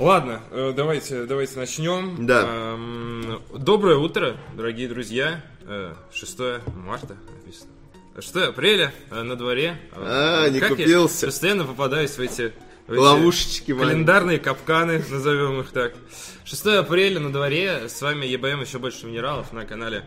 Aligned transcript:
Ладно, 0.00 0.40
э, 0.50 0.72
давайте, 0.74 1.24
давайте 1.26 1.58
начнем. 1.58 2.24
Да. 2.26 2.44
Эм, 2.48 3.42
Доброе 3.52 3.98
утро, 3.98 4.34
дорогие 4.56 4.88
друзья. 4.88 5.44
Э, 5.66 5.92
6 6.10 6.38
марта 6.74 7.16
написано. 7.36 7.70
6 8.18 8.36
апреля 8.36 8.94
э, 9.10 9.22
на 9.22 9.36
дворе. 9.36 9.78
А, 9.92 10.48
не 10.48 10.58
Как 10.58 10.70
я 10.70 10.76
купился. 10.76 11.26
постоянно 11.26 11.64
попадаюсь 11.64 12.12
в 12.12 12.20
эти, 12.20 12.54
Ловушечки 12.88 13.72
маленькие. 13.72 13.92
календарные 13.92 14.38
капканы, 14.38 15.04
назовем 15.10 15.60
их 15.60 15.70
так. 15.70 15.92
6 16.44 16.66
апреля 16.78 17.20
на 17.20 17.30
дворе. 17.30 17.86
С 17.90 18.00
вами 18.00 18.24
ЕБМ 18.24 18.62
еще 18.62 18.78
больше 18.78 19.04
минералов 19.06 19.52
на 19.52 19.66
канале 19.66 20.04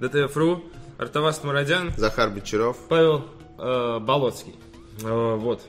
ДТФ.ру. 0.00 0.64
Артаваст 0.98 1.44
Мурадян. 1.44 1.92
Захар 1.96 2.30
Бочаров. 2.30 2.76
Павел 2.88 3.24
э, 3.58 3.98
Болоцкий. 4.00 4.56
Э, 5.04 5.36
вот. 5.36 5.62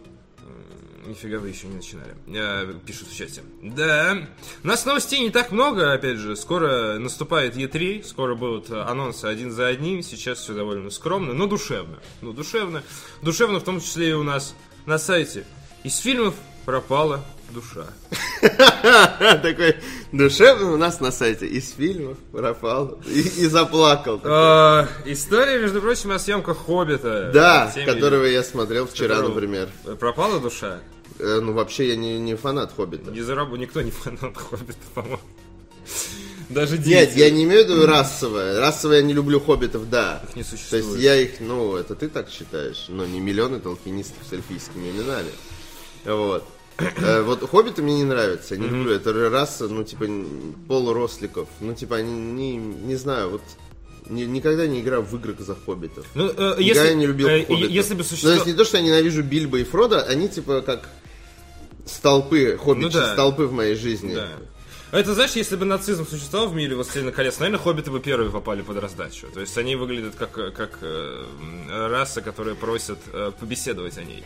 Нифига 1.07 1.39
вы 1.39 1.49
еще 1.49 1.67
не 1.67 1.75
начинали. 1.75 2.15
Э, 2.27 2.73
пишут 2.85 3.07
в 3.07 3.15
чате. 3.15 3.41
Да. 3.61 4.27
У 4.63 4.67
нас 4.67 4.85
новостей 4.85 5.21
не 5.21 5.29
так 5.29 5.51
много, 5.51 5.93
опять 5.93 6.17
же. 6.17 6.35
Скоро 6.35 6.99
наступает 6.99 7.55
Е3, 7.55 8.03
скоро 8.03 8.35
будут 8.35 8.69
анонсы 8.69 9.25
один 9.25 9.51
за 9.51 9.67
одним. 9.67 10.03
Сейчас 10.03 10.39
все 10.39 10.53
довольно 10.53 10.89
скромно, 10.89 11.33
но 11.33 11.47
душевно. 11.47 11.99
Ну, 12.21 12.33
душевно. 12.33 12.83
Душевно 13.21 13.59
в 13.59 13.63
том 13.63 13.79
числе 13.79 14.09
и 14.09 14.13
у 14.13 14.23
нас 14.23 14.53
на 14.85 14.97
сайте. 14.97 15.45
Из 15.83 15.97
фильмов 15.97 16.35
пропала 16.65 17.23
душа. 17.51 17.87
Такой 19.41 19.77
душевный 20.11 20.73
у 20.73 20.77
нас 20.77 20.99
на 20.99 21.11
сайте. 21.11 21.47
Из 21.47 21.71
фильмов 21.71 22.17
пропал. 22.31 22.99
И, 23.07 23.21
и 23.21 23.47
заплакал. 23.47 24.19
Э, 24.23 24.87
история, 25.05 25.59
между 25.59 25.81
прочим, 25.81 26.11
о 26.11 26.19
съемках 26.19 26.57
Хоббита. 26.57 27.31
Да, 27.33 27.73
которого 27.85 28.25
я 28.25 28.43
смотрел 28.43 28.87
вчера, 28.87 29.21
например. 29.21 29.69
Пропала 29.99 30.39
душа? 30.39 30.79
Э, 31.19 31.39
Ну, 31.41 31.53
вообще, 31.53 31.89
я 31.89 31.95
не, 31.95 32.17
не 32.19 32.35
фанат 32.35 32.73
Хоббита. 32.75 33.11
Не 33.11 33.21
зарабу, 33.21 33.55
никто 33.55 33.81
не 33.81 33.91
фанат 33.91 34.35
Хоббита, 34.37 34.77
по-моему. 34.93 35.19
Даже 36.49 36.77
дети. 36.77 36.89
Нет, 36.89 37.17
я 37.17 37.29
не 37.29 37.43
имею 37.43 37.65
в 37.65 37.69
виду 37.69 37.85
расовое. 37.85 38.59
Расовое 38.59 38.97
я 38.97 39.03
не 39.03 39.13
люблю 39.13 39.39
хоббитов, 39.39 39.89
да. 39.89 40.23
Их 40.29 40.35
не 40.37 40.43
То 40.43 40.49
существует. 40.51 40.85
есть 40.85 40.97
я 40.99 41.15
их, 41.17 41.31
ну, 41.41 41.75
это 41.75 41.93
ты 41.95 42.07
так 42.07 42.29
считаешь, 42.29 42.85
но 42.87 43.05
не 43.05 43.19
миллионы 43.19 43.59
толкинистов 43.59 44.17
с 44.29 44.31
эльфийскими 44.33 44.89
именами. 44.91 45.31
Вот. 46.05 46.45
Э, 46.77 47.21
Вот 47.23 47.41
хоббиты 47.49 47.81
мне 47.81 47.95
не 47.95 48.03
нравятся, 48.05 48.55
я 48.55 48.61
не 48.61 48.67
люблю. 48.67 48.91
Это 48.93 49.11
раса, 49.29 49.67
ну, 49.67 49.83
типа, 49.83 50.05
полуросликов. 50.67 51.49
Ну, 51.59 51.73
типа, 51.73 51.97
они, 51.97 52.11
не, 52.13 52.55
не 52.55 52.95
знаю, 52.95 53.31
вот 53.31 53.41
ни- 54.09 54.23
никогда 54.23 54.67
не 54.67 54.79
играл 54.81 55.01
в 55.01 55.13
игры 55.15 55.35
за 55.39 55.55
хоббитов. 55.55 56.05
Ну, 56.15 56.27
э, 56.27 56.29
Никогда 56.31 56.61
если, 56.61 56.87
я 56.87 56.93
не 56.93 57.07
любил 57.07 57.27
э, 57.27 57.45
хоббитов. 57.45 57.71
если 57.71 57.93
бы 57.93 57.99
Ну, 57.99 58.03
существовало... 58.05 58.39
то 58.41 58.45
есть 58.47 58.57
не 58.57 58.63
то, 58.63 58.67
что 58.67 58.77
я 58.77 58.83
ненавижу 58.83 59.21
Бильбо 59.23 59.57
и 59.59 59.63
Фрода, 59.65 60.03
они 60.03 60.29
типа 60.29 60.61
как 60.61 60.87
столпы, 61.87 62.57
хоббичьи 62.57 62.85
Ну 62.85 62.89
да. 62.91 63.13
столпы 63.13 63.43
в 63.45 63.53
моей 63.53 63.75
жизни. 63.75 64.15
Да. 64.15 64.29
А 64.91 64.99
Это, 64.99 65.13
знаешь, 65.13 65.31
если 65.31 65.57
бы 65.57 65.65
нацизм 65.65 66.07
существовал 66.07 66.47
в 66.47 66.55
мире 66.55 66.75
«Властелина 66.75 67.11
колец», 67.11 67.39
наверное, 67.39 67.59
хоббиты 67.59 67.91
бы 67.91 67.99
первые 67.99 68.31
попали 68.31 68.61
под 68.61 68.77
раздачу. 68.77 69.27
То 69.33 69.41
есть 69.41 69.57
они 69.57 69.75
выглядят 69.75 70.15
как, 70.15 70.31
как 70.31 70.79
э, 70.81 71.25
раса, 71.89 72.21
которая 72.21 72.55
просит 72.55 72.99
э, 73.11 73.31
побеседовать 73.37 73.97
о 73.97 74.03
ней. 74.03 74.23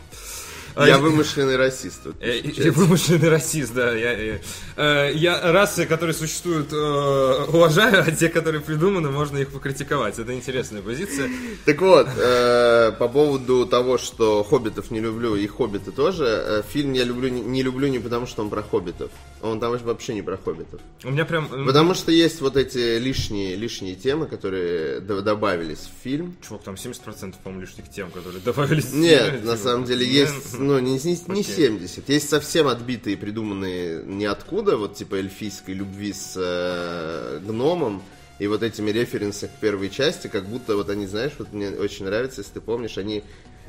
А 0.76 0.88
Я 0.88 0.98
вымышленный 0.98 1.58
расист. 1.58 2.02
Э, 2.20 2.42
получается. 2.42 2.72
Вымышленный 2.72 3.30
расист, 3.30 3.74
да. 3.74 3.94
Я, 3.94 4.40
э, 4.78 5.12
я 5.14 5.52
расы, 5.52 5.86
которые 5.86 6.14
существуют, 6.14 6.72
э, 6.72 7.46
уважаю, 7.48 8.04
а 8.08 8.12
те, 8.12 8.30
которые 8.30 8.62
придуманы, 8.62 9.10
можно 9.10 9.38
их 9.38 9.50
покритиковать. 9.50 10.20
Это 10.20 10.34
интересная 10.34 10.82
позиция. 10.82 11.30
Так 11.66 11.82
вот, 11.82 12.08
по 12.08 13.08
поводу 13.08 13.66
того, 13.66 13.98
что 13.98 14.44
хоббитов 14.44 14.92
не 14.92 15.00
люблю, 15.00 15.36
и 15.36 15.46
хоббиты 15.48 15.92
тоже, 15.92 16.64
фильм 16.72 16.94
я 16.94 17.04
люблю 17.04 17.30
не, 17.30 17.64
люблю 17.64 17.88
не 17.88 18.00
потому, 18.00 18.26
что 18.26 18.42
он 18.42 18.50
про 18.50 18.62
хоббитов. 18.62 19.12
Он 19.42 19.60
там 19.60 19.76
вообще 19.78 20.14
не 20.14 20.22
про 20.22 20.38
хоббитов. 20.38 20.80
У 21.04 21.10
меня 21.10 21.26
прям... 21.26 21.48
Потому 21.66 21.94
что 21.94 22.12
есть 22.12 22.42
вот 22.42 22.58
эти 22.58 22.98
лишние, 22.98 23.56
лишние 23.56 23.96
темы, 23.96 24.28
которые 24.28 25.00
добавились 25.00 25.80
в 25.80 26.04
фильм. 26.04 26.36
Чувак, 26.48 26.64
там 26.64 26.76
70%, 26.76 27.36
по-моему, 27.44 27.62
лишних 27.62 27.90
тем, 27.90 28.12
которые 28.12 28.42
добавились. 28.42 28.94
Нет, 28.94 29.42
Типа, 29.42 29.46
на 29.46 29.58
самом 29.58 29.86
деле 29.86 30.06
есть, 30.06 30.60
ну, 30.62 30.80
не, 30.80 30.94
не, 30.94 31.34
не 31.34 31.42
Окей. 31.42 31.56
70. 31.56 32.10
Есть 32.10 32.30
совсем 32.30 32.68
отбитые, 32.68 33.18
придуманные 33.18 34.04
ниоткуда, 34.04 34.78
вот 34.78 34.96
типа 34.96 35.16
эльфийской 35.16 35.74
любви 35.74 36.14
с 36.14 36.34
э, 36.36 37.40
гномом, 37.46 38.02
и 38.40 38.48
вот 38.48 38.64
этими 38.64 38.92
референсы 38.92 39.48
к 39.48 39.60
первой 39.60 39.90
части, 39.90 40.28
как 40.28 40.48
будто 40.48 40.76
вот 40.76 40.90
они, 40.90 41.08
знаешь, 41.08 41.34
вот 41.38 41.54
мне 41.54 41.70
очень 41.70 42.06
нравится, 42.06 42.42
если 42.42 42.54
ты 42.54 42.62
помнишь, 42.62 42.98
они 42.98 43.24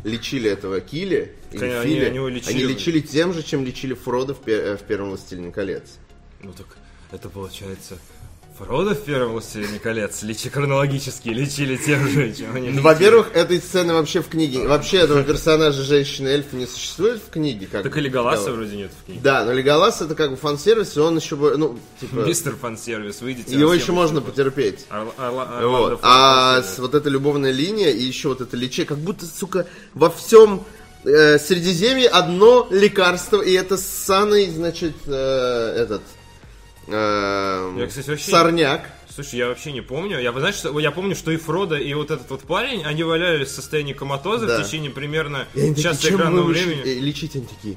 лечили 0.04 0.50
этого 0.50 0.80
Кили, 0.80 1.34
или 1.50 1.58
Конечно, 1.58 1.80
они- 1.80 1.94
Фили, 1.94 2.04
они 2.04 2.16
его 2.16 2.28
лечили. 2.28 2.54
они 2.54 2.64
лечили 2.64 3.00
тем 3.00 3.32
же, 3.32 3.42
чем 3.42 3.64
лечили 3.64 3.94
Фрода 3.94 4.34
в, 4.34 4.46
э, 4.48 4.76
в 4.76 4.82
первом 4.82 5.10
«Властелине 5.10 5.52
колец». 5.52 5.98
Ну 6.42 6.52
так 6.52 6.76
это 7.10 7.28
получается... 7.28 7.98
Фродо 8.58 8.94
в 8.94 9.02
первом 9.04 9.32
«Властелине 9.32 9.78
колец» 9.78 10.22
лечи 10.22 10.50
хронологически 10.50 11.30
лечили 11.30 11.76
тем 11.76 12.06
же, 12.08 12.32
чем 12.34 12.54
они 12.54 12.68
Ну. 12.70 12.82
Во-первых, 12.82 13.34
этой 13.34 13.58
сцены 13.60 13.94
вообще 13.94 14.20
в 14.20 14.28
книге, 14.28 14.66
вообще 14.66 14.98
этого 14.98 15.22
персонажа 15.24 15.82
женщины-эльфа 15.82 16.54
не 16.56 16.66
существует 16.66 17.20
в 17.26 17.30
книге. 17.30 17.66
Как 17.70 17.82
Так 17.82 17.96
и 17.96 18.00
Леголаса 18.00 18.42
такового. 18.44 18.60
вроде 18.60 18.76
нет 18.76 18.90
в 19.00 19.06
книге. 19.06 19.20
Да, 19.22 19.44
но 19.44 19.52
Леголас 19.52 20.02
это 20.02 20.14
как 20.14 20.30
бы 20.30 20.36
фан-сервис, 20.36 20.96
и 20.96 21.00
он 21.00 21.16
еще, 21.16 21.34
ну, 21.36 21.78
типа... 22.00 22.14
Мистер 22.26 22.54
фан-сервис, 22.54 23.20
выйдите. 23.22 23.54
Его 23.56 23.70
на 23.72 23.74
еще 23.78 23.92
можно 23.92 24.20
площадь. 24.20 24.36
потерпеть. 24.36 24.86
Орла- 24.90 25.14
Орла- 25.16 25.58
Орландо 25.58 25.68
Вот. 25.68 26.00
А 26.02 26.62
с 26.62 26.78
вот 26.78 26.94
эта 26.94 27.08
любовная 27.08 27.52
линия 27.52 27.90
и 27.90 28.02
еще 28.02 28.28
вот 28.28 28.42
это 28.42 28.56
лечение, 28.56 28.86
как 28.86 28.98
будто, 28.98 29.24
сука, 29.26 29.66
во 29.94 30.10
всем 30.10 30.62
э, 31.04 31.38
Средиземье 31.38 32.08
одно 32.08 32.68
лекарство, 32.70 33.40
и 33.40 33.52
это 33.52 33.76
ссаный, 33.78 34.50
значит, 34.50 34.94
э, 35.06 35.74
этот... 35.78 36.02
э, 36.86 37.74
Я, 37.78 37.86
кстати, 37.86 38.10
вообще- 38.10 38.30
Сорняк. 38.30 38.90
Слушай, 39.14 39.36
я 39.40 39.48
вообще 39.48 39.72
не 39.72 39.82
помню. 39.82 40.18
Я, 40.20 40.32
знаешь, 40.32 40.54
что- 40.54 40.78
я 40.80 40.90
помню, 40.90 41.14
что 41.14 41.30
и 41.30 41.36
Фродо, 41.36 41.76
и 41.76 41.92
вот 41.92 42.10
этот 42.10 42.30
вот 42.30 42.42
парень, 42.42 42.82
они 42.84 43.02
валялись 43.02 43.48
в 43.48 43.52
состоянии 43.54 43.92
коматоза 43.92 44.46
Да. 44.46 44.62
в 44.62 44.66
течение 44.66 44.90
примерно 44.90 45.46
И 45.54 45.68
такие, 45.68 45.82
часа 45.82 46.08
экранного 46.08 46.44
времени. 46.46 46.80
э, 46.82 46.98
лечить? 46.98 47.36
Они 47.36 47.44
такие, 47.46 47.76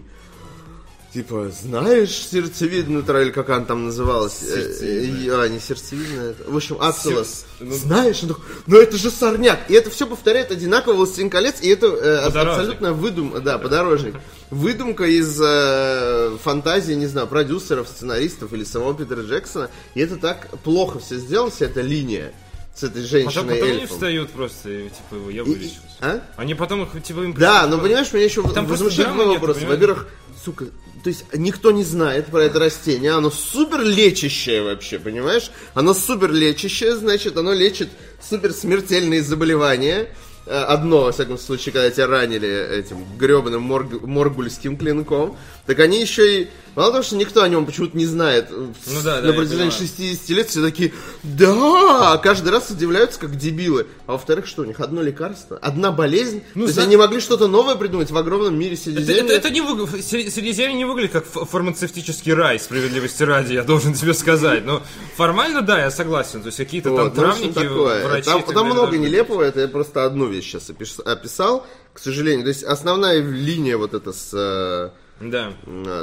типа, 1.15 1.49
знаешь 1.61 2.09
сердцевидную 2.11 3.03
или 3.21 3.31
как 3.31 3.49
она 3.49 3.65
там 3.65 3.85
называлась? 3.85 4.43
Э, 4.43 4.45
Сердцевидная. 4.61 5.33
э, 5.35 5.41
А, 5.45 5.47
не 5.47 5.59
сердцевидная. 5.61 6.35
В 6.45 6.55
общем, 6.57 6.77
ацелос. 6.81 7.45
Сер- 7.57 7.67
ну- 7.67 7.73
Знаешь? 7.73 8.21
Он 8.23 8.29
такой, 8.29 8.43
ну 8.67 8.77
это 8.77 8.97
же 8.97 9.09
сорняк. 9.09 9.59
И 9.69 9.73
это 9.73 9.89
все 9.89 10.05
повторяет 10.05 10.51
одинаково 10.51 10.93
«Властелин 10.93 11.29
колец», 11.29 11.55
и 11.61 11.69
это 11.69 11.87
э, 11.87 12.17
абсолютно 12.27 12.91
выдумка, 12.93 13.39
да, 13.39 13.57
подорожник. 13.57 14.15
Выдумка 14.51 15.05
из 15.05 15.39
э, 15.41 16.37
фантазии, 16.43 16.93
не 16.93 17.07
знаю, 17.07 17.27
продюсеров, 17.27 17.87
сценаристов 17.87 18.51
или 18.53 18.63
самого 18.65 18.93
Питера 18.93 19.21
Джексона. 19.21 19.69
И 19.93 20.01
это 20.01 20.17
так 20.17 20.49
плохо 20.63 20.99
все 20.99 21.15
сделано, 21.15 21.49
вся 21.49 21.65
эта 21.67 21.79
линия 21.81 22.33
с 22.75 22.83
этой 22.83 23.03
Потом, 23.03 23.07
женщиной 23.07 23.33
потом 23.33 23.49
они 23.69 23.79
эльфом. 23.79 23.87
встают 23.87 24.29
просто, 24.31 24.69
и, 24.69 24.89
типа, 24.89 25.15
его, 25.15 25.29
я 25.29 25.41
и- 25.43 25.45
вылечусь. 25.45 25.79
а? 26.01 26.19
Они 26.35 26.55
потом 26.55 26.83
их, 26.83 27.01
типа, 27.03 27.21
им... 27.21 27.33
Да, 27.33 27.67
но 27.67 27.77
понимаешь, 27.79 28.11
меня 28.11 28.25
еще 28.25 28.43
Там 28.49 28.65
возмущает 28.65 29.07
вопроса. 29.15 29.61
понимаешь? 29.61 29.79
Во-первых, 29.79 30.07
сука, 30.43 30.65
то 31.05 31.09
есть 31.09 31.23
никто 31.35 31.69
не 31.71 31.83
знает 31.83 32.25
про 32.31 32.45
это 32.45 32.57
растение, 32.57 33.11
оно 33.11 33.29
супер 33.29 33.81
лечащее 33.83 34.63
вообще, 34.63 34.97
понимаешь? 34.97 35.51
Оно 35.75 35.93
супер 35.93 36.31
лечащее, 36.31 36.95
значит, 36.95 37.38
оно 37.38 37.53
лечит 37.53 37.89
супер 38.19 38.51
смертельные 38.53 39.21
заболевания. 39.21 40.07
Э, 40.47 40.63
Одно, 40.63 41.03
во 41.03 41.11
всяком 41.11 41.38
случае, 41.38 41.73
когда 41.73 41.91
тебя 41.91 42.07
ранили 42.07 42.49
этим 42.79 43.05
гребаным 43.19 43.61
морг- 43.71 44.03
моргульским 44.03 44.77
клинком, 44.77 45.38
так 45.65 45.79
они 45.79 45.99
еще 46.01 46.41
и... 46.43 46.47
Мало 46.75 46.91
того, 46.91 47.03
что 47.03 47.15
никто 47.15 47.41
о 47.41 47.47
нем 47.47 47.65
почему-то 47.65 47.95
не 47.97 48.05
знает 48.05 48.49
Ну 48.51 48.73
да, 49.01 49.21
да, 49.21 49.21
на 49.21 49.27
я 49.27 49.33
протяжении 49.33 49.69
понимаю. 49.69 49.71
60 49.71 50.29
лет 50.29 50.49
все 50.49 50.61
такие, 50.61 50.91
да, 51.23 52.17
каждый 52.17 52.49
раз 52.49 52.69
удивляются, 52.69 53.17
как 53.19 53.37
дебилы. 53.37 53.87
А 54.07 54.11
во-вторых, 54.13 54.45
что 54.45 54.61
у 54.63 54.65
них 54.65 54.79
одно 54.81 55.01
лекарство, 55.01 55.57
одна 55.61 55.91
болезнь. 55.93 56.43
Ну, 56.53 56.61
То 56.63 56.67
есть 56.67 56.73
зна- 56.75 56.83
они 56.83 56.97
могли 56.97 57.21
что-то 57.21 57.47
новое 57.47 57.75
придумать 57.75 58.11
в 58.11 58.17
огромном 58.17 58.59
мире 58.59 58.73
Это, 58.73 58.83
Средиземья. 58.83 59.23
это- 59.23 59.33
это 59.33 59.49
не 59.51 59.61
выгля- 59.61 59.85
Сре- 60.01 60.29
Средиземье 60.29 60.73
не 60.75 60.83
выглядит 60.85 61.13
как 61.13 61.25
фармацевтический 61.25 62.33
рай, 62.33 62.59
справедливости 62.59 63.23
ради, 63.23 63.53
я 63.53 63.63
должен 63.63 63.93
тебе 63.93 64.13
сказать. 64.13 64.66
Но 64.66 64.84
формально, 65.16 65.61
да, 65.61 65.79
я 65.79 65.91
согласен. 65.91 66.41
То 66.41 66.47
есть 66.47 66.57
какие-то 66.57 66.91
Вот, 66.91 66.97
там 66.97 67.07
ну, 67.07 67.13
травники, 67.16 67.53
такое. 67.53 68.05
врачи... 68.05 68.25
Там, 68.29 68.43
там 68.43 68.66
много 68.66 68.81
должны- 68.91 68.97
нелепого, 68.97 69.41
это 69.43 69.61
я 69.61 69.67
просто 69.69 70.05
одну 70.05 70.28
вещь 70.28 70.45
сейчас 70.51 70.69
опис- 70.69 71.01
описал, 71.01 71.66
к 71.93 71.99
сожалению. 71.99 72.43
То 72.43 72.49
есть 72.49 72.63
основная 72.63 73.22
линия 73.22 73.78
вот 73.78 73.93
эта 73.93 74.11
с, 74.11 74.29
э, 74.34 74.90
Да. 75.20 75.53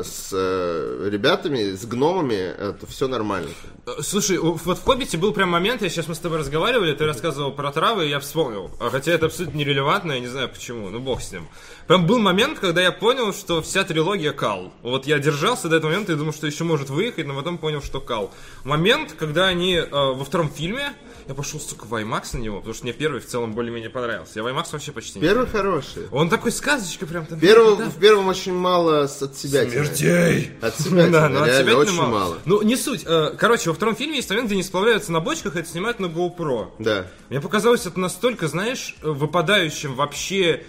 с 0.03 0.31
э, 0.33 1.09
ребятами, 1.11 1.75
с 1.75 1.85
гномами, 1.85 2.35
это 2.35 2.87
все 2.87 3.09
нормально. 3.09 3.51
Э, 3.85 4.01
Слушай, 4.01 4.39
вот 4.39 4.79
в 4.79 4.83
«Хоббите» 4.85 5.19
был 5.19 5.33
прям 5.33 5.51
момент, 5.51 5.83
я 5.83 5.91
сейчас 5.91 6.09
мы 6.09 6.15
с 6.15 6.19
тобой 6.19 6.39
разговаривали, 6.39 6.95
ты 6.95 7.05
рассказывал 7.05 7.53
про 7.53 7.71
травы, 7.73 8.07
и 8.07 8.09
я 8.09 8.21
вспомнил. 8.21 8.71
А 8.81 8.89
Хотя 8.89 9.13
это 9.13 9.27
абсолютно 9.27 9.59
нерелевантно, 9.59 10.13
я 10.13 10.21
не 10.21 10.29
знаю 10.29 10.49
почему, 10.49 10.89
ну 10.89 10.99
бог 10.99 11.21
с 11.21 11.31
ним. 11.31 11.47
Прям 11.87 12.07
был 12.07 12.21
момент, 12.21 12.59
когда 12.59 12.81
я 12.81 12.91
понял, 12.91 13.35
что 13.35 13.61
вся 13.61 13.85
трилогия 13.85 14.33
кал. 14.33 14.73
Вот 14.83 15.07
я 15.07 15.19
держался 15.19 15.69
до 15.69 15.77
этого 15.77 15.91
момента 15.91 16.13
и 16.13 16.17
думал, 16.17 16.33
что 16.33 16.47
еще 16.47 16.65
может 16.65 16.89
выехать, 16.89 17.27
но 17.27 17.35
потом 17.35 17.59
понял, 17.59 17.83
что 17.83 18.01
кал. 18.01 18.33
Момент, 18.65 19.13
когда 19.19 19.47
они 19.47 19.75
э, 19.75 19.89
во 19.91 20.25
втором 20.25 20.49
фильме, 20.49 20.95
я 21.27 21.35
пошел, 21.35 21.59
сука, 21.61 21.87
в 21.87 21.95
IMAX 21.95 22.37
на 22.37 22.39
него, 22.39 22.57
потому 22.59 22.75
что 22.75 22.85
мне 22.85 22.93
первый 22.93 23.21
в 23.21 23.27
целом 23.27 23.53
более-менее 23.53 23.91
понравился. 23.91 24.33
Я 24.37 24.43
в 24.43 24.47
IMAX 24.49 24.67
вообще 24.73 24.93
почти 24.93 25.19
не 25.19 25.27
Первый 25.27 25.47
хороший. 25.47 26.09
Он 26.11 26.29
такой 26.29 26.53
сказочка 26.53 27.07
прям 27.07 27.27
там. 27.27 27.39
Первого- 27.41 27.77
да. 27.77 27.89
В 27.91 27.97
первом 27.99 28.29
очень 28.29 28.53
мало 28.53 28.73
мало 28.73 29.05
от 29.05 29.37
себя. 29.37 29.69
Смертей! 29.69 30.51
От 30.61 30.77
себя 30.79 31.09
Да, 31.09 31.29
ну, 31.29 31.43
от 31.43 31.55
себя 31.55 31.77
очень 31.77 31.93
мало. 31.95 32.39
Ну, 32.45 32.63
не 32.63 32.77
суть. 32.77 33.05
Э, 33.07 33.35
Короче, 33.39 33.71
во 33.71 33.75
втором 33.75 33.97
фильме 33.97 34.17
есть 34.17 34.29
момент, 34.31 34.47
где 34.47 34.55
они 34.57 34.63
сплавляются 34.63 35.13
на 35.13 35.21
бочках, 35.21 35.57
и 35.57 35.61
это 35.61 35.69
снимают 35.69 36.01
на 36.01 36.07
GoPro. 36.07 36.71
Да. 36.79 37.07
Мне 37.29 37.41
показалось 37.41 37.87
это 37.87 37.99
настолько, 38.01 38.49
знаешь, 38.49 38.97
э, 39.03 39.09
выпадающим 39.09 39.95
вообще... 39.95 40.65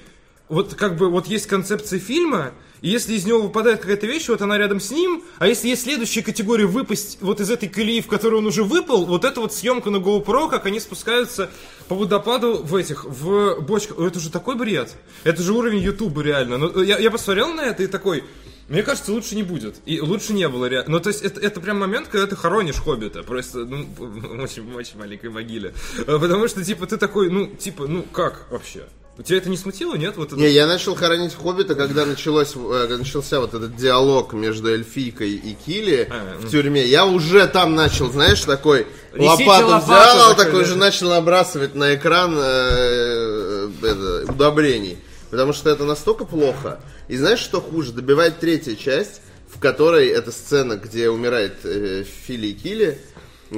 Вот 0.49 0.75
как 0.75 0.97
бы, 0.97 1.09
вот 1.09 1.27
есть 1.27 1.47
концепция 1.47 1.99
фильма, 1.99 2.51
и 2.83 2.89
если 2.89 3.13
из 3.13 3.25
него 3.25 3.41
выпадает 3.41 3.79
какая-то 3.79 4.05
вещь, 4.05 4.27
вот 4.27 4.41
она 4.41 4.57
рядом 4.57 4.81
с 4.81 4.91
ним, 4.91 5.23
а 5.39 5.47
если 5.47 5.69
есть 5.69 5.83
следующая 5.83 6.21
категория 6.21 6.65
выпасть 6.65 7.17
вот 7.21 7.39
из 7.39 7.49
этой 7.49 7.69
колеи, 7.69 8.01
в 8.01 8.07
которую 8.07 8.39
он 8.39 8.45
уже 8.45 8.65
выпал, 8.65 9.05
вот 9.05 9.23
это 9.23 9.39
вот 9.39 9.53
съемка 9.53 9.89
на 9.89 9.97
GoPro, 9.97 10.49
как 10.49 10.65
они 10.65 10.81
спускаются 10.81 11.49
по 11.87 11.95
водопаду 11.95 12.57
в 12.61 12.75
этих, 12.75 13.05
в 13.05 13.61
бочках. 13.61 13.97
Это 13.99 14.19
же 14.19 14.29
такой 14.29 14.57
бред. 14.57 14.93
Это 15.23 15.41
же 15.41 15.53
уровень 15.53 15.79
Ютуба 15.79 16.23
реально. 16.23 16.57
Ну, 16.57 16.81
я, 16.81 16.99
я 16.99 17.09
посмотрел 17.09 17.53
на 17.53 17.61
это 17.61 17.83
и 17.83 17.87
такой... 17.87 18.25
Мне 18.67 18.83
кажется, 18.83 19.13
лучше 19.13 19.35
не 19.35 19.43
будет. 19.43 19.75
И 19.85 20.01
лучше 20.01 20.33
не 20.33 20.47
было 20.49 20.65
реально. 20.65 20.91
Ну, 20.91 20.99
то 20.99 21.07
есть, 21.07 21.21
это, 21.21 21.39
это 21.39 21.61
прям 21.61 21.79
момент, 21.79 22.09
когда 22.09 22.27
ты 22.27 22.35
хоронишь 22.35 22.81
Хоббита. 22.81 23.23
Просто, 23.23 23.59
ну, 23.59 23.85
в 23.97 24.41
очень, 24.41 24.73
очень 24.73 24.97
маленькой 24.97 25.29
могиле. 25.29 25.73
Э, 25.99 26.17
Потому 26.19 26.49
что, 26.49 26.63
типа, 26.63 26.85
ты 26.85 26.97
такой, 26.97 27.29
ну, 27.29 27.47
типа, 27.47 27.87
ну, 27.87 28.03
как 28.03 28.47
вообще? 28.51 28.83
У 29.15 29.21
тебя 29.21 29.37
это 29.37 29.49
не 29.49 29.57
смутило, 29.57 29.95
нет? 29.95 30.17
Вот 30.17 30.29
это... 30.29 30.37
Не, 30.37 30.49
я 30.49 30.65
начал 30.65 30.95
хоронить 30.95 31.35
Хоббита, 31.35 31.75
когда 31.75 32.03
началось, 32.03 32.53
э, 32.55 32.97
начался 32.97 33.39
вот 33.39 33.53
этот 33.53 33.75
диалог 33.75 34.33
между 34.33 34.69
эльфийкой 34.69 35.33
и 35.33 35.53
Килли 35.53 36.07
А, 36.09 36.39
в 36.39 36.49
тюрьме. 36.49 36.83
Я 36.85 37.05
уже 37.05 37.45
там 37.47 37.75
начал, 37.75 38.11
знаешь, 38.11 38.41
такой 38.41 38.87
Несите 39.13 39.45
лопату 39.45 39.67
лопату 39.67 39.85
взял, 39.85 40.29
такой, 40.29 40.45
такой 40.45 40.61
да. 40.61 40.67
же 40.67 40.75
начал 40.77 41.09
набрасывать 41.11 41.75
на 41.75 41.93
экран 41.93 42.35
э, 42.35 43.69
это, 43.83 44.31
удобрений. 44.31 44.97
Потому 45.29 45.53
что 45.53 45.69
это 45.69 45.83
настолько 45.83 46.25
плохо. 46.25 46.79
И 47.07 47.15
знаешь, 47.15 47.39
что 47.39 47.61
хуже? 47.61 47.91
Добивает 47.91 48.39
третья 48.39 48.75
часть, 48.75 49.21
в 49.47 49.59
которой 49.59 50.07
эта 50.07 50.31
сцена, 50.31 50.75
где 50.75 51.11
умирает 51.11 51.57
э, 51.63 52.03
Фили 52.25 52.47
и 52.47 52.53
Килли, 52.53 52.99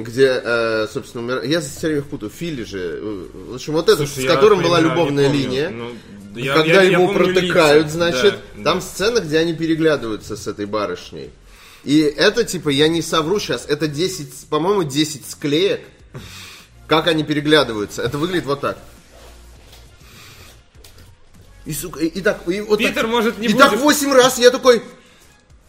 где, 0.02 0.40
э, 0.42 0.86
собственно, 0.92 1.24
умир... 1.24 1.42
я 1.44 1.60
все 1.60 1.86
время 1.88 2.00
их 2.00 2.06
путаю. 2.08 2.30
Фили 2.30 2.62
же, 2.64 2.78
э, 2.78 3.26
в 3.50 3.54
общем, 3.54 3.72
вот 3.72 3.88
этот, 3.88 4.08
Слушай, 4.08 4.20
с 4.20 4.24
я 4.24 4.34
которым 4.34 4.62
была 4.62 4.76
примерно 4.78 4.94
любовная 4.98 5.32
линия. 5.32 5.70
Ну, 5.70 5.92
я- 6.34 6.54
когда 6.54 6.74
я- 6.74 6.82
я 6.82 6.90
его 6.98 7.06
помню 7.08 7.32
протыкают, 7.34 7.86
лица. 7.86 7.94
значит, 7.96 8.34
Да, 8.56 8.62
там 8.64 8.78
да. 8.78 8.80
сцена, 8.80 9.20
где 9.20 9.38
они 9.38 9.54
переглядываются 9.54 10.36
с 10.36 10.46
этой 10.46 10.66
барышней. 10.66 11.30
И 11.84 12.00
это, 12.00 12.44
типа, 12.44 12.68
я 12.68 12.88
не 12.88 13.00
совру 13.00 13.38
сейчас, 13.38 13.64
это 13.66 13.86
10, 13.88 14.46
по-моему, 14.50 14.82
10 14.82 15.28
склеек, 15.28 15.80
как 16.88 17.06
они 17.06 17.22
переглядываются. 17.24 18.02
Это 18.02 18.18
выглядит 18.18 18.44
вот 18.46 18.60
так. 18.60 18.78
И, 21.64 21.72
сука, 21.72 21.98
и, 22.00 22.06
и 22.06 22.20
так, 22.20 22.46
и 22.48 22.60
вот 22.60 22.78
Питер, 22.78 22.94
так, 23.02 23.06
может, 23.08 23.38
не 23.38 23.46
и 23.46 23.52
будем? 23.52 23.58
так 23.70 23.76
8 23.80 24.12
раз 24.12 24.38
я 24.38 24.50
такой, 24.50 24.82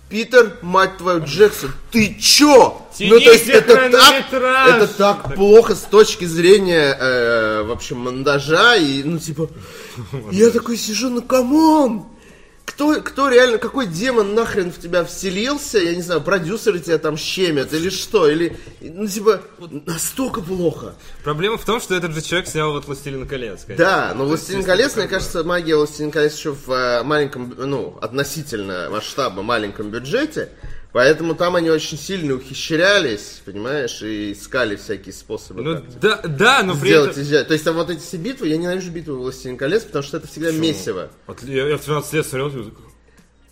Питер, 0.09 0.57
мать 0.61 0.97
твою, 0.97 1.23
Джексон, 1.25 1.71
ты 1.91 2.15
чё? 2.19 2.81
Ну, 2.99 3.19
Тяните 3.19 3.51
это 3.51 3.89
так, 3.91 4.25
это 4.31 4.87
так 4.87 5.35
плохо 5.35 5.75
с 5.75 5.81
точки 5.81 6.23
зрения, 6.23 6.97
э, 6.97 7.63
в 7.63 7.71
общем, 7.71 7.99
монтажа 7.99 8.77
и, 8.77 9.03
ну, 9.03 9.19
типа, 9.19 9.49
я 10.31 10.49
такой 10.49 10.77
сижу, 10.77 11.09
ну, 11.09 11.21
come 11.21 11.69
on! 11.69 12.05
Кто, 12.67 13.01
кто 13.01 13.29
реально, 13.29 13.59
какой 13.59 13.87
демон 13.87 14.35
нахрен 14.35 14.71
в 14.73 14.77
тебя 14.77 15.05
вселился? 15.05 15.79
Я 15.79 15.95
не 15.95 16.01
знаю, 16.01 16.21
продюсеры 16.21 16.79
тебя 16.79 16.97
там 16.97 17.15
щемят 17.15 17.73
или 17.73 17.89
что? 17.89 18.29
Или, 18.29 18.57
ну, 18.81 19.07
типа, 19.07 19.41
настолько 19.85 20.41
плохо. 20.41 20.93
Проблема 21.23 21.57
в 21.57 21.63
том, 21.63 21.79
что 21.79 21.95
этот 21.95 22.13
же 22.13 22.21
человек 22.21 22.49
снял 22.49 22.73
вот 22.73 22.85
«Властелин 22.85 23.25
колец». 23.25 23.63
конечно. 23.65 23.85
Да, 23.85 24.13
но 24.13 24.25
«Властелин 24.25 24.65
колец», 24.65 24.97
мне 24.97 25.07
кажется, 25.07 25.45
магия 25.45 25.77
«Властелин 25.77 26.11
колец» 26.11 26.35
еще 26.35 26.51
в 26.51 26.69
э, 26.69 27.03
маленьком, 27.03 27.55
ну, 27.57 27.97
относительно 28.01 28.89
масштаба 28.91 29.41
маленьком 29.43 29.89
бюджете, 29.89 30.49
поэтому 30.97 31.35
там 31.35 31.55
они 31.55 31.69
очень 31.69 31.95
сильно 31.95 32.33
ухищрялись, 32.33 33.43
понимаешь, 33.45 34.01
и 34.01 34.31
искали 34.31 34.75
всякие 34.77 35.13
способы 35.13 35.61
Ну, 35.61 35.83
да, 36.01 36.21
да, 36.23 36.63
но 36.63 36.73
при 36.75 36.87
сделать 36.87 37.15
этом... 37.15 37.45
То 37.45 37.53
есть 37.53 37.63
там 37.65 37.75
вот 37.75 37.91
эти 37.91 37.99
все 37.99 38.17
битвы, 38.17 38.47
я 38.47 38.57
ненавижу 38.57 38.89
битвы 38.89 39.15
«Властелин 39.15 39.57
колец», 39.57 39.83
потому 39.83 40.01
что 40.01 40.17
это 40.17 40.27
всегда 40.27 40.51
месиво. 40.51 41.11
Вот 41.27 41.43
я, 41.43 41.67
я 41.67 41.77
в 41.77 41.81
13 41.81 42.13
лет 42.13 42.25
смотрел, 42.25 42.51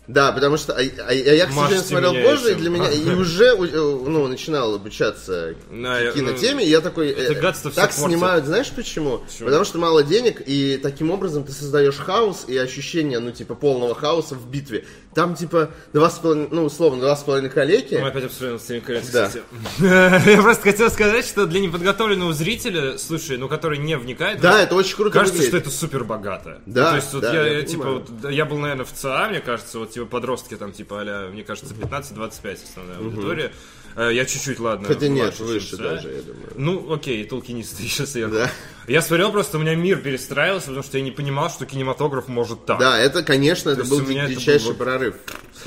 Да, 0.08 0.32
потому 0.32 0.56
что 0.56 0.72
а, 0.72 0.80
а- 0.80 1.08
а 1.08 1.12
я, 1.12 1.46
к 1.46 1.52
сожалению, 1.52 1.84
смотрел 1.84 2.14
позже, 2.14 2.50
и 2.50 2.54
для 2.56 2.68
меня, 2.68 2.90
и 2.90 3.10
уже, 3.14 3.44
э, 3.44 3.56
ну, 3.56 4.26
начинал 4.26 4.74
обучаться 4.74 5.54
Да, 5.70 6.00
я- 6.00 6.10
кинотеме, 6.10 6.64
и 6.64 6.68
я 6.68 6.80
такой, 6.80 7.10
э, 7.10 7.40
гадство 7.40 7.70
так 7.70 7.90
портит. 7.94 8.06
снимают, 8.06 8.46
знаешь 8.46 8.72
почему? 8.74 9.22
Потому 9.38 9.64
что 9.64 9.78
мало 9.78 10.02
денег, 10.02 10.42
и 10.44 10.80
таким 10.82 11.12
образом 11.12 11.44
ты 11.44 11.52
создаешь 11.52 11.94
хаос 11.96 12.46
и 12.48 12.58
ощущение, 12.58 13.20
ну, 13.20 13.30
типа, 13.30 13.54
полного 13.54 13.94
хаоса 13.94 14.34
в 14.34 14.50
битве. 14.50 14.84
Там, 15.16 15.34
типа, 15.34 15.70
два 15.94 16.10
с 16.10 16.18
половиной, 16.18 16.48
ну, 16.50 16.64
условно, 16.64 17.00
два 17.00 17.16
с 17.16 17.22
половиной 17.22 17.48
калеки. 17.48 17.94
Мы 17.94 18.08
опять 18.08 18.24
обсуждаем 18.24 18.52
«Властелин 18.56 18.82
колец», 18.82 19.08
Да. 19.10 19.26
кстати. 19.28 19.44
Я 20.30 20.42
просто 20.42 20.62
хотел 20.62 20.90
сказать, 20.90 21.24
что 21.24 21.46
для 21.46 21.60
неподготовленного 21.60 22.34
зрителя, 22.34 22.98
слушай, 22.98 23.38
ну, 23.38 23.48
который 23.48 23.78
не 23.78 23.96
вникает... 23.96 24.42
Да, 24.42 24.60
это 24.62 24.74
очень 24.74 24.94
круто 24.94 25.12
Кажется, 25.12 25.38
выглядит. 25.38 25.48
что 25.62 25.70
это 25.70 25.70
супер 25.74 26.04
богато. 26.04 26.60
Да, 26.66 26.84
Ну, 26.84 26.90
то 26.90 26.96
есть, 26.96 27.12
вот 27.14 27.22
да, 27.22 27.46
я, 27.46 27.62
типа, 27.62 27.92
вот, 27.92 28.20
да, 28.20 28.28
я 28.30 28.44
был, 28.44 28.58
наверное, 28.58 28.84
в 28.84 28.92
ЦА, 28.92 29.28
мне 29.30 29.40
кажется, 29.40 29.78
вот, 29.78 29.90
типа, 29.90 30.04
подростки 30.04 30.54
там, 30.54 30.72
типа, 30.72 31.00
а 31.00 31.30
мне 31.30 31.44
кажется, 31.44 31.72
15-25 31.72 32.58
основная 32.68 32.98
аудитория. 32.98 33.52
Э, 33.96 34.10
Я 34.12 34.26
чуть-чуть, 34.26 34.60
ладно, 34.60 34.86
Хотя 34.86 35.08
нет, 35.08 35.38
выше 35.40 35.78
даже, 35.78 36.12
я 36.12 36.20
думаю. 36.20 36.52
Ну, 36.56 36.92
окей, 36.92 37.24
толкинисты 37.24 37.82
еще 37.84 38.04
сверху. 38.04 38.34
Да. 38.34 38.50
Я 38.88 39.02
смотрел, 39.02 39.32
просто 39.32 39.58
у 39.58 39.60
меня 39.60 39.74
мир 39.74 39.98
перестраивался, 39.98 40.66
потому 40.68 40.84
что 40.84 40.98
я 40.98 41.04
не 41.04 41.10
понимал, 41.10 41.50
что 41.50 41.66
кинематограф 41.66 42.28
может 42.28 42.64
так. 42.66 42.78
Да, 42.78 42.98
это, 42.98 43.22
конечно, 43.22 43.70
это 43.70 43.84
был 43.84 44.00
это 44.00 44.64
был- 44.68 44.74
прорыв. 44.74 45.14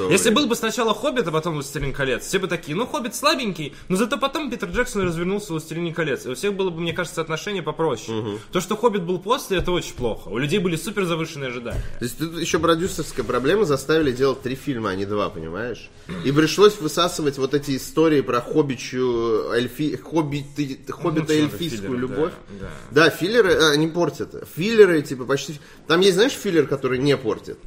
Если 0.10 0.30
был 0.30 0.46
бы 0.48 0.56
сначала 0.56 0.94
Хоббит, 0.94 1.28
а 1.28 1.32
потом 1.32 1.56
Властелин 1.56 1.92
колец, 1.94 2.24
все 2.26 2.40
бы 2.40 2.48
такие, 2.48 2.78
ну, 2.78 2.86
Хоббит 2.86 3.16
слабенький, 3.16 3.74
но 3.90 3.98
зато 3.98 4.18
потом 4.18 4.50
Питер 4.50 4.70
Джексон 4.70 5.02
развернулся 5.02 5.48
в 5.48 5.50
Властелине 5.52 5.94
колец. 5.94 6.26
И 6.26 6.30
у 6.30 6.36
всех 6.36 6.54
было 6.54 6.70
бы, 6.70 6.80
мне 6.80 6.94
кажется, 6.94 7.20
отношение 7.22 7.62
попроще. 7.64 8.40
То, 8.52 8.62
что 8.62 8.78
Хоббит 8.78 9.04
был 9.04 9.20
после, 9.20 9.58
это 9.58 9.72
очень 9.72 9.96
плохо. 9.96 10.30
У 10.30 10.38
людей 10.38 10.60
были 10.60 10.76
супер 10.78 11.06
завышенные 11.06 11.50
ожидания. 11.50 11.82
То 12.00 12.06
есть 12.06 12.18
тут 12.18 12.40
еще 12.40 12.60
продюсерская 12.60 13.26
проблема 13.26 13.66
заставили 13.66 14.12
делать 14.12 14.42
три 14.42 14.56
фильма, 14.56 14.92
а 14.92 14.96
не 14.96 15.06
два, 15.06 15.30
понимаешь? 15.30 15.90
И 16.24 16.32
пришлось 16.32 16.78
высасывать 16.80 17.38
вот 17.38 17.54
эти 17.54 17.76
истории 17.76 18.22
про 18.22 18.40
хоббичью, 18.42 19.52
эльфи, 19.52 19.98
хоббиты, 19.98 20.80
хоббита 20.90 21.34
много 21.34 21.34
эльфийскую 21.34 21.98
любовь. 21.98 22.34
да, 22.60 22.68
да. 22.92 23.09
Да, 23.09 23.09
филлеры, 23.10 23.54
а, 23.54 23.72
они 23.72 23.88
портят. 23.88 24.36
Филлеры, 24.56 25.02
типа, 25.02 25.26
почти... 25.26 25.60
Там 25.88 26.02
есть, 26.02 26.16
знаешь, 26.16 26.34
филлер, 26.34 26.68
который 26.68 27.00
не 27.00 27.16
портит? 27.18 27.58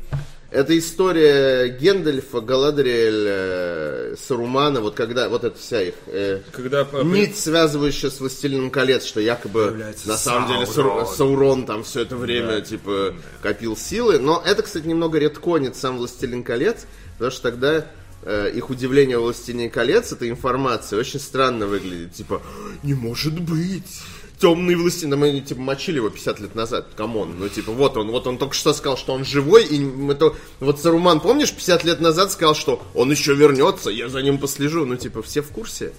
Это 0.52 0.78
история 0.78 1.68
Гендальфа, 1.68 2.42
Галадриэль, 2.42 3.24
э, 3.26 4.16
Сарумана, 4.18 4.82
вот 4.82 4.94
когда, 4.94 5.30
вот 5.30 5.44
эта 5.44 5.58
вся 5.58 5.80
их 5.80 5.94
э, 6.08 6.40
Когда 6.52 6.86
нить, 7.02 7.38
связывающая 7.38 8.10
с 8.10 8.20
Властелином 8.20 8.70
колец, 8.70 9.06
что 9.06 9.20
якобы 9.20 9.94
на 10.04 10.18
самом 10.18 10.48
деле 10.48 10.66
Саурон. 10.66 11.04
Саур- 11.04 11.16
Саурон 11.16 11.66
там 11.66 11.84
все 11.84 12.02
это 12.02 12.16
время, 12.16 12.60
типа, 12.60 13.14
копил 13.40 13.78
силы. 13.78 14.18
Но 14.18 14.42
это, 14.44 14.62
кстати, 14.62 14.86
немного 14.86 15.18
редконит 15.18 15.74
сам 15.74 15.96
Властелин 15.96 16.44
колец, 16.44 16.84
потому 17.14 17.30
что 17.30 17.42
тогда 17.42 17.86
э, 18.22 18.50
их 18.54 18.68
удивление 18.68 19.18
в 19.18 19.22
Властелине 19.22 19.70
колец, 19.70 20.12
эта 20.12 20.28
информация, 20.28 20.98
очень 20.98 21.18
странно 21.18 21.66
выглядит. 21.66 22.12
Типа, 22.12 22.42
не 22.82 22.92
может 22.92 23.40
быть! 23.40 24.02
Темный 24.42 24.74
властелин, 24.74 25.16
мы 25.16 25.40
типа 25.40 25.60
мочили 25.60 25.98
его 25.98 26.10
50 26.10 26.40
лет 26.40 26.54
назад, 26.56 26.88
come 26.96 27.19
on, 27.19 27.36
ну 27.38 27.48
типа 27.48 27.70
вот 27.70 27.96
он, 27.96 28.10
вот 28.10 28.26
он 28.26 28.38
только 28.38 28.54
что 28.56 28.72
сказал, 28.72 28.96
что 28.96 29.12
он 29.12 29.24
живой, 29.24 29.64
и 29.64 29.78
мы 29.78 30.16
то, 30.16 30.34
вот 30.58 30.80
Саруман, 30.80 31.20
помнишь, 31.20 31.52
50 31.52 31.84
лет 31.84 32.00
назад 32.00 32.32
сказал, 32.32 32.56
что 32.56 32.82
он 32.92 33.08
еще 33.12 33.34
вернется, 33.34 33.88
я 33.88 34.08
за 34.08 34.20
ним 34.20 34.38
послежу, 34.38 34.84
ну 34.84 34.96
типа 34.96 35.22
все 35.22 35.42
в 35.42 35.50
курсе. 35.50 35.92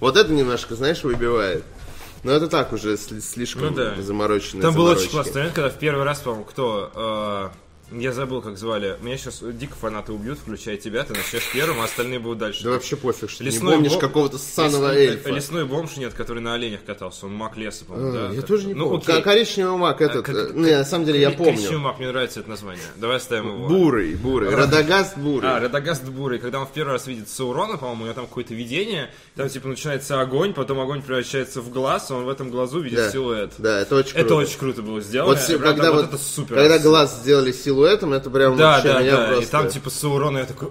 Вот 0.00 0.16
это 0.16 0.32
немножко, 0.32 0.76
знаешь, 0.76 1.04
выбивает. 1.04 1.62
Но 2.24 2.32
это 2.32 2.48
так 2.48 2.72
уже 2.72 2.94
сли- 2.94 3.20
слишком 3.20 3.64
Ну 3.64 3.70
да. 3.72 4.00
замороченные 4.00 4.62
Там 4.62 4.74
был 4.74 4.86
очень 4.86 5.10
классный 5.10 5.34
момент, 5.34 5.54
когда 5.54 5.68
в 5.68 5.78
первый 5.78 6.04
раз, 6.04 6.20
по-моему, 6.20 6.44
кто... 6.44 6.90
э, 6.94 7.48
я 7.92 8.12
забыл, 8.12 8.40
как 8.42 8.56
звали. 8.58 8.96
Меня 9.02 9.16
сейчас 9.16 9.42
дико 9.42 9.74
фанаты 9.74 10.12
убьют, 10.12 10.38
включая 10.38 10.76
тебя. 10.76 11.02
Ты 11.04 11.14
начнешь 11.14 11.50
первым, 11.52 11.80
а 11.80 11.84
остальные 11.84 12.18
будут 12.20 12.38
дальше. 12.38 12.64
Да 12.64 12.70
вообще 12.70 12.96
пофиг, 12.96 13.28
что 13.30 13.38
ты 13.38 13.44
не 13.44 13.50
Лесной 13.50 13.74
помнишь 13.74 13.92
бом- 13.92 14.00
какого-то 14.00 14.38
ссаного 14.38 14.92
Лесной- 14.92 15.06
эльфа. 15.06 15.30
Лесной 15.30 15.64
бомж 15.64 15.96
нет, 15.96 16.14
который 16.14 16.40
на 16.40 16.54
оленях 16.54 16.84
катался. 16.84 17.26
Он 17.26 17.34
маг 17.34 17.56
леса, 17.56 17.84
по-моему, 17.84 18.08
А, 18.10 18.12
да? 18.12 18.34
я 18.34 18.40
Так- 18.40 18.46
тоже 18.46 18.66
не 18.66 18.74
ну, 18.74 18.84
помню. 18.84 18.98
окей. 19.02 19.14
Ко- 19.16 19.22
Коричневый 19.22 19.76
маг 19.78 20.00
этот, 20.00 20.24
Как- 20.24 20.36
э, 20.36 20.50
не, 20.54 20.76
на 20.76 20.84
самом 20.84 21.04
деле 21.04 21.20
я 21.20 21.30
Коричневый 21.30 21.62
помню. 21.64 21.78
маг, 21.78 21.98
мне 21.98 22.08
нравится 22.08 22.40
это 22.40 22.50
название. 22.50 22.84
Давай 22.96 23.16
оставим 23.16 23.48
его. 23.48 23.68
Бурый, 23.68 24.14
бурый, 24.14 24.54
Радагаст 24.54 25.16
бурый. 25.18 25.50
А, 25.50 25.60
Радагаст 25.60 26.04
Бурый, 26.04 26.38
когда 26.38 26.60
он 26.60 26.66
в 26.66 26.72
первый 26.72 26.92
раз 26.92 27.06
видит 27.06 27.28
Саурона, 27.28 27.76
по-моему, 27.76 28.02
у 28.02 28.04
него 28.06 28.14
там 28.14 28.26
какое-то 28.26 28.54
видение, 28.54 29.10
там 29.36 29.48
типа 29.48 29.68
начинается 29.68 30.20
огонь, 30.20 30.52
потом 30.54 30.80
огонь 30.80 31.02
превращается 31.02 31.60
в 31.60 31.70
глаз, 31.70 32.10
а 32.10 32.14
он 32.16 32.24
в 32.24 32.28
этом 32.28 32.50
глазу 32.50 32.80
видит 32.80 32.98
да. 32.98 33.10
силуэт. 33.10 33.52
Да, 33.58 33.80
это 33.80 33.96
очень 33.96 34.12
круто. 34.12 34.26
Это 34.26 34.34
очень 34.34 34.58
круто 34.58 34.82
было 34.82 35.00
сделано. 35.00 35.34
Вот, 35.34 35.60
когда 35.62 35.92
вот, 35.92 36.04
это 36.06 36.18
супер. 36.18 36.56
когда 36.56 36.78
глаз 36.78 37.20
сделали 37.22 37.52
силуэтом, 37.80 38.12
это 38.12 38.30
прям 38.30 38.56
Да, 38.56 38.72
вообще 38.76 38.92
да, 38.92 39.00
меня 39.00 39.16
да. 39.16 39.26
просто... 39.28 39.44
И 39.44 39.46
там 39.46 39.68
типа 39.68 39.90
Саурона 39.90 40.38
я 40.38 40.44
такой, 40.46 40.68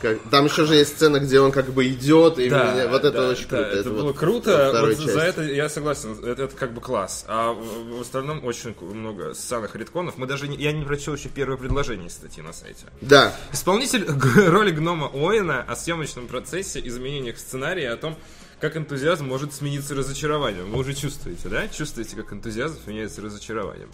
Как- 0.00 0.18
Там 0.30 0.46
еще 0.46 0.64
же 0.64 0.76
есть 0.76 0.96
сцена, 0.96 1.18
где 1.20 1.40
он 1.40 1.52
как 1.52 1.70
бы 1.72 1.86
идет, 1.88 2.38
и 2.38 2.46
меня- 2.46 2.88
вот 2.88 3.04
это 3.04 3.20
да, 3.22 3.28
очень 3.28 3.48
да, 3.48 3.56
круто. 3.58 3.78
Это, 3.78 3.90
было 3.90 4.02
вот 4.04 4.16
круто. 4.18 4.70
вот 4.80 4.96
части. 4.96 5.10
за 5.10 5.20
это 5.20 5.42
я 5.42 5.68
согласен. 5.68 6.18
Это, 6.24 6.44
это 6.44 6.56
как 6.56 6.72
бы 6.72 6.80
класс. 6.80 7.26
А 7.28 7.52
в, 7.52 7.98
в 7.98 8.00
остальном 8.00 8.42
очень 8.44 8.74
много 8.80 9.34
ссаных 9.34 9.76
редконов. 9.76 10.16
Мы 10.16 10.26
даже 10.26 10.48
не- 10.48 10.56
я 10.56 10.72
не 10.72 10.86
прочел 10.86 11.14
еще 11.14 11.28
первое 11.28 11.58
предложение 11.58 12.08
статьи 12.08 12.42
на 12.42 12.54
сайте. 12.54 12.86
Да, 13.02 13.34
Исполнитель 13.52 14.06
роли 14.48 14.70
гнома 14.70 15.10
Оэна 15.12 15.62
о 15.68 15.76
съемочном 15.76 16.28
процессе, 16.28 16.80
изменениях 16.82 17.36
сценария 17.38 17.90
о 17.90 17.98
том, 17.98 18.16
как 18.58 18.78
энтузиазм 18.78 19.26
может 19.26 19.52
смениться 19.52 19.94
разочарованием. 19.94 20.70
Вы 20.70 20.78
уже 20.78 20.94
чувствуете, 20.94 21.48
да? 21.50 21.68
Чувствуете, 21.68 22.16
как 22.16 22.32
энтузиазм 22.32 22.78
меняется 22.86 23.20
разочарованием. 23.20 23.90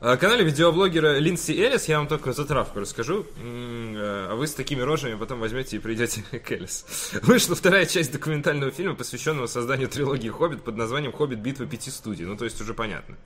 На 0.00 0.16
канале 0.18 0.44
видеоблогера 0.44 1.18
Линдси 1.18 1.52
Элис 1.52 1.88
я 1.88 1.98
вам 1.98 2.06
только 2.06 2.34
затравку 2.34 2.80
расскажу, 2.80 3.26
э, 3.40 4.26
а 4.30 4.34
вы 4.34 4.46
с 4.46 4.52
такими 4.52 4.82
рожами 4.82 5.14
потом 5.14 5.40
возьмете 5.40 5.76
и 5.76 5.78
придете 5.78 6.22
к 6.38 6.50
Элис. 6.50 6.84
Вышла 7.22 7.56
вторая 7.56 7.86
часть 7.86 8.12
документального 8.12 8.70
фильма, 8.70 8.94
посвященного 8.94 9.46
созданию 9.46 9.88
трилогии 9.88 10.28
«Хоббит» 10.28 10.62
под 10.64 10.76
названием 10.76 11.12
«Хоббит. 11.12 11.38
Битва 11.38 11.66
пяти 11.66 11.90
студий». 11.90 12.26
Ну, 12.26 12.36
то 12.36 12.44
есть 12.44 12.60
уже 12.60 12.74
понятно. 12.74 13.16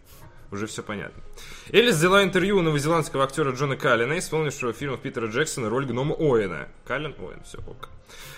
Уже 0.50 0.66
все 0.66 0.82
понятно. 0.82 1.22
Элис 1.70 1.94
взяла 1.94 2.24
интервью 2.24 2.58
у 2.58 2.62
новозеландского 2.62 3.24
актера 3.24 3.52
Джона 3.52 3.76
Каллина, 3.76 4.18
исполнившего 4.18 4.72
в 4.72 4.76
фильмах 4.76 5.00
Питера 5.00 5.28
Джексона 5.28 5.68
роль 5.68 5.86
гнома 5.86 6.16
Оэна. 6.18 6.68
Каллен, 6.84 7.14
Оэн, 7.18 7.42
все, 7.44 7.58
ок. 7.58 7.88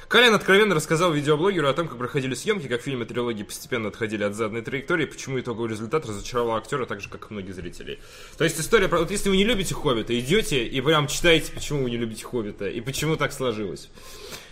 Каллен 0.08 0.34
откровенно 0.34 0.74
рассказал 0.74 1.10
видеоблогеру 1.10 1.66
о 1.66 1.72
том, 1.72 1.88
как 1.88 1.96
проходили 1.96 2.34
съемки, 2.34 2.68
как 2.68 2.82
фильмы 2.82 3.06
трилогии 3.06 3.44
постепенно 3.44 3.88
отходили 3.88 4.24
от 4.24 4.34
заданной 4.34 4.60
траектории, 4.60 5.06
почему 5.06 5.40
итоговый 5.40 5.70
результат 5.70 6.04
разочаровал 6.04 6.58
актера 6.58 6.84
так 6.84 7.00
же, 7.00 7.08
как 7.08 7.30
и 7.30 7.32
многих 7.32 7.54
зрителей. 7.54 7.98
То 8.36 8.44
есть 8.44 8.60
история 8.60 8.88
про... 8.88 8.98
Вот 8.98 9.10
если 9.10 9.30
вы 9.30 9.38
не 9.38 9.44
любите 9.44 9.74
Хоббита, 9.74 10.18
идете 10.18 10.66
и 10.66 10.80
прям 10.82 11.06
читаете, 11.06 11.50
почему 11.50 11.84
вы 11.84 11.90
не 11.90 11.96
любите 11.96 12.26
Хоббита, 12.26 12.68
и 12.68 12.82
почему 12.82 13.16
так 13.16 13.32
сложилось. 13.32 13.88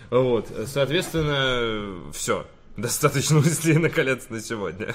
Вот, 0.09 0.49
соответственно, 0.65 2.11
все. 2.15 2.47
Достаточно 2.79 3.37
мыслей 3.41 3.77
накаляться 3.77 4.33
на 4.33 4.41
сегодня. 4.41 4.95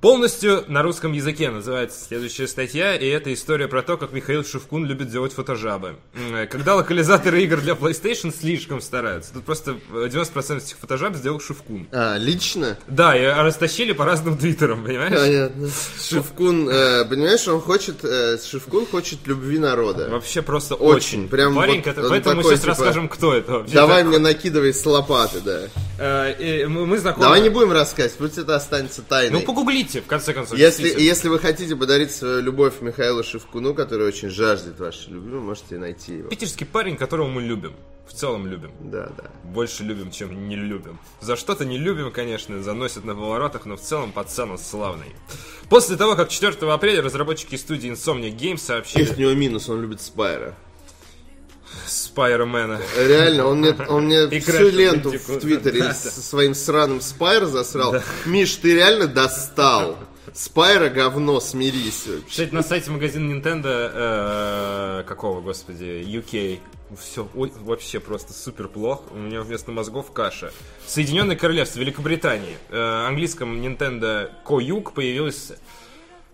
Полностью 0.00 0.64
на 0.66 0.82
русском 0.82 1.12
языке 1.12 1.50
называется 1.50 2.02
следующая 2.02 2.48
статья, 2.48 2.96
и 2.96 3.06
это 3.06 3.34
история 3.34 3.68
про 3.68 3.82
то, 3.82 3.98
как 3.98 4.12
Михаил 4.12 4.42
Шевкун 4.46 4.86
любит 4.86 5.10
делать 5.10 5.34
фотожабы. 5.34 5.96
М, 6.14 6.48
Когда 6.48 6.74
локализаторы 6.76 7.42
игр 7.42 7.60
для 7.60 7.74
PlayStation 7.74 8.34
слишком 8.34 8.80
стараются, 8.80 9.34
тут 9.34 9.44
просто 9.44 9.76
э, 9.92 10.08
90% 10.10 10.56
этих 10.64 10.78
фотожаб 10.78 11.16
сделал 11.16 11.38
Шевкун. 11.38 11.86
а, 11.92 12.16
лично? 12.16 12.78
Да, 12.86 13.14
и 13.14 13.26
растащили 13.26 13.92
по 13.92 14.06
разным 14.06 14.38
твиттерам, 14.38 14.84
понимаешь? 14.84 15.12
Понятно. 15.12 15.68
Шевкун, 16.02 16.66
э, 16.70 17.04
понимаешь, 17.04 17.46
он 17.46 17.60
хочет, 17.60 18.02
э, 18.02 18.38
Шевкун 18.42 18.86
хочет 18.86 19.26
любви 19.26 19.58
народа. 19.58 20.08
Вообще 20.08 20.40
просто 20.40 20.76
Очень, 20.76 20.96
очень. 21.24 21.28
прям 21.28 21.54
Парень, 21.54 21.82
вот 21.84 22.08
поэтому 22.08 22.36
мы 22.36 22.44
сейчас 22.44 22.60
типа, 22.60 22.68
расскажем, 22.70 23.08
кто 23.10 23.34
это 23.34 23.52
вообще. 23.52 23.74
Давай 23.74 23.98
такой. 24.02 24.18
мне 24.18 24.18
накидывай 24.18 24.72
с 24.72 24.86
лопаты, 24.86 25.40
да. 25.44 25.60
Э, 25.98 26.66
мы, 26.68 26.86
мы 26.86 26.96
знакомы. 26.96 27.24
Давай 27.26 27.42
не 27.42 27.50
будем 27.50 27.72
рассказывать, 27.72 28.16
пусть 28.16 28.38
это 28.38 28.56
останется 28.56 29.02
тайной. 29.02 29.40
Ну, 29.40 29.44
погуглите, 29.44 29.89
в 29.98 30.06
конце 30.06 30.32
концов. 30.32 30.58
Если, 30.58 30.88
если 31.00 31.28
вы 31.28 31.38
хотите 31.38 31.74
подарить 31.74 32.12
свою 32.12 32.40
любовь 32.40 32.80
Михаилу 32.80 33.24
Шевкуну, 33.24 33.74
который 33.74 34.06
очень 34.06 34.30
жаждет 34.30 34.78
вашей 34.78 35.12
любви, 35.12 35.32
вы 35.32 35.40
можете 35.40 35.78
найти 35.78 36.18
его. 36.18 36.28
Питерский 36.28 36.66
парень, 36.66 36.96
которого 36.96 37.26
мы 37.26 37.42
любим. 37.42 37.74
В 38.06 38.12
целом 38.12 38.46
любим. 38.46 38.72
Да, 38.80 39.10
да. 39.16 39.30
Больше 39.44 39.84
любим, 39.84 40.10
чем 40.10 40.48
не 40.48 40.56
любим. 40.56 40.98
За 41.20 41.36
что-то 41.36 41.64
не 41.64 41.78
любим, 41.78 42.10
конечно, 42.10 42.60
заносят 42.62 43.04
на 43.04 43.14
поворотах, 43.14 43.66
но 43.66 43.76
в 43.76 43.80
целом 43.80 44.12
пацан 44.12 44.50
он 44.50 44.58
славный. 44.58 45.14
После 45.68 45.96
того, 45.96 46.16
как 46.16 46.28
4 46.28 46.54
апреля 46.72 47.02
разработчики 47.02 47.54
студии 47.54 47.90
Insomniac 47.92 48.36
Games 48.36 48.58
сообщили 48.58 49.02
Есть 49.02 49.16
у 49.16 49.20
него 49.20 49.32
минус, 49.34 49.68
он 49.68 49.80
любит 49.80 50.00
Спайдера. 50.00 50.56
Спайдермена. 51.90 52.80
Реально, 52.96 53.46
он 53.46 53.58
мне, 53.58 53.74
он 53.88 54.04
мне 54.04 54.40
всю 54.40 54.70
ленту 54.70 55.10
в 55.10 55.40
Твиттере 55.40 55.92
со 55.92 56.20
своим 56.22 56.54
сраным 56.54 57.00
Спайдером 57.00 57.46
засрал. 57.46 57.96
Миш, 58.24 58.56
ты 58.56 58.74
реально 58.74 59.06
достал. 59.06 59.96
Спайдер 60.32 60.88
говно, 60.88 61.40
смирись. 61.40 62.04
Кстати, 62.28 62.54
на 62.54 62.62
сайте 62.62 62.90
магазина 62.90 63.32
Nintendo, 63.32 63.90
э, 63.92 65.04
какого, 65.06 65.40
господи, 65.40 66.04
UK, 66.06 66.60
все 66.98 67.28
вообще 67.34 68.00
просто 68.00 68.32
супер 68.32 68.68
плохо. 68.68 69.02
У 69.10 69.18
меня 69.18 69.42
вместо 69.42 69.72
мозгов 69.72 70.12
каша. 70.12 70.52
Соединенное 70.86 71.36
Королевство, 71.36 71.80
Великобритании. 71.80 72.56
Э, 72.68 73.06
английском 73.08 73.60
Nintendo 73.60 74.30
Koyuk 74.44 74.92
появилась 74.92 75.52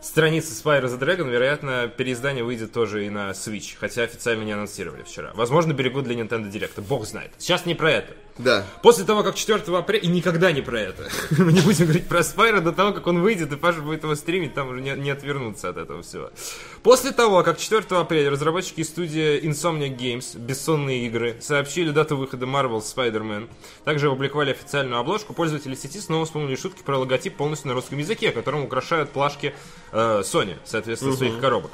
страница 0.01 0.53
Spyro 0.53 0.87
the 0.87 0.99
Dragon. 0.99 1.31
Вероятно, 1.31 1.89
переиздание 1.89 2.45
выйдет 2.45 2.73
тоже 2.73 3.07
и 3.07 3.11
на 3.11 3.31
Switch, 3.31 3.77
хотя 3.79 4.03
официально 4.03 4.43
не 4.43 4.53
анонсировали 4.53 5.03
вчера. 5.03 5.33
Возможно, 5.35 5.73
берегут 5.73 6.05
для 6.05 6.15
Nintendo 6.15 6.51
Direct. 6.51 6.81
Бог 6.83 7.07
знает. 7.07 7.33
Сейчас 7.39 7.67
не 7.67 7.75
про 7.75 7.93
это. 7.93 8.15
Да. 8.39 8.67
После 8.83 9.05
того, 9.05 9.23
как 9.23 9.35
4 9.35 9.63
апреля... 9.77 10.03
И 10.03 10.09
никогда 10.09 10.53
не 10.53 10.61
про 10.61 10.81
это. 10.81 11.09
Мы 11.39 11.53
не 11.53 11.61
будем 11.61 11.87
говорить 11.87 12.07
про 12.07 12.23
Спайра 12.23 12.61
до 12.61 12.73
того, 12.73 12.93
как 12.93 13.07
он 13.07 13.21
выйдет, 13.21 13.53
и 13.53 13.57
Паша 13.57 13.81
будет 13.81 14.03
его 14.03 14.15
стримить, 14.15 14.55
там 14.55 14.69
уже 14.69 14.81
не, 14.81 14.91
не 14.91 15.11
отвернуться 15.11 15.71
от 15.71 15.79
этого 15.79 16.03
всего. 16.03 16.31
После 16.83 17.13
того, 17.13 17.43
как 17.43 17.59
4 17.59 17.85
апреля 17.91 18.31
разработчики 18.31 18.83
студии 18.83 19.41
Insomniac 19.43 19.97
Games, 19.97 20.39
бессонные 20.39 21.07
игры, 21.07 21.37
сообщили 21.41 21.91
дату 21.91 22.17
выхода 22.17 22.47
Marvel 22.47 22.83
Spider-Man, 22.83 23.49
также 23.85 24.09
опубликовали 24.09 24.51
официальную 24.51 25.01
обложку, 25.01 25.33
пользователи 25.33 25.75
сети 25.75 25.99
снова 25.99 26.27
вспомнили 26.27 26.57
шутки 26.57 26.83
про 26.83 26.99
логотип 26.99 27.37
полностью 27.37 27.69
на 27.69 27.75
русском 27.75 27.99
языке, 27.99 28.33
которым 28.33 28.65
украшают 28.65 29.11
плашки 29.11 29.55
э, 29.93 30.23
Sony, 30.23 30.57
соответственно, 30.65 31.17
своих 31.17 31.41
коробок. 31.41 31.71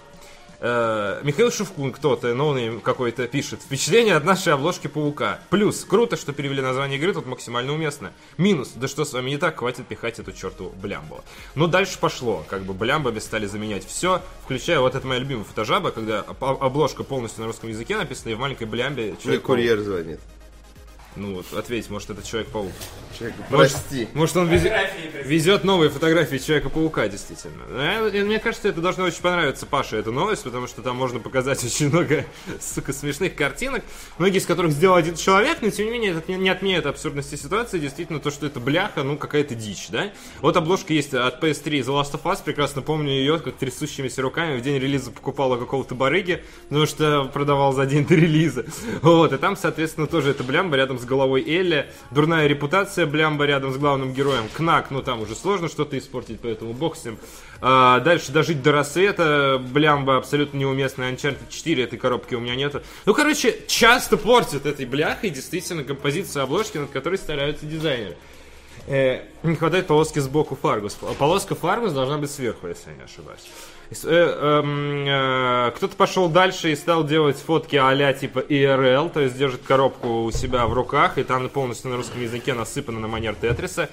Э, 0.65 1.21
Михаил 1.25 1.51
Шевкун, 1.51 1.91
кто-то, 1.91 2.33
no-name 2.35 2.81
какой-то, 2.81 3.27
пишет. 3.27 3.61
Впечатление 3.63 4.15
от 4.15 4.25
нашей 4.25 4.53
обложки 4.53 4.87
Паука. 4.87 5.41
Плюс, 5.51 5.85
круто, 5.85 6.17
что 6.17 6.33
перевели 6.33 6.63
название 6.63 7.01
игры, 7.01 7.13
тут 7.13 7.27
максимально 7.27 7.73
уместно. 7.73 8.13
Минус, 8.39 8.71
да 8.77 8.87
что 8.87 9.05
с 9.05 9.13
вами 9.13 9.31
не 9.31 9.39
так, 9.39 9.59
хватит 9.59 9.89
пихать 9.89 10.21
эту 10.21 10.31
черту 10.31 10.73
блямбу. 10.81 11.25
Ну, 11.57 11.67
дальше 11.67 11.99
пошло, 11.99 12.45
как 12.49 12.63
бы 12.63 12.75
блямбами 12.75 13.19
стали 13.19 13.47
заменять 13.47 13.85
все, 13.85 14.23
включая 14.45 14.79
вот 14.79 14.95
это 14.95 15.05
моя 15.05 15.19
любимая 15.19 15.45
фотожаба, 15.45 15.91
когда 15.91 16.21
об- 16.21 16.45
обложка 16.63 17.03
полностью 17.03 17.41
на 17.41 17.49
русском 17.49 17.69
языке 17.69 17.97
написана, 17.97 18.31
и 18.31 18.35
в 18.35 18.39
маленькой 18.39 18.69
блямбе 18.69 19.07
Мне 19.07 19.17
человек 19.21 19.43
курьер 19.43 19.81
звонит. 19.81 20.21
Ну 21.15 21.35
вот, 21.35 21.53
ответь, 21.53 21.91
может 21.91 22.09
это 22.09 22.27
Человек-паук. 22.27 22.73
Человек, 23.19 23.37
Может, 23.51 23.73
прости. 23.73 24.09
Может, 24.15 24.37
он 24.39 24.49
везет, 24.49 24.73
везет 25.25 25.65
новые 25.65 25.91
фотографии 25.91 26.39
Человека-паука, 26.39 27.09
действительно. 27.09 27.65
Ну, 27.69 28.25
Мне 28.25 28.39
кажется, 28.39 28.69
это 28.69 28.81
должно 28.81 29.05
очень 29.05 29.21
понравиться 29.21 29.67
Паше, 29.67 29.97
эта 29.97 30.11
новость, 30.11 30.43
потому 30.45 30.67
что 30.67 30.81
там 30.81 30.97
можно 30.97 31.21
показать 31.21 31.63
очень 31.65 31.91
много, 31.91 32.25
сука, 32.61 32.95
смешных 32.95 33.35
картинок, 33.35 33.85
многие 34.17 34.39
из 34.39 34.47
которых 34.47 34.73
сделал 34.73 34.97
один 34.97 35.17
человек, 35.17 35.59
но, 35.61 35.69
тем 35.69 35.87
не 35.87 35.93
менее, 35.93 36.17
это 36.17 36.33
не 36.33 36.49
отменяет 36.49 36.87
абсурдности 36.87 37.35
ситуации, 37.35 37.79
действительно, 37.79 38.19
то, 38.19 38.31
что 38.31 38.47
это 38.47 38.59
бляха, 38.59 39.03
ну, 39.03 39.19
какая-то 39.19 39.55
дичь, 39.55 39.89
да? 39.91 40.11
Вот 40.41 40.57
обложка 40.57 40.95
есть 40.95 41.13
от 41.13 41.43
PS3 41.43 41.81
The 41.81 42.03
Last 42.03 42.13
of 42.13 42.23
Us, 42.23 42.39
прекрасно 42.43 42.81
помню 42.81 43.11
ее, 43.11 43.39
как 43.39 43.57
трясущимися 43.57 44.23
руками 44.23 44.57
в 44.57 44.63
день 44.63 44.79
релиза 44.79 45.11
покупала 45.11 45.59
какого-то 45.59 45.95
барыги, 45.95 46.43
потому 46.69 46.87
что 46.87 47.25
продавал 47.25 47.75
за 47.75 47.85
день 47.85 48.07
до 48.07 48.15
релиза. 48.15 48.65
Вот, 49.03 49.33
и 49.33 49.37
там, 49.37 49.57
соответственно, 49.57 50.07
тоже 50.07 50.31
это 50.31 50.45
блямба 50.45 50.77
рядом 50.77 50.99
с 51.03 51.05
головой 51.05 51.45
Элли, 51.47 51.91
дурная 52.11 52.47
репутация 52.47 53.07
блямба 53.07 53.45
рядом 53.45 53.73
с 53.73 53.77
главным 53.77 54.15
героем, 54.15 54.45
Кнак, 54.55 54.91
ну 54.91 55.03
там 55.03 55.21
уже 55.21 55.35
сложно 55.35 55.69
что-то 55.69 55.99
испортить, 55.99 56.41
поэтому 56.41 56.73
бог 56.73 56.97
с 56.97 57.05
ним. 57.05 57.19
А, 57.61 58.01
дальше 58.01 58.33
дожить 58.33 58.63
до 58.63 58.73
рассвета, 58.73 59.61
блямба 59.63 60.17
абсолютно 60.17 60.59
неуместная, 60.59 61.13
Uncharted 61.13 61.49
4 61.51 61.85
этой 61.85 61.99
коробки 61.99 62.35
у 62.35 62.41
меня 62.41 62.57
нету. 62.57 62.83
Ну, 63.05 63.15
короче, 63.15 63.59
часто 63.69 64.17
портят 64.17 64.65
этой 64.67 64.87
бляхой 64.87 65.31
действительно 65.31 65.85
композицию 65.85 66.45
обложки, 66.45 66.79
над 66.79 66.91
которой 66.91 67.19
стараются 67.19 67.67
дизайнеры. 67.67 68.17
Э, 68.87 69.21
не 69.43 69.55
хватает 69.55 69.87
полоски 69.87 70.19
сбоку 70.19 70.57
Фаргус. 70.61 70.95
Полоска 71.19 71.55
Фаргус 71.55 71.93
должна 71.93 72.19
быть 72.19 72.31
сверху, 72.31 72.67
если 72.67 72.91
я 72.91 72.97
не 72.97 73.03
ошибаюсь. 73.05 73.41
Э, 74.05 74.61
эм, 74.63 75.05
э, 75.07 75.71
Кто-то 75.77 75.97
пошел 75.97 76.29
дальше 76.29 76.73
и 76.73 76.77
стал 76.77 77.05
делать 77.05 77.37
фотки 77.37 77.77
а 77.77 78.13
типа 78.13 78.41
IRL, 78.41 79.11
то 79.11 79.21
есть 79.21 79.37
держит 79.37 79.63
коробку 79.67 80.23
у 80.25 80.31
себя 80.33 80.67
в 80.67 80.73
руках, 80.73 81.19
и 81.19 81.23
там 81.25 81.49
полностью 81.49 81.91
на 81.91 81.97
русском 81.97 82.21
языке 82.23 82.55
насыпано 82.55 83.01
на 83.01 83.09
манер 83.09 83.35
Тетриса. 83.35 83.89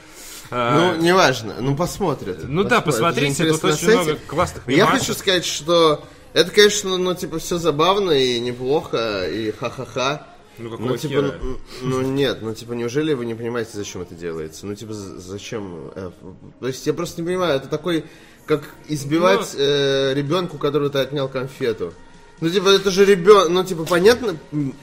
Э, 0.51 0.75
Ну, 0.95 1.01
неважно, 1.01 1.55
ну 1.59 1.75
посмотрят. 1.75 2.39
Ну 2.43 2.63
да, 2.63 2.81
Посмотрят. 2.81 3.15
посмотрите, 3.15 3.43
Это 3.43 3.53
тут 3.59 3.63
очень 3.73 3.87
на 3.87 3.93
много 3.93 4.05
сайте. 4.11 4.21
классных 4.25 4.67
Я 4.67 4.75
ремарок. 4.77 4.99
хочу 4.99 5.13
сказать, 5.13 5.45
что 5.45 6.03
это, 6.33 6.51
конечно, 6.51 6.97
ну, 6.97 7.13
типа, 7.15 7.39
все 7.39 7.57
забавно 7.57 8.11
и 8.11 8.39
неплохо, 8.39 9.27
и 9.29 9.51
ха-ха-ха. 9.51 10.27
Ну, 10.59 10.69
какого 10.69 10.87
Ну, 10.89 10.97
типа, 10.97 11.13
хера? 11.13 11.33
ну, 11.41 11.57
ну, 11.81 12.01
нет, 12.01 12.39
ну, 12.41 12.53
типа, 12.53 12.73
неужели 12.73 13.13
вы 13.13 13.25
не 13.25 13.33
понимаете, 13.35 13.71
зачем 13.73 14.01
это 14.01 14.13
делается? 14.15 14.65
Ну, 14.65 14.75
типа, 14.75 14.93
зачем? 14.93 15.91
э, 15.95 16.11
То 16.59 16.67
есть, 16.67 16.85
я 16.85 16.93
просто 16.93 17.21
не 17.21 17.27
понимаю, 17.27 17.55
это 17.57 17.67
такой, 17.67 18.03
как 18.45 18.63
избивать 18.87 19.53
Ну. 19.57 19.59
э, 19.63 20.13
ребенку, 20.13 20.57
которого 20.57 20.89
ты 20.89 20.99
отнял 20.99 21.27
конфету. 21.29 21.93
Ну, 22.41 22.49
типа, 22.49 22.69
это 22.69 22.89
же 22.89 23.03
ребенок, 23.05 23.49
ну, 23.49 23.63
типа, 23.65 23.83
понятно, 23.85 24.37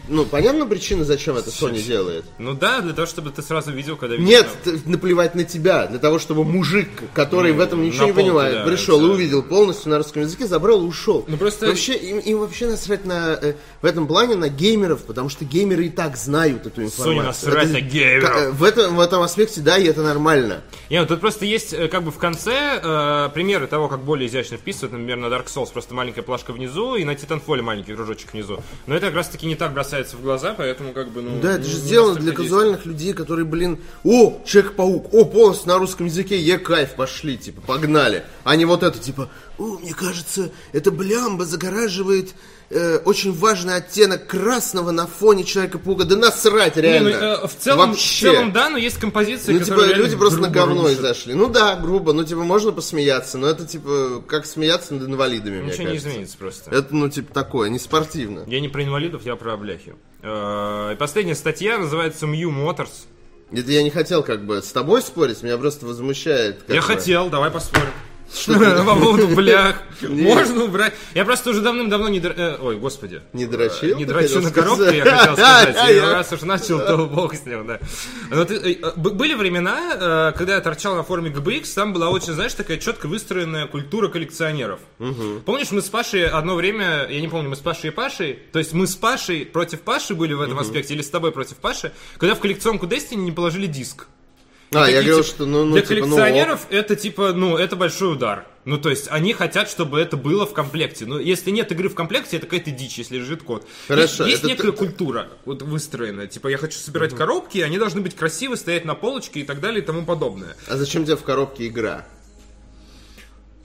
ну, 0.08 0.24
понятна 0.26 0.66
причина, 0.66 1.04
зачем 1.04 1.36
это 1.36 1.50
Sony 1.50 1.82
делает? 1.82 2.24
Ну 2.38 2.52
да, 2.54 2.80
для 2.82 2.92
того, 2.92 3.06
чтобы 3.06 3.30
ты 3.30 3.40
сразу 3.42 3.72
видел, 3.72 3.96
когда 3.96 4.16
видишь 4.16 4.28
Нет, 4.28 4.86
наплевать 4.86 5.34
на 5.34 5.44
тебя, 5.44 5.86
для 5.86 5.98
того, 5.98 6.18
чтобы 6.18 6.44
мужик, 6.44 6.88
который 7.14 7.52
Ну, 7.52 7.58
в 7.58 7.60
этом 7.60 7.82
ничего 7.82 8.06
не 8.06 8.12
понимает, 8.12 8.54
да, 8.56 8.64
пришел 8.66 9.00
и 9.00 9.04
это- 9.04 9.12
увидел 9.14 9.42
полностью 9.42 9.90
на 9.90 9.98
русском 9.98 10.22
языке, 10.22 10.46
забрал 10.46 10.82
и 10.82 10.84
ушел. 10.84 11.24
Ну, 11.26 11.36
просто- 11.38 11.66
Вообще, 11.66 11.94
им, 11.94 12.18
им 12.18 12.38
вообще 12.40 12.66
насрать 12.66 13.06
на, 13.06 13.38
э, 13.40 13.54
в 13.80 13.86
этом 13.86 14.06
плане 14.06 14.34
на 14.34 14.48
геймеров, 14.50 15.02
потому 15.04 15.28
что 15.30 15.44
геймеры 15.46 15.86
и 15.86 15.88
так 15.90 16.16
знают 16.16 16.66
эту 16.66 16.82
информацию. 16.82 17.24
насрать 17.24 17.64
Это- 17.64 17.72
на 17.72 17.80
геймеров. 17.80 18.36
э, 18.36 18.50
В 18.50 18.62
этом, 18.64 18.96
в 18.96 19.00
этом 19.00 19.22
аспекте, 19.22 19.60
да, 19.62 19.78
и 19.78 19.84
это 19.86 20.02
нормально. 20.02 20.62
Не, 20.90 21.00
ну 21.00 21.06
тут 21.06 21.20
просто 21.20 21.46
есть 21.46 21.72
э, 21.72 21.88
как 21.88 22.02
бы 22.02 22.10
в 22.10 22.18
конце 22.18 22.80
э, 22.82 23.30
примеры 23.32 23.66
того, 23.66 23.88
как 23.88 24.00
более 24.00 24.28
изящно 24.28 24.56
вписывают. 24.58 24.92
Например, 24.92 25.16
на 25.16 25.26
Dark 25.26 25.46
Souls 25.46 25.72
просто 25.72 25.94
маленькая 25.94 26.22
плашка 26.22 26.52
внизу, 26.52 26.96
и 26.96 27.04
на 27.04 27.12
Titanfall 27.12 27.45
маленький 27.48 27.94
кружочек 27.94 28.32
внизу. 28.32 28.62
Но 28.86 28.94
это 28.94 29.06
как 29.06 29.16
раз 29.16 29.28
таки 29.28 29.46
не 29.46 29.54
так 29.54 29.72
бросается 29.72 30.16
в 30.16 30.22
глаза, 30.22 30.54
поэтому 30.56 30.92
как 30.92 31.10
бы, 31.10 31.22
ну... 31.22 31.40
Да, 31.40 31.52
это 31.52 31.64
же 31.64 31.76
сделано 31.76 32.18
для 32.18 32.32
казуальных 32.32 32.86
людей, 32.86 33.12
которые, 33.12 33.44
блин, 33.44 33.78
о, 34.04 34.40
Человек-паук, 34.44 35.12
о, 35.12 35.24
полностью 35.24 35.68
на 35.68 35.78
русском 35.78 36.06
языке, 36.06 36.40
е, 36.40 36.58
кайф, 36.58 36.94
пошли, 36.94 37.36
типа, 37.36 37.60
погнали. 37.60 38.24
А 38.44 38.56
не 38.56 38.64
вот 38.64 38.82
это, 38.82 38.98
типа, 38.98 39.30
о, 39.58 39.78
мне 39.78 39.94
кажется, 39.94 40.50
эта 40.72 40.90
блямба 40.90 41.44
загораживает 41.44 42.34
э, 42.70 42.98
очень 43.04 43.32
важный 43.32 43.76
оттенок 43.76 44.26
красного 44.26 44.90
на 44.90 45.06
фоне 45.06 45.44
Человека-паука. 45.44 46.04
Да 46.04 46.16
насрать, 46.16 46.76
Не, 46.76 46.82
реально. 46.82 47.10
ну, 47.10 47.16
э, 47.16 47.46
в, 47.46 47.54
целом, 47.56 47.88
в 47.90 47.92
Вообще. 47.92 48.32
целом, 48.32 48.52
да, 48.52 48.68
но 48.70 48.78
есть 48.78 48.98
композиции, 48.98 49.52
Ну, 49.52 49.58
типа, 49.60 49.70
которые 49.70 49.88
реально 49.94 50.04
люди 50.04 50.16
просто 50.16 50.40
на 50.40 50.48
говно 50.48 50.82
рушат. 50.82 50.98
зашли. 51.00 51.34
Ну 51.34 51.48
да, 51.48 51.76
грубо, 51.76 52.12
ну, 52.12 52.24
типа, 52.24 52.42
можно 52.42 52.72
посмеяться, 52.72 53.38
но 53.38 53.48
это, 53.48 53.66
типа, 53.66 54.22
как 54.26 54.46
смеяться 54.46 54.94
над 54.94 55.08
инвалидами, 55.08 55.60
мне 55.60 55.66
Ничего 55.72 55.82
не 55.84 55.88
кажется. 55.90 56.08
изменится 56.10 56.36
просто. 56.38 56.70
Это, 56.70 56.94
ну, 56.94 57.08
типа, 57.08 57.32
такое, 57.32 57.68
не 57.70 57.78
спортивно. 57.78 58.44
Я 58.46 58.60
не 58.60 58.68
про 58.68 58.82
инвалидов, 58.84 59.22
я 59.24 59.36
про 59.36 59.56
бляхи. 59.56 59.94
Э, 60.22 60.92
И 60.92 60.96
последняя 60.96 61.34
статья 61.34 61.78
называется 61.78 62.26
Mew 62.26 62.50
Motors. 62.50 63.06
Это 63.52 63.70
я 63.70 63.84
не 63.84 63.90
хотел, 63.90 64.24
как 64.24 64.44
бы, 64.44 64.60
с 64.60 64.72
тобой 64.72 65.02
спорить, 65.02 65.40
меня 65.44 65.56
просто 65.56 65.86
возмущает. 65.86 66.64
Я 66.68 66.76
бы. 66.76 66.82
хотел, 66.82 67.28
давай 67.30 67.50
поспорим. 67.52 67.90
По 68.46 68.96
поводу 68.96 69.28
блях. 69.28 69.82
Можно 70.02 70.64
убрать. 70.64 70.94
Я 71.14 71.24
просто 71.24 71.50
уже 71.50 71.60
давным-давно 71.62 72.08
не... 72.08 72.18
э, 72.20 72.58
Ой, 72.60 72.76
господи. 72.76 73.22
Не 73.32 73.46
дрочил, 73.46 73.96
Не 73.96 74.04
дрочу 74.04 74.40
на 74.40 74.50
коробку, 74.50 74.84
я 74.84 75.04
хотел 75.04 75.36
сказать. 75.36 75.76
Раз 76.02 76.32
уж 76.32 76.42
начал, 76.42 76.78
то 76.78 77.06
бог 77.06 77.34
с 77.34 77.46
ним, 77.46 77.66
да. 77.66 77.80
Э, 78.30 78.44
э, 78.48 78.92
были 78.96 79.34
времена, 79.34 80.32
когда 80.36 80.54
я 80.54 80.60
торчал 80.60 80.96
на 80.96 81.02
форуме 81.02 81.30
GBX, 81.30 81.74
там 81.74 81.92
была 81.92 82.10
очень, 82.10 82.32
знаешь, 82.32 82.54
такая 82.54 82.78
четко 82.78 83.06
выстроенная 83.06 83.66
культура 83.66 84.08
коллекционеров. 84.08 84.80
Помнишь, 85.44 85.70
мы 85.70 85.80
с 85.82 85.88
Пашей 85.88 86.26
одно 86.26 86.54
время, 86.54 87.06
я 87.08 87.20
не 87.20 87.28
помню, 87.28 87.50
мы 87.50 87.56
с 87.56 87.60
Пашей 87.60 87.90
и 87.90 87.92
Пашей, 87.92 88.38
то 88.52 88.58
есть 88.58 88.72
мы 88.72 88.86
с 88.86 88.96
Пашей 88.96 89.46
против 89.46 89.80
Паши 89.80 90.14
были 90.14 90.34
в 90.34 90.40
этом 90.40 90.58
аспекте, 90.58 90.94
или 90.94 91.02
с 91.02 91.10
тобой 91.10 91.32
против 91.32 91.56
Паши, 91.56 91.92
когда 92.18 92.34
в 92.34 92.40
коллекционку 92.40 92.86
Destiny 92.86 93.16
не 93.16 93.32
положили 93.32 93.66
диск. 93.66 94.06
А, 94.72 94.78
я 94.78 94.84
Такие, 94.86 94.94
говорил, 95.02 95.16
типа, 95.22 95.28
что, 95.36 95.46
ну, 95.46 95.64
ну, 95.64 95.72
для 95.74 95.82
типа, 95.82 95.94
ну, 95.94 96.00
коллекционеров 96.16 96.66
это 96.70 96.96
типа, 96.96 97.32
ну, 97.32 97.56
это 97.56 97.76
большой 97.76 98.12
удар. 98.14 98.46
Ну, 98.64 98.78
то 98.78 98.90
есть, 98.90 99.06
они 99.10 99.32
хотят, 99.32 99.70
чтобы 99.70 100.00
это 100.00 100.16
было 100.16 100.44
в 100.44 100.52
комплекте. 100.52 101.06
Но 101.06 101.20
если 101.20 101.52
нет 101.52 101.70
игры 101.70 101.88
в 101.88 101.94
комплекте, 101.94 102.36
это 102.36 102.46
какая-то 102.46 102.72
дичь, 102.72 102.98
если 102.98 103.18
лежит 103.18 103.44
код. 103.44 103.64
Хорошо, 103.86 104.24
Есть, 104.24 104.42
есть 104.42 104.44
это 104.44 104.48
некая 104.48 104.72
ты- 104.72 104.78
культура 104.78 105.28
вот 105.44 105.62
выстроенная. 105.62 106.26
Типа, 106.26 106.48
я 106.48 106.58
хочу 106.58 106.78
собирать 106.78 107.14
коробки, 107.14 107.58
они 107.58 107.78
должны 107.78 108.00
быть 108.00 108.16
красивы, 108.16 108.56
стоять 108.56 108.84
на 108.84 108.96
полочке 108.96 109.40
и 109.40 109.44
так 109.44 109.60
далее 109.60 109.82
и 109.82 109.86
тому 109.86 110.04
подобное. 110.04 110.56
А 110.66 110.76
зачем 110.76 111.04
тебе 111.04 111.14
в 111.16 111.22
коробке 111.22 111.68
игра? 111.68 112.04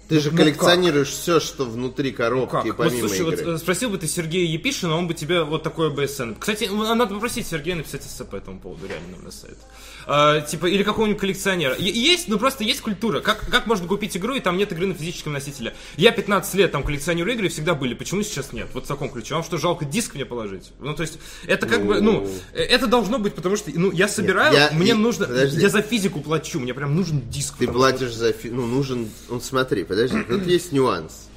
Ты 0.08 0.20
же 0.20 0.30
Ну 0.30 0.38
коллекционируешь 0.38 1.08
все, 1.08 1.40
что 1.40 1.64
внутри 1.64 2.12
коробки, 2.12 2.52
Как? 2.52 2.66
Вот, 2.66 2.78
помимо 2.78 3.08
слушай, 3.08 3.24
вот 3.24 3.36
игры. 3.36 3.54
э, 3.54 3.58
спросил 3.58 3.90
бы 3.90 3.98
ты 3.98 4.08
Сергея 4.08 4.46
Епишина, 4.46 4.98
он 4.98 5.08
бы 5.08 5.14
тебе 5.14 5.44
вот 5.44 5.64
такое 5.64 5.90
БСН. 5.90 6.34
Кстати, 6.38 6.66
ну, 6.70 6.84
надо 6.96 7.14
попросить 7.14 7.48
Сергея 7.48 7.78
написать 7.78 8.06
эссе 8.06 8.26
по 8.26 8.36
этому 8.36 8.60
поводу, 8.60 8.88
реально 8.88 9.24
на 9.24 9.32
сайт. 9.32 9.58
А, 10.08 10.42
типа, 10.42 10.66
или 10.68 10.84
какого-нибудь 10.84 11.20
коллекционера. 11.20 11.76
Есть, 11.78 12.28
ну 12.28 12.40
просто 12.40 12.64
есть 12.64 12.82
культура. 12.82 13.20
Как, 13.22 13.46
как 13.50 13.68
можно 13.68 13.88
купить 13.88 14.16
игру, 14.18 14.34
и 14.36 14.40
там 14.40 14.58
нет 14.58 14.72
игры 14.72 14.88
на 14.88 14.94
физическом 14.94 15.34
носителе? 15.34 15.74
Я 15.98 16.12
15 16.12 16.54
лет 16.56 16.72
там 16.72 16.84
коллекционирую 16.84 17.34
игры, 17.36 17.48
и 17.48 17.50
всегда 17.50 17.76
были. 17.76 17.94
Почему 17.94 18.24
сейчас 18.24 18.54
нет? 18.54 18.68
Вот 18.74 18.86
в 18.86 18.88
таком 18.88 19.10
ключе. 19.10 19.34
Вам 19.36 19.44
что, 19.44 19.58
жалко 19.58 19.86
диск 19.86 20.16
мне 20.16 20.26
положить? 20.26 20.72
Ну, 20.80 20.94
то 20.96 21.02
есть, 21.04 21.20
это 21.48 21.68
как 21.68 21.86
бы, 21.86 22.02
ну, 22.02 22.28
э, 22.54 22.62
это 22.64 22.88
должно 22.88 23.20
быть, 23.20 23.36
потому 23.36 23.56
что, 23.58 23.72
ну, 23.74 23.92
я 23.92 24.08
собираю, 24.08 24.54
я- 24.54 24.72
мне 24.72 24.92
и- 24.92 24.94
нужно, 24.94 25.26
подожди. 25.28 25.60
я 25.62 25.70
за 25.70 25.82
физику 25.82 26.22
плачу, 26.22 26.60
мне 26.60 26.74
прям 26.74 26.96
нужен 26.96 27.22
диск. 27.30 27.58
Ты 27.58 27.68
потому 27.68 27.84
что- 27.88 27.98
платишь 27.98 28.16
за... 28.16 28.32
фи- 28.34 28.50
Ну, 28.50 28.66
нужен... 28.66 29.10
Ну, 29.30 29.40
смотри, 29.40 29.84
подожди, 29.84 30.24
тут 30.30 30.46
есть 30.48 30.72
нюанс. 30.72 31.28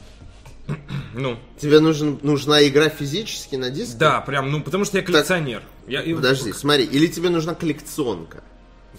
Ну, 1.14 1.38
Тебе 1.60 1.80
нужен, 1.80 2.18
нужна 2.22 2.66
игра 2.66 2.88
физически 2.88 3.56
на 3.56 3.68
диске? 3.68 3.98
да, 3.98 4.20
прям, 4.22 4.50
ну, 4.50 4.62
потому 4.62 4.86
что 4.86 4.96
я 4.96 5.02
коллекционер. 5.04 5.62
Я, 5.86 6.00
и- 6.02 6.14
Подожди, 6.14 6.52
смотри, 6.54 6.84
или 6.84 7.06
тебе 7.06 7.28
нужна 7.28 7.54
коллекционка? 7.54 8.42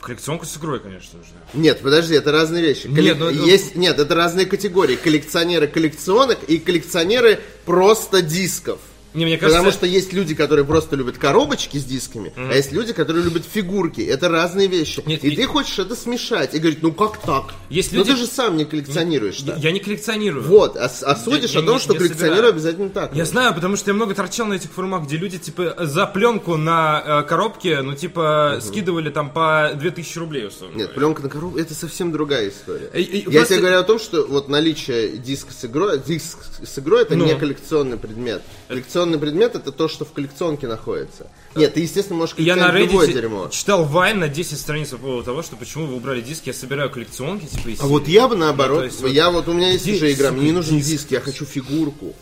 Коллекционку 0.01 0.45
с 0.45 0.57
игрой, 0.57 0.79
конечно, 0.79 1.17
нужна. 1.17 1.37
Нет, 1.53 1.79
подожди, 1.81 2.13
это 2.15 2.31
разные 2.31 2.61
вещи. 2.61 2.87
Нет, 2.87 3.17
ну, 3.19 3.31
ну- 3.31 3.45
Есть, 3.45 3.75
нет, 3.75 3.97
это 3.99 4.13
разные 4.13 4.45
категории. 4.45 4.95
Коллекционеры 4.95 5.67
коллекционок 5.67 6.43
и 6.47 6.57
коллекционеры 6.59 7.39
просто 7.65 8.21
дисков. 8.21 8.79
Не, 9.15 9.25
мне 9.25 9.37
кажется, 9.37 9.57
Потому 9.59 9.71
что 9.73 9.85
есть 9.87 10.13
люди, 10.13 10.35
которые 10.35 10.65
просто 10.65 10.95
любят 10.95 11.17
коробочки 11.17 11.77
с 11.77 11.83
дисками, 11.85 12.33
а 12.35 12.53
есть 12.53 12.71
люди, 12.71 12.93
которые 12.93 13.23
любят 13.23 13.43
фигурки. 13.45 14.01
Это 14.01 14.29
разные 14.29 14.67
вещи. 14.67 15.01
Нет, 15.05 15.23
и 15.23 15.29
и- 15.29 15.35
ты 15.35 15.45
хочешь 15.45 15.79
это 15.79 15.95
смешать 15.95 16.53
и 16.53 16.59
говорить, 16.59 16.83
ну 16.83 16.91
как 16.91 17.17
так? 17.21 17.53
Есть 17.69 17.91
Ну 17.93 17.99
люди- 17.99 18.11
ты 18.11 18.17
же 18.17 18.27
сам 18.27 18.57
не 18.57 18.65
коллекционируешь. 18.65 19.37
я, 19.39 19.53
так. 19.53 19.63
я 19.63 19.71
не 19.71 19.79
коллекционирую. 19.79 20.43
Вот, 20.45 20.75
а, 20.77 20.85
а 20.85 21.15
судишь 21.15 21.51
я 21.51 21.61
о 21.61 21.63
том, 21.63 21.75
не- 21.75 21.79
что 21.81 21.93
не 21.93 21.99
коллекционеры 21.99 22.35
собираю. 22.35 22.53
обязательно 22.53 22.89
так. 22.89 23.15
Я 23.15 23.25
знаю, 23.25 23.53
потому 23.55 23.75
что 23.77 23.89
я 23.91 23.93
много 23.95 24.13
торчал 24.13 24.47
на 24.47 24.55
этих 24.55 24.71
форумах, 24.71 25.05
где 25.05 25.17
люди, 25.17 25.37
типа, 25.37 25.75
за 25.79 26.05
пленку 26.05 26.57
на 26.57 27.03
э, 27.05 27.23
коробке, 27.27 27.81
ну, 27.81 27.93
типа, 27.95 28.59
скидывали 28.61 29.09
там 29.09 29.29
по 29.31 29.71
2000 29.75 30.17
рублей, 30.17 30.47
условно 30.47 30.75
Нет, 30.77 30.93
пленка 30.93 31.21
на 31.23 31.29
коробку 31.29 31.57
это 31.57 31.73
совсем 31.73 32.11
другая 32.11 32.49
история. 32.49 32.89
И- 32.93 33.01
и 33.01 33.17
Я 33.19 33.23
просто- 33.23 33.47
тебе 33.53 33.59
говорю 33.61 33.79
о 33.79 33.83
том, 33.83 33.99
что 33.99 34.25
вот 34.27 34.49
наличие 34.49 35.17
диска 35.17 35.53
с 35.53 35.63
игрой, 35.65 35.99
диск 36.05 36.39
с 36.63 36.79
игрой 36.79 37.03
это 37.03 37.15
Ну. 37.15 37.25
не 37.25 37.35
коллекционный 37.35 37.97
предмет. 37.97 38.41
Коллекционный 38.67 39.04
предмет 39.19 39.55
это 39.55 39.71
то, 39.71 39.87
что 39.87 40.05
в 40.05 40.11
коллекционке 40.11 40.67
находится. 40.67 41.27
Нет, 41.55 41.73
ты, 41.73 41.81
естественно, 41.81 42.19
можешь 42.19 42.35
Я 42.37 42.55
на 42.55 42.71
любое 42.71 43.07
дерьмо. 43.07 43.47
читал 43.49 43.85
Вайн 43.85 44.19
на 44.19 44.27
10 44.27 44.59
страниц 44.59 44.89
по 44.89 44.97
поводу 44.97 45.23
того, 45.23 45.41
что 45.43 45.55
почему 45.55 45.85
вы 45.87 45.95
убрали 45.95 46.21
диски, 46.21 46.49
я 46.49 46.53
собираю 46.53 46.89
коллекционки, 46.89 47.45
типа, 47.45 47.69
из 47.69 47.79
А 47.79 47.85
вот 47.85 48.07
я 48.07 48.27
бы 48.27 48.35
наоборот, 48.35 48.79
Ну, 48.79 48.83
есть 48.85 49.01
я 49.15 49.31
вот 49.31 49.47
у 49.47 49.53
меня 49.53 49.71
есть 49.71 49.83
Где, 49.85 49.95
уже 49.95 50.11
игра, 50.13 50.31
мне 50.31 50.41
не 50.41 50.47
сука, 50.49 50.55
нужен 50.57 50.77
диск? 50.77 50.89
диск, 50.89 51.11
я 51.11 51.21
хочу 51.21 51.45
фигурку. 51.45 52.13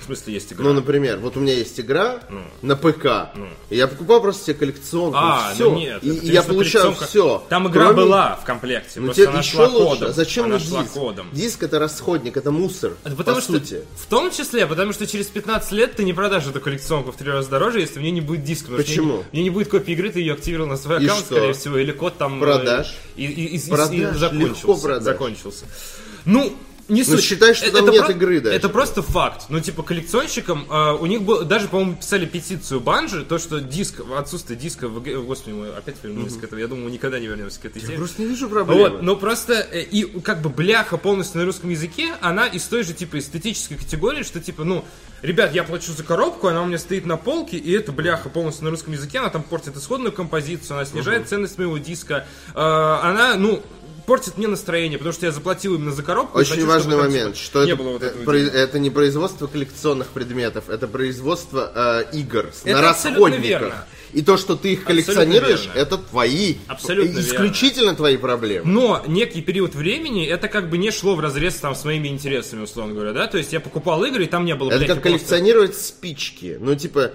В 0.00 0.04
смысле, 0.04 0.34
есть 0.34 0.52
игра. 0.52 0.64
Ну, 0.64 0.72
например, 0.72 1.18
вот 1.18 1.36
у 1.36 1.40
меня 1.40 1.54
есть 1.54 1.78
игра 1.80 2.20
на 2.62 2.76
ПК, 2.76 3.30
и 3.70 3.76
я 3.76 3.86
покупал 3.88 4.20
просто 4.22 4.44
себе 4.46 4.54
коллекционку, 4.54 5.18
Ну. 5.18 5.24
а, 5.24 5.50
и 5.50 5.54
все. 5.54 5.70
ну 5.70 5.76
нет. 5.78 6.04
и, 6.04 6.08
я 6.28 6.42
получаю 6.42 6.92
все. 6.94 7.44
Там 7.48 7.68
игра 7.68 7.92
была 7.92 8.36
в 8.36 8.44
комплекте, 8.44 9.00
Ну 9.00 9.12
тебе 9.12 9.28
она 9.28 9.40
еще 9.40 9.52
шла 9.56 9.66
лучше. 9.68 9.84
кодом. 9.98 10.12
Зачем 10.14 10.44
она 10.46 10.58
шла 10.58 10.82
диск? 10.82 10.92
кодом. 10.94 11.28
Диск 11.32 11.62
это 11.62 11.78
расходник, 11.78 12.36
это 12.36 12.50
мусор. 12.50 12.92
Это 13.04 13.16
потому 13.16 13.36
по 13.36 13.42
что, 13.42 13.52
сути. 13.54 13.82
в 13.96 14.06
том 14.06 14.30
числе, 14.30 14.66
потому 14.66 14.92
что 14.92 15.06
через 15.06 15.26
15 15.26 15.72
лет 15.72 15.94
ты 15.96 16.04
не 16.04 16.12
продашь 16.12 16.46
эту 16.46 16.60
коллекционку 16.60 17.12
в 17.12 17.16
три 17.16 17.30
раза 17.30 17.48
дороже, 17.50 17.80
если 17.80 17.98
у 17.98 18.02
нее 18.02 18.12
не 18.12 18.20
будет 18.20 18.44
диска. 18.44 18.72
Почему? 18.72 19.06
мне 19.08 19.16
не- 19.16 19.24
Мне 19.32 19.42
не 19.44 19.50
будет 19.50 19.68
копии 19.68 19.92
игры, 19.92 20.10
ты 20.10 20.20
ее 20.20 20.34
активировал 20.34 20.68
на 20.68 20.76
свой 20.76 21.02
И 21.02 21.04
аккаунт, 21.06 21.24
что? 21.26 21.34
скорее 21.36 21.52
всего, 21.52 21.78
или 21.78 21.92
код 21.92 22.16
там... 22.18 22.38
э, 22.42 22.46
Продашь. 22.46 22.94
И, 23.16 23.24
и- 23.24 23.56
и- 23.56 23.68
Продашь, 23.70 23.94
и 23.94 24.04
закончился. 24.18 24.54
легко 24.66 24.76
продашь. 24.76 25.02
Закончился. 25.04 25.64
Ну, 26.24 26.52
не 26.88 27.02
Ну, 27.02 27.06
суть. 27.06 27.22
считай, 27.22 27.54
что 27.54 27.70
там 27.70 27.90
нет 27.90 28.08
игры 28.10 28.40
даже. 28.40 28.56
Это 28.56 28.68
просто 28.68 29.02
факт. 29.02 29.46
Ну, 29.48 29.60
типа, 29.60 29.82
коллекционщикам, 29.82 30.66
э, 30.70 30.92
у 30.94 31.06
них 31.06 31.22
был, 31.22 31.44
даже, 31.44 31.68
по-моему, 31.68 31.96
писали 31.96 32.24
петицию 32.26 32.80
Банжи, 32.80 33.24
то, 33.24 33.38
что 33.38 33.60
диск, 33.60 34.00
отсутствие 34.16 34.58
диска 34.58 34.88
в 34.88 35.02
игре- 35.02 35.18
Господи, 35.20 35.54
мы 35.54 35.68
опять 35.68 35.96
вернулись 36.02 36.34
к 36.36 36.44
этому. 36.44 36.60
Я 36.60 36.66
думаю, 36.68 36.86
мы 36.86 36.90
никогда 36.90 37.18
не 37.18 37.26
вернемся 37.26 37.60
к 37.60 37.64
этой 37.66 37.80
теме. 37.82 37.96
Просто 37.98 38.22
не 38.22 38.28
вижу 38.28 38.48
проблемы. 38.48 38.80
Вот, 38.90 39.02
но 39.02 39.16
просто 39.16 39.54
э, 39.54 39.82
и 39.82 40.04
как 40.20 40.40
бы 40.40 40.48
бляха 40.48 40.96
полностью 40.96 41.40
на 41.40 41.44
русском 41.46 41.70
языке, 41.70 42.14
она 42.20 42.46
из 42.46 42.64
той 42.64 42.82
же 42.82 42.94
типа 42.94 43.18
эстетической 43.18 43.76
категории, 43.76 44.22
что 44.22 44.40
типа, 44.40 44.64
ну, 44.64 44.84
ребят, 45.22 45.54
я 45.54 45.64
плачу 45.64 45.92
за 45.92 46.02
коробку, 46.04 46.48
она 46.48 46.62
у 46.62 46.66
меня 46.66 46.78
стоит 46.78 47.04
на 47.06 47.16
полке, 47.16 47.56
и 47.58 47.72
эта 47.72 47.92
бляха 47.92 48.28
полностью 48.28 48.64
на 48.64 48.70
русском 48.70 48.92
языке, 48.94 49.18
она 49.18 49.28
там 49.28 49.42
портит 49.42 49.76
исходную 49.76 50.12
композицию, 50.12 50.76
она 50.78 50.86
снижает 50.86 51.28
ценность 51.28 51.58
моего 51.58 51.76
диска, 51.78 52.26
э, 52.54 52.58
она, 52.60 53.34
ну, 53.36 53.62
портит 54.08 54.38
мне 54.38 54.48
настроение, 54.48 54.98
потому 54.98 55.12
что 55.12 55.26
я 55.26 55.32
заплатил 55.32 55.76
именно 55.76 55.92
за 55.92 56.02
коробку. 56.02 56.38
Очень 56.38 56.54
хочу, 56.54 56.66
важный 56.66 56.96
момент, 56.96 57.34
типа, 57.34 57.44
что 57.44 57.64
не 57.64 57.70
это, 57.72 57.82
было 57.82 57.92
вот 57.92 58.02
э, 58.02 58.06
этого 58.06 58.24
про- 58.24 58.36
это 58.38 58.78
не 58.80 58.90
производство 58.90 59.46
коллекционных 59.46 60.08
предметов, 60.08 60.68
это 60.68 60.88
производство 60.88 61.70
э, 62.12 62.16
игр 62.16 62.50
Это 62.64 62.72
на 62.76 62.82
расходниках. 62.82 63.44
верно. 63.44 63.84
И 64.14 64.22
то, 64.22 64.38
что 64.38 64.56
ты 64.56 64.72
их 64.72 64.84
коллекционируешь, 64.84 65.66
верно. 65.66 65.78
это 65.78 65.98
твои, 65.98 66.54
Абсолютно 66.66 67.20
исключительно 67.20 67.94
твои 67.94 68.16
проблемы. 68.16 68.64
Но 68.66 69.02
некий 69.06 69.42
период 69.42 69.74
времени 69.74 70.26
это 70.26 70.48
как 70.48 70.70
бы 70.70 70.78
не 70.78 70.90
шло 70.90 71.14
в 71.14 71.20
разрез 71.20 71.56
там 71.56 71.74
с 71.74 71.84
моими 71.84 72.08
интересами, 72.08 72.62
условно 72.62 72.94
говоря, 72.94 73.12
да? 73.12 73.26
То 73.26 73.36
есть 73.36 73.52
я 73.52 73.60
покупал 73.60 74.02
игры, 74.04 74.24
и 74.24 74.26
там 74.26 74.46
не 74.46 74.54
было, 74.54 74.70
это 74.70 74.78
блядь, 74.78 74.88
как 74.88 75.02
просто- 75.02 75.10
коллекционировать 75.10 75.76
спички. 75.76 76.56
Ну, 76.58 76.74
типа, 76.74 77.12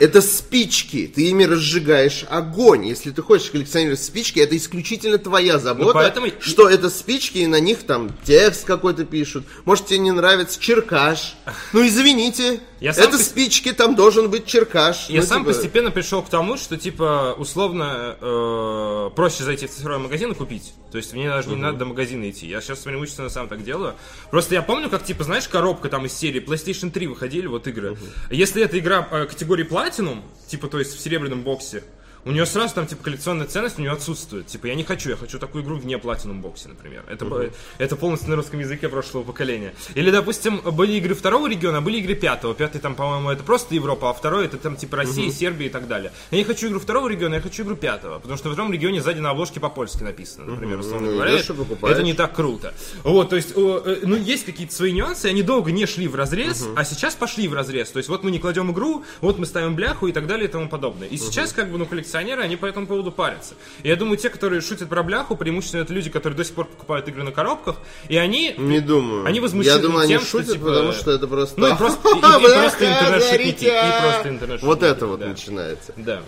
Это 0.00 0.20
спички. 0.22 1.10
Ты 1.14 1.28
ими 1.28 1.44
разжигаешь 1.44 2.24
огонь. 2.28 2.86
Если 2.86 3.10
ты 3.10 3.22
хочешь 3.22 3.50
коллекционировать 3.50 4.02
спички, 4.02 4.38
это 4.40 4.56
исключительно 4.56 5.18
твоя 5.18 5.58
забота, 5.58 5.92
поэтому- 5.94 6.28
что 6.40 6.68
это 6.68 6.88
спички, 6.90 7.38
и 7.38 7.46
на 7.46 7.60
них 7.60 7.84
там 7.84 8.10
текст 8.24 8.64
какой-то 8.64 9.04
пишут. 9.04 9.44
Может, 9.64 9.86
тебе 9.86 9.98
не 10.00 10.12
нравится 10.12 10.60
черкаш. 10.60 11.34
Ну, 11.72 11.86
извините. 11.86 12.60
Я 12.80 12.92
сам 12.94 13.08
это 13.08 13.16
пос- 13.16 13.22
спички, 13.24 13.72
там 13.72 13.96
должен 13.96 14.30
быть 14.30 14.46
черкаш. 14.46 15.08
Я 15.08 15.20
Ну, 15.20 15.26
сам 15.26 15.42
типа, 15.42 15.52
постепенно 15.52 15.90
пришел 15.90 16.22
к 16.22 16.28
тому, 16.28 16.56
что, 16.56 16.76
типа, 16.76 17.34
условно, 17.36 18.16
э, 18.20 19.10
проще 19.16 19.42
зайти 19.44 19.66
в 19.66 19.70
цифровой 19.70 19.98
магазин 20.04 20.30
и 20.30 20.34
купить. 20.34 20.72
То 20.92 20.96
есть 20.98 21.12
мне 21.12 21.28
даже 21.28 21.48
не 21.50 21.56
надо 21.56 21.78
до 21.78 21.84
магазина 21.86 22.30
идти. 22.30 22.46
Я 22.46 22.60
сейчас 22.60 22.78
преимущественно 22.78 23.28
сам 23.30 23.48
так 23.48 23.64
делаю. 23.64 23.94
Просто 24.30 24.54
я 24.54 24.62
помню, 24.62 24.88
как, 24.88 25.04
типа, 25.04 25.24
знаешь, 25.24 25.48
коробка 25.48 25.88
там 25.88 26.06
из 26.06 26.12
серии 26.12 26.40
PlayStation 26.40 26.90
3 26.90 27.08
выходили, 27.08 27.46
вот 27.46 27.66
игры. 27.66 27.96
Если 28.30 28.62
эта 28.62 28.78
игра 28.78 29.06
э, 29.10 29.26
категории 29.26 29.64
Platinum, 29.88 30.22
типа, 30.46 30.68
то 30.68 30.78
есть 30.78 30.94
в 30.94 31.00
серебряном 31.00 31.42
боксе, 31.42 31.82
у 32.24 32.30
нее 32.32 32.46
сразу 32.46 32.74
там, 32.74 32.86
типа, 32.86 33.04
коллекционная 33.04 33.46
ценность 33.46 33.78
у 33.78 33.80
нее 33.80 33.92
отсутствует. 33.92 34.46
Типа, 34.46 34.66
я 34.66 34.74
не 34.74 34.84
хочу, 34.84 35.10
я 35.10 35.16
хочу 35.16 35.38
такую 35.38 35.64
игру 35.64 35.76
вне 35.76 35.96
Platinum 35.96 36.40
боксе, 36.40 36.68
например. 36.68 37.04
Это, 37.08 37.24
б- 37.24 37.50
это 37.78 37.96
полностью 37.96 38.30
на 38.30 38.36
русском 38.36 38.60
языке 38.60 38.88
прошлого 38.88 39.22
поколения. 39.24 39.74
Или, 39.94 40.10
допустим, 40.10 40.58
были 40.58 40.92
игры 40.94 41.14
второго 41.14 41.48
региона, 41.48 41.78
а 41.78 41.80
были 41.80 41.98
игры 41.98 42.14
пятого. 42.14 42.54
Пятый 42.54 42.80
там, 42.80 42.94
по-моему, 42.94 43.30
это 43.30 43.42
просто 43.44 43.74
Европа, 43.74 44.10
а 44.10 44.12
второй 44.14 44.44
это 44.46 44.56
там, 44.58 44.76
типа, 44.76 44.96
Россия, 44.98 45.30
Сербия 45.30 45.66
и 45.66 45.70
так 45.70 45.86
далее. 45.88 46.12
Я 46.30 46.38
не 46.38 46.44
хочу 46.44 46.68
игру 46.68 46.80
второго 46.80 47.08
региона, 47.08 47.36
я 47.36 47.40
хочу 47.40 47.62
игру 47.62 47.76
пятого. 47.76 48.18
Потому 48.18 48.36
что 48.36 48.48
в 48.50 48.52
втором 48.52 48.72
регионе 48.72 49.00
сзади 49.00 49.20
на 49.20 49.30
обложке 49.30 49.60
по-польски 49.60 50.02
написано, 50.02 50.46
например, 50.46 50.78
условно 50.78 51.06
Ну, 51.08 51.14
говоря. 51.14 51.38
покупаешь. 51.54 51.94
Это 51.96 52.02
не 52.04 52.14
так 52.14 52.34
круто. 52.34 52.74
Вот, 53.04 53.30
то 53.30 53.36
есть, 53.36 53.52
э, 53.54 54.00
ну, 54.04 54.16
есть 54.16 54.44
какие-то 54.44 54.74
свои 54.74 54.92
нюансы, 54.92 55.26
они 55.26 55.42
долго 55.42 55.72
не 55.72 55.86
шли 55.86 56.08
в 56.08 56.14
разрез, 56.14 56.66
а 56.76 56.84
сейчас 56.84 57.14
пошли 57.14 57.48
в 57.48 57.54
разрез. 57.54 57.90
То 57.90 57.98
есть, 57.98 58.08
вот 58.08 58.24
мы 58.24 58.30
не 58.30 58.38
кладем 58.38 58.70
игру, 58.72 59.04
вот 59.20 59.38
мы 59.38 59.46
ставим 59.46 59.74
бляху 59.74 60.06
и 60.08 60.12
так 60.12 60.26
далее 60.26 60.48
и 60.48 60.50
тому 60.50 60.68
подобное. 60.68 61.08
И 61.08 61.16
сейчас, 61.16 61.52
как 61.52 61.70
бы, 61.70 61.78
ну, 61.78 61.86
коллекционеры, 62.08 62.42
они 62.42 62.56
по 62.56 62.66
этому 62.66 62.86
поводу 62.86 63.12
парятся. 63.12 63.54
И 63.82 63.88
я 63.88 63.96
думаю, 63.96 64.16
те, 64.16 64.30
которые 64.30 64.60
шутят 64.60 64.88
про 64.88 65.02
бляху, 65.02 65.36
преимущественно 65.36 65.82
это 65.82 65.92
люди, 65.92 66.10
которые 66.10 66.36
до 66.36 66.44
сих 66.44 66.54
пор 66.54 66.66
покупают 66.66 67.06
игры 67.08 67.22
на 67.22 67.32
коробках, 67.32 67.76
и 68.08 68.16
они... 68.16 68.54
Не 68.56 68.80
думаю. 68.80 69.26
Они 69.26 69.40
возмущены 69.40 69.74
Я 69.74 69.78
думаю, 69.82 70.00
они 70.00 70.14
тем, 70.14 70.20
что, 70.22 70.38
шутят, 70.38 70.52
типа, 70.54 70.66
потому 70.66 70.92
что 70.92 71.10
это 71.10 71.26
просто... 71.28 71.60
Ну, 71.60 71.68
и 71.72 71.76
просто, 71.76 72.08
и- 72.14 72.18
и 72.18 72.20
Бляха, 72.20 72.60
просто 72.60 72.84
интернет-шутники, 72.86 73.36
горите! 73.36 73.66
и 73.66 74.00
просто 74.02 74.28
интернет-шутники, 74.28 74.64
Вот 74.66 74.82
это 74.82 75.06
вот 75.06 75.20
начинается. 75.20 75.92
Да. 75.96 76.22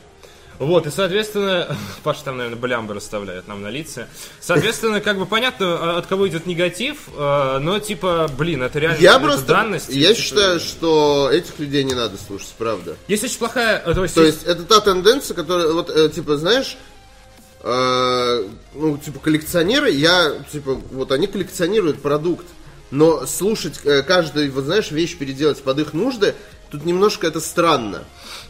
Вот, 0.60 0.86
и, 0.86 0.90
соответственно, 0.90 1.74
Паша 2.02 2.22
там, 2.24 2.36
наверное, 2.36 2.60
блямбы 2.60 2.92
расставляет 2.92 3.48
нам 3.48 3.62
на 3.62 3.68
лице. 3.68 4.08
Соответственно, 4.40 5.00
как 5.00 5.18
бы 5.18 5.24
понятно, 5.24 5.94
а, 5.94 5.98
от 5.98 6.06
кого 6.06 6.28
идет 6.28 6.44
негатив, 6.44 7.08
а, 7.16 7.58
но, 7.58 7.78
типа, 7.78 8.30
блин, 8.36 8.62
это 8.62 8.78
реально 8.78 9.00
Я 9.00 9.12
это 9.12 9.20
просто... 9.20 9.46
данность. 9.46 9.88
Я 9.88 10.08
типа, 10.08 10.20
считаю, 10.20 10.60
что 10.60 11.30
этих 11.32 11.58
людей 11.58 11.82
не 11.82 11.94
надо 11.94 12.18
слушать, 12.18 12.54
правда. 12.58 12.94
Есть 13.08 13.24
очень 13.24 13.38
плохая... 13.38 13.82
э, 13.84 13.94
То 13.94 14.02
есть, 14.02 14.14
То 14.14 14.22
есть 14.22 14.44
это 14.44 14.64
та 14.64 14.80
тенденция, 14.80 15.34
которая, 15.34 15.72
вот, 15.72 15.88
э, 15.88 16.10
типа, 16.10 16.36
знаешь, 16.36 16.76
э, 17.62 18.48
ну, 18.74 18.98
типа, 18.98 19.18
коллекционеры, 19.18 19.90
я, 19.90 20.44
типа, 20.52 20.74
вот 20.74 21.10
они 21.10 21.26
коллекционируют 21.26 22.02
продукт, 22.02 22.44
но 22.90 23.24
слушать 23.24 23.80
э, 23.84 24.02
каждый, 24.02 24.50
вот 24.50 24.64
знаешь, 24.64 24.90
вещь 24.90 25.16
переделать 25.16 25.62
под 25.62 25.78
их 25.78 25.94
нужды, 25.94 26.34
тут 26.70 26.84
немножко 26.84 27.26
это 27.26 27.40
странно. 27.40 28.04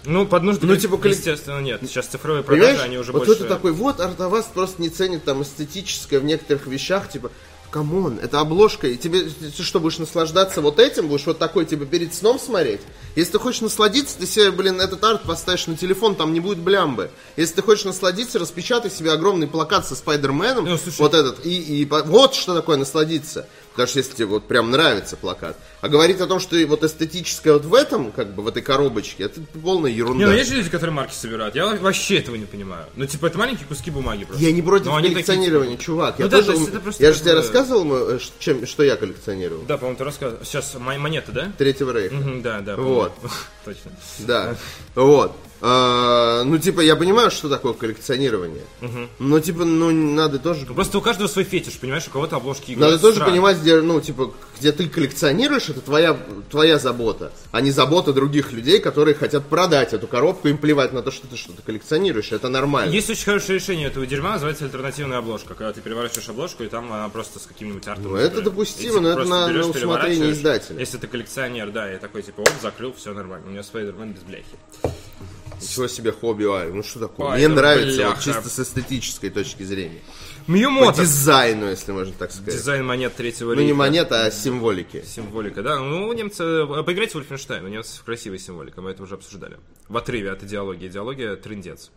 Ну, 0.05 0.27
под 0.27 0.43
нужды, 0.43 0.67
ну, 0.67 0.77
типа, 0.77 0.97
коллек- 0.97 1.11
естественно, 1.17 1.61
нет. 1.61 1.81
Сейчас 1.83 2.07
цифровые 2.07 2.43
продажи, 2.43 2.67
Понимаешь? 2.69 2.85
они 2.87 2.99
уже 2.99 3.13
вот 3.13 3.27
больше... 3.27 3.43
это 3.45 3.49
такой, 3.49 3.73
вот 3.73 4.01
Артоваз 4.01 4.51
просто 4.53 4.81
не 4.83 4.89
ценит 4.89 5.25
там 5.25 5.43
эстетическое 5.43 6.21
в 6.21 6.25
некоторых 6.25 6.67
вещах, 6.67 7.09
типа, 7.11 7.31
come 7.71 7.98
on, 7.98 8.19
это 8.21 8.41
обложка, 8.41 8.89
и 8.89 8.97
тебе, 8.97 9.23
ты 9.23 9.63
что, 9.63 9.79
будешь 9.79 9.99
наслаждаться 9.99 10.61
вот 10.61 10.81
этим, 10.81 11.07
будешь 11.07 11.27
вот 11.27 11.39
такой, 11.39 11.65
типа, 11.67 11.87
перед 11.87 12.13
сном 12.13 12.39
смотреть? 12.41 12.81
Если 13.15 13.33
ты 13.33 13.39
хочешь 13.39 13.61
насладиться, 13.61 14.19
ты 14.19 14.27
себе, 14.27 14.51
блин, 14.51 14.81
этот 14.81 15.05
арт 15.05 15.23
поставишь 15.23 15.67
на 15.69 15.77
телефон, 15.77 16.17
там 16.17 16.33
не 16.33 16.41
будет 16.41 16.59
блямбы. 16.59 17.11
Если 17.37 17.55
ты 17.55 17.63
хочешь 17.63 17.85
насладиться, 17.85 18.39
распечатай 18.41 18.91
себе 18.91 19.13
огромный 19.13 19.47
плакат 19.47 19.87
со 19.87 19.95
Спайдерменом, 19.95 20.65
Ну, 20.65 20.79
слушай. 20.79 20.99
вот 20.99 21.15
этот, 21.15 21.47
и, 21.47 21.83
и 21.83 21.85
вот 21.85 22.35
что 22.35 22.55
такое 22.57 22.77
насладиться. 22.77 23.47
Потому 23.81 23.89
что 23.93 23.99
если 24.01 24.15
тебе 24.15 24.27
вот 24.27 24.47
прям 24.47 24.71
нравится 24.71 25.17
плакат. 25.17 25.57
А 25.81 25.89
говорить 25.89 26.21
о 26.21 26.27
том, 26.27 26.39
что 26.39 26.55
вот 26.67 26.85
эстетическое 26.85 27.55
вот 27.55 27.65
в 27.65 27.73
этом, 27.73 28.13
как 28.13 28.35
бы, 28.35 28.43
в 28.43 28.49
этой 28.49 28.61
коробочке, 28.63 29.25
это 29.25 29.41
полная 29.63 29.91
ерунда. 29.91 30.27
Не, 30.27 30.31
ну 30.31 30.37
есть 30.37 30.51
же 30.51 30.57
люди, 30.57 30.69
которые 30.69 30.93
марки 30.93 31.15
собирают. 31.15 31.55
Я 31.55 31.75
вообще 31.77 32.19
этого 32.19 32.37
не 32.37 32.45
понимаю. 32.45 32.85
Ну, 32.95 33.07
типа, 33.07 33.27
это 33.27 33.39
маленькие 33.39 33.67
куски 33.67 33.91
бумаги 33.91 34.25
просто. 34.25 34.45
Я 34.45 34.53
не 34.53 34.61
против 34.61 34.87
Но 34.87 34.97
они 34.97 35.09
такие, 35.09 35.25
коллекционирования, 35.25 35.73
типа, 35.77 35.83
чувак. 35.83 36.19
Ну 36.19 36.25
я 36.27 36.31
да, 36.31 36.43
тоже, 36.43 36.59
то 36.59 36.69
это 36.69 36.81
просто 36.81 37.03
я 37.03 37.13
же 37.15 37.21
тебе 37.21 37.33
рассказывал, 37.33 38.11
э, 38.11 38.19
чем, 38.39 38.67
что 38.67 38.83
я 38.83 38.97
коллекционировал. 38.97 39.65
Да, 39.65 39.79
по-моему, 39.79 39.97
ты 39.97 40.05
рассказывал. 40.05 40.45
Сейчас, 40.45 40.75
мо- 40.75 40.99
монеты, 40.99 41.33
да? 41.33 41.51
Третьего 41.57 41.93
рейха. 41.93 42.15
Мгм, 42.15 42.43
Да, 42.43 42.61
да. 42.61 42.77
Вот. 42.77 43.15
Точно. 43.65 43.93
Да. 44.19 44.57
Вот. 44.95 45.35
А, 45.63 46.43
ну, 46.45 46.59
типа, 46.59 46.81
я 46.81 46.97
понимаю, 46.97 47.31
что 47.31 47.49
такое 47.49 47.75
коллекционирование. 47.75 48.65
Но, 49.19 49.41
типа, 49.41 49.65
ну, 49.65 49.91
надо 49.91 50.39
тоже... 50.39 50.65
Ну, 50.67 50.75
Просто 50.75 50.99
у 50.99 51.01
каждого 51.01 51.29
свой 51.29 51.45
фетиш, 51.45 51.79
понимаешь, 51.79 52.07
у 52.09 52.11
кого-то 52.11 52.37
обложки. 52.37 52.73
Надо 52.77 52.99
тоже 52.99 53.17
странные. 53.17 53.33
понимать, 53.33 53.59
где, 53.59 53.81
ну, 53.81 54.01
типа, 54.01 54.33
где 54.59 54.73
ты 54.73 54.89
коллекционируешь, 54.89 55.69
это 55.69 55.81
твоя, 55.81 56.17
твоя 56.51 56.79
забота, 56.79 57.33
а 57.53 57.61
не 57.61 57.71
забота 57.71 58.13
других 58.13 58.53
людей, 58.53 58.81
которые 58.81 59.15
хотят 59.15 59.47
продать 59.47 59.93
эту 59.93 60.07
коробку, 60.07 60.49
им 60.49 60.57
плевать 60.59 60.93
на 60.93 61.03
то, 61.03 61.11
что 61.11 61.27
ты 61.27 61.37
что-то 61.37 61.63
коллекционируешь, 61.63 62.33
это 62.33 62.49
нормально. 62.49 62.91
Есть 62.91 63.11
очень 63.11 63.25
хорошее 63.25 63.59
решение 63.59 63.89
этого 63.89 64.07
дерьма, 64.07 64.33
называется 64.33 64.65
альтернативная 64.65 65.19
обложка. 65.19 65.55
Когда 65.55 65.73
ты 65.73 65.81
переворачиваешь 65.83 66.29
обложку, 66.29 66.63
и 66.63 66.69
там 66.69 66.91
она 66.93 67.09
просто 67.11 67.39
с 67.39 67.43
каким-нибудь 67.47 67.87
артом. 67.87 68.13
Ну, 68.13 68.17
это 68.17 68.41
допустимо, 68.41 68.83
И, 68.87 68.89
типа, 68.93 69.01
но 69.01 69.09
это 69.11 69.25
на- 69.29 69.49
берешь, 69.49 69.65
на 69.67 69.71
усмотрение 69.71 70.31
издателя. 70.33 70.79
Если 70.81 70.97
ты 70.97 71.07
коллекционер, 71.07 71.71
да, 71.71 71.93
и 71.95 71.99
такой, 71.99 72.23
типа, 72.23 72.41
оп, 72.41 72.51
закрыл, 72.63 72.93
все 72.95 73.13
нормально. 73.13 73.47
У 73.47 73.51
меня 73.51 73.63
Спайдермен 73.63 74.13
без 74.13 74.23
бляхи. 74.23 74.45
Ничего 75.61 75.89
себе 75.89 76.13
хобби, 76.13 76.45
Ай, 76.45 76.73
ну 76.73 76.83
что 76.83 77.01
такое? 77.01 77.29
Ой, 77.29 77.37
Мне 77.39 77.49
нравится, 77.49 77.97
бляха. 77.97 78.15
вот, 78.17 78.25
чисто 78.25 78.49
с 78.49 78.59
эстетической 78.61 79.31
точки 79.31 79.63
зрения. 79.63 80.01
Мью 80.47 80.71
По 80.85 80.93
дизайну, 80.93 81.69
если 81.69 81.93
можно 81.93 82.13
так 82.19 82.33
сказать. 82.33 82.55
Дизайн 82.55 82.85
монет 82.85 83.15
третьего 83.15 83.51
Ну, 83.55 83.61
не 83.61 83.67
рейха. 83.69 83.77
монета, 83.77 84.25
а 84.25 84.31
символики. 84.31 85.05
Символика, 85.07 85.63
да. 85.63 85.79
Ну, 85.79 86.09
у 86.09 86.13
немца... 86.13 86.43
э, 86.45 86.83
Поиграйте 86.83 87.19
в 87.19 87.21
Wolfenstein, 87.21 87.65
у 87.65 87.69
немцев 87.69 88.03
красивая 88.05 88.39
символика, 88.39 88.81
мы 88.81 88.91
это 88.91 89.03
уже 89.03 89.15
обсуждали. 89.15 89.59
В 89.89 89.97
отрыве 89.97 90.31
от 90.33 90.43
идеологии. 90.43 90.89
Идеология 90.89 91.37
трындец. 91.37 91.91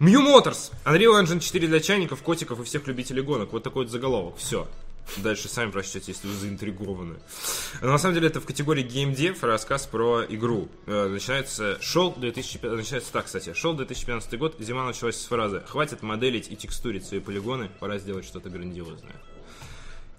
Мью 0.00 0.20
Моторс. 0.22 0.70
Unreal 0.84 1.22
Engine 1.22 1.38
4 1.38 1.68
для 1.68 1.80
чайников, 1.80 2.22
котиков 2.22 2.58
и 2.60 2.64
всех 2.64 2.86
любителей 2.86 3.22
гонок. 3.22 3.52
Вот 3.52 3.62
такой 3.62 3.84
вот 3.84 3.92
заголовок. 3.92 4.36
Все. 4.38 4.66
Дальше 5.18 5.48
сами 5.48 5.70
прочтете, 5.70 6.12
если 6.12 6.26
вы 6.26 6.34
заинтригованы. 6.34 7.16
Но 7.80 7.88
на 7.92 7.98
самом 7.98 8.14
деле 8.14 8.28
это 8.28 8.40
в 8.40 8.46
категории 8.46 8.84
Dev 8.84 9.38
рассказ 9.42 9.86
про 9.86 10.24
игру. 10.28 10.68
Э, 10.86 11.08
Начинается, 11.08 11.78
шел 11.80 12.14
2015, 12.14 12.78
начинается 12.78 13.12
так, 13.12 13.26
кстати, 13.26 13.52
шел 13.52 13.74
2015 13.74 14.38
год, 14.38 14.56
зима 14.58 14.84
началась 14.86 15.16
с 15.16 15.26
фразы 15.26 15.62
«Хватит 15.66 16.02
моделить 16.02 16.50
и 16.50 16.56
текстурить 16.56 17.04
свои 17.04 17.20
полигоны, 17.20 17.70
пора 17.80 17.98
сделать 17.98 18.24
что-то 18.24 18.48
грандиозное». 18.48 19.16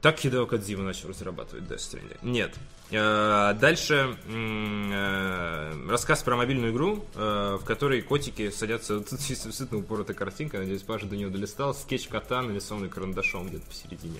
Так 0.03 0.19
Хидео 0.19 0.45
Кадзима 0.45 0.83
начал 0.83 1.07
разрабатывать 1.07 1.63
Death 1.63 1.77
Stranding. 1.77 2.17
Нет. 2.23 2.53
Э, 2.91 3.53
Дальше 3.57 4.17
э, 4.27 5.87
рассказ 5.89 6.21
про 6.23 6.35
мобильную 6.35 6.73
игру, 6.73 7.05
э, 7.15 7.57
в 7.57 7.63
которой 7.63 8.01
котики 8.01 8.49
садятся... 8.49 8.99
Тут 9.09 9.19
действительно 9.19 9.79
упоротая 9.79 10.13
картинка, 10.13 10.57
надеюсь, 10.57 10.81
Паша 10.81 11.05
до 11.05 11.15
нее 11.15 11.29
долистал. 11.29 11.73
Скетч 11.73 12.09
кота, 12.09 12.41
нарисованный 12.41 12.89
карандашом 12.89 13.47
где-то 13.47 13.65
посередине. 13.65 14.19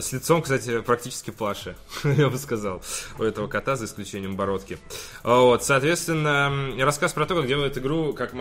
С 0.00 0.12
лицом, 0.12 0.42
кстати, 0.42 0.80
практически 0.80 1.30
плаше, 1.30 1.76
я 2.04 2.28
бы 2.28 2.38
сказал, 2.38 2.82
у 3.18 3.22
этого 3.22 3.46
кота, 3.46 3.76
за 3.76 3.86
исключением 3.86 4.36
бородки. 4.36 4.78
А 5.22 5.40
Вот, 5.40 5.64
соответственно, 5.64 6.74
рассказ 6.78 7.12
про 7.12 7.26
то, 7.26 7.34
как 7.34 7.46
делают 7.46 7.78
игру, 7.78 8.12
как 8.12 8.32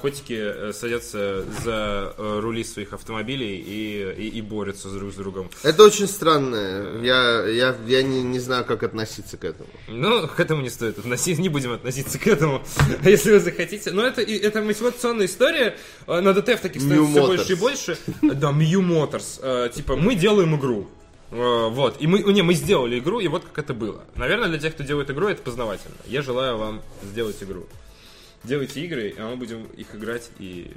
котики 0.00 0.34
э, 0.36 0.72
садятся 0.72 1.44
за 1.64 2.14
э, 2.16 2.40
рули 2.40 2.64
своих 2.64 2.92
автомобилей 2.92 3.56
и, 3.58 4.14
и, 4.24 4.28
и 4.38 4.42
борются 4.42 4.88
друг 4.90 5.12
с 5.12 5.16
другом. 5.16 5.50
Это 5.62 5.84
очень 5.84 6.06
странно. 6.08 7.00
Я, 7.02 7.46
я, 7.46 7.76
я 7.86 8.02
не, 8.02 8.22
не 8.22 8.38
знаю, 8.40 8.64
как 8.64 8.82
относиться 8.82 9.36
к 9.36 9.44
этому. 9.44 9.68
Ну, 9.88 10.26
к 10.28 10.38
этому 10.40 10.62
не 10.62 10.70
стоит 10.70 10.98
относиться, 10.98 11.40
не 11.40 11.48
будем 11.48 11.72
относиться 11.72 12.18
к 12.18 12.26
этому, 12.26 12.62
если 13.04 13.32
вы 13.32 13.40
захотите. 13.40 13.90
Но 13.92 14.04
это, 14.04 14.22
это 14.22 14.62
мотивационная 14.62 15.26
история. 15.26 15.76
Э, 16.06 16.20
На 16.20 16.32
ДТФ 16.32 16.60
таких 16.60 16.82
становится 16.82 17.10
все 17.12 17.26
больше 17.26 17.52
и 17.52 17.56
больше. 17.56 17.98
Да, 18.22 18.50
Mew 18.50 18.80
Motors. 18.80 19.40
Э, 19.42 19.68
Типа, 19.74 19.96
мы 19.96 20.14
делаем 20.14 20.56
игру. 20.56 20.88
Э, 21.34 21.68
Вот, 21.68 22.00
и 22.00 22.06
мы, 22.06 22.22
не, 22.32 22.42
мы 22.42 22.54
сделали 22.54 23.00
игру, 23.00 23.18
и 23.18 23.26
вот 23.26 23.44
как 23.44 23.58
это 23.58 23.74
было. 23.74 24.04
Наверное, 24.14 24.48
для 24.48 24.58
тех, 24.60 24.74
кто 24.74 24.84
делает 24.84 25.10
игру, 25.10 25.26
это 25.28 25.42
познавательно. 25.42 25.96
Я 26.06 26.22
желаю 26.22 26.56
вам 26.58 26.80
сделать 27.02 27.42
игру. 27.42 27.66
Делайте 28.44 28.80
игры, 28.84 29.14
а 29.18 29.30
мы 29.30 29.36
будем 29.36 29.64
их 29.64 29.94
играть 29.96 30.30
и 30.38 30.70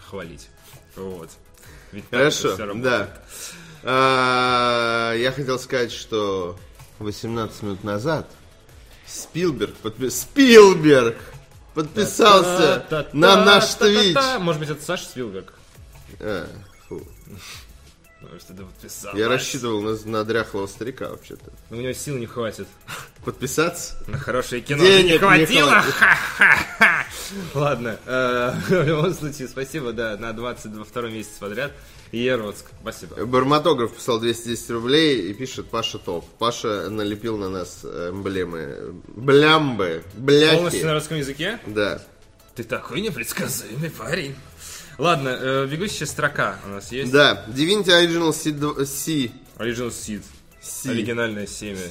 хвалить. 0.00 0.48
Вот. 0.96 1.30
Ведь 1.92 2.04
Хорошо, 2.10 2.56
да. 2.74 3.08
А, 3.84 5.14
я 5.14 5.30
хотел 5.30 5.58
сказать, 5.58 5.92
что 5.92 6.58
18 6.98 7.62
минут 7.62 7.84
назад 7.84 8.28
Спилберг, 9.06 9.74
подпи- 9.82 10.10
Спилберг 10.10 11.16
подписался 11.74 12.84
на 13.12 13.44
наш 13.44 13.74
твич. 13.74 14.16
Может 14.40 14.60
быть, 14.60 14.70
это 14.70 14.82
Саша 14.82 15.04
Спилберг. 15.04 15.52
А, 16.20 16.48
фу. 16.88 17.06
Может, 18.30 18.50
это 18.50 18.62
подписалась. 18.64 19.18
Я 19.18 19.28
рассчитывал 19.28 19.82
на, 19.82 19.96
на 20.04 20.24
дряхлого 20.24 20.66
старика 20.66 21.08
вообще-то. 21.10 21.52
Но 21.70 21.78
у 21.78 21.80
него 21.80 21.92
сил 21.92 22.16
не 22.16 22.26
хватит. 22.26 22.66
Подписаться? 23.24 23.96
На 24.06 24.18
хорошее 24.18 24.62
кино 24.62 24.82
Денег 24.82 25.12
не 25.12 25.18
хватило. 25.18 25.70
Ха-ха-ха. 25.70 27.06
Ладно, 27.54 27.98
э, 28.06 28.52
в 28.68 28.86
любом 28.86 29.14
случае, 29.14 29.48
спасибо, 29.48 29.92
да, 29.92 30.16
на 30.16 30.32
22 30.32 31.02
месяц 31.10 31.32
подряд. 31.38 31.72
Еродск, 32.12 32.66
спасибо. 32.82 33.24
Барматограф 33.24 33.94
писал 33.94 34.20
210 34.20 34.70
рублей 34.70 35.30
и 35.30 35.34
пишет 35.34 35.70
Паша 35.70 35.98
топ. 35.98 36.28
Паша 36.38 36.90
налепил 36.90 37.38
на 37.38 37.48
нас 37.48 37.84
эмблемы. 37.84 38.94
Блямбы, 39.08 40.04
Полностью 40.14 40.60
на 40.60 40.64
бляхи. 40.66 40.86
русском 40.94 41.16
языке? 41.16 41.58
Да. 41.66 42.02
Ты 42.54 42.64
такой 42.64 43.00
непредсказуемый 43.00 43.90
парень. 43.90 44.34
Ладно, 45.02 45.30
э, 45.30 45.66
бегущая 45.66 46.06
строка 46.06 46.60
у 46.64 46.68
нас 46.68 46.92
есть. 46.92 47.10
Да, 47.10 47.44
Divinity 47.48 47.88
Original 47.88 48.32
C, 48.32 48.52
C, 48.86 49.32
Original 49.58 49.88
Seed. 49.88 50.22
C. 50.60 50.90
Оригинальное 50.90 51.48
семя. 51.48 51.80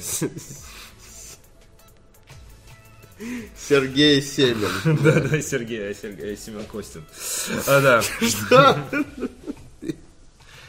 Сергей 3.68 4.22
Семин. 4.22 4.70
Да, 5.02 5.20
да, 5.20 5.42
Сергей, 5.42 5.94
Сергей, 5.94 6.38
Семен 6.38 6.64
Костин. 6.64 7.04
А, 7.66 7.82
да. 7.82 8.00
Что? 8.22 8.78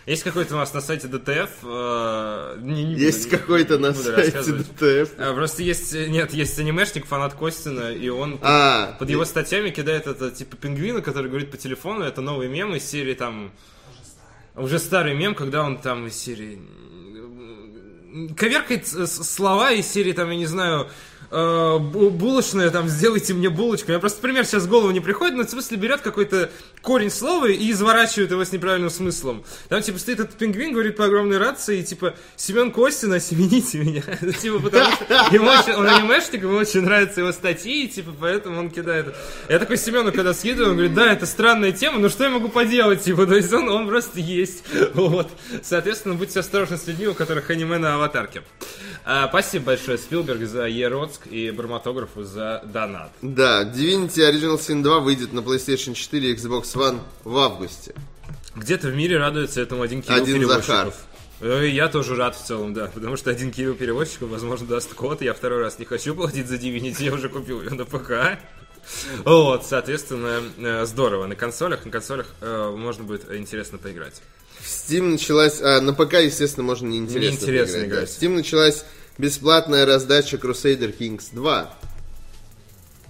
Есть 0.05 0.23
какой-то 0.23 0.55
у 0.55 0.57
нас 0.57 0.73
на 0.73 0.81
сайте 0.81 1.07
ДТФ. 1.07 1.49
э, 1.63 2.57
не- 2.61 2.83
не 2.83 2.93
буду- 2.93 3.05
Есть 3.05 3.29
какой-то 3.29 3.77
на 3.79 3.93
сайте. 3.93 4.41
ДТФ. 4.41 5.11
А, 5.17 5.33
Просто 5.33 5.63
есть, 5.63 5.93
нет, 5.93 6.33
есть 6.33 6.59
анимешник, 6.59 7.05
фанат 7.05 7.33
Костина, 7.35 7.89
и 7.93 8.09
он 8.09 8.37
А, 8.41 8.97
под 8.99 9.09
его 9.09 9.23
статьями 9.23 9.69
кидает 9.69 10.05
это 10.07 10.29
типа 10.29 10.57
пингвина, 10.57 11.01
который 11.01 11.29
говорит 11.29 11.51
по 11.51 11.57
телефону, 11.57 12.03
это 12.03 12.21
новый 12.21 12.49
мем 12.49 12.75
из 12.75 12.83
серии 12.83 13.13
там... 13.13 13.51
Уже 14.55 14.77
старый 14.77 15.15
мем, 15.15 15.35
когда 15.35 15.63
он 15.63 15.77
там 15.77 16.07
из 16.07 16.15
серии... 16.17 16.59
Коверкает 18.37 18.85
слова 18.87 19.71
из 19.71 19.87
серии 19.87 20.11
там, 20.11 20.29
я 20.29 20.35
не 20.37 20.45
знаю, 20.45 20.87
э, 21.33 21.77
бу- 21.79 22.09
булочная, 22.11 22.69
там, 22.69 22.87
сделайте 22.87 23.33
мне 23.33 23.49
булочку. 23.49 23.91
Я 23.91 23.99
просто 23.99 24.21
пример 24.21 24.45
сейчас 24.45 24.63
в 24.63 24.69
голову 24.69 24.91
не 24.91 24.99
приходит, 24.99 25.35
но 25.35 25.43
в 25.43 25.49
смысле 25.49 25.77
берет 25.77 26.01
какой-то 26.01 26.51
корень 26.81 27.09
слова 27.09 27.47
и 27.47 27.71
изворачивает 27.71 28.31
его 28.31 28.45
с 28.45 28.51
неправильным 28.51 28.89
смыслом. 28.89 29.43
Там, 29.69 29.81
типа, 29.81 29.97
стоит 29.99 30.19
этот 30.19 30.35
пингвин, 30.35 30.73
говорит 30.73 30.95
по 30.95 31.05
огромной 31.05 31.37
рации, 31.37 31.79
и, 31.79 31.83
типа, 31.83 32.13
Семен 32.35 32.71
Костина, 32.71 33.15
осемените 33.15 33.79
меня. 33.79 34.01
Типа, 34.43 34.59
потому 34.59 34.85
что 35.61 35.77
он 35.77 35.87
анимешник, 35.87 36.43
ему 36.43 36.57
очень 36.57 36.81
нравятся 36.81 37.21
его 37.21 37.31
статьи, 37.31 37.85
и, 37.85 37.87
типа, 37.87 38.11
поэтому 38.19 38.59
он 38.59 38.69
кидает. 38.69 39.15
Я 39.49 39.59
такой 39.59 39.77
Семену, 39.77 40.11
когда 40.11 40.33
скидываю, 40.33 40.71
он 40.71 40.75
говорит, 40.77 40.93
да, 40.93 41.11
это 41.11 41.25
странная 41.25 41.71
тема, 41.71 41.99
но 41.99 42.09
что 42.09 42.25
я 42.25 42.29
могу 42.29 42.49
поделать, 42.49 43.03
типа, 43.03 43.25
то 43.25 43.35
есть 43.35 43.51
он, 43.53 43.69
он 43.69 43.87
просто 43.87 44.19
есть. 44.19 44.63
Вот. 44.93 45.29
Соответственно, 45.63 46.15
будьте 46.15 46.39
осторожны 46.39 46.77
с 46.77 46.85
людьми, 46.87 47.07
у 47.07 47.13
которых 47.13 47.49
аниме 47.49 47.77
на 47.77 47.95
аватарке. 47.95 48.43
А, 49.05 49.27
спасибо 49.27 49.65
большое, 49.65 49.97
Спилберг, 49.97 50.41
за 50.47 50.65
Еродск 50.65 51.27
и 51.27 51.51
Барматографу 51.51 52.23
за 52.23 52.61
донат. 52.65 53.11
да, 53.21 53.63
Divinity 53.63 54.19
Original 54.19 54.57
Sin 54.57 54.81
2 54.81 54.99
выйдет 54.99 55.33
на 55.33 55.39
PlayStation 55.39 55.93
4 55.93 56.31
и 56.31 56.35
Xbox 56.35 56.63
One 56.75 56.99
в 57.23 57.37
августе. 57.37 57.93
Где-то 58.55 58.87
в 58.89 58.95
мире 58.95 59.17
радуется 59.17 59.61
этому 59.61 59.81
один 59.81 60.01
Кирилл 60.01 60.23
Один 60.23 60.35
переводчиков. 60.35 60.95
Захар. 61.41 61.63
Я 61.63 61.89
тоже 61.89 62.15
рад 62.15 62.35
в 62.35 62.45
целом, 62.45 62.73
да, 62.73 62.87
потому 62.93 63.17
что 63.17 63.29
один 63.29 63.51
Кирилл 63.51 63.73
переводчиков, 63.75 64.29
возможно, 64.29 64.67
даст 64.67 64.93
код, 64.93 65.21
я 65.21 65.33
второй 65.33 65.61
раз 65.61 65.79
не 65.79 65.85
хочу 65.85 66.15
платить 66.15 66.47
за 66.47 66.55
Divinity, 66.55 67.03
я 67.03 67.13
уже 67.13 67.27
купил 67.27 67.61
ее 67.61 67.71
на 67.71 67.83
ПК. 67.85 68.39
Вот, 69.23 69.65
соответственно, 69.65 70.41
э, 70.57 70.85
здорово. 70.85 71.25
На 71.25 71.35
консолях, 71.35 71.85
на 71.85 71.91
консолях 71.91 72.27
э, 72.41 72.73
можно 72.75 73.03
будет 73.03 73.29
интересно 73.33 73.77
поиграть. 73.77 74.21
В 74.63 74.67
Steam 74.67 75.11
началась... 75.11 75.59
А, 75.61 75.81
на 75.81 75.93
ПК, 75.93 76.13
естественно, 76.13 76.63
можно 76.65 76.87
неинтересно, 76.87 77.37
Неинтересно 77.37 77.79
поиграть, 77.79 77.89
да. 77.89 77.95
играть. 77.97 78.09
В 78.09 78.21
Steam 78.21 78.29
началась 78.29 78.85
бесплатная 79.17 79.85
раздача 79.85 80.37
Crusader 80.37 80.95
Kings 80.97 81.25
2. 81.33 81.73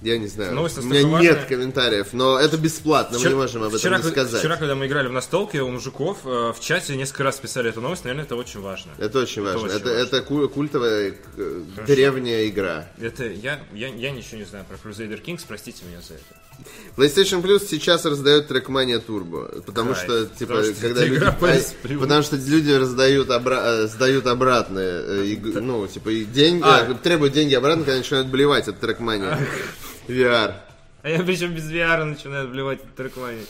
Я 0.04 0.18
не 0.18 0.28
знаю, 0.28 0.54
Новость 0.54 0.78
у 0.80 0.82
меня 0.82 1.04
нет 1.04 1.46
комментариев, 1.46 2.08
но 2.12 2.38
это 2.38 2.58
бесплатно, 2.58 3.18
мы 3.20 3.30
не 3.30 3.36
можем 3.36 3.62
об 3.64 3.70
этом 3.70 3.80
вчера, 3.80 3.98
не 4.00 4.04
сказать. 4.04 4.40
вчера, 4.42 4.58
когда 4.58 4.76
мы 4.76 4.88
играли 4.88 5.08
в 5.08 5.14
настолке, 5.14 5.62
у 5.62 5.70
мужиков 5.70 6.18
э, 6.26 6.52
в 6.52 6.60
чате 6.60 6.98
несколько 6.98 7.24
раз 7.24 7.38
писали 7.38 7.70
эту 7.70 7.80
новость, 7.80 8.04
наверное, 8.04 8.26
это 8.26 8.36
очень 8.36 8.60
важно. 8.60 8.92
Это 8.98 9.20
очень 9.20 9.42
важно. 9.42 9.62
очень 9.62 9.76
это, 9.78 9.86
важно. 9.90 10.00
это 10.02 10.22
ку- 10.22 10.50
культовая 10.50 11.16
э, 11.38 11.62
древняя 11.88 12.48
игра. 12.50 12.90
Это 13.00 13.26
я, 13.26 13.62
я, 13.74 13.88
я 13.88 14.12
ничего 14.12 14.40
не 14.40 14.46
знаю 14.46 14.66
про 14.66 14.76
Crusader 14.76 15.24
Kings, 15.24 15.42
простите 15.48 15.86
меня 15.86 16.02
за 16.02 16.16
это. 16.16 16.24
PlayStation 16.98 17.42
Plus 17.42 17.66
сейчас 17.68 18.06
раздает 18.06 18.52
Trackmania 18.52 19.04
Turbo, 19.04 19.62
потому 19.62 19.94
Кайф. 19.94 20.04
что 20.04 20.26
типа 20.26 20.54
Потому 20.56 20.74
что 20.74 20.82
когда 20.82 21.02
это 21.02 21.10
люди, 21.10 21.26
а, 21.96 22.00
потому 22.00 22.24
что 22.24 22.36
люди 22.36 22.72
раздают 22.72 23.30
обра- 23.30 23.84
э, 23.84 23.88
сдают 23.88 24.28
обратно, 24.28 24.80
э, 24.80 25.24
иг- 25.28 25.62
ну 25.62 25.88
типа 25.88 26.10
и 26.10 26.26
деньги 26.26 26.64
А. 26.64 26.94
требуют 26.94 27.34
деньги 27.34 27.54
обратно, 27.56 27.86
когда 27.86 27.98
начинают 27.98 28.28
блевать 28.28 28.68
от 28.68 28.84
Trackmania. 28.84 29.40
Yeah. 30.08 30.63
А 31.04 31.10
я 31.10 31.22
причем 31.22 31.54
без 31.54 31.70
VR 31.70 32.06
начинаю 32.06 32.48
вливать 32.48 32.80
в 32.82 32.96
трекмани. 32.96 33.42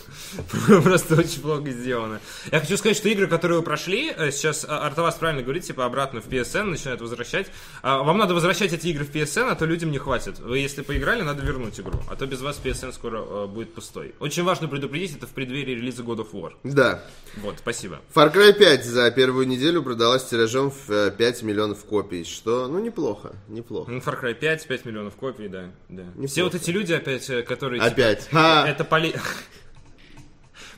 Просто 0.84 1.20
очень 1.20 1.40
плохо 1.40 1.70
сделано. 1.70 2.20
Я 2.52 2.60
хочу 2.60 2.78
сказать, 2.78 2.98
что 2.98 3.10
игры, 3.10 3.28
которые 3.28 3.60
вы 3.60 3.64
прошли, 3.64 4.10
э, 4.10 4.32
сейчас 4.32 4.66
а, 4.68 4.88
Артавас 4.88 5.14
правильно 5.16 5.44
говорит, 5.44 5.64
типа 5.64 5.86
обратно 5.86 6.20
в 6.20 6.28
PSN 6.28 6.64
начинают 6.64 7.02
возвращать. 7.02 7.52
А, 7.84 8.02
Вам 8.02 8.18
надо 8.18 8.34
возвращать 8.34 8.74
эти 8.74 8.88
игры 8.88 9.06
в 9.06 9.12
PSN, 9.12 9.52
а 9.52 9.56
то 9.56 9.68
людям 9.68 9.92
не 9.92 10.00
хватит. 10.00 10.40
Вы 10.40 10.58
если 10.58 10.82
поиграли, 10.82 11.22
надо 11.22 11.46
вернуть 11.46 11.80
игру. 11.80 12.00
А 12.10 12.16
то 12.16 12.26
без 12.26 12.42
вас 12.42 12.60
PSN 12.64 12.92
скоро 12.92 13.20
э, 13.20 13.46
будет 13.46 13.76
пустой. 13.76 14.16
Очень 14.20 14.42
важно 14.42 14.68
предупредить, 14.68 15.16
это 15.16 15.28
в 15.28 15.32
преддверии 15.32 15.76
релиза 15.76 16.02
God 16.02 16.28
of 16.28 16.32
War. 16.32 16.54
Да. 16.64 17.04
Вот, 17.38 17.60
спасибо. 17.60 18.02
Far 18.16 18.34
Cry 18.34 18.54
5 18.54 18.84
за 18.84 19.12
первую 19.12 19.46
неделю 19.46 19.84
продалась 19.84 20.24
тиражом 20.24 20.72
в 20.72 20.90
э, 20.90 21.12
5 21.12 21.44
миллионов 21.44 21.86
копий, 21.86 22.24
что, 22.24 22.68
ну, 22.68 22.80
неплохо, 22.80 23.36
неплохо. 23.48 23.92
Ну, 23.92 24.00
Far 24.00 24.20
Cry 24.20 24.34
5, 24.34 24.68
5 24.68 24.86
миллионов 24.86 25.16
копий, 25.18 25.50
да. 25.50 25.70
да. 25.90 26.06
Все 26.26 26.44
вот 26.44 26.56
эти 26.56 26.72
люди 26.72 26.94
опять, 26.94 27.30
которые... 27.46 27.80
типа, 27.80 27.92
Опять. 27.92 28.28
Ха! 28.32 28.66
Это 28.68 28.84
поли... 28.84 29.16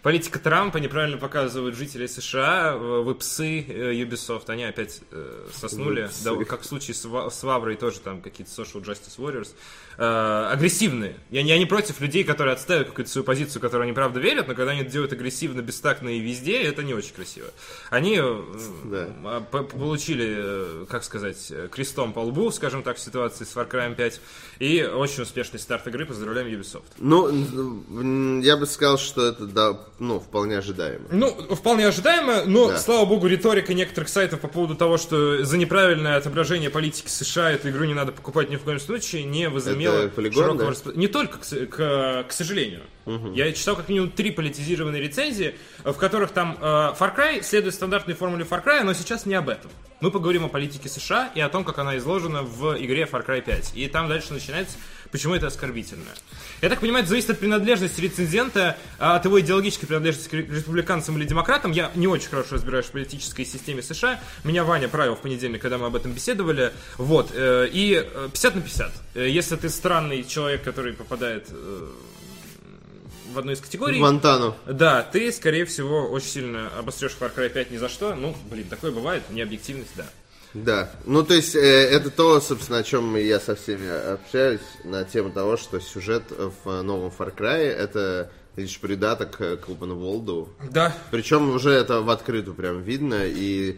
Политика 0.06 0.38
Трампа 0.38 0.78
неправильно 0.78 1.18
показывают 1.18 1.76
жителей 1.76 2.08
США, 2.08 2.74
э, 2.74 2.78
выпсы 2.78 3.66
э, 3.68 3.94
Ubisoft, 3.96 4.52
они 4.52 4.64
опять 4.64 5.02
э, 5.10 5.48
соснули, 5.52 6.12
да, 6.24 6.36
как 6.46 6.62
в 6.62 6.66
случае 6.66 6.94
с, 6.94 7.08
с 7.08 7.44
Ваврой 7.44 7.76
тоже 7.76 8.02
там 8.02 8.22
какие-то 8.22 8.52
social 8.52 8.84
justice 8.84 9.18
warriors, 9.18 9.56
Э, 9.98 10.50
агрессивные. 10.52 11.16
Я, 11.32 11.42
я 11.42 11.58
не 11.58 11.66
против 11.66 12.02
людей, 12.02 12.26
которые 12.26 12.54
отстаивают 12.54 12.90
какую-то 12.90 13.10
свою 13.10 13.24
позицию, 13.24 13.62
которую 13.62 13.86
они 13.86 13.94
правда 13.94 14.20
верят, 14.20 14.48
но 14.48 14.54
когда 14.54 14.72
они 14.72 14.84
делают 14.84 15.14
агрессивно, 15.14 15.62
бестактно 15.62 16.10
и 16.10 16.20
везде, 16.20 16.62
это 16.64 16.84
не 16.84 16.94
очень 16.94 17.14
красиво. 17.14 17.48
Они 17.90 18.18
э, 18.20 18.44
Да. 18.86 19.08
а, 19.24 19.42
получили, 19.42 20.86
как 20.88 21.04
сказать, 21.06 21.52
крестом 21.72 22.12
по 22.12 22.20
лбу, 22.20 22.52
скажем 22.52 22.84
так, 22.84 22.98
в 22.98 23.00
ситуации 23.00 23.46
с 23.46 23.56
Far 23.56 23.70
Cry 23.70 23.96
5, 23.96 24.22
и 24.60 24.84
очень 24.84 25.24
успешный 25.24 25.60
старт 25.60 25.88
игры, 25.88 26.06
поздравляем 26.06 26.48
Ubisoft. 26.48 26.84
Ну, 26.98 28.42
я 28.42 28.58
бы 28.58 28.66
сказал, 28.66 28.98
что 28.98 29.26
это, 29.26 29.46
да, 29.46 29.80
ну, 30.00 30.20
вполне 30.20 30.58
ожидаемо. 30.58 31.06
Ну, 31.12 31.30
вполне 31.56 31.88
ожидаемо, 31.88 32.44
но, 32.46 32.70
Да. 32.70 32.78
слава 32.78 33.06
богу, 33.06 33.28
риторика 33.28 33.74
некоторых 33.74 34.10
сайтов 34.10 34.42
по 34.42 34.48
поводу 34.48 34.76
того, 34.76 34.98
что 34.98 35.44
за 35.46 35.58
неправильное 35.58 36.18
отображение 36.18 36.70
политики 36.70 37.08
США 37.08 37.52
эту 37.52 37.70
игру 37.70 37.86
не 37.86 37.94
надо 37.94 38.12
покупать 38.12 38.50
ни 38.50 38.58
в 38.58 38.62
коем 38.64 38.80
случае, 38.80 39.24
не 39.24 39.48
возымела 39.50 40.08
полигон, 40.10 40.44
широкого 40.44 40.66
да? 40.66 40.72
распро- 40.72 40.98
Не 40.98 41.08
только, 41.08 41.38
к, 41.38 41.44
к- 41.46 42.26
к 42.28 42.32
сожалению. 42.32 42.82
Я 43.34 43.52
читал 43.54 43.76
как 43.76 43.88
минимум 43.88 44.10
три 44.10 44.32
политизированные 44.32 45.02
рецензии, 45.02 45.56
в 45.84 45.94
которых 45.94 46.32
там 46.32 46.58
э, 46.60 46.64
Far 46.66 47.16
Cry 47.16 47.44
следует 47.44 47.76
стандартной 47.76 48.16
формуле 48.16 48.44
Far 48.50 48.66
Cry, 48.66 48.82
но 48.84 48.94
сейчас 48.94 49.26
не 49.28 49.36
об 49.36 49.48
этом. 49.50 49.70
Мы 50.02 50.10
поговорим 50.12 50.44
о 50.46 50.48
политике 50.50 50.90
США 50.90 51.30
и 51.36 51.40
о 51.40 51.48
том, 51.50 51.64
как 51.64 51.78
она 51.78 51.98
изложена 51.98 52.42
в 52.42 52.76
игре 52.84 53.08
Far 53.10 53.26
Cry 53.26 53.42
5. 53.42 53.74
И 53.76 53.88
там 53.88 54.10
дальше 54.10 54.34
начинается, 54.34 54.78
почему 55.12 55.34
это 55.36 55.48
оскорбительно. 55.48 56.06
Я 56.62 56.70
так 56.70 56.80
понимаю, 56.80 57.02
это 57.04 57.10
зависит 57.10 57.30
от 57.32 57.40
принадлежности 57.40 58.02
рецензента, 58.02 58.78
а, 59.00 59.16
от 59.18 59.26
его 59.26 59.40
идеологической 59.40 59.88
принадлежности 59.88 60.30
к 60.30 60.34
ре- 60.34 60.46
республиканцам 60.46 61.18
или 61.18 61.26
демократам. 61.26 61.72
Я 61.72 61.92
не 61.96 62.08
очень 62.08 62.30
хорошо 62.30 62.56
разбираюсь 62.56 62.86
в 62.86 62.92
политической 62.92 63.46
системе 63.46 63.82
США. 63.82 64.20
Меня 64.44 64.64
Ваня 64.64 64.88
правил 64.88 65.16
в 65.16 65.22
понедельник, 65.22 65.62
когда 65.62 65.78
мы 65.78 65.88
об 65.88 65.96
этом 65.96 66.14
беседовали. 66.14 66.72
Вот. 66.98 67.32
э, 67.34 67.68
И 67.72 67.94
э, 67.94 68.30
50 68.32 68.56
на 68.56 68.62
50. 68.62 68.92
Э, 69.16 69.30
Если 69.30 69.56
ты 69.56 69.70
странный 69.70 70.24
человек, 70.24 70.64
который 70.64 70.94
попадает 70.94 71.48
э, 71.52 71.88
в 73.34 73.40
одну 73.40 73.52
из 73.52 73.60
категорий, 73.60 74.00
Вантану. 74.00 74.56
да, 74.66 75.04
ты, 75.04 75.32
скорее 75.32 75.66
всего, 75.66 76.08
очень 76.10 76.28
сильно 76.28 76.70
обострешь 76.80 77.16
Far 77.20 77.34
Cry 77.36 77.50
5 77.50 77.72
ни 77.72 77.78
за 77.78 77.90
что. 77.90 78.16
Ну, 78.16 78.36
блин, 78.50 78.66
такое 78.70 78.92
бывает, 78.92 79.24
необъективность, 79.30 79.92
да. 79.96 80.06
Да. 80.56 80.90
Ну, 81.06 81.24
то 81.24 81.34
есть, 81.34 81.56
э, 81.56 81.60
это 81.60 82.10
то, 82.10 82.40
собственно, 82.40 82.80
о 82.80 82.84
чем 82.84 83.16
я 83.18 83.40
со 83.40 83.56
всеми 83.56 83.88
общаюсь, 84.14 84.62
на 84.84 85.04
тему 85.04 85.30
того, 85.32 85.58
что 85.58 85.80
сюжет 85.80 86.24
в 86.64 86.82
новом 86.82 87.12
Far 87.18 87.36
Cry 87.36 87.58
это 87.68 88.32
лишь 88.56 88.80
придаток 88.80 89.36
к 89.38 89.42
Open 89.68 90.00
World. 90.00 90.48
Да, 90.72 90.96
Причем 91.12 91.50
уже 91.54 91.72
это 91.72 92.02
в 92.02 92.10
открытую 92.10 92.56
прям 92.56 92.82
видно, 92.82 93.22
и 93.26 93.78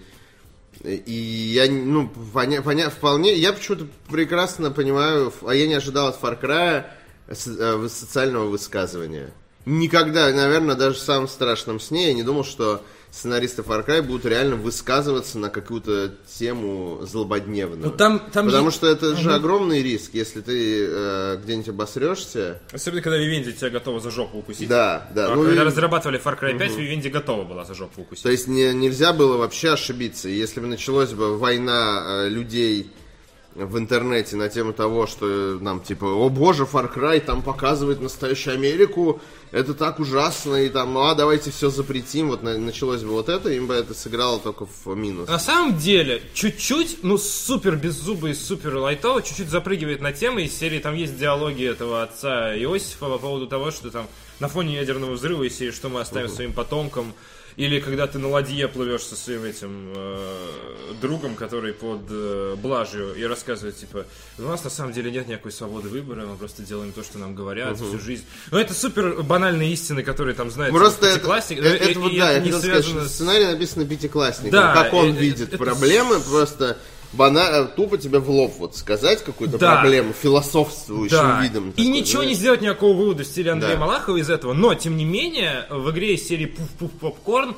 и 0.84 1.12
я, 1.12 1.66
ну, 1.72 2.08
поня, 2.32 2.62
поня- 2.62 2.92
вполне, 2.92 3.34
я 3.34 3.52
почему-то 3.52 3.88
прекрасно 4.12 4.70
понимаю, 4.70 5.34
а 5.42 5.56
я 5.56 5.66
не 5.68 5.74
ожидал 5.74 6.10
от 6.10 6.22
Far 6.22 6.40
Cry 6.40 6.84
э, 7.28 7.88
социального 7.90 8.46
высказывания. 8.46 9.32
никогда, 9.66 10.32
наверное, 10.32 10.76
даже 10.76 10.98
в 10.98 11.02
самом 11.02 11.28
страшном 11.28 11.80
сне 11.80 12.10
я 12.10 12.14
не 12.14 12.22
думал, 12.22 12.44
что 12.44 12.84
сценаристы 13.18 13.62
Far 13.64 13.86
Cry 13.86 14.02
будут 14.02 14.26
реально 14.26 14.56
высказываться 14.56 15.40
на 15.40 15.50
какую-то 15.50 16.14
тему 16.38 17.00
злободневную. 17.02 17.88
Ну, 17.88 17.92
там- 17.92 18.20
там 18.32 18.46
Потому 18.46 18.68
е- 18.68 18.72
что 18.72 18.88
это 18.88 19.16
же 19.16 19.34
огромный 19.34 19.82
риск, 19.82 20.12
если 20.14 20.42
ты 20.42 20.86
э, 20.88 21.40
где-нибудь 21.44 21.70
обосрешься. 21.70 22.62
Особенно, 22.72 23.02
когда 23.02 23.18
Вивенди 23.18 23.52
тебя 23.52 23.70
готова 23.70 24.00
за 24.00 24.12
жопу 24.12 24.38
укусить. 24.38 24.70
Да, 24.70 25.10
да. 25.16 25.32
А 25.32 25.36
ну 25.36 25.44
когда 25.44 25.64
и- 25.64 25.66
разрабатывали 25.66 26.22
Far 26.24 26.40
Cry 26.40 26.58
5, 26.58 26.78
Вивенди 26.78 27.08
готова 27.08 27.44
была 27.44 27.66
за 27.66 27.74
жопу 27.74 28.02
укусить. 28.02 28.24
То 28.24 28.30
есть 28.30 28.48
не- 28.48 28.74
нельзя 28.74 29.14
было 29.14 29.38
вообще 29.38 29.74
ошибиться. 29.74 30.30
Если 30.30 30.60
бы 30.60 30.68
началась 30.68 31.12
бы 31.14 31.38
война 31.38 32.04
э, 32.26 32.30
людей 32.30 32.92
в 33.66 33.78
интернете 33.78 34.36
на 34.36 34.50
тему 34.50 34.72
того, 34.74 35.08
что 35.08 35.26
нам 35.60 35.80
типа, 35.82 36.06
о 36.06 36.30
боже, 36.30 36.64
Far 36.64 36.94
Cry 36.94 37.20
там 37.20 37.42
показывает 37.42 38.00
настоящую 38.02 38.54
Америку, 38.56 39.20
это 39.52 39.74
так 39.74 40.00
ужасно, 40.00 40.56
и 40.56 40.70
там, 40.70 40.94
ну 40.94 41.02
а 41.08 41.16
давайте 41.16 41.52
все 41.52 41.70
запретим, 41.70 42.30
вот 42.30 42.44
на- 42.44 42.58
началось 42.58 43.02
бы 43.02 43.10
вот 43.12 43.30
это, 43.30 43.50
им 43.50 43.68
бы 43.68 43.74
это 43.74 43.94
сыграло 43.94 44.40
только 44.40 44.68
в 44.86 44.96
минус. 44.96 45.28
На 45.28 45.40
самом 45.40 45.78
деле, 45.78 46.22
чуть-чуть, 46.34 47.00
ну, 47.02 47.18
супер 47.18 47.76
беззубый, 47.78 48.36
супер 48.36 48.76
лайтово, 48.78 49.22
чуть-чуть 49.24 49.50
запрыгивает 49.50 50.02
на 50.02 50.12
темы 50.14 50.44
из 50.44 50.58
серии, 50.58 50.80
там 50.80 50.94
есть 50.96 51.18
диалоги 51.18 51.66
этого 51.66 52.04
отца 52.04 52.56
Иосифа 52.56 53.06
по 53.08 53.18
поводу 53.18 53.48
того, 53.48 53.72
что 53.72 53.90
там 53.90 54.08
на 54.40 54.48
фоне 54.50 54.76
ядерного 54.76 55.14
взрыва 55.14 55.44
из 55.44 55.58
серии, 55.58 55.72
что 55.72 55.90
мы 55.90 56.02
оставим 56.02 56.30
своим 56.30 56.54
потомкам, 56.54 57.14
или 57.58 57.80
когда 57.80 58.06
ты 58.08 58.20
на 58.20 58.30
ладье 58.30 58.68
плывешь 58.68 59.02
со 59.02 59.16
своим 59.16 59.44
этим 59.44 59.92
э, 59.96 60.48
другом, 61.02 61.36
который 61.36 61.74
под 61.74 62.02
э, 62.10 62.56
блажью, 62.62 63.14
и 63.16 63.24
рассказывает, 63.24 63.76
типа, 63.78 64.06
у 64.38 64.44
нас 64.44 64.64
на 64.64 64.70
самом 64.70 64.94
деле 64.94 65.10
нет 65.12 65.28
никакой 65.28 65.52
свободы 65.52 65.90
выбора, 65.90 66.26
мы 66.28 66.38
просто 66.38 66.62
делаем 66.62 66.94
то, 66.94 67.04
что 67.04 67.18
нам 67.18 67.34
говорят 67.36 67.76
всю 67.78 68.00
жизнь. 68.00 68.26
Ну, 68.52 68.60
это 68.60 68.74
супер 68.76 69.24
банальные 69.24 69.74
истины, 69.74 70.04
которые 70.04 70.36
там 70.36 70.52
знают 70.52 70.74
Просто 70.76 71.08
это, 71.08 71.16
пятиклассник, 71.18 71.60
это, 71.60 71.84
и- 71.84 71.90
это 71.92 72.00
вот, 72.00 72.16
да, 72.16 72.32
это 72.32 72.46
не 72.46 72.52
сказать, 72.52 72.70
связано 72.86 73.02
что 73.02 73.10
с- 73.10 73.14
сценарий 73.16 73.46
написан 73.48 73.88
пятиклассником, 73.88 74.52
Да, 74.52 74.74
как 74.74 74.94
он 74.94 75.08
э, 75.08 75.10
э, 75.10 75.20
видит 75.20 75.50
это 75.50 75.58
проблемы, 75.58 76.20
просто 76.20 76.78
бана... 77.18 77.66
тупо 77.66 77.98
тебе 77.98 78.20
в 78.20 78.30
лоб 78.30 78.54
вот 78.60 78.76
сказать 78.78 79.24
какую-то 79.24 79.58
Да. 79.58 79.82
проблему 79.82 80.14
философствующим 80.14 81.18
Да. 81.18 81.42
видом. 81.44 81.70
И 81.70 81.72
такой, 81.72 81.86
ничего 81.88 82.22
не 82.22 82.28
знаешь. 82.28 82.38
сделать 82.38 82.62
никакого 82.62 82.96
вывода 82.96 83.24
в 83.24 83.28
стиле 83.28 83.52
Андрея 83.52 83.74
Да. 83.76 83.80
Малахова 83.82 84.18
из 84.18 84.30
этого. 84.30 84.54
Но, 84.54 84.74
тем 84.76 84.96
не 84.96 85.06
менее, 85.06 85.66
в 85.70 85.90
игре 85.92 86.14
из 86.14 86.28
серии 86.28 86.46
Пуф-Пуф 86.46 86.92
Попкорн 87.00 87.56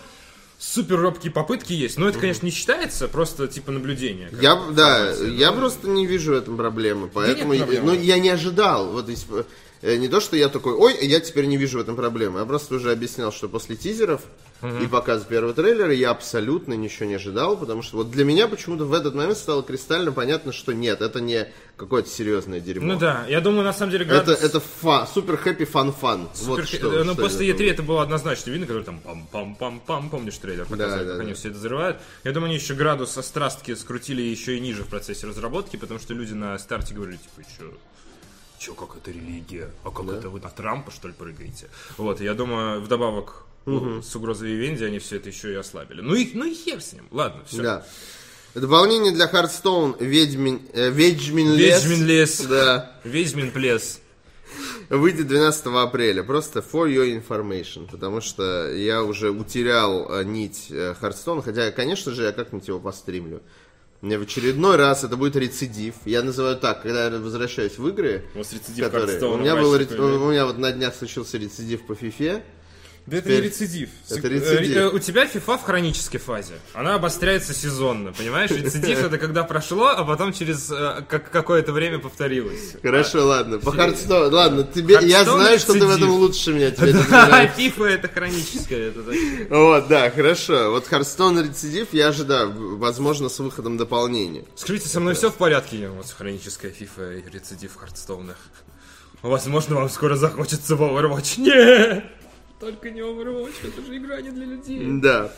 супер 0.57 0.99
робкие 0.99 1.31
попытки 1.31 1.73
есть. 1.73 1.97
Но 1.97 2.09
это, 2.09 2.19
конечно, 2.19 2.45
не 2.45 2.51
считается, 2.51 3.07
просто 3.07 3.47
типа 3.47 3.71
наблюдение. 3.71 4.29
Я, 4.41 4.59
да, 4.71 5.11
я 5.13 5.51
просто 5.51 5.87
не 5.87 6.05
вижу 6.05 6.33
в 6.33 6.35
этом 6.35 6.57
проблемы, 6.57 7.07
поэтому, 7.13 7.53
нет 7.53 7.63
проблемы. 7.63 7.93
ну, 7.93 7.99
я 7.99 8.19
не 8.19 8.29
ожидал, 8.29 8.91
вот, 8.91 9.09
э, 9.09 9.43
не 9.81 10.07
то, 10.07 10.19
что 10.19 10.35
я 10.35 10.49
такой, 10.49 10.73
ой, 10.73 10.97
я 11.05 11.19
теперь 11.19 11.45
не 11.45 11.57
вижу 11.57 11.77
в 11.77 11.81
этом 11.81 11.95
проблемы, 11.95 12.39
я 12.39 12.45
просто 12.45 12.75
уже 12.75 12.91
объяснял, 12.91 13.31
что 13.31 13.47
после 13.47 13.75
тизеров 13.75 14.21
и 14.61 14.87
показа 14.87 15.23
первого 15.23 15.53
трейлера 15.53 15.93
я 15.93 16.11
абсолютно 16.11 16.73
ничего 16.73 17.05
не 17.05 17.15
ожидал, 17.15 17.55
потому 17.55 17.81
что 17.81 17.97
вот 17.97 18.11
для 18.11 18.25
меня 18.25 18.47
почему-то 18.47 18.83
в 18.83 18.93
этот 18.93 19.15
момент 19.15 19.37
стало 19.37 19.63
кристально 19.63 20.11
понятно, 20.11 20.51
что 20.51 20.73
нет, 20.73 21.01
это 21.01 21.21
не 21.21 21.47
какое-то 21.77 22.09
серьезное 22.09 22.59
дерьмо. 22.59 22.93
Ну 22.93 22.99
да, 22.99 23.25
я 23.29 23.39
думаю, 23.39 23.63
на 23.63 23.71
самом 23.71 23.93
деле, 23.93 24.03
Это, 24.03 24.25
градус... 24.25 24.41
это 24.41 24.59
фа, 24.59 25.07
супер 25.07 25.37
хэппи 25.37 25.63
фан 25.63 25.93
фан. 25.93 26.27
супер- 26.33 26.47
Вот 26.49 26.67
что, 26.67 26.93
э, 26.93 27.03
ну, 27.05 27.13
что 27.13 27.21
после 27.21 27.47
из 27.47 27.53
этого. 27.53 27.67
E3 27.67 27.71
это 27.71 27.83
было 27.83 28.03
однозначно 28.03 28.51
видно, 28.51 28.67
который 28.67 28.83
там 28.83 29.01
пам-пам-пам-пам, 29.31 30.09
помнишь 30.09 30.37
трейлер, 30.37 30.65
показали, 30.65 31.05
да, 31.05 31.09
как 31.11 31.17
да. 31.19 31.23
они 31.23 31.33
все 31.33 31.49
это 31.49 31.57
взрывают. 31.57 31.97
Я 32.25 32.33
думаю, 32.33 32.49
они 32.49 32.55
еще 32.55 32.73
градус 32.73 33.17
острастки 33.17 33.73
скрутили 33.75 34.21
еще 34.21 34.57
и 34.57 34.59
ниже 34.59 34.83
в 34.83 34.87
процессе 34.87 35.25
разработки, 35.25 35.77
потому 35.77 36.01
что 36.01 36.13
люди 36.13 36.33
на 36.33 36.59
старте 36.59 36.93
говорили, 36.93 37.17
типа, 37.17 37.47
что 37.49 37.63
Че, 38.59 38.73
как 38.73 38.97
это 38.97 39.11
религия? 39.11 39.71
А 39.85 39.91
как 39.91 40.07
это 40.09 40.29
вы 40.29 40.41
на 40.41 40.49
Трампа, 40.49 40.91
что 40.91 41.07
ли, 41.07 41.13
прыгаете? 41.13 41.69
Вот, 41.97 42.19
я 42.19 42.33
думаю, 42.33 42.81
вдобавок 42.81 43.45
ну, 43.65 44.01
с 44.01 44.15
угрозой 44.15 44.49
Вивенди 44.49 44.83
они 44.83 44.99
все 44.99 45.17
это 45.17 45.29
еще 45.29 45.53
и 45.53 45.55
ослабили. 45.55 46.01
Ну 46.01 46.13
и, 46.15 46.29
ну 46.33 46.45
и 46.45 46.53
хер 46.53 46.81
с 46.81 46.93
ним. 46.93 47.07
Ладно, 47.11 47.43
все. 47.45 47.61
Да. 47.61 47.85
Дополнение 48.55 49.13
для 49.13 49.27
Hearthstone 49.27 50.03
Ведьмин, 50.03 50.61
э, 50.73 50.89
Ведьмин 50.89 51.53
лес. 51.53 51.85
Ведьмин 51.85 52.05
лес. 52.05 52.41
Да. 52.41 52.99
Ведьмин 53.03 53.51
плес. 53.51 54.01
Выйдет 54.89 55.27
12 55.27 55.67
апреля. 55.67 56.23
Просто 56.23 56.59
for 56.59 56.91
your 56.91 57.07
information. 57.15 57.87
Потому 57.89 58.21
что 58.21 58.73
я 58.73 59.03
уже 59.03 59.29
утерял 59.29 60.11
э, 60.11 60.23
нить 60.23 60.67
э, 60.71 60.95
Hearthstone. 60.99 61.43
Хотя, 61.43 61.71
конечно 61.71 62.11
же, 62.11 62.23
я 62.23 62.31
как-нибудь 62.31 62.67
его 62.67 62.79
постримлю. 62.79 63.41
Мне 64.01 64.17
в 64.17 64.21
очередной 64.21 64.77
раз 64.77 65.03
это 65.03 65.17
будет 65.17 65.35
рецидив. 65.35 65.95
Я 66.05 66.23
называю 66.23 66.55
так, 66.55 66.83
когда 66.83 67.05
я 67.05 67.19
возвращаюсь 67.19 67.77
в 67.77 67.85
игры. 67.89 68.25
У 68.33 68.39
рецидив 68.39 68.85
которые... 68.85 69.21
У 69.25 69.37
меня, 69.37 69.57
был, 69.57 69.71
матче 69.73 69.83
рец- 69.83 69.89
такой, 69.89 70.11
да? 70.11 70.17
у 70.19 70.31
меня 70.31 70.45
вот 70.45 70.57
на 70.57 70.71
днях 70.71 70.95
случился 70.95 71.37
рецидив 71.37 71.85
по 71.85 71.95
фифе. 71.95 72.41
Да 73.09 73.17
это 73.17 73.25
Теперь- 73.25 73.41
не 73.41 73.47
рецидив. 73.47 73.89
Это 74.05 74.15
Сек- 74.15 74.23
рецидив. 74.25 74.77
э, 74.77 74.79
э, 74.81 74.87
У 74.89 74.99
тебя 74.99 75.25
FIFA 75.25 75.57
в 75.57 75.63
хронической 75.63 76.19
фазе. 76.19 76.53
Она 76.73 76.93
обостряется 76.95 77.53
сезонно, 77.55 78.13
понимаешь? 78.13 78.51
Рецидив 78.51 79.03
это 79.03 79.17
когда 79.17 79.43
прошло, 79.43 79.87
а 79.87 80.03
потом 80.03 80.31
через 80.31 80.69
э, 80.71 81.03
как- 81.09 81.31
какое-то 81.31 81.71
время 81.73 81.97
повторилось. 81.99 82.75
Хорошо, 82.83 83.25
ладно. 83.25 83.57
По 83.57 83.69
Hearthstone. 83.69 84.29
Ладно, 84.31 84.63
тебе, 84.63 84.99
я 85.01 85.23
знаю, 85.23 85.57
что 85.57 85.73
ты 85.73 85.85
в 85.85 85.89
этом 85.89 86.11
лучше 86.11 86.53
меня. 86.53 86.69
Тебе 86.69 86.91
это 86.91 87.09
Да, 87.09 87.27
нравится. 87.27 87.59
FIFA 87.59 87.85
это 87.87 88.07
хроническое. 88.09 88.89
это. 88.89 89.55
Вот, 89.55 89.87
да, 89.87 90.11
хорошо. 90.11 90.69
Вот 90.71 90.87
Hearthstone 90.87 91.47
рецидив 91.47 91.87
я 91.93 92.09
ожидаю, 92.09 92.77
возможно, 92.77 93.27
с 93.29 93.39
выходом 93.39 93.77
дополнения. 93.77 94.43
Скажите, 94.55 94.87
со 94.87 94.99
мной 94.99 95.15
все 95.15 95.31
в 95.31 95.35
порядке? 95.35 95.87
Вас 95.89 96.11
хроническая 96.13 96.71
FIFA 96.71 97.19
и 97.27 97.29
рецидив 97.33 97.75
Хардстоуна. 97.75 98.35
Возможно, 99.21 99.75
вам 99.75 99.89
скоро 99.89 100.15
захочется 100.15 100.75
в 100.75 100.81
Overwatch. 100.81 101.39
Нет! 101.41 102.03
Только 102.59 102.89
не 102.91 102.99
Overwatch, 102.99 103.53
это 103.63 103.85
же 103.85 103.97
игра 103.97 104.21
не 104.21 104.31
для 104.31 104.45
людей. 104.45 104.99
Да. 105.01 105.31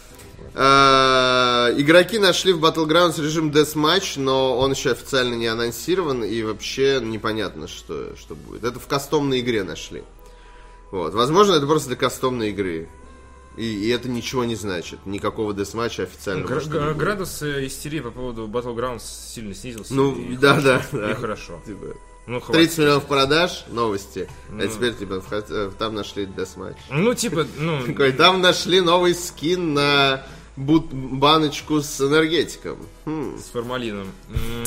А, 0.56 1.72
игроки 1.78 2.18
нашли 2.18 2.52
в 2.52 2.64
Battlegrounds 2.64 3.22
режим 3.22 3.52
Deathmatch, 3.52 4.20
но 4.20 4.58
он 4.58 4.72
еще 4.72 4.92
официально 4.92 5.36
не 5.36 5.46
анонсирован 5.46 6.24
и 6.24 6.42
вообще 6.42 7.00
непонятно, 7.02 7.68
что, 7.68 8.16
что 8.16 8.34
будет. 8.34 8.64
Это 8.64 8.80
в 8.80 8.88
кастомной 8.88 9.42
игре 9.42 9.64
нашли. 9.64 10.04
Вот. 10.92 11.14
Возможно, 11.14 11.54
это 11.54 11.68
просто 11.68 11.90
для 11.90 11.98
кастомной 11.98 12.50
игры. 12.50 12.90
И, 13.58 13.66
и 13.66 13.90
это 13.90 14.10
ничего 14.10 14.46
не 14.46 14.56
значит. 14.56 15.06
Никакого 15.06 15.54
десматча 15.54 16.04
официально. 16.04 16.46
Гра- 16.46 16.62
будет. 16.62 16.98
Градус 16.98 17.42
э, 17.42 17.68
истерии 17.68 18.00
по 18.00 18.10
поводу 18.10 18.48
Battlegrounds 18.48 19.04
сильно 19.04 19.54
снизился. 19.54 19.94
Ну, 19.94 20.16
и 20.16 20.38
да, 20.38 20.56
хорошо, 20.56 20.82
да, 20.92 20.98
да. 21.00 21.12
И 21.12 21.14
хорошо. 21.16 21.62
Типа, 21.66 21.86
Ну, 22.28 22.40
хватит. 22.40 22.62
30 22.62 22.78
миллионов 22.78 23.06
продаж, 23.06 23.66
новости. 23.70 24.30
Ну. 24.50 24.64
А 24.64 24.68
теперь, 24.68 24.94
типа, 24.94 25.22
в 25.22 25.32
э, 25.32 25.72
там 25.78 25.96
нашли 25.96 26.26
десматч. 26.26 26.78
Ну, 26.90 27.14
типа, 27.14 27.48
ну... 27.58 27.84
Такой, 27.86 28.12
там 28.12 28.42
нашли 28.42 28.80
новый 28.82 29.16
скин 29.16 29.74
на 29.74 30.26
бут- 30.66 30.94
баночку 30.94 31.82
с 31.82 32.00
энергетиком. 32.02 32.78
Хм. 33.06 33.38
С 33.40 33.46
формалином. 33.52 34.08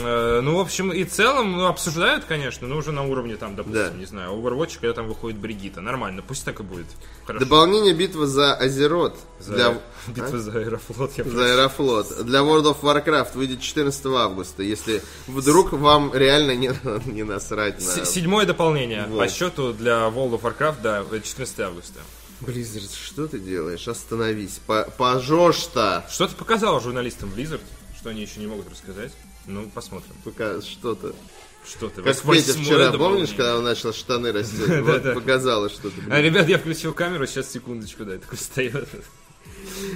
Э, 0.01 0.41
Ну, 0.43 0.57
в 0.57 0.61
общем, 0.61 0.93
и 0.93 1.05
целом, 1.05 1.53
ну, 1.53 1.67
обсуждают, 1.67 2.25
конечно, 2.25 2.67
но 2.69 2.77
уже 2.77 2.93
на 2.93 3.05
уровне, 3.05 3.37
там, 3.37 3.57
допустим, 3.57 3.93
Да. 3.93 3.99
не 3.99 4.05
знаю, 4.05 4.33
Overwatch, 4.33 4.79
когда 4.81 4.93
там 4.93 5.07
выходит 5.09 5.39
Бригита. 5.39 5.81
Нормально, 5.81 6.23
пусть 6.27 6.45
так 6.45 6.61
и 6.61 6.63
будет. 6.63 6.87
Хорошо. 7.27 7.45
Дополнение 7.45 7.95
битва 7.95 8.27
за 8.27 8.55
Азерот. 8.55 9.17
За- 9.41 9.55
Для... 9.55 9.79
Битва 10.09 10.39
за 10.39 10.51
Аэрофлот, 10.53 11.13
я 11.17 11.25
За 11.25 11.45
Аэрофлот. 11.53 12.25
Для 12.25 12.41
World 12.41 12.65
of 12.65 12.81
Warcraft 12.83 13.35
выйдет 13.35 13.61
14 13.61 14.07
августа, 14.07 14.63
если 14.63 15.03
вдруг 15.27 15.73
вам 15.73 16.11
реально 16.15 16.55
не, 16.55 16.73
не 17.07 17.23
насрать 17.23 17.79
на... 17.81 18.05
Седьмое 18.05 18.45
дополнение 18.47 19.07
Вот. 19.09 19.19
по 19.19 19.29
счету 19.29 19.73
для 19.73 20.09
World 20.09 20.41
of 20.41 20.43
Warcraft, 20.43 20.77
да, 20.83 21.05
14 21.23 21.61
августа. 21.61 22.01
Blizzard, 22.47 22.91
что 22.95 23.27
ты 23.27 23.39
делаешь? 23.39 23.87
Остановись. 23.89 24.61
По- 24.67 24.85
Пожожь-то. 24.97 26.05
Что 26.11 26.27
ты 26.29 26.35
показал 26.35 26.81
журналистам 26.81 27.31
Blizzard, 27.31 27.61
что 27.99 28.11
они 28.11 28.23
еще 28.23 28.41
не 28.41 28.47
могут 28.47 28.71
рассказать? 28.71 29.13
Ну, 29.47 29.69
посмотрим. 29.75 30.15
Пока 30.25 30.61
что-то. 30.63 31.15
Что 31.67 31.89
ты? 31.89 32.03
Как 32.03 32.21
Петя 32.21 32.53
вчера, 32.53 32.93
помнишь, 32.93 33.31
когда 33.31 33.57
он 33.57 33.65
начал 33.65 33.93
штаны 33.93 34.33
расстегивать? 34.33 35.05
Вот 35.05 35.15
показалось 35.15 35.73
что-то. 35.73 35.97
А, 36.11 36.21
ребят, 36.21 36.49
я 36.49 36.59
включил 36.59 36.93
камеру, 36.93 37.27
сейчас 37.27 37.51
секундочку, 37.51 38.05
да, 38.05 38.19
такой 38.19 38.37
встает. 38.37 38.87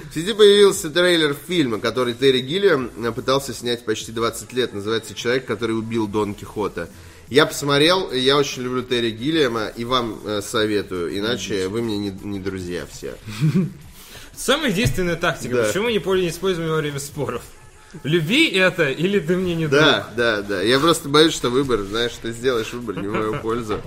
В 0.09 0.13
сети 0.13 0.33
появился 0.33 0.89
трейлер 0.89 1.35
фильма, 1.47 1.79
который 1.79 2.15
Терри 2.15 2.39
Гиллиам 2.39 2.89
пытался 3.13 3.53
снять 3.53 3.85
почти 3.85 4.11
20 4.11 4.51
лет. 4.53 4.73
Называется 4.73 5.13
«Человек, 5.13 5.45
который 5.45 5.77
убил 5.77 6.07
Дон 6.07 6.33
Кихота». 6.33 6.89
Я 7.29 7.45
посмотрел, 7.45 8.11
я 8.11 8.37
очень 8.37 8.63
люблю 8.63 8.81
Терри 8.81 9.11
Гиллиама, 9.11 9.67
и 9.67 9.85
вам 9.85 10.19
э, 10.25 10.41
советую, 10.41 11.15
иначе 11.17 11.67
вы 11.67 11.81
мне 11.83 11.97
не, 11.97 12.09
не 12.23 12.39
друзья 12.39 12.85
все. 12.91 13.15
Самая 14.35 14.71
действенная 14.71 15.15
тактика, 15.15 15.55
Да. 15.57 15.63
почему 15.65 15.85
мы 15.85 15.91
не, 15.91 15.99
поли- 15.99 16.23
не 16.23 16.29
используем 16.29 16.69
во 16.69 16.77
время 16.77 16.99
споров? 16.99 17.43
Люби 18.03 18.47
это, 18.49 18.89
или 18.89 19.19
ты 19.19 19.35
мне 19.35 19.53
не 19.55 19.67
друг. 19.67 19.81
Да, 19.81 20.09
да, 20.15 20.41
да. 20.41 20.61
Я 20.61 20.79
просто 20.79 21.09
боюсь, 21.09 21.33
что 21.33 21.49
выбор, 21.49 21.81
знаешь, 21.81 22.13
ты 22.21 22.31
сделаешь 22.31 22.71
выбор 22.73 22.97
не 23.01 23.07
в 23.07 23.13
мою 23.13 23.39
пользу. 23.41 23.81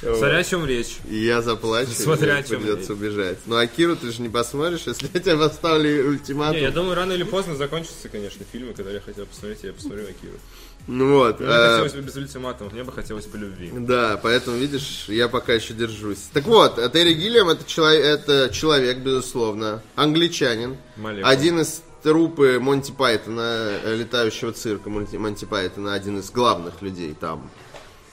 Смотря 0.00 0.38
о 0.38 0.44
чем 0.44 0.64
речь. 0.66 0.96
И 1.10 1.16
я 1.16 1.42
заплачу, 1.42 1.90
Смотря 1.92 2.36
о 2.38 2.42
чем 2.42 2.62
придется 2.62 2.94
убежать. 2.94 3.36
Ну, 3.44 3.56
а 3.56 3.66
Киру 3.66 3.96
ты 3.96 4.10
же 4.10 4.22
не 4.22 4.30
посмотришь, 4.30 4.82
если 4.86 5.10
я 5.12 5.20
тебе 5.20 5.36
поставлю 5.36 6.08
ультиматум. 6.08 6.56
Не, 6.56 6.62
я 6.62 6.70
думаю, 6.70 6.94
рано 6.94 7.12
или 7.12 7.22
поздно 7.22 7.54
закончатся, 7.56 8.08
конечно, 8.08 8.44
фильмы, 8.50 8.72
которые 8.72 8.94
я 8.96 9.00
хотел 9.02 9.26
посмотреть, 9.26 9.62
я 9.62 9.72
посмотрю 9.74 10.04
Акиру. 10.04 10.38
Ну 10.86 11.14
вот. 11.14 11.40
Мне 11.40 11.48
э, 11.48 11.70
хотелось 11.70 11.92
бы 11.94 12.00
без 12.00 12.16
ультиматумов, 12.16 12.72
мне 12.72 12.84
бы 12.84 12.92
хотелось 12.92 13.26
по 13.26 13.36
любви. 13.36 13.70
Да, 13.72 14.18
поэтому, 14.22 14.56
видишь, 14.56 15.04
я 15.08 15.28
пока 15.28 15.52
еще 15.52 15.72
держусь. 15.74 16.28
Так 16.32 16.44
вот, 16.46 16.78
э, 16.78 16.90
Терри 16.90 17.12
Гиллиам 17.14 17.48
это, 17.48 17.64
чело- 17.64 17.88
это 17.88 18.50
человек, 18.52 18.98
безусловно, 18.98 19.82
англичанин. 19.94 20.76
Молекула. 20.96 21.28
Один 21.30 21.60
из 21.60 21.82
трупы 22.02 22.58
Монти 22.60 22.92
Пайтона, 22.92 23.78
э, 23.84 23.94
летающего 23.96 24.52
цирка 24.52 24.90
Монти, 24.90 25.44
Пайтона, 25.44 25.94
один 25.94 26.18
из 26.18 26.30
главных 26.30 26.82
людей 26.82 27.14
там. 27.18 27.50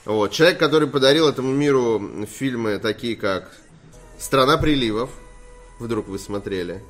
Вот. 0.05 0.31
Человек, 0.31 0.59
который 0.59 0.87
подарил 0.87 1.27
этому 1.27 1.51
миру 1.53 2.01
фильмы 2.29 2.77
такие, 2.79 3.15
как 3.15 3.51
«Страна 4.19 4.57
приливов», 4.57 5.09
вдруг 5.79 6.07
вы 6.07 6.17
смотрели, 6.19 6.83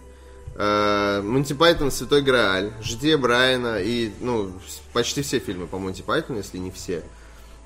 Монти 0.57 1.53
Пайтон 1.53 1.91
«Святой 1.91 2.21
Грааль», 2.23 2.71
«Житие 2.81 3.17
Брайана» 3.17 3.79
и, 3.79 4.11
ну, 4.21 4.51
почти 4.91 5.21
все 5.21 5.37
фильмы 5.39 5.67
по 5.67 5.77
Монти 5.77 6.01
Пайтону, 6.01 6.39
если 6.39 6.57
не 6.57 6.71
все. 6.71 7.03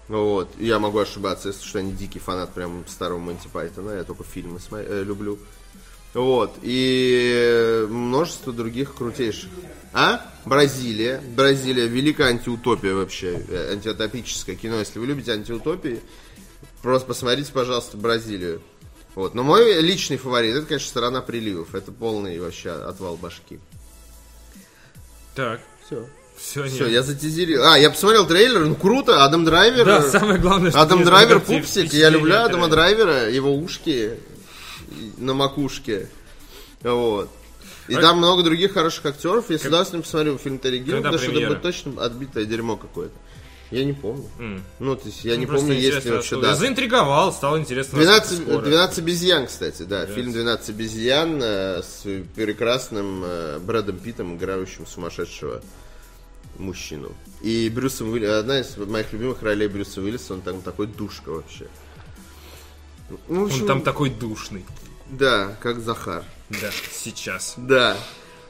Вот. 0.10 0.50
Я 0.60 0.78
могу 0.80 1.00
ошибаться, 1.00 1.48
если 1.50 1.66
что, 1.66 1.80
я 1.80 1.86
не 1.86 1.94
дикий 1.94 2.20
фанат 2.20 2.54
прям 2.54 2.84
старого 2.88 3.18
Монти 3.20 3.48
Пайтона, 3.48 3.92
я 3.92 4.04
только 4.04 4.26
фильмы 4.26 4.60
смо- 4.60 4.86
э, 4.86 5.04
люблю. 5.04 5.40
Вот. 6.14 6.58
И 6.62 7.86
множество 7.90 8.52
других 8.52 8.94
крутейших. 8.96 9.50
А? 9.94 10.30
Бразилия. 10.44 11.22
Бразилия. 11.38 11.88
Великая 11.88 12.28
антиутопия 12.28 12.94
вообще. 12.94 13.42
э, 13.48 13.72
Антиутопическое 13.72 14.58
кино. 14.58 14.80
Если 14.80 15.00
вы 15.00 15.06
любите 15.06 15.32
антиутопии, 15.32 16.02
просто 16.82 17.08
посмотрите, 17.08 17.54
пожалуйста, 17.54 17.96
Бразилию. 17.96 18.62
Вот. 19.22 19.36
Но 19.36 19.44
мой 19.44 19.80
личный 19.82 20.18
фаворит, 20.18 20.56
это, 20.56 20.66
конечно, 20.66 20.90
«Страна 20.90 21.22
приливов». 21.22 21.76
Это 21.76 21.92
полный 21.92 22.40
вообще 22.40 22.72
отвал 22.72 23.18
башки. 23.18 23.60
Так, 25.36 25.62
Все. 25.86 26.08
все, 26.36 26.68
Все, 26.68 26.88
я 26.88 27.04
затизерил. 27.04 27.64
А, 27.64 27.78
я 27.78 27.92
посмотрел 27.92 28.26
трейлер, 28.26 28.66
ну 28.66 28.74
круто, 28.74 29.24
Адам 29.24 29.46
Драйвер. 29.46 29.86
Да, 29.86 30.02
самое 30.10 30.40
главное, 30.40 30.72
что 30.72 30.82
Адам 30.82 31.04
Драйвер 31.04 31.40
пупсик. 31.40 31.94
Я 31.94 32.10
люблю 32.10 32.36
Адама. 32.36 32.68
Драйвера, 32.68 33.30
его 33.30 33.56
ушки 33.56 34.18
на 35.18 35.36
макушке. 35.36 36.10
Вот. 36.82 37.30
И 37.90 37.94
А- 37.94 38.02
там 38.02 38.18
много 38.18 38.42
других 38.42 38.74
хороших 38.74 39.06
актеров. 39.06 39.52
Я 39.52 39.60
с 39.60 39.66
удовольствием 39.66 40.02
посмотрю 40.02 40.40
фильм 40.40 40.58
Терри 40.58 40.80
Гиллиам, 40.80 41.04
Когда 41.04 41.12
потому 41.20 41.32
что 41.32 41.40
это 41.40 41.48
будет 41.52 41.62
точно 41.62 42.04
отбитое 42.04 42.46
дерьмо 42.46 42.76
какое-то. 42.76 43.14
Я 43.72 43.86
не 43.86 43.94
помню. 43.94 44.26
М. 44.38 44.64
Ну, 44.80 44.96
то 44.98 45.08
есть 45.08 45.24
я 45.24 45.38
не 45.38 45.46
Ну, 45.46 45.48
просто 45.48 45.68
помню, 45.68 45.82
есть 45.82 46.06
ли 46.06 46.12
вообще 46.12 46.42
да. 46.42 46.56
Заинтриговал, 46.56 47.32
стало 47.32 47.58
интересно. 47.58 47.98
12, 47.98 48.32
насколько 48.32 48.52
скоро. 48.52 48.66
12 48.66 49.00
обезьян, 49.00 49.48
кстати, 49.48 49.84
да. 49.84 50.06
Фильм 50.06 50.34
12 50.34 50.70
обезьян 50.70 51.40
э, 51.42 51.82
с 51.82 52.04
прекрасным 52.36 53.24
э, 53.24 53.60
Брэдом 53.60 53.98
Питтом, 53.98 54.36
играющим 54.36 54.86
сумасшедшего 54.86 55.62
мужчину. 56.58 57.14
И 57.42 57.72
Брюсом 57.74 58.12
Уилли... 58.12 58.26
Одна 58.26 58.60
из 58.60 58.76
моих 58.78 59.14
любимых 59.14 59.42
ролей 59.42 59.68
Брюса 59.68 60.02
Уиллиса, 60.02 60.34
он 60.34 60.42
там 60.42 60.62
такой 60.62 60.88
душка 60.88 61.30
вообще. 61.30 61.68
Ну, 63.30 63.46
общем, 63.46 63.62
Он 63.62 63.68
там 63.68 63.82
такой 63.82 64.10
душный. 64.10 64.66
Да, 65.10 65.56
как 65.62 65.80
Захар. 65.80 66.24
Да, 66.50 66.72
сейчас. 66.92 67.56
Да. 67.58 67.98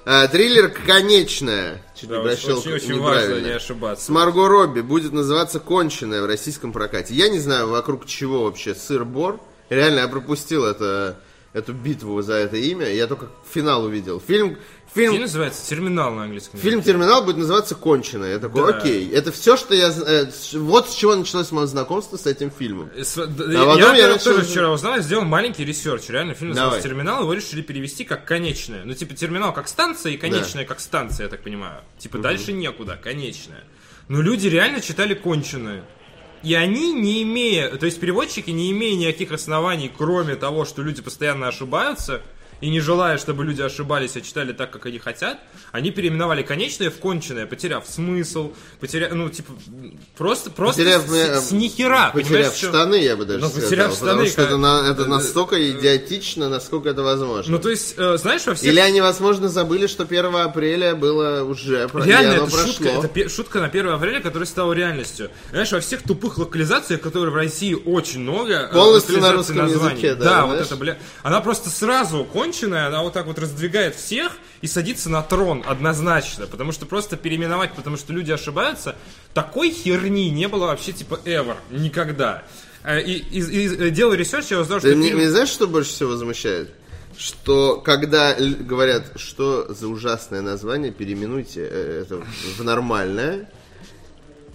А, 0.04 0.28
триллер 0.28 0.70
«Конечная». 0.70 1.82
Чуть 1.96 2.10
Да, 2.10 2.18
не 2.18 2.24
прощел, 2.24 2.58
очень, 2.58 2.74
очень 2.74 3.00
важно 3.00 3.40
не 3.40 3.52
С 3.52 3.56
ошибаться. 3.58 4.12
Марго 4.12 4.48
Робби 4.48 4.82
будет 4.82 5.12
называться 5.12 5.60
«Конченая» 5.60 6.24
в 6.24 6.26
российском 6.26 6.74
прокате. 6.74 7.14
Я 7.14 7.30
не 7.30 7.40
знаю, 7.40 7.70
вокруг 7.70 8.08
чего 8.08 8.46
вообще 8.46 8.74
сыр-бор. 8.74 9.40
Реально, 9.70 10.00
я 10.00 10.08
пропустил 10.08 10.66
это, 10.66 11.18
эту 11.54 11.74
битву 11.74 12.22
за 12.22 12.34
это 12.36 12.58
имя. 12.58 12.88
Я 12.92 13.08
только 13.08 13.28
финал 13.52 13.84
увидел. 13.84 14.22
Фильм, 14.26 14.58
фильм, 14.94 15.12
Фильм 15.12 15.22
называется 15.24 15.68
«Терминал» 15.70 16.12
на 16.14 16.24
английском. 16.24 16.58
языке. 16.58 16.70
фильм 16.70 16.82
«Терминал» 16.84 17.24
будет 17.26 17.38
называться 17.38 17.76
«Конченая». 17.76 18.32
Я 18.34 18.40
такой, 18.40 18.72
Да. 18.72 18.78
окей. 18.78 19.10
Это 19.12 19.32
все, 19.32 19.58
что 19.58 19.74
я... 19.76 19.88
э, 19.90 20.32
с- 20.32 20.54
вот 20.54 20.90
с 20.90 20.96
чего 20.96 21.16
началось 21.16 21.52
мое 21.52 21.66
знакомство 21.66 22.16
с 22.18 22.26
этим 22.26 22.52
фильмом. 22.52 22.90
С- 22.98 23.16
д- 23.28 23.44
А 23.48 23.76
я, 23.78 23.96
я, 23.96 24.08
я 24.08 24.18
тоже 24.18 24.38
начал- 24.40 24.50
вчера 24.52 24.72
узнал, 24.72 24.96
я 24.96 25.02
сделал 25.02 25.26
маленький 25.26 25.66
research. 25.66 26.08
Реально, 26.10 26.34
фильм 26.36 26.50
называется 26.52 26.82
Давай. 26.82 26.90
«Терминал», 26.90 27.22
его 27.24 27.34
решили 27.34 27.62
перевести 27.62 28.06
как 28.06 28.26
«Конечная». 28.26 28.84
Ну, 28.86 28.94
типа, 28.94 29.14
терминал 29.14 29.54
как 29.54 29.68
станция 29.68 30.14
и 30.14 30.18
конечная 30.18 30.66
как 30.66 30.80
станция, 30.80 31.26
я 31.26 31.30
так 31.30 31.42
понимаю. 31.44 31.82
Типа, 31.98 32.18
дальше 32.18 32.54
некуда, 32.54 32.98
конечная. 33.02 33.64
Но 34.08 34.22
люди 34.22 34.48
реально 34.48 34.80
читали 34.82 35.14
«конченую». 35.14 35.84
И 36.44 36.54
они, 36.56 36.94
не 36.94 37.22
имея, 37.24 37.70
то 37.70 37.86
есть 37.86 38.00
переводчики, 38.00 38.50
не 38.50 38.72
имея 38.72 38.96
никаких 38.96 39.32
оснований, 39.32 39.92
кроме 39.96 40.36
того, 40.36 40.66
что 40.66 40.82
люди 40.82 41.02
постоянно 41.02 41.48
ошибаются, 41.48 42.22
и 42.62 42.70
не 42.70 42.80
желая, 42.80 43.18
чтобы 43.18 43.44
люди 43.44 43.62
ошибались, 43.62 44.16
а 44.16 44.22
читали 44.22 44.54
так, 44.54 44.72
как 44.72 44.86
они 44.86 45.00
хотят, 45.00 45.40
они 45.72 45.92
переименовали 45.92 46.44
конечное 46.44 46.90
в 46.90 46.96
конченое, 46.98 47.46
потеряв 47.48 47.86
смысл, 47.88 48.54
потеряв, 48.80 49.12
ну, 49.14 49.30
типа, 49.30 49.52
просто, 50.18 50.50
просто 50.52 50.82
Потеряв, 50.84 51.02
с, 51.08 51.14
э, 51.14 51.42
с 51.42 51.52
нихера, 51.52 52.12
Потеряв 52.14 52.56
что- 52.56 52.68
штаны, 52.70 52.96
я 52.96 53.16
бы 53.16 53.26
даже 53.26 53.40
Ну, 53.40 53.48
сказал. 53.50 53.64
потеряв 53.70 53.92
потому 54.00 54.12
штаны, 54.12 54.30
что 54.30 54.42
это, 54.44 54.52
как- 54.52 54.60
на- 54.60 54.88
это 54.92 55.06
настолько 55.06 55.72
идиотично, 55.72 56.50
насколько 56.50 56.90
это 56.90 57.02
возможно. 57.04 57.52
Ну, 57.54 57.60
то 57.60 57.70
есть, 57.70 57.96
э, 57.98 58.18
знаешь, 58.18 58.46
во 58.46 58.54
всех... 58.56 58.72
Или 58.72 58.80
они, 58.80 59.02
возможно, 59.02 59.50
забыли, 59.50 59.88
что 59.88 60.06
1 60.06 60.44
апреля 60.44 60.96
было 60.96 61.44
уже, 61.44 61.90
Реально, 61.94 62.34
это 62.34 62.46
прошло. 62.46 62.60
шутка, 62.68 62.90
это 62.90 63.30
шутка 63.30 63.60
на 63.60 63.70
1 63.70 63.94
апреля, 63.96 64.22
которая 64.22 64.46
стала 64.48 64.74
реальностью. 64.74 65.30
Знаешь, 65.52 65.72
во 65.72 65.80
всех 65.80 66.04
тупых 66.04 66.38
локализациях, 66.38 67.02
которые 67.02 67.32
в 67.32 67.36
России 67.36 67.74
очень 67.74 68.20
много, 68.22 68.54
э, 68.54 68.74
Полностью 68.74 69.20
на 69.20 69.32
русском 69.34 69.58
названий. 69.58 69.96
языке, 69.96 70.16
да, 70.16 70.26
Да, 70.26 70.42
вот 70.46 70.52
знаешь? 70.54 70.68
это, 70.68 70.76
бля. 70.76 70.98
Она 71.24 71.42
просто 71.42 71.70
сразу 71.70 72.24
конченая, 72.52 72.88
она 72.88 73.02
вот 73.02 73.14
так 73.14 73.26
вот 73.28 73.40
раздвигает 73.40 73.96
всех 73.96 74.34
и 74.62 74.68
садится 74.68 75.10
на 75.10 75.22
трон 75.22 75.64
однозначно. 75.66 76.48
Потому 76.48 76.72
что 76.74 76.86
просто 76.86 77.16
переименовать, 77.16 77.72
потому 77.74 77.98
что 77.98 78.12
люди 78.14 78.32
ошибаются, 78.32 78.96
такой 79.34 79.72
херни 79.72 80.30
не 80.30 80.48
было 80.48 80.66
вообще 80.68 80.92
типа 80.92 81.20
ever, 81.26 81.56
никогда. 81.72 82.44
Э, 82.84 83.02
И, 83.02 83.14
и, 83.14 83.40
и, 83.42 83.68
э, 83.88 83.90
делая 83.92 84.18
ресерч, 84.18 84.48
я 84.52 84.60
узнал, 84.60 84.80
что 84.80 84.90
Ты 84.90 85.02
фильм- 85.02 85.18
мне 85.18 85.30
знаешь, 85.30 85.50
что 85.50 85.68
больше 85.68 85.92
всего 85.92 86.10
возмущает? 86.12 86.70
Что 87.18 87.78
когда 87.78 88.34
говорят, 88.34 89.04
что 89.16 89.74
за 89.74 89.88
ужасное 89.88 90.42
название, 90.42 90.92
переименуйте 90.92 91.68
э, 91.70 92.04
это 92.06 92.22
в 92.58 92.64
нормальное, 92.64 93.50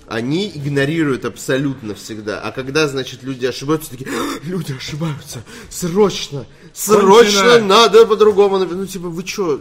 они 0.08 0.50
игнорируют 0.54 1.24
абсолютно 1.24 1.94
всегда. 1.94 2.40
А 2.40 2.52
когда, 2.52 2.86
значит, 2.88 3.22
люди 3.22 3.46
ошибаются, 3.46 3.90
такие, 3.90 4.08
«А, 4.10 4.46
люди 4.46 4.72
ошибаются, 4.76 5.42
срочно, 5.70 6.46
срочно 6.72 7.40
Кончено. 7.42 7.58
надо 7.66 8.06
по-другому. 8.06 8.58
напи-». 8.58 8.74
Ну, 8.74 8.86
типа, 8.86 9.08
вы 9.08 9.26
что, 9.26 9.60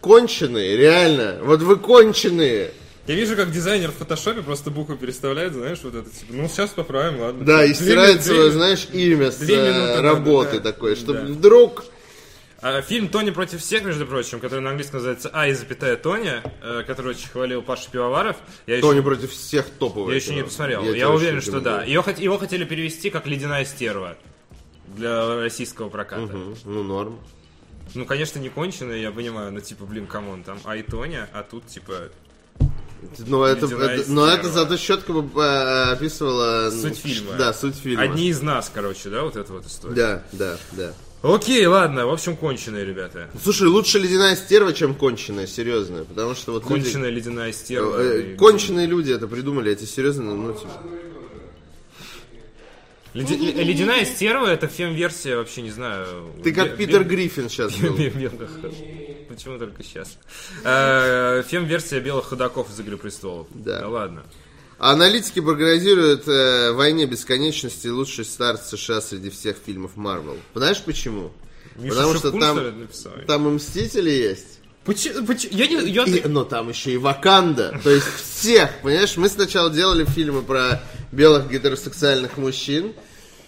конченые, 0.00 0.76
реально? 0.76 1.38
Вот 1.42 1.62
вы 1.62 1.76
конченые. 1.76 2.72
Я 3.06 3.14
вижу, 3.14 3.36
как 3.36 3.50
дизайнер 3.50 3.90
в 3.90 3.94
фотошопе 3.94 4.42
просто 4.42 4.70
букву 4.70 4.94
переставляет, 4.96 5.54
знаешь, 5.54 5.78
вот 5.82 5.94
это, 5.94 6.10
типа, 6.10 6.32
ну, 6.34 6.48
сейчас 6.48 6.70
поправим, 6.70 7.20
ладно. 7.20 7.44
Да, 7.44 7.64
и 7.64 7.72
стирает 7.72 8.22
свое, 8.24 8.50
знаешь, 8.50 8.86
имя 8.92 9.30
с 9.30 9.40
э, 9.40 9.46
минуты 9.46 9.72
надо, 9.72 10.02
работы 10.02 10.60
да. 10.60 10.72
такой, 10.72 10.94
чтобы 10.96 11.20
Да. 11.20 11.26
вдруг... 11.26 11.84
А, 12.60 12.82
Фильм 12.82 13.08
«Тони 13.08 13.30
против 13.30 13.60
всех», 13.60 13.84
между 13.84 14.04
прочим, 14.04 14.40
который 14.40 14.60
на 14.60 14.70
английском 14.70 14.96
называется 14.96 15.30
«А» 15.32 15.46
и 15.46 15.52
запятая 15.54 15.96
Тоня, 15.96 16.42
э, 16.60 16.82
который 16.84 17.10
очень 17.10 17.28
хвалил 17.28 17.62
Паша 17.62 17.88
Пивоваров. 17.88 18.36
Я 18.66 18.74
еще, 18.78 18.82
Тони 18.82 19.00
против 19.00 19.30
всех 19.30 19.66
топовых. 19.70 20.10
я 20.10 20.16
еще 20.16 20.34
не 20.34 20.42
посмотрел. 20.42 20.82
Я, 20.82 21.08
очень 21.08 21.16
уверен, 21.26 21.40
что 21.40 21.60
да. 21.60 21.84
Его, 21.84 22.04
его 22.16 22.36
хотели 22.38 22.64
перевести 22.64 23.10
как 23.10 23.26
«Ледяная 23.26 23.64
стерва» 23.64 24.16
для 24.96 25.36
российского 25.36 25.88
проката. 25.88 26.22
Мгм, 26.22 26.56
Ну, 26.64 26.82
норм. 26.82 27.20
Ну, 27.94 28.04
конечно, 28.04 28.38
не 28.40 28.48
конченая, 28.48 28.98
я 28.98 29.12
понимаю, 29.12 29.52
но 29.52 29.60
типа, 29.60 29.84
блин, 29.86 30.06
come 30.06 30.27
on, 30.27 30.42
там 30.42 30.58
А 30.64 30.76
и 30.76 30.82
Тоня, 30.82 31.28
а 31.32 31.42
тут 31.44 31.66
типа 31.68 32.08
Но 33.18 33.46
это, 33.46 33.66
Ледяная 33.66 33.96
это- 33.98 34.10
но 34.10 34.26
это 34.26 34.48
зато 34.48 34.76
четко 34.76 35.12
бы 35.12 35.40
э, 35.42 35.92
описывало... 35.92 36.70
Суть 36.70 36.98
фильма. 36.98 37.34
Да, 37.34 37.52
суть 37.54 37.76
фильма. 37.76 38.02
одни 38.02 38.28
из 38.28 38.42
нас, 38.42 38.68
короче, 38.74 39.08
да, 39.10 39.22
вот 39.22 39.36
эта 39.36 39.52
вот 39.52 39.64
история. 39.64 39.94
Да, 39.94 40.22
да, 40.32 40.56
да. 40.72 40.92
Окей, 41.22 41.66
ладно, 41.66 42.06
в 42.06 42.10
общем, 42.12 42.36
конченые, 42.36 42.84
ребята. 42.84 43.28
Слушай, 43.42 43.66
лучше 43.68 43.98
ледяная 43.98 44.36
стерва, 44.36 44.72
чем 44.72 44.94
конченая, 44.94 45.46
серьезно. 45.48 46.04
Потому 46.04 46.34
что 46.34 46.52
вот 46.52 46.62
люди- 46.70 46.84
Конченая 46.84 47.10
ледяная 47.10 47.52
стерва. 47.52 47.96
э, 48.00 48.32
и- 48.34 48.36
конченые 48.36 48.86
люди 48.86 49.10
это 49.12 49.26
придумали, 49.26 49.72
эти 49.72 49.84
серьезно, 49.84 50.34
ну, 50.34 50.52
типа... 50.52 50.70
Леди- 53.14 53.52
Ледяная 53.64 54.04
стерва 54.04 54.46
это 54.46 54.68
фем-версия, 54.68 55.36
вообще 55.36 55.62
не 55.62 55.70
знаю. 55.70 56.30
Ты 56.44 56.52
как 56.54 56.72
бе- 56.72 56.86
Питер 56.86 57.02
бе- 57.02 57.16
Гриффин 57.16 57.48
сейчас 57.48 57.74
был. 57.74 57.96
Почему 59.28 59.58
только 59.58 59.82
сейчас? 59.82 60.18
Э, 60.62 61.42
Фем-версия 61.48 62.00
белых 62.00 62.26
ходаков 62.26 62.70
из 62.70 62.78
Игры 62.78 62.96
престолов. 62.96 63.46
Да. 63.54 63.88
ладно. 63.88 64.22
Аналитики 64.78 65.40
прогнозируют 65.40 66.28
э, 66.28 66.72
«Войне 66.72 67.06
бесконечности» 67.06 67.88
лучший 67.88 68.24
старт 68.24 68.64
США 68.64 69.00
среди 69.00 69.28
всех 69.30 69.56
фильмов 69.64 69.92
Марвел. 69.96 70.36
Знаешь 70.54 70.80
почему? 70.82 71.32
Миша 71.76 71.96
Потому 71.96 72.14
что 72.14 72.30
там, 72.32 72.80
написал? 72.80 73.12
там 73.26 73.48
и 73.48 73.50
Мстители 73.52 74.10
есть. 74.10 74.60
Почему- 74.84 75.26
почему- 75.26 75.52
Я 75.56 75.66
не... 75.66 75.90
я- 75.90 76.04
И- 76.04 76.28
но 76.28 76.44
там 76.44 76.68
еще 76.68 76.92
и 76.92 76.96
Ваканда. 76.96 77.78
То 77.82 77.90
есть 77.90 78.06
всех, 78.06 78.70
понимаешь? 78.82 79.16
Мы 79.16 79.28
сначала 79.28 79.68
делали 79.70 80.04
фильмы 80.04 80.42
про 80.42 80.80
белых 81.12 81.50
гетеросексуальных 81.50 82.36
мужчин. 82.38 82.94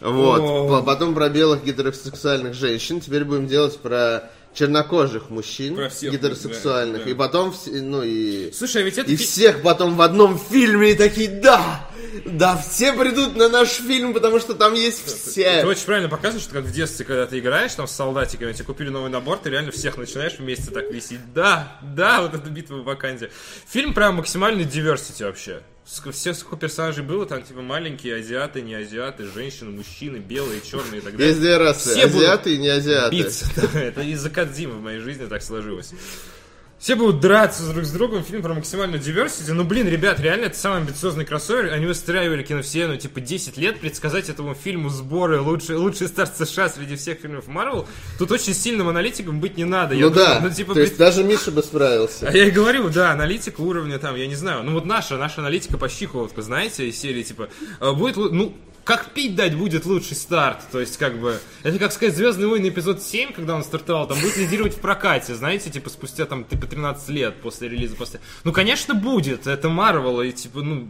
Вот. 0.01 0.41
О. 0.41 0.69
По- 0.69 0.83
Потом 0.83 1.15
про 1.15 1.29
белых 1.29 1.65
гетеросексуальных 1.65 2.55
женщин. 2.55 3.01
Теперь 3.01 3.25
будем 3.25 3.47
делать 3.47 3.79
про 3.79 4.31
чернокожих 4.55 5.31
мужчин 5.31 5.77
Про 5.77 5.89
всех, 5.89 6.13
гетеросексуальных. 6.13 6.99
да, 6.99 7.05
да. 7.05 7.11
И 7.11 7.15
потом, 7.15 7.53
все- 7.53 7.71
ну 7.83 8.03
и... 8.03 8.51
Слушай, 8.53 8.83
а 8.83 8.85
ведь 8.85 8.99
это... 8.99 9.11
И 9.11 9.17
всех 9.17 9.63
потом 9.63 9.97
в 9.97 10.03
одном 10.03 10.39
фильме 10.39 10.93
и 10.93 10.95
такие, 10.95 11.29
да, 11.29 11.89
да, 12.25 12.57
все 12.57 12.93
придут 12.93 13.37
на 13.37 13.49
наш 13.49 13.69
фильм, 13.69 14.13
потому 14.15 14.41
что 14.41 14.55
там 14.55 14.75
есть 14.75 15.05
все. 15.07 15.65
очень 15.65 15.85
правильно 15.85 16.09
показываешь, 16.09 16.45
что 16.45 16.55
как 16.55 16.65
в 16.65 16.73
детстве, 16.73 17.05
когда 17.05 17.27
ты 17.27 17.39
играешь 17.39 17.75
там 17.75 17.87
с 17.87 17.93
солдатиками, 17.93 18.53
тебе 18.53 18.65
купили 18.65 18.89
новый 18.89 19.11
набор, 19.11 19.39
ты 19.39 19.51
реально 19.51 19.71
всех 19.73 19.97
начинаешь 19.97 20.39
вместе 20.39 20.71
так 20.71 20.91
висеть. 20.91 21.33
Да, 21.33 21.79
да, 21.83 22.23
вот 22.23 22.35
эта 22.35 22.49
битва 22.51 22.77
в 22.77 22.85
Ваканде. 22.85 23.31
Фильм 23.69 23.95
прям 23.95 24.17
максимальный 24.17 24.65
диверсити 24.65 25.23
вообще. 25.23 25.63
Все, 26.13 26.35
сколько 26.35 26.57
персонажей 26.57 27.03
было, 27.03 27.27
там 27.27 27.43
типа 27.43 27.63
маленькие, 27.63 28.17
азиаты, 28.17 28.63
не 28.63 28.75
азиаты, 28.75 29.25
женщины, 29.25 29.71
мужчины, 29.71 30.19
белые, 30.19 30.61
черные 30.61 31.01
и 31.01 31.01
так 31.01 31.13
далее. 31.13 31.29
Есть 31.29 31.41
две 31.41 31.57
расы, 31.57 31.91
Все 31.95 32.05
азиаты 32.05 32.55
и 32.55 32.59
не 32.59 32.69
азиаты. 32.69 33.17
биться. 33.17 33.47
Это 33.75 34.03
из-за 34.03 34.31
Кадзимы 34.31 34.75
в 34.75 34.83
моей 34.83 35.01
жизни 35.01 35.27
так 35.27 35.43
сложилось. 35.43 35.93
Все 36.81 36.95
будут 36.97 37.21
драться 37.21 37.71
друг 37.71 37.85
с 37.85 37.91
другом, 37.91 38.25
фильм 38.25 38.41
про 38.41 38.55
максимальную 38.55 39.03
диверсити. 39.03 39.51
Ну, 39.51 39.65
блин, 39.65 39.87
ребят, 39.87 40.19
реально, 40.19 40.47
это 40.47 40.57
самый 40.57 40.79
амбициозный 40.79 41.27
кроссовер. 41.27 41.75
Они 41.75 41.85
выстраивали 41.85 42.43
киновселенную, 42.43 42.99
типа, 42.99 43.21
10 43.21 43.59
лет. 43.59 43.79
Предсказать 43.81 44.31
этому 44.31 44.55
фильму 44.55 44.89
сборы 44.89 45.43
лучший, 45.43 45.77
лучший 45.77 46.09
старт 46.09 46.35
США 46.39 46.71
среди 46.71 46.97
всех 46.97 47.19
фильмов 47.21 47.49
Марвел. 47.49 47.87
Тут 48.19 48.33
очень 48.33 48.55
сильным 48.55 48.89
аналитиком 48.89 49.41
быть 49.41 49.59
не 49.59 49.67
надо. 49.67 49.95
Я 49.95 50.07
Ну 50.07 50.11
да, 50.11 50.37
думаю, 50.37 50.49
ну, 50.49 50.57
типа, 50.57 50.73
то 50.73 50.81
есть 50.81 50.97
блин, 50.97 51.07
даже 51.07 51.23
Миша 51.23 51.51
бы 51.51 51.63
справился. 51.63 52.27
а 52.27 52.33
я 52.35 52.47
и 52.47 52.51
говорю, 52.51 52.89
да, 52.89 53.11
аналитика 53.13 53.61
уровня 53.61 53.99
там, 53.99 54.17
я 54.17 54.27
не 54.27 54.35
знаю. 54.35 54.63
Ну 54.65 54.73
вот 54.73 54.87
наша, 54.87 55.19
наша 55.19 55.43
аналитика 55.43 55.77
по 55.77 55.87
Щихоловку, 55.91 56.41
знаете, 56.41 56.89
из 56.89 56.99
серии 56.99 57.23
типа, 57.23 57.51
э, 57.79 57.93
будет, 57.93 58.17
ну, 58.17 58.57
как 58.91 59.11
пить 59.13 59.37
дать 59.37 59.55
будет 59.57 59.87
лучший 59.87 60.17
старт. 60.17 60.63
То 60.73 60.81
есть, 60.81 60.97
как 60.97 61.17
бы, 61.21 61.39
это 61.63 61.79
как 61.79 61.93
сказать, 61.93 62.17
Звездные 62.17 62.49
войны 62.49 62.71
эпизод 62.71 63.01
7, 63.01 63.33
когда 63.33 63.55
он 63.55 63.63
стартовал, 63.63 64.09
там 64.09 64.21
будет 64.21 64.37
лидировать 64.37 64.75
в 64.75 64.81
прокате, 64.81 65.37
знаете, 65.37 65.71
типа, 65.71 65.91
спустя 65.91 66.27
там, 66.27 66.45
типа, 66.45 66.67
13 66.67 67.09
лет 67.11 67.41
после 67.41 67.69
релиза, 67.69 67.95
после... 67.95 68.19
Ну, 68.43 68.53
конечно, 68.53 68.95
будет, 68.95 69.47
это 69.47 69.69
Марвел, 69.69 70.21
и, 70.23 70.33
типа, 70.33 70.63
ну, 70.63 70.89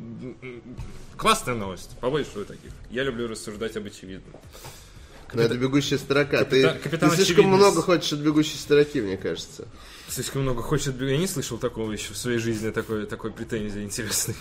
классная 1.19 1.55
новость, 1.55 1.91
побольше 2.01 2.31
таких. 2.49 2.71
Я 2.91 3.03
люблю 3.05 3.29
рассуждать 3.29 3.77
об 3.77 3.85
очевидном. 3.85 4.35
Но 5.35 5.43
это 5.43 5.59
бегущая 5.59 5.99
строка. 5.99 6.45
Ты, 6.47 6.63
Капитан- 6.63 6.79
капитан 6.79 7.11
ты 7.11 7.17
слишком 7.17 7.35
Очевидность. 7.45 7.63
много 7.63 7.83
хочешь 7.83 8.13
от 8.15 8.21
бегущей 8.21 8.57
строки, 8.59 9.01
мне 9.03 9.19
кажется. 9.19 9.69
Слишком 10.09 10.43
много 10.43 10.63
хочет... 10.63 10.99
Я 11.01 11.19
не 11.19 11.29
слышал 11.29 11.59
такого 11.59 11.93
еще 11.93 12.15
в 12.15 12.17
своей 12.17 12.39
жизни, 12.39 12.71
такой, 12.71 13.07
такой 13.07 13.31
претензии 13.31 13.83
интересной. 13.83 14.35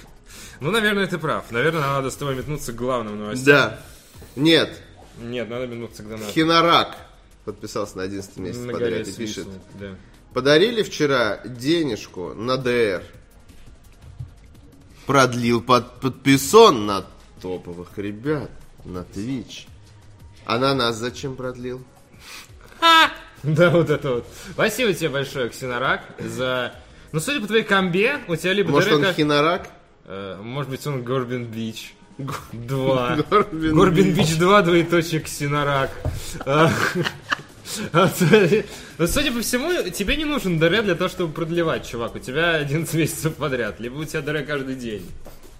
Ну, 0.60 0.72
наверное, 0.72 1.08
ты 1.08 1.18
прав. 1.18 1.52
Наверное, 1.52 1.82
надо 1.82 2.10
с 2.10 2.16
тобой 2.16 2.36
метнуться 2.36 2.74
к 2.74 2.76
главным 2.76 3.20
новостям. 3.20 3.46
Да. 3.56 3.80
Нет, 4.36 4.82
Нет, 5.18 5.50
надо 5.50 5.68
метнуться 5.68 6.04
к 6.04 6.10
донату. 6.10 6.32
Хинорак 6.32 6.98
подписался 7.46 7.98
на 7.98 8.04
11 8.04 8.38
месяц 8.38 8.60
На 8.60 8.74
подряд 8.74 9.08
и 9.08 9.12
пишет. 9.14 9.48
да. 9.76 9.96
Подарили 10.34 10.84
вчера 10.84 11.40
денежку 11.46 12.34
на 12.36 12.58
ДР. 12.58 13.04
Продлил 15.08 15.62
под 15.62 16.00
подписон 16.00 16.86
на 16.86 17.06
топовых 17.42 17.98
ребят 17.98 18.52
на 18.86 19.00
Twitch. 19.00 19.68
А 20.46 20.58
на 20.60 20.74
нас 20.76 20.98
зачем 20.98 21.36
продлил? 21.36 21.84
Да, 23.44 23.70
вот 23.70 23.90
это 23.90 24.16
вот. 24.16 24.28
Спасибо 24.52 24.94
тебе 24.94 25.10
большое, 25.10 25.50
Ксенорак, 25.50 26.02
за... 26.20 26.74
Ну, 27.12 27.20
судя 27.20 27.40
по 27.40 27.48
твоей 27.48 27.64
комбе, 27.64 28.20
у 28.28 28.36
тебя 28.36 28.54
либо 28.54 28.70
Может 28.70 28.94
он 28.94 29.14
хинорак? 29.14 29.70
Э, 30.10 30.38
может 30.41 30.70
быть, 30.70 30.86
он 30.86 31.03
Горбин 31.03 31.45
Бич. 31.45 31.93
Два. 32.51 33.16
Горбин 33.30 33.76
Горбин 33.76 34.14
Бич 34.14 34.36
2, 34.36 34.62
двоеточие 34.64 35.22
Ксенорак. 35.22 35.91
А, 36.45 36.70
а, 37.93 38.07
то- 38.10 38.64
Ну, 38.97 39.07
судя 39.07 39.32
по 39.32 39.39
всему, 39.41 39.89
тебе 39.91 40.18
не 40.18 40.26
нужен 40.26 40.60
ДР 40.60 40.84
для 40.84 40.95
того, 40.95 41.10
чтобы 41.10 41.32
продлевать, 41.34 41.88
чувак. 41.88 42.16
У 42.16 42.20
тебя 42.20 42.55
11 42.55 42.93
месяцев 42.95 43.36
подряд. 43.36 43.80
Либо 43.80 43.95
у 43.95 44.03
тебя 44.05 44.22
ДР 44.22 44.43
каждый 44.43 44.76
день. 44.76 45.05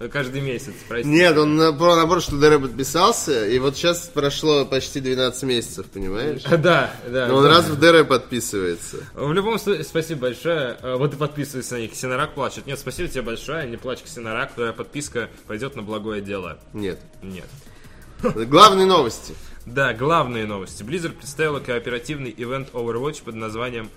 Каждый 0.08 0.40
месяц, 0.40 0.72
прости. 0.88 1.06
Нет, 1.06 1.36
он 1.36 1.56
наоборот, 1.56 2.22
что 2.22 2.36
ДР 2.36 2.58
подписался, 2.58 3.46
и 3.46 3.58
вот 3.58 3.76
сейчас 3.76 4.10
прошло 4.12 4.64
почти 4.64 5.00
12 5.00 5.42
месяцев, 5.42 5.86
понимаешь? 5.86 6.42
Да, 6.60 6.94
да. 7.06 7.26
Но 7.28 7.36
он 7.36 7.44
да. 7.44 7.50
раз 7.50 7.66
в 7.66 7.78
ДР 7.78 8.04
подписывается. 8.06 8.96
В 9.14 9.32
любом 9.32 9.58
случае, 9.58 9.84
спасибо 9.84 10.22
большое. 10.22 10.78
Э, 10.82 10.96
Вот 10.96 11.12
и 11.12 11.16
подписывайся 11.16 11.74
на 11.74 11.80
них. 11.80 11.92
Ксенорак 11.92 12.34
плачет. 12.34 12.66
Нет, 12.66 12.78
спасибо 12.78 13.08
тебе 13.08 13.22
большое. 13.22 13.68
Не 13.68 13.76
плачь, 13.76 14.00
Ксенорак. 14.02 14.54
Твоя 14.54 14.72
подписка 14.72 15.28
пойдет 15.46 15.76
на 15.76 15.82
благое 15.82 16.22
дело. 16.22 16.58
Нет. 16.72 16.98
Нет. 17.22 17.48
Главные 18.22 18.86
новости. 18.86 19.34
Да, 19.66 19.92
главные 19.92 20.46
новости. 20.46 20.82
Blizzard 20.82 21.12
представила 21.12 21.60
кооперативный 21.60 22.34
ивент 22.34 22.70
Overwatch 22.72 23.22
под 23.22 23.34
названием 23.34 23.90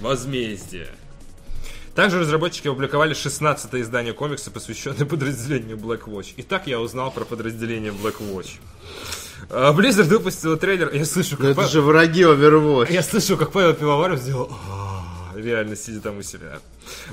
«Возмездие». 0.00 0.88
Также 1.94 2.18
разработчики 2.20 2.68
опубликовали 2.68 3.12
16 3.12 3.74
издание 3.74 4.12
комикса, 4.14 4.50
посвященное 4.50 5.04
подразделению 5.06 5.76
Black 5.76 6.04
Watch. 6.04 6.32
И 6.36 6.42
так 6.42 6.66
я 6.66 6.80
узнал 6.80 7.10
про 7.10 7.24
подразделение 7.24 7.92
Black 7.92 8.16
Watch. 8.20 8.52
А, 9.50 9.72
Blizzard 9.74 10.04
выпустила 10.04 10.56
трейлер. 10.56 10.90
Я 10.94 11.04
слышу, 11.04 11.32
Но 11.32 11.36
как, 11.38 11.46
это 11.50 11.60
Па- 11.62 11.66
же 11.68 11.82
враги 11.82 12.22
Overwatch. 12.22 12.90
я 12.92 13.02
слышу, 13.02 13.36
как 13.36 13.52
Павел 13.52 13.74
Пивоваров 13.74 14.20
сделал 14.20 14.50
«А-а-а», 14.50 15.38
реально 15.38 15.76
сидя 15.76 16.00
там 16.00 16.18
у 16.18 16.22
себя. 16.22 16.60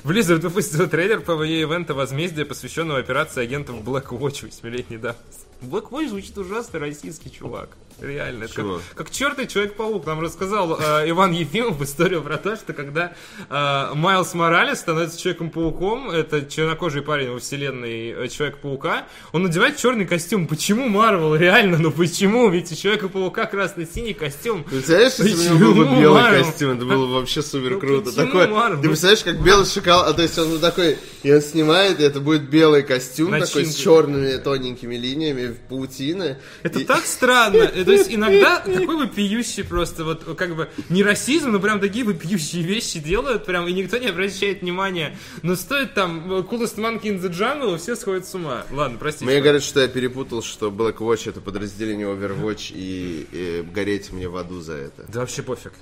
Blizzard 0.02 0.38
выпустила 0.40 0.86
трейлер 0.86 1.18
PvE 1.18 1.60
ивента 1.62 1.92
возмездия, 1.92 2.44
посвященного 2.46 3.00
операции 3.00 3.42
агентов 3.42 3.76
Black 3.82 4.06
Watch 4.08 4.48
8-летней 4.48 4.96
давности. 4.96 5.40
Black 5.60 5.90
Watch 5.90 6.08
звучит 6.08 6.38
ужасно 6.38 6.78
российский 6.78 7.30
чувак. 7.30 7.76
Реально. 8.00 8.44
Это 8.44 8.54
Чего? 8.54 8.80
Как, 8.94 9.06
как 9.06 9.10
чертый 9.10 9.46
Человек-паук. 9.46 10.06
Нам 10.06 10.20
рассказал 10.20 10.78
э, 10.80 11.08
Иван 11.10 11.32
Ефимов 11.32 11.80
историю 11.82 12.22
про 12.22 12.36
то, 12.38 12.56
что 12.56 12.72
когда 12.72 13.12
э, 13.48 13.94
Майлз 13.94 14.34
Моралес 14.34 14.78
становится 14.80 15.18
Человеком-пауком, 15.20 16.10
это 16.10 16.42
чернокожий 16.46 17.02
парень 17.02 17.30
во 17.30 17.38
вселенной 17.38 18.24
э, 18.24 18.28
Человека-паука, 18.28 19.04
он 19.32 19.42
надевает 19.42 19.76
черный 19.76 20.06
костюм. 20.06 20.46
Почему 20.46 20.88
Марвел? 20.88 21.34
Реально, 21.34 21.78
ну 21.78 21.90
почему? 21.90 22.48
Ведь 22.48 22.72
у 22.72 22.74
Человека-паука 22.74 23.46
красно-синий 23.46 24.14
костюм. 24.14 24.64
Представляешь, 24.64 25.14
если 25.18 25.50
у 25.52 25.58
него 25.58 25.72
был 25.72 25.74
бы 25.74 25.84
Почему 25.84 26.00
белый 26.00 26.22
Марвел? 26.22 26.44
костюм, 26.44 26.70
это 26.76 26.84
было 26.84 27.06
бы 27.06 27.14
вообще 27.14 27.42
супер 27.42 27.70
Ну 27.72 27.80
круто. 27.80 28.10
почему 28.12 28.26
Такой, 28.38 28.76
ты 28.82 28.88
представляешь, 28.88 29.22
как 29.24 29.42
белый 29.42 29.66
шоколад, 29.66 30.08
а 30.08 30.12
то 30.14 30.22
есть 30.22 30.38
он 30.38 30.58
такой, 30.58 30.98
и 31.22 31.32
он 31.32 31.40
снимает, 31.42 32.00
и 32.00 32.02
это 32.02 32.20
будет 32.20 32.42
белый 32.48 32.82
костюм, 32.82 33.30
такой 33.38 33.64
с 33.66 33.74
черными 33.74 34.36
тоненькими 34.38 34.96
линиями, 34.96 35.48
в 35.48 35.58
паутины. 35.68 36.38
Это 36.62 36.80
И- 36.80 36.84
так 36.84 37.04
странно. 37.04 37.70
Э, 37.80 37.84
То 37.90 37.96
есть 37.96 38.14
иногда 38.14 38.60
такой 38.60 38.96
вопиющий 38.96 39.64
просто, 39.64 40.04
вот 40.04 40.24
как 40.36 40.54
бы 40.54 40.68
не 40.88 41.02
расизм, 41.02 41.50
но 41.50 41.60
прям 41.60 41.80
такие 41.80 42.04
вопиющие 42.04 42.62
вещи 42.62 42.98
делают, 43.00 43.44
прям, 43.44 43.66
и 43.66 43.72
никто 43.72 43.98
не 43.98 44.08
обращает 44.08 44.62
внимания. 44.62 45.16
Но 45.42 45.56
стоит 45.56 45.94
там 45.94 46.30
Coolest 46.42 46.76
Monkey 46.76 47.02
in 47.04 47.20
the 47.20 47.30
Jungle, 47.30 47.74
и 47.74 47.78
все 47.78 47.96
сходят 47.96 48.26
с 48.26 48.34
ума. 48.34 48.64
Ладно, 48.70 48.98
простите. 48.98 49.24
Мне 49.24 49.40
говорят, 49.40 49.62
что 49.62 49.80
я 49.80 49.88
перепутал, 49.88 50.42
что 50.42 50.70
Black 50.70 50.98
Watch 50.98 51.28
это 51.28 51.40
подразделение 51.40 52.06
Overwatch, 52.06 52.72
и, 52.74 53.26
и 53.32 53.62
гореть 53.62 54.12
мне 54.12 54.28
в 54.28 54.36
аду 54.36 54.60
за 54.60 54.74
это. 54.74 55.04
Да 55.08 55.20
вообще 55.20 55.42
пофиг. 55.42 55.72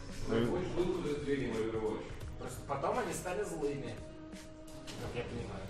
Просто 2.39 2.61
потом 2.67 2.99
они 2.99 3.13
стали 3.13 3.45
злыми. 3.45 3.95
Как 5.01 5.15
я 5.15 5.23
понимаю. 5.25 5.63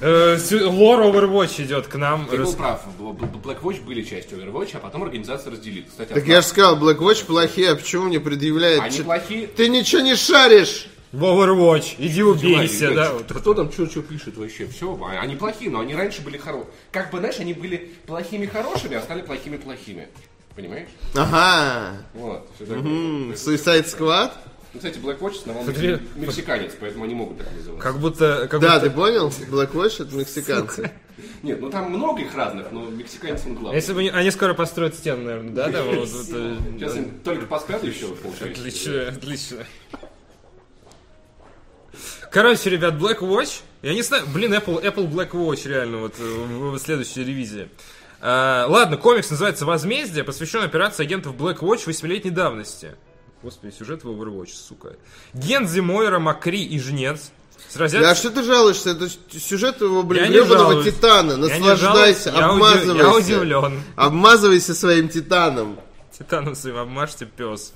Лор 0.00 1.00
Overwatch 1.02 1.62
идет 1.64 1.86
к 1.86 1.94
нам. 1.96 2.26
Ты 2.26 2.38
был 2.38 2.52
прав, 2.54 2.82
Бл- 2.98 3.12
Бл- 3.16 3.40
Black 3.42 3.62
Watch 3.62 3.82
были 3.84 4.02
частью 4.02 4.38
Overwatch, 4.38 4.70
а 4.74 4.78
потом 4.78 5.02
организация 5.04 5.52
разделилась. 5.52 5.90
Кстати, 5.90 6.12
Так 6.12 6.26
я 6.26 6.40
же 6.42 6.46
сказал, 6.46 6.76
Black 6.78 6.98
Watch 6.98 7.24
плохие, 7.26 7.70
а 7.72 7.76
почему 7.76 8.04
мне 8.04 8.20
предъявляет? 8.20 8.80
Они 8.82 9.00
плохие. 9.00 9.46
Ты 9.46 9.68
ничего 9.68 10.02
не 10.02 10.14
шаришь! 10.16 10.88
В 11.12 11.22
Overwatch. 11.22 11.94
Иди 11.98 12.22
убейся, 12.24 12.92
да. 12.92 13.12
кто- 13.28 13.54
там 13.54 13.70
что 13.70 13.86
пишет 14.02 14.36
вообще? 14.36 14.66
Все, 14.66 14.98
они 15.20 15.36
плохие, 15.36 15.70
но 15.70 15.78
они 15.80 15.94
раньше 15.94 16.22
были 16.22 16.38
хорошие. 16.38 16.66
Как 16.90 17.12
бы, 17.12 17.18
знаешь, 17.20 17.38
они 17.38 17.52
были 17.54 17.92
плохими 18.06 18.46
хорошими, 18.46 18.96
а 18.96 19.00
стали 19.02 19.22
плохими 19.22 19.56
плохими. 19.56 20.08
Понимаешь? 20.56 20.88
Ага. 21.14 21.92
Вот. 22.14 22.48
М, 22.60 23.30
Suicide 23.32 23.84
Squad? 23.86 24.32
Ну, 24.74 24.80
Кстати, 24.80 24.98
Black 24.98 25.20
Watch 25.20 25.36
основал 25.38 25.62
Смотри. 25.64 25.88
мексик- 25.92 26.16
мексиканец, 26.16 26.72
поэтому 26.80 27.04
они 27.04 27.14
могут 27.14 27.38
так 27.38 27.46
называться. 27.54 27.80
Как 27.82 27.98
будто... 28.00 28.48
Как 28.50 28.60
Да, 28.60 28.74
будто- 28.74 28.80
ты 28.80 28.90
понял? 28.94 29.28
Black 29.50 29.72
Watch 29.72 30.02
это 30.02 30.14
мексиканцы. 30.16 30.90
Нет, 31.44 31.60
ну 31.60 31.70
там 31.70 31.90
много 31.92 32.22
их 32.22 32.34
разных, 32.34 32.72
но 32.72 32.86
мексиканец 32.90 33.42
он 33.46 33.54
главный. 33.54 33.76
Если 33.76 33.92
бы 33.92 34.00
они, 34.00 34.08
они 34.08 34.30
скоро 34.32 34.52
построят 34.54 34.94
стену, 34.96 35.22
наверное, 35.22 35.52
да? 35.52 35.68
да 35.68 35.84
вот, 35.84 36.08
вот, 36.08 36.26
э, 36.32 36.56
Сейчас 36.76 36.96
им 36.96 37.20
только 37.20 37.46
поспят 37.46 37.84
еще 37.84 38.08
получается. 38.08 38.60
Отлично, 38.60 39.08
отлично. 39.08 39.56
Короче, 42.32 42.70
ребят, 42.70 42.94
Black 42.94 43.20
Watch. 43.20 43.60
Я 43.82 43.94
не 43.94 44.02
знаю, 44.02 44.24
блин, 44.34 44.52
Apple, 44.54 44.82
Apple 44.82 45.08
Black 45.08 45.30
Watch 45.30 45.68
реально 45.68 45.98
вот 45.98 46.14
э, 46.18 46.22
в, 46.24 46.72
в 46.72 46.78
следующей 46.80 47.22
ревизии. 47.22 47.68
А, 48.20 48.66
ладно, 48.68 48.96
комикс 48.96 49.30
называется 49.30 49.66
«Возмездие», 49.66 50.24
посвящен 50.24 50.62
операции 50.62 51.04
агентов 51.04 51.36
Black 51.36 51.58
Watch 51.58 51.82
восьмилетней 51.86 52.30
давности. 52.32 52.96
Господи, 53.44 53.74
сюжет 53.78 54.04
в 54.04 54.08
Overwatch, 54.08 54.54
сука. 54.54 54.96
Гензи, 55.34 55.80
Мойра, 55.80 56.18
Макри 56.18 56.64
и 56.64 56.80
Жнец 56.80 57.30
Сразятся... 57.68 58.06
Да 58.06 58.10
а 58.12 58.14
что 58.14 58.30
ты 58.30 58.42
жалуешься? 58.42 58.90
Это 58.90 59.08
сюжет 59.38 59.82
его, 59.82 60.02
блин, 60.02 60.32
гребаного 60.32 60.82
титана. 60.82 61.36
Наслаждайся, 61.36 62.30
я 62.30 62.46
обмазывайся. 62.46 63.04
Я 63.04 63.14
удивлен. 63.14 63.82
Обмазывайся 63.96 64.74
своим 64.74 65.10
титаном. 65.10 65.78
Титаном 66.18 66.54
своим 66.54 66.78
обмажьте 66.78 67.26
пес. 67.26 67.74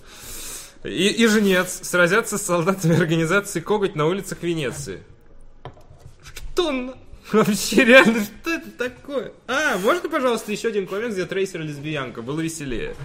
И, 0.84 1.08
и 1.08 1.26
жнец 1.26 1.80
сразятся 1.82 2.38
с 2.38 2.42
солдатами 2.42 2.96
организации 2.96 3.60
Коготь 3.60 3.94
на 3.94 4.06
улицах 4.06 4.42
Венеции. 4.42 5.02
Что 6.22 6.72
на- 6.72 6.94
Вообще, 7.32 7.84
реально, 7.84 8.24
что 8.24 8.50
это 8.54 8.70
такое? 8.70 9.32
А, 9.46 9.76
можно, 9.78 10.08
пожалуйста, 10.08 10.50
еще 10.50 10.68
один 10.68 10.86
комикс, 10.86 11.12
где 11.12 11.26
Трейсер 11.26 11.60
лесбиянка? 11.60 12.22
Было 12.22 12.40
веселее. 12.40 12.96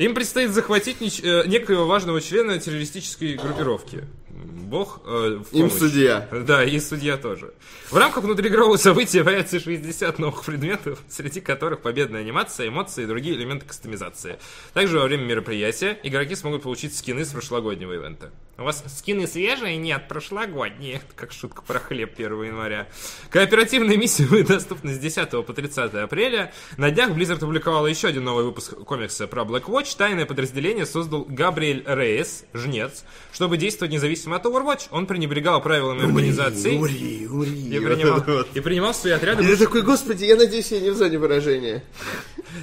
Им 0.00 0.14
предстоит 0.14 0.50
захватить 0.52 1.02
нич- 1.02 1.22
э, 1.22 1.46
некоего 1.46 1.84
важного 1.86 2.22
члена 2.22 2.58
террористической 2.58 3.34
группировки. 3.34 4.06
Бог 4.30 5.02
э, 5.04 5.40
в 5.42 5.54
Им 5.54 5.70
судья. 5.70 6.26
Да, 6.32 6.64
и 6.64 6.80
судья 6.80 7.18
тоже. 7.18 7.52
В 7.90 7.98
рамках 7.98 8.24
внутриигрового 8.24 8.78
события 8.78 9.22
появится 9.22 9.60
60 9.60 10.18
новых 10.18 10.42
предметов, 10.42 11.02
среди 11.10 11.42
которых 11.42 11.80
победная 11.80 12.22
анимация, 12.22 12.68
эмоции 12.68 13.02
и 13.02 13.06
другие 13.06 13.36
элементы 13.36 13.66
кастомизации. 13.66 14.38
Также 14.72 14.98
во 14.98 15.04
время 15.04 15.24
мероприятия 15.24 15.98
игроки 16.02 16.34
смогут 16.34 16.62
получить 16.62 16.96
скины 16.96 17.26
с 17.26 17.28
прошлогоднего 17.28 17.92
ивента. 17.92 18.30
У 18.60 18.64
вас 18.64 18.84
скины 18.94 19.26
свежие? 19.26 19.78
Нет, 19.78 20.06
прошлогодние. 20.06 21.00
Как 21.16 21.32
шутка 21.32 21.62
про 21.62 21.78
хлеб 21.78 22.12
1 22.14 22.42
января. 22.42 22.88
Кооперативные 23.30 23.96
миссии 23.96 24.24
будут 24.24 24.48
доступны 24.48 24.92
с 24.92 24.98
10 24.98 25.30
по 25.46 25.52
30 25.54 25.94
апреля. 25.94 26.52
На 26.76 26.90
днях 26.90 27.12
Blizzard 27.12 27.36
опубликовала 27.36 27.86
еще 27.86 28.08
один 28.08 28.24
новый 28.24 28.44
выпуск 28.44 28.76
комикса 28.84 29.26
про 29.26 29.44
Black 29.44 29.64
Watch. 29.64 29.96
Тайное 29.96 30.26
подразделение 30.26 30.84
создал 30.84 31.24
Габриэль 31.26 31.84
Рейс, 31.86 32.44
жнец, 32.52 33.04
чтобы 33.32 33.56
действовать 33.56 33.94
независимо 33.94 34.36
от 34.36 34.44
Overwatch. 34.44 34.88
Он 34.90 35.06
пренебрегал 35.06 35.62
правилами 35.62 36.04
организации 36.04 36.76
Ури, 36.76 37.26
ури. 37.28 37.76
и 37.76 37.80
принимал, 37.80 38.22
вот. 38.26 38.48
и 38.54 38.60
принимал 38.60 38.92
свои 38.92 39.14
отряды 39.14 39.42
ты 39.42 39.56
такой, 39.56 39.80
господи, 39.80 40.26
я 40.26 40.36
надеюсь, 40.36 40.70
я 40.70 40.80
не 40.80 40.90
в 40.90 40.96
зоне 40.96 41.18
выражения. 41.18 41.82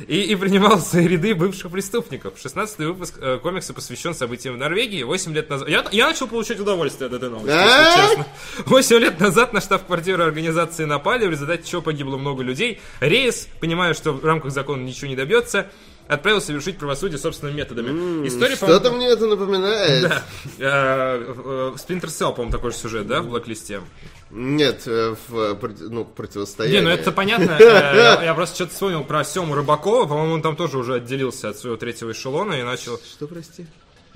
и, 0.08 0.22
и 0.22 0.36
принимал 0.36 0.80
свои 0.80 1.08
ряды 1.08 1.34
бывших 1.34 1.72
преступников. 1.72 2.36
16-й 2.44 2.86
выпуск 2.86 3.16
э, 3.20 3.40
комикса 3.40 3.74
посвящен 3.74 4.14
событиям 4.14 4.56
в 4.56 4.58
Норвегии 4.58 5.04
8 5.04 5.34
лет 5.34 5.50
назад. 5.50 5.70
Я, 5.70 5.87
я 5.92 6.08
начал 6.08 6.28
получать 6.28 6.60
удовольствие 6.60 7.08
от 7.08 7.14
этой 7.14 7.30
новости, 7.30 7.54
если 7.56 8.02
честно. 8.02 8.26
8 8.66 8.98
лет 8.98 9.20
назад 9.20 9.54
на 9.54 9.62
штаб-квартиру 9.62 10.24
организации 10.24 10.86
напали, 10.86 11.26
в 11.26 11.32
результате 11.32 11.68
чего 11.68 11.82
погибло 11.82 12.18
много 12.18 12.44
людей. 12.44 12.80
Рейс, 13.00 13.48
понимая, 13.60 13.94
что 13.94 14.12
в 14.14 14.26
рамках 14.26 14.52
закона 14.52 14.82
ничего 14.84 15.08
не 15.08 15.16
добьется, 15.16 15.68
отправился 16.08 16.48
совершить 16.48 16.78
правосудие 16.78 17.18
собственными 17.18 17.58
методами. 17.58 18.28
История, 18.28 18.56
Что-то 18.56 18.92
мне 18.92 19.08
это 19.08 19.28
напоминает. 19.28 20.04
Да. 20.04 20.24
Э, 20.60 21.18
э, 21.20 21.76
Splinter 21.76 22.06
Cell, 22.08 22.32
по-моему, 22.34 22.52
такой 22.52 22.72
же 22.72 22.78
сюжет, 22.78 23.08
да, 23.08 23.22
в 23.22 23.28
блоклисте? 23.28 23.82
Нет, 24.30 24.84
э, 24.88 25.16
в 25.28 25.38
э, 25.38 25.76
ну, 25.90 26.06
противостояние. 26.06 26.82
Не, 26.82 26.88
ну 26.88 26.94
это 26.94 27.12
понятно. 27.12 27.58
Э, 27.60 27.96
Я, 27.96 28.24
я 28.24 28.34
просто 28.34 28.56
что-то 28.56 28.74
вспомнил 28.74 29.04
про 29.04 29.24
Сему 29.24 29.56
Рыбакова. 29.56 30.06
По-моему, 30.08 30.34
он 30.36 30.42
там 30.42 30.56
тоже 30.56 30.78
уже 30.78 30.96
отделился 30.96 31.50
от 31.50 31.58
своего 31.58 31.78
третьего 31.78 32.12
эшелона 32.12 32.54
и 32.54 32.64
начал... 32.64 32.98
Что, 32.98 33.28
прости? 33.28 33.66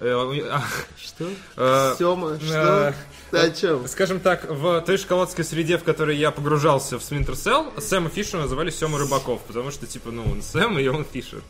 Э, 0.02 0.14
у- 0.14 0.50
а, 0.50 0.64
Что? 1.02 1.30
э, 1.58 1.96
Сема, 1.98 2.40
что? 2.40 2.96
Ты 3.32 3.38
о 3.38 3.50
чем? 3.50 3.88
Скажем 3.88 4.20
так, 4.20 4.50
в 4.50 4.82
той 4.82 4.98
шоколадской 4.98 5.46
среде, 5.46 5.78
в 5.78 5.84
которой 5.84 6.18
я 6.18 6.32
погружался 6.32 7.00
в 7.00 7.02
Splinter 7.02 7.32
Cell, 7.34 7.80
Сэма 7.80 8.10
Фишера 8.10 8.42
называли 8.42 8.72
Сема 8.72 9.00
Рыбаков, 9.00 9.42
потому 9.48 9.72
что, 9.72 9.88
типа, 9.88 10.12
ну, 10.12 10.24
он 10.30 10.42
Сэм, 10.42 10.78
и 10.80 10.88
он 10.88 11.06
Фишер. 11.06 11.42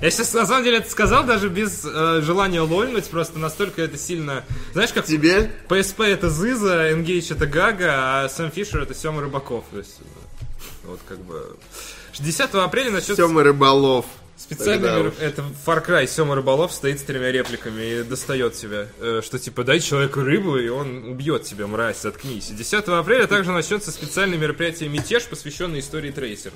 Я 0.00 0.12
сейчас, 0.12 0.32
на 0.32 0.46
самом 0.46 0.62
деле, 0.62 0.76
это 0.78 0.88
сказал 0.88 1.24
даже 1.24 1.48
без 1.48 1.84
э, 1.84 2.20
желания 2.22 2.60
лольнуть, 2.60 3.06
просто 3.06 3.40
настолько 3.40 3.82
это 3.82 3.98
сильно... 3.98 4.44
Знаешь, 4.72 4.92
как 4.92 5.06
Тебе? 5.06 5.50
PSP 5.68 6.04
это 6.04 6.30
Зыза, 6.30 6.92
Engage 6.92 7.34
это 7.34 7.46
Гага, 7.46 7.94
а 8.24 8.28
Сэм 8.28 8.52
Фишер 8.52 8.82
это 8.82 8.94
Сема 8.94 9.22
Рыбаков. 9.22 9.64
То 9.72 9.78
есть, 9.78 9.98
э, 10.00 10.84
вот 10.84 11.00
как 11.08 11.18
бы... 11.18 11.56
10 12.16 12.40
апреля 12.54 12.92
начнется 12.92 13.16
Сема 13.16 13.42
Рыболов. 13.42 14.06
Специальный 14.38 14.88
Тогда. 14.88 15.24
Это 15.24 15.44
Far 15.66 15.84
Cry, 15.86 16.06
Сема 16.06 16.34
Рыболов 16.34 16.72
стоит 16.72 17.00
с 17.00 17.02
тремя 17.02 17.30
репликами 17.32 18.00
и 18.00 18.02
достает 18.02 18.54
тебя. 18.54 18.86
э, 19.00 19.20
Что 19.24 19.38
типа, 19.38 19.64
дай 19.64 19.80
человеку 19.80 20.20
рыбу, 20.20 20.56
и 20.56 20.68
он 20.68 21.04
убьет 21.10 21.42
тебя, 21.42 21.66
мразь, 21.66 22.00
заткнись. 22.02 22.48
10 22.48 22.84
апреля 22.88 23.26
также 23.26 23.52
начнется 23.52 23.90
специальное 23.90 24.38
мероприятие 24.38 24.88
«Мятеж», 24.88 25.24
посвященное 25.26 25.80
истории 25.80 26.10
Трейсер. 26.10 26.52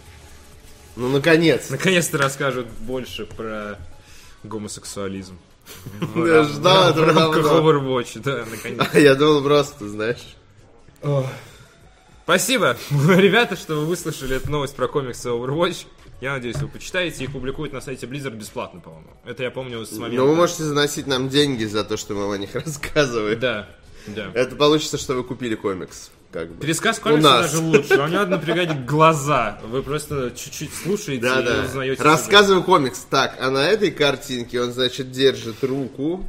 Ну, 0.96 1.08
наконец. 1.08 1.70
Наконец-то 1.70 2.18
расскажут 2.18 2.68
больше 2.80 3.26
про 3.26 3.78
гомосексуализм. 4.44 5.38
Я 6.16 6.44
ждал 6.44 6.90
этого 6.90 7.12
давно. 7.12 7.32
Да, 8.22 8.44
наконец. 8.50 8.88
А 8.92 8.98
я 8.98 9.14
думал 9.14 9.42
просто, 9.42 9.88
знаешь. 9.88 10.18
Спасибо, 12.24 12.76
ребята, 12.90 13.56
что 13.56 13.74
вы 13.74 13.86
выслушали 13.86 14.36
эту 14.36 14.50
новость 14.50 14.76
про 14.76 14.86
комиксы 14.88 15.28
Overwatch. 15.28 15.86
Я 16.22 16.34
надеюсь, 16.34 16.54
вы 16.58 16.68
почитаете. 16.68 17.24
Их 17.24 17.32
публикуют 17.32 17.72
на 17.72 17.80
сайте 17.80 18.06
Blizzard 18.06 18.36
бесплатно, 18.36 18.78
по-моему. 18.78 19.08
Это 19.24 19.42
я 19.42 19.50
помню 19.50 19.84
с 19.84 19.90
момента... 19.90 20.18
Но 20.18 20.28
вы 20.28 20.36
можете 20.36 20.62
заносить 20.62 21.08
нам 21.08 21.28
деньги 21.28 21.64
за 21.64 21.82
то, 21.82 21.96
что 21.96 22.14
мы 22.14 22.32
о 22.32 22.38
них 22.38 22.54
рассказываем. 22.54 23.40
Да, 23.40 23.68
да. 24.06 24.30
Это 24.32 24.54
получится, 24.54 24.98
что 24.98 25.14
вы 25.14 25.24
купили 25.24 25.56
комикс. 25.56 26.12
Как 26.30 26.48
бы. 26.48 26.60
Пересказ 26.62 27.00
комикса 27.00 27.42
даже 27.42 27.58
лучше. 27.58 27.94
У 27.94 27.96
него 27.96 28.06
надо 28.06 28.30
напрягать 28.36 28.86
глаза. 28.86 29.58
Вы 29.64 29.82
просто 29.82 30.30
чуть-чуть 30.30 30.72
слушаете 30.72 31.22
Да, 31.22 31.40
и 31.40 31.44
да. 31.44 31.64
узнаете. 31.64 32.00
Рассказываю 32.00 32.62
комикс. 32.62 33.00
Так, 33.10 33.36
а 33.40 33.50
на 33.50 33.66
этой 33.66 33.90
картинке 33.90 34.60
он, 34.62 34.72
значит, 34.72 35.10
держит 35.10 35.64
руку, 35.64 36.24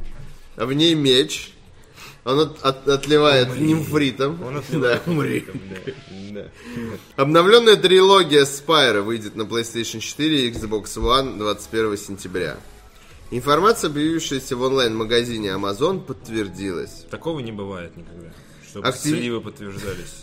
в 0.56 0.72
ней 0.72 0.96
меч. 0.96 1.53
Он 2.24 2.40
от- 2.40 2.62
от- 2.62 2.88
отливает 2.88 3.56
нимфритом. 3.58 4.42
Он 4.42 4.56
отливает 4.56 5.02
Да, 5.04 5.10
умри. 5.12 5.44
Да, 6.32 6.40
да. 6.42 6.50
Обновленная 7.16 7.76
трилогия 7.76 8.44
Спайра 8.46 9.02
выйдет 9.02 9.36
на 9.36 9.42
PlayStation 9.42 10.00
4 10.00 10.46
и 10.48 10.50
Xbox 10.50 10.84
One 10.96 11.36
21 11.38 11.96
сентября. 11.98 12.56
Информация, 13.30 13.90
появившаяся 13.90 14.56
в 14.56 14.62
онлайн-магазине 14.62 15.48
Amazon, 15.48 16.00
подтвердилась. 16.00 17.04
Такого 17.10 17.40
не 17.40 17.52
бывает 17.52 17.96
никогда. 17.96 18.32
Чтобы 18.68 18.88
Актив- 18.88 19.18
сливы 19.18 19.40
подтверждались. 19.40 20.22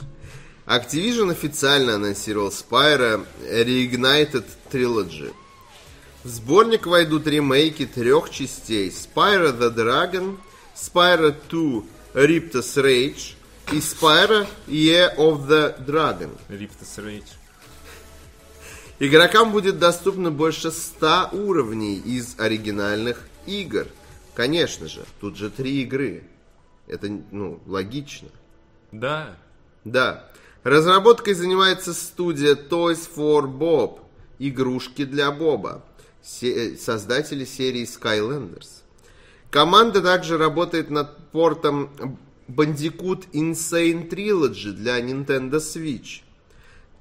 Activision 0.65 1.31
официально 1.31 1.95
анонсировал 1.95 2.49
Spyro 2.49 3.25
Reignited 3.49 4.45
Trilogy. 4.71 5.31
В 6.23 6.27
сборник 6.29 6.85
войдут 6.85 7.27
ремейки 7.27 7.85
трех 7.85 8.29
частей 8.29 8.89
Spyro 8.89 9.57
the 9.57 9.73
Dragon, 9.75 10.37
Spyro 10.81 11.35
2 11.49 11.83
Riptos 12.13 12.75
Rage 12.77 13.35
и 13.71 13.77
Spyro 13.79 14.47
Year 14.67 15.15
of 15.17 15.47
the 15.47 15.75
Dragon. 15.85 16.35
Riptus 16.49 16.97
Rage. 16.97 17.27
Игрокам 18.99 19.51
будет 19.51 19.79
доступно 19.79 20.31
больше 20.31 20.71
100 20.71 21.29
уровней 21.33 21.97
из 21.97 22.35
оригинальных 22.39 23.27
игр. 23.45 23.87
Конечно 24.35 24.87
же, 24.87 25.03
тут 25.19 25.37
же 25.37 25.49
три 25.49 25.81
игры. 25.83 26.23
Это, 26.87 27.07
ну, 27.31 27.59
логично. 27.65 28.29
Да. 28.91 29.35
Да. 29.83 30.29
Разработкой 30.63 31.33
занимается 31.33 31.93
студия 31.93 32.55
Toys 32.55 33.07
for 33.15 33.43
Bob. 33.45 33.99
Игрушки 34.39 35.05
для 35.05 35.31
Боба. 35.31 35.83
Се- 36.23 36.73
э, 36.73 36.77
создатели 36.77 37.45
серии 37.45 37.83
Skylanders. 37.83 38.80
Команда 39.51 40.01
также 40.01 40.37
работает 40.37 40.89
над 40.89 41.17
портом 41.31 41.91
Bandicoot 42.47 43.29
Insane 43.33 44.09
Trilogy 44.09 44.71
для 44.71 44.99
Nintendo 45.01 45.57
Switch. 45.57 46.21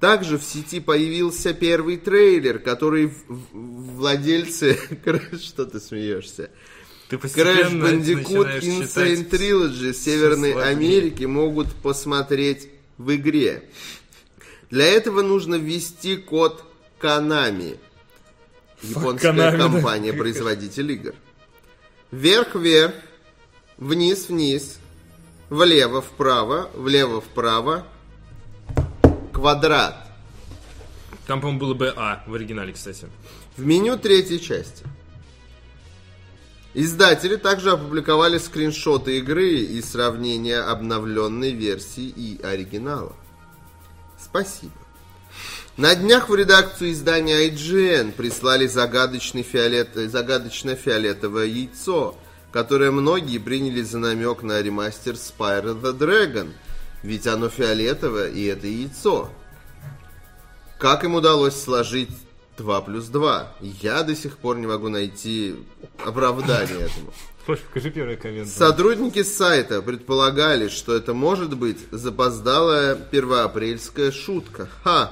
Также 0.01 0.37
в 0.37 0.43
сети 0.43 0.81
появился 0.81 1.53
первый 1.53 1.97
трейлер, 1.97 2.59
который 2.59 3.13
владельцы... 3.53 4.77
Что 5.41 5.65
ты 5.65 5.79
смеешься? 5.79 6.51
Ты 7.07 7.15
Crash 7.15 7.71
Bandicoot 7.71 8.59
Insane 8.61 9.29
Trilogy 9.29 9.93
Северной. 9.93 10.53
Америки 10.53 11.23
могут 11.23 11.73
посмотреть 11.75 12.67
в 12.97 13.15
игре. 13.15 13.69
Для 14.69 14.85
этого 14.85 15.21
нужно 15.21 15.55
ввести 15.55 16.17
код 16.17 16.65
Konami. 16.99 17.77
Японская 18.81 19.31
Konami, 19.31 19.57
компания-производитель 19.57 20.91
игр. 20.93 21.13
Вверх-вверх, 22.11 22.93
вниз-вниз, 23.77 24.79
влево-вправо, 25.49 26.69
влево-вправо, 26.75 27.87
квадрат. 29.31 30.07
Там, 31.25 31.39
по-моему, 31.39 31.59
было 31.59 31.73
бы 31.73 31.93
А 31.95 32.23
в 32.27 32.33
оригинале, 32.33 32.73
кстати. 32.73 33.07
В 33.55 33.65
меню 33.65 33.97
третьей 33.97 34.41
части. 34.41 34.85
Издатели 36.73 37.35
также 37.35 37.71
опубликовали 37.71 38.37
скриншоты 38.37 39.17
игры 39.17 39.55
и 39.59 39.81
сравнение 39.81 40.59
обновленной 40.59 41.51
версии 41.51 42.07
и 42.07 42.41
оригинала. 42.41 43.15
Спасибо. 44.19 44.80
На 45.81 45.95
днях 45.95 46.29
в 46.29 46.35
редакцию 46.35 46.91
издания 46.91 47.49
IGN 47.49 48.11
прислали 48.11 48.67
загадочный 48.67 49.41
фиолет... 49.41 49.95
загадочно-фиолетовое 49.95 51.47
яйцо, 51.47 52.15
которое 52.51 52.91
многие 52.91 53.39
приняли 53.39 53.81
за 53.81 53.97
намек 53.97 54.43
на 54.43 54.61
ремастер 54.61 55.15
Spyro 55.15 55.81
the 55.81 55.97
Dragon. 55.97 56.51
Ведь 57.01 57.25
оно 57.25 57.49
фиолетовое, 57.49 58.29
и 58.29 58.43
это 58.43 58.67
яйцо. 58.67 59.31
Как 60.77 61.03
им 61.03 61.15
удалось 61.15 61.59
сложить 61.59 62.11
2 62.59 62.81
плюс 62.81 63.05
2? 63.05 63.51
Я 63.81 64.03
до 64.03 64.15
сих 64.15 64.37
пор 64.37 64.57
не 64.57 64.67
могу 64.67 64.89
найти 64.89 65.55
оправдание 66.05 66.81
этому. 66.81 67.11
Слушай, 67.43 67.63
покажи 67.63 67.89
первый 67.89 68.17
коммент. 68.17 68.49
Сотрудники 68.49 69.23
сайта 69.23 69.81
предполагали, 69.81 70.67
что 70.69 70.95
это 70.95 71.15
может 71.15 71.57
быть 71.57 71.79
запоздалая 71.89 72.93
первоапрельская 72.93 74.11
шутка. 74.11 74.69
Ха! 74.83 75.11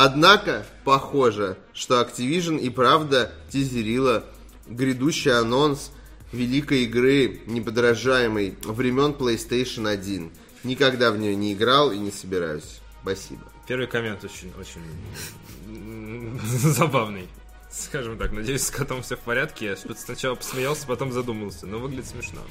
Однако, 0.00 0.64
похоже, 0.84 1.58
что 1.72 2.00
Activision 2.00 2.56
и 2.56 2.70
правда 2.70 3.32
тизерила 3.50 4.24
грядущий 4.68 5.36
анонс 5.36 5.90
великой 6.30 6.84
игры, 6.84 7.40
неподражаемой 7.46 8.56
времен 8.62 9.10
PlayStation 9.10 9.88
1. 9.88 10.30
Никогда 10.62 11.10
в 11.10 11.18
нее 11.18 11.34
не 11.34 11.52
играл 11.52 11.90
и 11.90 11.98
не 11.98 12.12
собираюсь. 12.12 12.78
Спасибо. 13.02 13.42
Первый 13.66 13.88
коммент 13.88 14.22
очень, 14.22 14.52
очень 14.56 16.40
забавный. 16.46 17.28
Скажем 17.68 18.18
так, 18.18 18.30
надеюсь, 18.30 18.62
с 18.62 18.70
котом 18.70 19.02
все 19.02 19.16
в 19.16 19.20
порядке. 19.20 19.66
Я 19.66 19.94
сначала 19.96 20.36
посмеялся, 20.36 20.86
потом 20.86 21.10
задумался, 21.10 21.66
но 21.66 21.80
выглядит 21.80 22.06
смешно. 22.06 22.42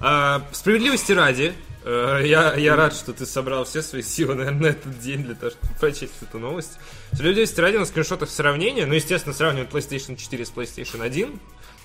А, 0.00 0.46
справедливости 0.52 1.12
ради, 1.12 1.54
э, 1.84 2.22
я, 2.24 2.54
я 2.54 2.76
рад, 2.76 2.94
что 2.94 3.12
ты 3.12 3.26
собрал 3.26 3.64
все 3.64 3.82
свои 3.82 4.02
силы, 4.02 4.34
наверное, 4.34 4.60
на 4.60 4.66
этот 4.66 4.98
день 5.00 5.24
для 5.24 5.34
того, 5.34 5.52
чтобы 5.52 5.74
прочесть 5.78 6.14
эту 6.22 6.38
новость. 6.38 6.72
Справедливости 7.12 7.60
ради 7.60 7.76
на 7.76 7.84
скриншотах 7.84 8.30
сравнения, 8.30 8.86
ну, 8.86 8.94
естественно, 8.94 9.34
сравнивают 9.34 9.72
PlayStation 9.72 10.16
4 10.16 10.44
с 10.44 10.50
PlayStation 10.50 11.02
1, 11.02 11.40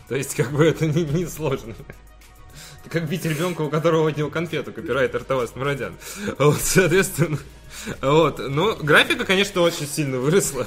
то 0.08 0.16
есть, 0.16 0.36
как 0.36 0.52
бы, 0.52 0.66
это 0.66 0.88
не, 0.88 1.04
не 1.04 1.26
сложно. 1.26 1.76
Это 2.82 2.90
как 2.90 3.10
бить 3.10 3.26
ребенка, 3.26 3.62
у 3.62 3.70
которого 3.70 4.08
отнял 4.10 4.30
конфету, 4.30 4.72
копирайтер 4.72 5.24
Тавас 5.24 5.56
Мурадян. 5.56 5.96
Вот, 6.38 6.62
соответственно, 6.62 7.38
вот. 8.02 8.40
Ну, 8.40 8.76
графика, 8.78 9.26
конечно, 9.26 9.62
очень 9.62 9.88
сильно 9.88 10.18
выросла. 10.18 10.66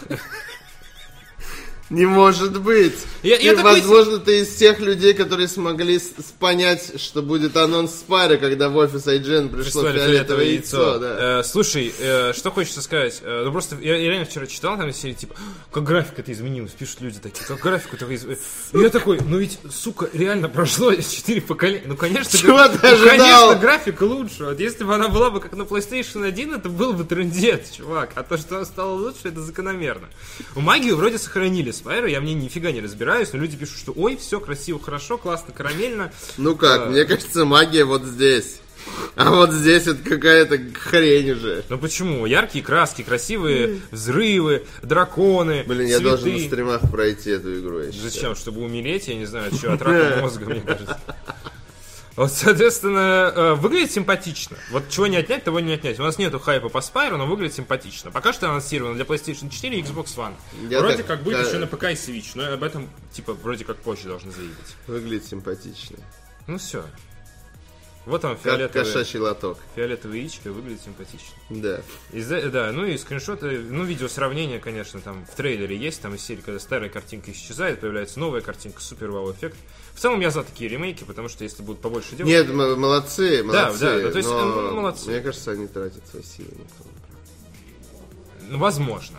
Не 1.92 2.06
может 2.06 2.58
быть. 2.60 2.94
Я- 3.22 3.36
я 3.38 3.50
Ты, 3.52 3.56
такой- 3.58 3.72
возможно, 3.80 4.18
ты 4.18 4.40
из 4.40 4.54
тех 4.56 4.80
людей, 4.80 5.12
которые 5.14 5.46
смогли 5.46 6.00
понять, 6.40 6.98
что 7.00 7.20
будет 7.22 7.56
анонс 7.56 7.92
спары, 7.92 8.38
когда 8.38 8.68
в 8.70 8.76
офис 8.76 9.06
IGN 9.06 9.48
пришло 9.50 9.82
Прислали 9.82 9.98
фиолетовое 9.98 10.44
яйцо. 10.46 10.98
да. 10.98 11.40
Э, 11.40 11.42
слушай, 11.44 11.92
э, 11.98 12.32
что 12.34 12.50
хочется 12.50 12.80
сказать? 12.80 13.20
Э, 13.22 13.42
ну 13.44 13.52
просто 13.52 13.76
я, 13.80 13.96
я 13.96 14.08
реально 14.08 14.24
вчера 14.24 14.46
читал 14.46 14.76
там 14.78 14.90
серии 14.92 15.12
типа, 15.12 15.34
как 15.70 15.84
графика-то 15.84 16.32
изменилась, 16.32 16.72
пишут 16.72 17.02
люди 17.02 17.18
такие, 17.18 17.44
как 17.46 17.60
графика-то 17.60 18.06
изменилась. 18.14 18.40
Я 18.72 18.88
такой, 18.88 19.18
ну 19.24 19.36
ведь, 19.38 19.58
сука, 19.70 20.08
реально 20.14 20.48
прошло 20.48 20.94
4 20.96 21.40
поколения. 21.42 21.84
Ну 21.86 21.96
конечно, 21.96 22.38
Чего 22.38 22.66
ты 22.68 22.78
ну, 22.82 22.88
ожидал? 22.88 23.08
конечно, 23.50 23.54
графика 23.60 24.02
лучше. 24.04 24.44
Вот 24.46 24.58
если 24.60 24.84
бы 24.84 24.94
она 24.94 25.08
была 25.08 25.30
бы 25.30 25.40
как 25.40 25.52
на 25.52 25.62
PlayStation 25.62 26.26
1, 26.26 26.54
это 26.54 26.70
был 26.70 26.94
бы 26.94 27.04
трендец, 27.04 27.70
чувак. 27.76 28.12
А 28.14 28.22
то, 28.22 28.38
что 28.38 28.56
она 28.56 28.64
стала 28.64 28.92
лучше, 28.92 29.20
это 29.24 29.42
закономерно. 29.42 30.08
У 30.56 30.60
магию 30.60 30.96
вроде 30.96 31.18
сохранили 31.18 31.70
Спайро, 31.82 32.06
я 32.06 32.20
в 32.20 32.24
ней 32.24 32.34
нифига 32.34 32.70
не 32.70 32.80
разбираюсь, 32.80 33.32
но 33.32 33.40
люди 33.40 33.56
пишут, 33.56 33.76
что 33.78 33.92
ой, 33.96 34.16
все 34.16 34.38
красиво, 34.38 34.78
хорошо, 34.80 35.18
классно, 35.18 35.52
карамельно. 35.52 36.12
Ну 36.38 36.54
как, 36.54 36.82
А. 36.82 36.86
мне 36.86 37.04
кажется, 37.04 37.44
магия 37.44 37.84
вот 37.84 38.04
здесь. 38.04 38.60
А 39.16 39.30
вот 39.30 39.50
здесь 39.52 39.88
это 39.88 39.96
какая-то 40.08 40.58
хрень 40.78 41.32
уже. 41.32 41.64
Ну 41.68 41.78
почему? 41.78 42.24
Яркие 42.24 42.64
краски, 42.64 43.02
красивые 43.02 43.80
взрывы, 43.90 44.64
драконы, 44.82 45.64
Блин, 45.66 45.88
я 45.88 45.96
цветы. 45.98 46.04
должен 46.04 46.32
на 46.34 46.38
стримах 46.38 46.80
пройти 46.90 47.30
эту 47.30 47.58
игру. 47.60 47.80
я 47.80 47.90
считаю. 47.92 48.10
Зачем? 48.10 48.36
Чтобы 48.36 48.60
умереть? 48.62 49.08
Я 49.08 49.16
не 49.16 49.26
знаю, 49.26 49.52
что, 49.52 49.72
от 49.72 49.82
рака 49.82 50.18
мозга, 50.20 50.44
мне 50.46 50.60
кажется. 50.60 51.00
Вот, 52.16 52.30
соответственно, 52.32 53.32
э, 53.34 53.54
выглядит 53.54 53.90
симпатично. 53.90 54.56
Вот 54.70 54.88
чего 54.90 55.06
не 55.06 55.16
отнять, 55.16 55.44
того 55.44 55.60
не 55.60 55.72
отнять. 55.72 55.98
У 55.98 56.02
нас 56.02 56.18
нету 56.18 56.38
хайпа 56.38 56.68
по 56.68 56.80
Спайру, 56.80 57.16
но 57.16 57.26
выглядит 57.26 57.54
симпатично. 57.54 58.10
Пока 58.10 58.32
что 58.32 58.48
анонсировано 58.48 58.94
для 58.96 59.04
PlayStation 59.04 59.48
4 59.48 59.78
и 59.78 59.82
Xbox 59.82 60.16
One. 60.16 60.34
Я 60.68 60.80
вроде 60.80 60.98
так- 60.98 61.06
как 61.06 61.22
будет 61.22 61.38
да. 61.40 61.48
еще 61.48 61.58
на 61.58 61.66
ПК 61.66 61.84
и 61.84 61.94
Switch, 61.94 62.32
но 62.34 62.52
об 62.52 62.62
этом, 62.62 62.90
типа, 63.12 63.32
вроде 63.32 63.64
как 63.64 63.78
позже 63.78 64.08
должны 64.08 64.30
заявить. 64.30 64.56
Выглядит 64.86 65.26
симпатично. 65.26 65.96
Ну 66.46 66.58
все. 66.58 66.84
Вот 68.04 68.24
он, 68.24 68.32
Как 68.32 68.42
фиолетовый, 68.42 68.84
кошачий 68.84 69.20
лоток. 69.20 69.58
фиолетовый 69.76 70.20
яичко, 70.20 70.50
выглядит 70.50 70.82
симпатично. 70.82 71.34
Да. 71.50 71.82
Из-за- 72.10 72.50
да, 72.50 72.72
ну 72.72 72.84
и 72.84 72.98
скриншоты, 72.98 73.60
ну 73.60 73.84
видео 73.84 74.08
сравнения, 74.08 74.58
конечно, 74.58 75.00
там 75.00 75.24
в 75.24 75.36
трейлере 75.36 75.76
есть, 75.76 76.02
там 76.02 76.16
из 76.16 76.24
серии, 76.24 76.40
когда 76.40 76.58
старая 76.58 76.90
картинка 76.90 77.30
исчезает, 77.30 77.80
появляется 77.80 78.18
новая 78.18 78.40
картинка, 78.40 78.80
супер 78.80 79.12
вау 79.12 79.30
эффект. 79.30 79.56
В 79.94 80.00
целом 80.00 80.20
я 80.20 80.32
за 80.32 80.42
такие 80.42 80.68
ремейки, 80.68 81.04
потому 81.04 81.28
что 81.28 81.44
если 81.44 81.62
будут 81.62 81.80
побольше 81.80 82.16
делать... 82.16 82.32
Нет, 82.32 82.52
молодцы, 82.52 83.44
молодцы. 83.44 83.80
да, 83.80 83.98
ну, 84.02 84.10
то 84.10 84.18
есть, 84.18 84.28
но 84.28 84.44
ну, 84.44 84.74
молодцы. 84.80 85.10
Мне 85.10 85.20
кажется, 85.20 85.52
они 85.52 85.68
тратят 85.68 86.02
свои 86.08 86.24
силы. 86.24 86.50
Ну, 88.48 88.58
возможно. 88.58 89.18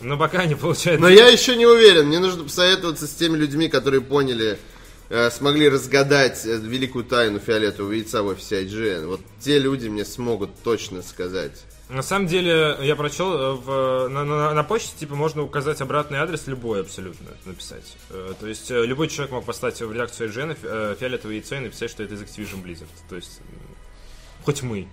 Но 0.00 0.18
пока 0.18 0.44
не 0.46 0.54
получается... 0.54 1.00
Но 1.00 1.08
я 1.08 1.28
еще 1.28 1.56
не 1.56 1.66
уверен. 1.66 2.06
Мне 2.06 2.18
нужно 2.18 2.44
посоветоваться 2.44 3.06
с 3.06 3.14
теми 3.14 3.36
людьми, 3.36 3.68
которые 3.68 4.00
поняли, 4.00 4.58
смогли 5.30 5.68
разгадать 5.68 6.44
э, 6.44 6.56
великую 6.58 7.04
тайну 7.04 7.38
фиолетового 7.38 7.92
яйца 7.92 8.22
в 8.22 8.26
офисе 8.26 8.64
IGN. 8.64 9.06
Вот 9.06 9.20
те 9.40 9.58
люди 9.58 9.88
мне 9.88 10.04
смогут 10.04 10.50
точно 10.62 11.02
сказать. 11.02 11.52
На 11.88 12.02
самом 12.02 12.26
деле, 12.26 12.76
я 12.82 12.94
прочел, 12.96 13.32
э, 13.32 13.52
в, 13.54 14.08
на, 14.08 14.24
на- 14.24 14.52
на 14.52 14.62
почте, 14.64 14.90
типа, 14.98 15.14
можно 15.14 15.42
указать 15.42 15.80
обратный 15.80 16.18
адрес 16.18 16.46
любой 16.46 16.82
абсолютно 16.82 17.28
написать. 17.46 17.96
Э, 18.10 18.34
То 18.38 18.46
есть, 18.46 18.70
э, 18.70 18.84
любой 18.84 19.08
человек 19.08 19.32
мог 19.32 19.46
послать 19.46 19.80
в 19.80 19.90
редакцию 19.90 20.28
IGN 20.30 20.56
э, 20.62 20.96
фиолетовое 21.00 21.36
яйцо 21.36 21.54
и 21.56 21.60
написать, 21.60 21.90
что 21.90 22.02
это 22.02 22.14
из 22.14 22.20
Activision 22.22 22.62
Blizzard. 22.62 22.88
То 23.08 23.16
есть, 23.16 23.40
хоть 24.44 24.62
мы. 24.62 24.86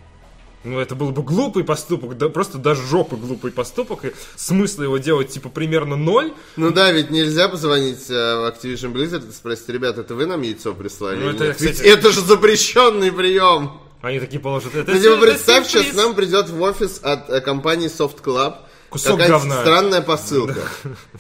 Ну, 0.66 0.80
это 0.80 0.96
был 0.96 1.12
бы 1.12 1.22
глупый 1.22 1.64
поступок, 1.64 2.18
да, 2.18 2.28
просто 2.28 2.58
до 2.58 2.74
жопы 2.74 3.16
глупый 3.18 3.52
поступок, 3.52 4.04
и 4.06 4.14
смысла 4.36 4.84
его 4.84 4.98
делать, 4.98 5.30
типа, 5.30 5.50
примерно 5.50 5.96
ноль. 5.96 6.34
Ну 6.56 6.72
да, 6.72 6.92
ведь 6.92 7.12
нельзя 7.12 7.48
позвонить 7.48 8.10
э, 8.10 8.14
в 8.14 8.52
Activision 8.52 8.92
Blizzard 8.92 9.30
и 9.30 9.32
спросить, 9.32 9.70
ребята, 9.70 10.02
это 10.02 10.16
вы 10.16 10.26
нам 10.26 10.42
яйцо 10.42 10.74
прислали? 10.74 11.18
Ну, 11.24 11.30
это, 11.30 11.46
нет?» 11.46 11.62
Ведь 11.62 11.74
кстати- 11.74 11.88
это 11.88 12.12
же 12.12 12.22
запрещенный 12.22 13.12
прием. 13.12 13.80
Они 14.02 14.20
такие 14.20 14.40
положат. 14.40 14.76
Это 14.76 14.92
Ну, 14.92 15.00
типа, 15.00 15.18
представь, 15.18 15.68
сейчас 15.68 15.94
нам 15.94 16.16
придет 16.16 16.50
в 16.50 16.60
офис 16.62 17.00
от 17.04 17.30
э, 17.30 17.42
компании 17.42 17.88
Soft 17.88 18.24
Club 18.24 18.56
Кусок 18.90 19.14
какая-то 19.14 19.34
говна. 19.34 19.62
странная 19.62 20.02
посылка. 20.02 20.62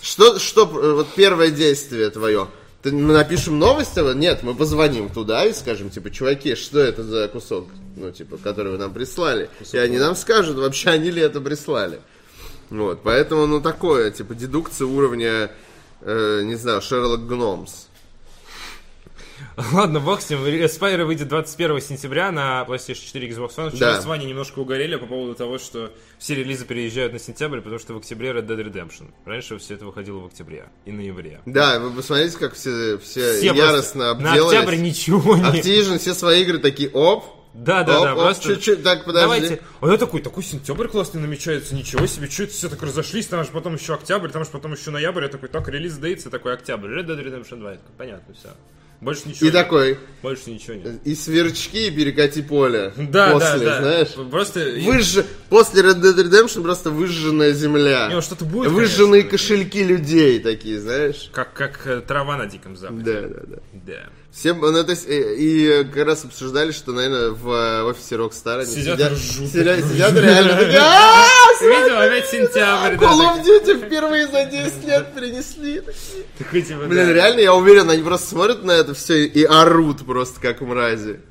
Что, 0.01 0.39
что, 0.39 0.63
э, 0.63 0.93
вот 0.93 1.07
первое 1.15 1.51
действие 1.51 2.09
твое? 2.09 2.47
Ты, 2.81 2.91
мы 2.91 3.13
напишем 3.13 3.57
новость? 3.59 3.97
а 3.97 4.13
Нет, 4.13 4.43
мы 4.43 4.53
позвоним 4.53 5.09
туда 5.09 5.45
и 5.45 5.53
скажем, 5.53 5.89
типа, 5.89 6.11
чуваки, 6.11 6.55
что 6.55 6.79
это 6.79 7.03
за 7.03 7.27
кусок, 7.27 7.67
ну, 7.95 8.11
типа, 8.11 8.37
который 8.37 8.71
вы 8.73 8.77
нам 8.77 8.93
прислали? 8.93 9.49
И 9.71 9.77
они 9.77 9.97
нам 9.97 10.15
скажут, 10.15 10.57
вообще 10.57 10.89
они 10.91 11.11
ли 11.11 11.21
это 11.21 11.41
прислали. 11.41 11.99
Вот, 12.69 13.01
поэтому, 13.03 13.45
ну, 13.45 13.61
такое, 13.61 14.11
типа, 14.11 14.33
дедукция 14.35 14.87
уровня, 14.87 15.51
э, 16.01 16.41
не 16.43 16.55
знаю, 16.55 16.81
Шерлок 16.81 17.25
Гномс. 17.27 17.87
Ладно, 19.73 19.99
бог 19.99 20.21
с 20.21 20.29
ним. 20.29 20.39
Spyro 20.43 21.05
выйдет 21.05 21.27
21 21.27 21.81
сентября 21.81 22.31
на 22.31 22.65
PlayStation 22.67 23.05
4 23.05 23.27
и 23.27 23.31
Xbox 23.31 23.55
One. 23.57 23.69
Вчера 23.69 23.93
Да. 23.95 24.01
с 24.01 24.05
Ваней 24.05 24.27
немножко 24.27 24.59
угорели 24.59 24.95
по 24.95 25.05
поводу 25.05 25.35
того, 25.35 25.57
что 25.57 25.91
все 26.17 26.35
релизы 26.35 26.65
переезжают 26.65 27.11
на 27.13 27.19
сентябрь, 27.19 27.59
потому 27.59 27.79
что 27.79 27.93
в 27.93 27.97
октябре 27.97 28.29
Red 28.31 28.47
Dead 28.47 28.65
Redemption. 28.65 29.11
Раньше 29.25 29.57
все 29.57 29.75
это 29.75 29.85
выходило 29.85 30.19
в 30.19 30.25
октябре 30.27 30.69
и 30.85 30.91
ноябре. 30.91 31.41
Да, 31.45 31.79
вы 31.79 31.91
посмотрите, 31.91 32.37
как 32.37 32.53
все, 32.53 32.97
все, 32.97 33.37
Все 33.37 33.53
яростно 33.53 34.13
просто- 34.15 34.23
На 34.23 34.31
обделались. 34.33 34.57
октябрь 34.57 34.75
ничего 34.77 35.37
не... 35.37 35.43
Activision 35.43 35.99
все 35.99 36.13
свои 36.13 36.41
игры 36.41 36.57
такие, 36.59 36.89
оп, 36.89 37.25
Да, 37.56 37.84
да, 37.84 37.99
оп, 37.99 38.03
да, 38.03 38.14
оп, 38.14 38.20
просто... 38.20 38.53
чуть-чуть, 38.53 38.84
так, 38.84 39.06
подожди. 39.06 39.24
Давайте. 39.24 39.62
Я 39.82 39.97
такой, 39.97 40.22
такой 40.22 40.43
сентябрь 40.43 40.88
классный 40.88 41.22
намечается, 41.22 41.74
ничего 41.74 42.06
себе, 42.06 42.30
что 42.30 42.43
это 42.43 42.53
все 42.53 42.70
так 42.70 42.84
разошлись, 42.84 43.28
там 43.28 43.43
же 43.43 43.51
потом 43.51 43.76
еще 43.76 43.93
октябрь, 43.93 44.30
там 44.30 44.43
же 44.43 44.51
потом 44.51 44.74
еще 44.74 44.91
ноябрь, 44.91 45.24
я 45.24 45.30
такой, 45.30 45.47
так, 45.47 45.68
релиз 45.70 45.95
дейтс, 45.95 46.26
и 46.26 46.30
такой 46.30 46.53
октябрь, 46.53 46.89
Red 46.89 47.06
Dead 47.06 47.24
Redemption 47.24 47.60
2, 47.60 47.72
я 47.72 47.78
такой, 47.78 47.95
понятно, 47.97 48.34
все. 48.34 48.49
Больше 49.01 49.28
ничего 49.28 49.49
И 49.49 49.51
нет. 49.51 49.53
такой, 49.53 49.99
Больше 50.22 50.49
ничего 50.49 50.76
нет. 50.76 51.01
и 51.03 51.16
сверчки, 51.16 51.88
и 51.88 51.91
перекати 51.91 52.41
поле. 52.41 52.93
Да, 52.97 53.32
после, 53.32 53.60
да, 53.60 53.66
да. 53.66 53.82
знаешь. 53.82 54.32
Просто... 54.32 54.60
Выжж... 54.84 55.24
После 55.49 55.84
Red 55.84 56.01
Dead 56.01 56.16
Redemption 56.16 56.64
просто 56.64 56.91
выжженная 56.91 57.51
земля. 57.51 58.08
Не, 58.08 58.16
ну 58.16 58.22
что-то 58.22 58.45
будет, 58.45 58.72
Выжженные 58.72 59.24
конечно. 59.24 59.38
кошельки 59.38 59.84
людей 59.84 60.39
такие, 60.39 60.80
знаешь. 60.80 61.30
Как, 61.34 61.53
как 61.53 61.86
э, 61.86 62.01
трава 62.01 62.38
на 62.38 62.45
диком 62.45 62.78
западе. 62.78 63.03
Да, 63.03 63.22
да, 63.28 63.41
да. 63.47 63.58
Да. 63.74 64.10
Все, 64.36 64.53
ну, 64.53 64.83
то 64.83 64.91
есть, 64.91 65.07
и, 65.07 65.13
и 65.13 65.83
как 65.86 66.07
раз 66.07 66.25
обсуждали, 66.25 66.73
что, 66.73 66.91
наверное, 66.91 67.29
в 67.29 67.49
э, 67.49 67.83
офисе 67.83 68.15
Rockstar 68.15 68.63
они 68.63 68.69
Сидят 68.69 68.97
сидят, 68.97 69.11
ржут. 69.13 69.49
сидят, 69.49 69.79
сидят 69.86 70.13
реально 70.13 70.57
такие, 70.57 70.77
«А, 70.77 71.25
Видел, 71.61 71.97
опять 71.97 72.27
сентябрь. 72.27 72.95
Call 72.95 73.21
of 73.21 73.45
Duty 73.45 73.86
впервые 73.86 74.27
за 74.27 74.43
10 74.43 74.83
лет 74.83 75.13
принесли. 75.13 75.81
Блин, 76.51 77.13
реально, 77.13 77.39
я 77.39 77.53
уверен, 77.53 77.89
они 77.89 78.03
просто 78.03 78.27
смотрят 78.27 78.65
на 78.65 78.71
это 78.71 78.93
все 78.93 79.25
и 79.25 79.45
орут 79.45 80.05
просто 80.05 80.41
как 80.41 80.59
мрази. 80.59 81.21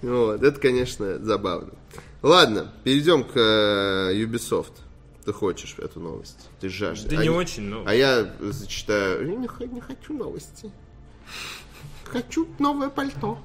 Вот, 0.00 0.42
это, 0.42 0.58
конечно, 0.58 1.18
забавно. 1.18 1.72
Ладно, 2.22 2.72
перейдем 2.84 3.24
к 3.24 3.36
э, 3.36 4.14
Ubisoft. 4.14 4.72
Ты 5.26 5.34
хочешь 5.34 5.74
эту 5.76 6.00
новость? 6.00 6.48
Ты 6.58 6.70
жаждешь. 6.70 7.10
Да 7.10 7.18
а, 7.18 7.22
не 7.22 7.28
очень, 7.28 7.64
ну. 7.64 7.84
А 7.86 7.94
я 7.94 8.34
зачитаю. 8.40 9.28
Я 9.28 9.66
не 9.66 9.80
хочу 9.82 10.14
новости. 10.14 10.72
Хочу 12.08 12.46
новое 12.58 12.88
пальто. 12.90 13.38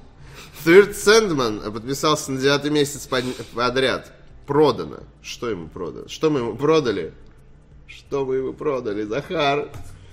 Third 0.64 0.90
Sandman 0.94 1.70
подписался 1.72 2.32
на 2.32 2.40
девятый 2.40 2.70
месяц 2.70 3.06
под- 3.06 3.24
подряд. 3.54 4.12
Продано. 4.46 4.98
Что 5.22 5.48
ему 5.50 5.68
продано? 5.68 6.08
Что 6.08 6.30
мы 6.30 6.40
ему 6.40 6.56
продали? 6.56 7.12
Что 7.86 8.24
мы 8.24 8.36
ему 8.36 8.52
продали, 8.52 9.04
Захар? 9.04 9.68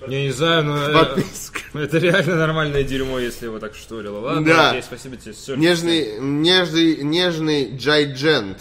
Я 0.08 0.22
не 0.24 0.32
знаю, 0.32 0.64
но 0.64 0.78
э, 0.90 0.94
Подписка. 0.94 1.60
это 1.74 1.98
реально 1.98 2.36
нормальное 2.36 2.84
дерьмо, 2.84 3.18
если 3.20 3.46
его 3.46 3.58
так 3.60 3.74
шторило. 3.76 4.20
Ладно, 4.20 4.46
Да. 4.46 4.70
окей, 4.70 4.84
спасибо 4.84 5.18
тебе. 5.18 5.34
Всё. 5.34 5.56
Нежный, 5.56 6.20
нежный, 6.20 7.04
нежный 7.04 7.76
Джайджент 7.76 8.60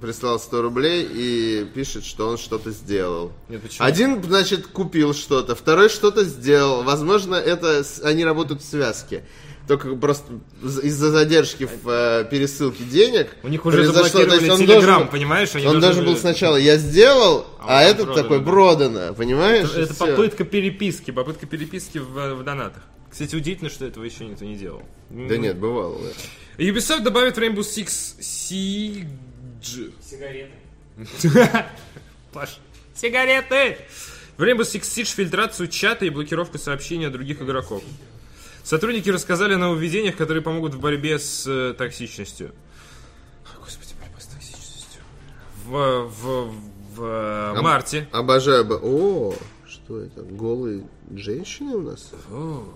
прислал 0.00 0.38
100 0.38 0.62
рублей 0.62 1.08
и 1.10 1.66
пишет, 1.74 2.04
что 2.04 2.28
он 2.28 2.38
что-то 2.38 2.70
сделал. 2.70 3.32
Нет, 3.48 3.62
почему? 3.62 3.86
Один, 3.86 4.22
значит, 4.22 4.66
купил 4.66 5.14
что-то, 5.14 5.54
второй 5.54 5.88
что-то 5.88 6.24
сделал. 6.24 6.82
Возможно, 6.82 7.34
это 7.34 7.84
они 8.02 8.24
работают 8.24 8.62
в 8.62 8.68
связке. 8.68 9.24
Только 9.66 9.96
просто 9.96 10.34
из-за 10.62 11.10
задержки 11.10 11.64
в 11.64 11.88
э, 11.88 12.28
пересылке 12.30 12.84
денег. 12.84 13.36
У 13.42 13.48
них 13.48 13.66
уже 13.66 13.84
заблокировали 13.84 14.48
он 14.48 14.60
Telegram, 14.60 14.66
должен- 14.66 15.08
понимаешь? 15.08 15.54
Они 15.54 15.66
Он 15.66 15.80
должен 15.80 16.04
был 16.04 16.16
сначала 16.16 16.56
я 16.56 16.76
сделал, 16.76 17.46
А 17.58 17.80
а, 17.80 17.82
этот 17.82 18.06
продано, 18.06 18.22
такой 18.22 18.38
да. 18.38 18.44
продано, 18.44 19.14
понимаешь? 19.14 19.70
Это, 19.70 19.80
это 19.80 19.94
попытка 19.94 20.44
переписки, 20.44 21.10
попытка 21.10 21.46
переписки 21.46 21.98
в, 21.98 22.34
в 22.36 22.44
донатах. 22.44 22.84
Кстати, 23.10 23.34
удивительно, 23.34 23.68
что 23.70 23.86
этого 23.86 24.04
еще 24.04 24.24
никто 24.24 24.44
не 24.44 24.54
делал. 24.54 24.82
Да 25.10 25.36
нет, 25.36 25.58
бывало. 25.58 25.98
да. 25.98 26.62
Ubisoft 26.62 27.02
добавит 27.02 27.36
Rainbow 27.36 27.60
Six 27.60 28.20
Siege. 28.20 29.08
Сигареты. 29.62 30.52
Паш, 32.32 32.58
сигареты! 32.94 33.78
В 34.36 34.42
Rainbow 34.42 34.60
Six 34.60 34.82
Siege 34.82 35.14
фильтрацию 35.14 35.68
чата 35.68 36.04
и 36.04 36.10
блокировку 36.10 36.58
сообщений 36.58 37.06
от 37.06 37.12
других 37.12 37.40
игроков. 37.40 37.82
Сотрудники 38.62 39.08
рассказали 39.08 39.54
о 39.54 39.58
нововведениях, 39.58 40.16
которые 40.16 40.42
помогут 40.42 40.74
в 40.74 40.80
борьбе 40.80 41.18
с 41.18 41.46
э, 41.46 41.74
токсичностью. 41.74 42.52
О, 43.44 43.60
Господи, 43.60 43.94
борьба 44.00 44.20
с 44.20 44.26
токсичностью. 44.26 45.02
В, 45.64 46.08
в, 46.08 46.52
в 46.96 47.02
э, 47.02 47.62
марте. 47.62 48.08
Обожаю 48.12 48.64
бы. 48.64 48.78
О, 48.82 49.34
что 49.86 50.00
это? 50.00 50.22
Голые 50.22 50.84
женщины 51.14 51.76
у 51.76 51.82
нас? 51.82 52.10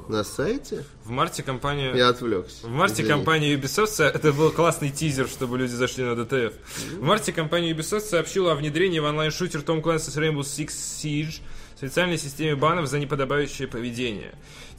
На 0.08 0.22
сайте? 0.22 0.84
В 1.04 1.10
марте 1.10 1.42
компания... 1.42 1.92
Я 1.94 2.08
отвлекся. 2.08 2.66
В 2.66 2.70
марте 2.70 3.02
Извини. 3.02 3.08
компания 3.08 3.54
Ubisoft, 3.54 4.00
это 4.00 4.32
был 4.32 4.50
классный 4.52 4.90
тизер, 4.90 5.26
чтобы 5.26 5.58
люди 5.58 5.72
зашли 5.72 6.04
на 6.04 6.12
DTF. 6.12 6.54
В 6.98 7.02
марте 7.02 7.32
компания 7.32 7.72
Ubisoft 7.72 8.02
сообщила 8.02 8.52
о 8.52 8.54
внедрении 8.54 9.00
в 9.00 9.04
онлайн-шутер 9.04 9.60
Tom 9.60 9.82
Clancy's 9.82 10.16
Rainbow 10.16 10.42
Six 10.42 10.68
Siege 10.68 11.40
специальной 11.80 12.18
системе 12.18 12.56
банов 12.56 12.88
за 12.88 12.98
неподобающее 12.98 13.66
поведение. 13.66 14.34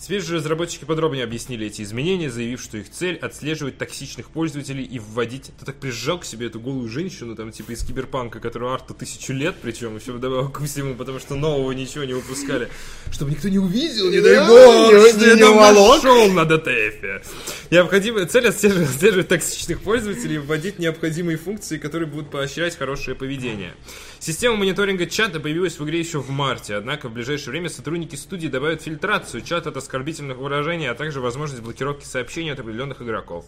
Же 0.07 0.35
разработчики 0.35 0.83
подробнее 0.83 1.23
объяснили 1.23 1.67
эти 1.67 1.83
изменения, 1.83 2.29
заявив, 2.29 2.59
что 2.61 2.77
их 2.77 2.89
цель 2.89 3.17
отслеживать 3.17 3.77
токсичных 3.77 4.29
пользователей 4.29 4.83
и 4.83 4.99
вводить... 4.99 5.51
Ты 5.59 5.65
так 5.65 5.75
прижал 5.75 6.19
к 6.19 6.25
себе 6.25 6.47
эту 6.47 6.59
голую 6.59 6.89
женщину, 6.89 7.35
там, 7.35 7.51
типа 7.51 7.71
из 7.71 7.83
киберпанка, 7.83 8.39
которую 8.39 8.73
арту 8.73 8.93
тысячу 8.93 9.31
лет, 9.31 9.55
причем 9.61 9.95
еще 9.95 10.11
вдобавок 10.11 10.51
ко 10.53 10.65
всему, 10.65 10.95
потому 10.95 11.19
что 11.19 11.35
нового 11.35 11.71
ничего 11.71 12.03
не 12.03 12.13
выпускали. 12.13 12.67
Чтобы 13.11 13.31
никто 13.31 13.47
не 13.47 13.59
увидел, 13.59 14.09
не 14.09 14.19
дай 14.19 14.35
Да, 14.35 14.47
бог, 14.47 15.09
что 15.09 15.25
я 15.25 15.37
там 15.37 15.55
нашел 15.55 16.31
на 16.31 16.45
ДТФ. 16.45 17.71
Необходимая 17.71 18.25
цель 18.25 18.47
отслеживать, 18.47 18.89
отслеживать 18.89 19.27
токсичных 19.29 19.81
пользователей 19.81 20.35
и 20.35 20.39
вводить 20.39 20.79
необходимые 20.79 21.37
функции, 21.37 21.77
которые 21.77 22.07
будут 22.09 22.31
поощрять 22.31 22.75
хорошее 22.75 23.15
поведение. 23.15 23.73
Система 24.21 24.55
мониторинга 24.55 25.07
чата 25.07 25.39
появилась 25.39 25.79
в 25.79 25.83
игре 25.83 25.97
еще 25.97 26.19
в 26.19 26.29
марте, 26.29 26.75
однако 26.75 27.09
в 27.09 27.11
ближайшее 27.11 27.49
время 27.49 27.69
сотрудники 27.69 28.15
студии 28.15 28.47
добавят 28.47 28.83
фильтрацию 28.83 29.41
чата 29.41 29.69
от 29.69 29.77
оскорбительных 29.77 30.37
выражений, 30.37 30.87
а 30.87 30.93
также 30.93 31.19
возможность 31.19 31.63
блокировки 31.63 32.05
сообщений 32.05 32.53
от 32.53 32.59
определенных 32.59 33.01
игроков. 33.01 33.47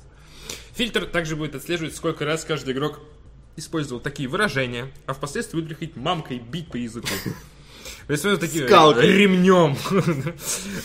Фильтр 0.73 1.05
также 1.05 1.35
будет 1.35 1.53
отслеживать, 1.53 1.95
сколько 1.95 2.25
раз 2.25 2.43
каждый 2.43 2.73
игрок 2.73 3.01
использовал 3.55 4.01
такие 4.01 4.27
выражения, 4.27 4.91
а 5.05 5.13
впоследствии 5.13 5.57
будет 5.57 5.69
приходить 5.69 5.95
мамкой 5.95 6.39
бить 6.39 6.71
по 6.71 6.77
языку. 6.77 7.07
Вот 8.07 8.39
такие 8.39 8.67
Скалкой. 8.67 9.07
ремнем. 9.11 9.77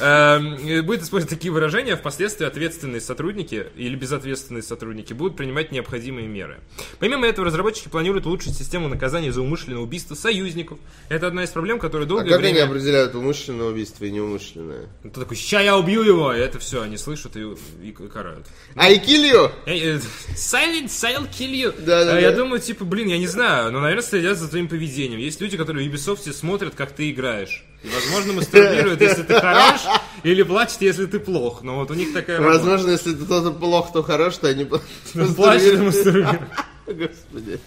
Эм, 0.00 0.84
Будет 0.86 1.02
использовать 1.02 1.30
такие 1.34 1.52
выражения, 1.52 1.94
а 1.94 1.96
впоследствии 1.96 2.46
ответственные 2.46 3.00
сотрудники 3.00 3.66
или 3.76 3.96
безответственные 3.96 4.62
сотрудники 4.62 5.12
будут 5.12 5.36
принимать 5.36 5.72
необходимые 5.72 6.28
меры. 6.28 6.58
Помимо 6.98 7.26
этого, 7.26 7.46
разработчики 7.46 7.88
планируют 7.88 8.26
улучшить 8.26 8.56
систему 8.56 8.88
наказания 8.88 9.32
за 9.32 9.42
умышленное 9.42 9.80
убийство 9.80 10.14
союзников. 10.14 10.78
Это 11.08 11.26
одна 11.26 11.44
из 11.44 11.50
проблем, 11.50 11.78
которая 11.78 12.06
А 12.06 12.08
долгое 12.08 12.28
как 12.30 12.38
они 12.40 12.52
время... 12.52 12.66
определяют 12.66 13.14
умышленное 13.14 13.66
убийство 13.66 14.04
и 14.04 14.10
неумышленное? 14.10 14.86
Ты 15.02 15.10
такой, 15.10 15.36
ща 15.36 15.60
я 15.60 15.76
убью 15.76 16.02
его, 16.02 16.32
и 16.32 16.38
это 16.38 16.58
все, 16.58 16.82
они 16.82 16.96
слышат 16.96 17.36
и, 17.36 17.42
и 17.82 17.92
карают. 17.92 18.46
I 18.76 18.96
kill 18.98 19.32
you! 19.32 19.50
Эй, 19.66 19.96
э, 19.96 20.00
Silent, 20.34 20.86
silent 20.86 21.30
kill 21.36 21.52
you. 21.52 21.74
Да-да-да. 21.84 22.16
А 22.16 22.20
Я 22.20 22.32
думаю, 22.32 22.60
типа, 22.60 22.84
блин, 22.84 23.08
я 23.08 23.18
не 23.18 23.26
знаю, 23.26 23.72
но, 23.72 23.80
наверное, 23.80 24.02
следят 24.02 24.38
за 24.38 24.48
твоим 24.48 24.68
поведением. 24.68 25.18
Есть 25.20 25.40
люди, 25.40 25.56
которые 25.56 25.88
в 25.88 25.92
Ubisoft 25.92 26.30
смотрят, 26.32 26.74
как 26.74 26.92
ты 26.92 27.07
играешь. 27.10 27.64
И, 27.82 27.88
возможно, 27.88 28.32
мастурбируют, 28.32 29.00
если 29.00 29.22
ты 29.22 29.34
хорош, 29.34 29.80
или 30.24 30.42
плачут, 30.42 30.80
если 30.80 31.06
ты 31.06 31.20
плох. 31.20 31.62
Но 31.62 31.76
вот 31.76 31.90
у 31.90 31.94
них 31.94 32.12
такая. 32.12 32.40
Возможно, 32.40 32.90
если 32.90 33.14
кто-то 33.14 33.52
плох, 33.52 33.92
то 33.92 34.02
хорош, 34.02 34.36
то 34.38 34.48
они 34.48 34.64
Плачут 35.36 35.74
и 35.74 35.76
мастурбируют. 35.76 36.40
Господи. 36.86 37.60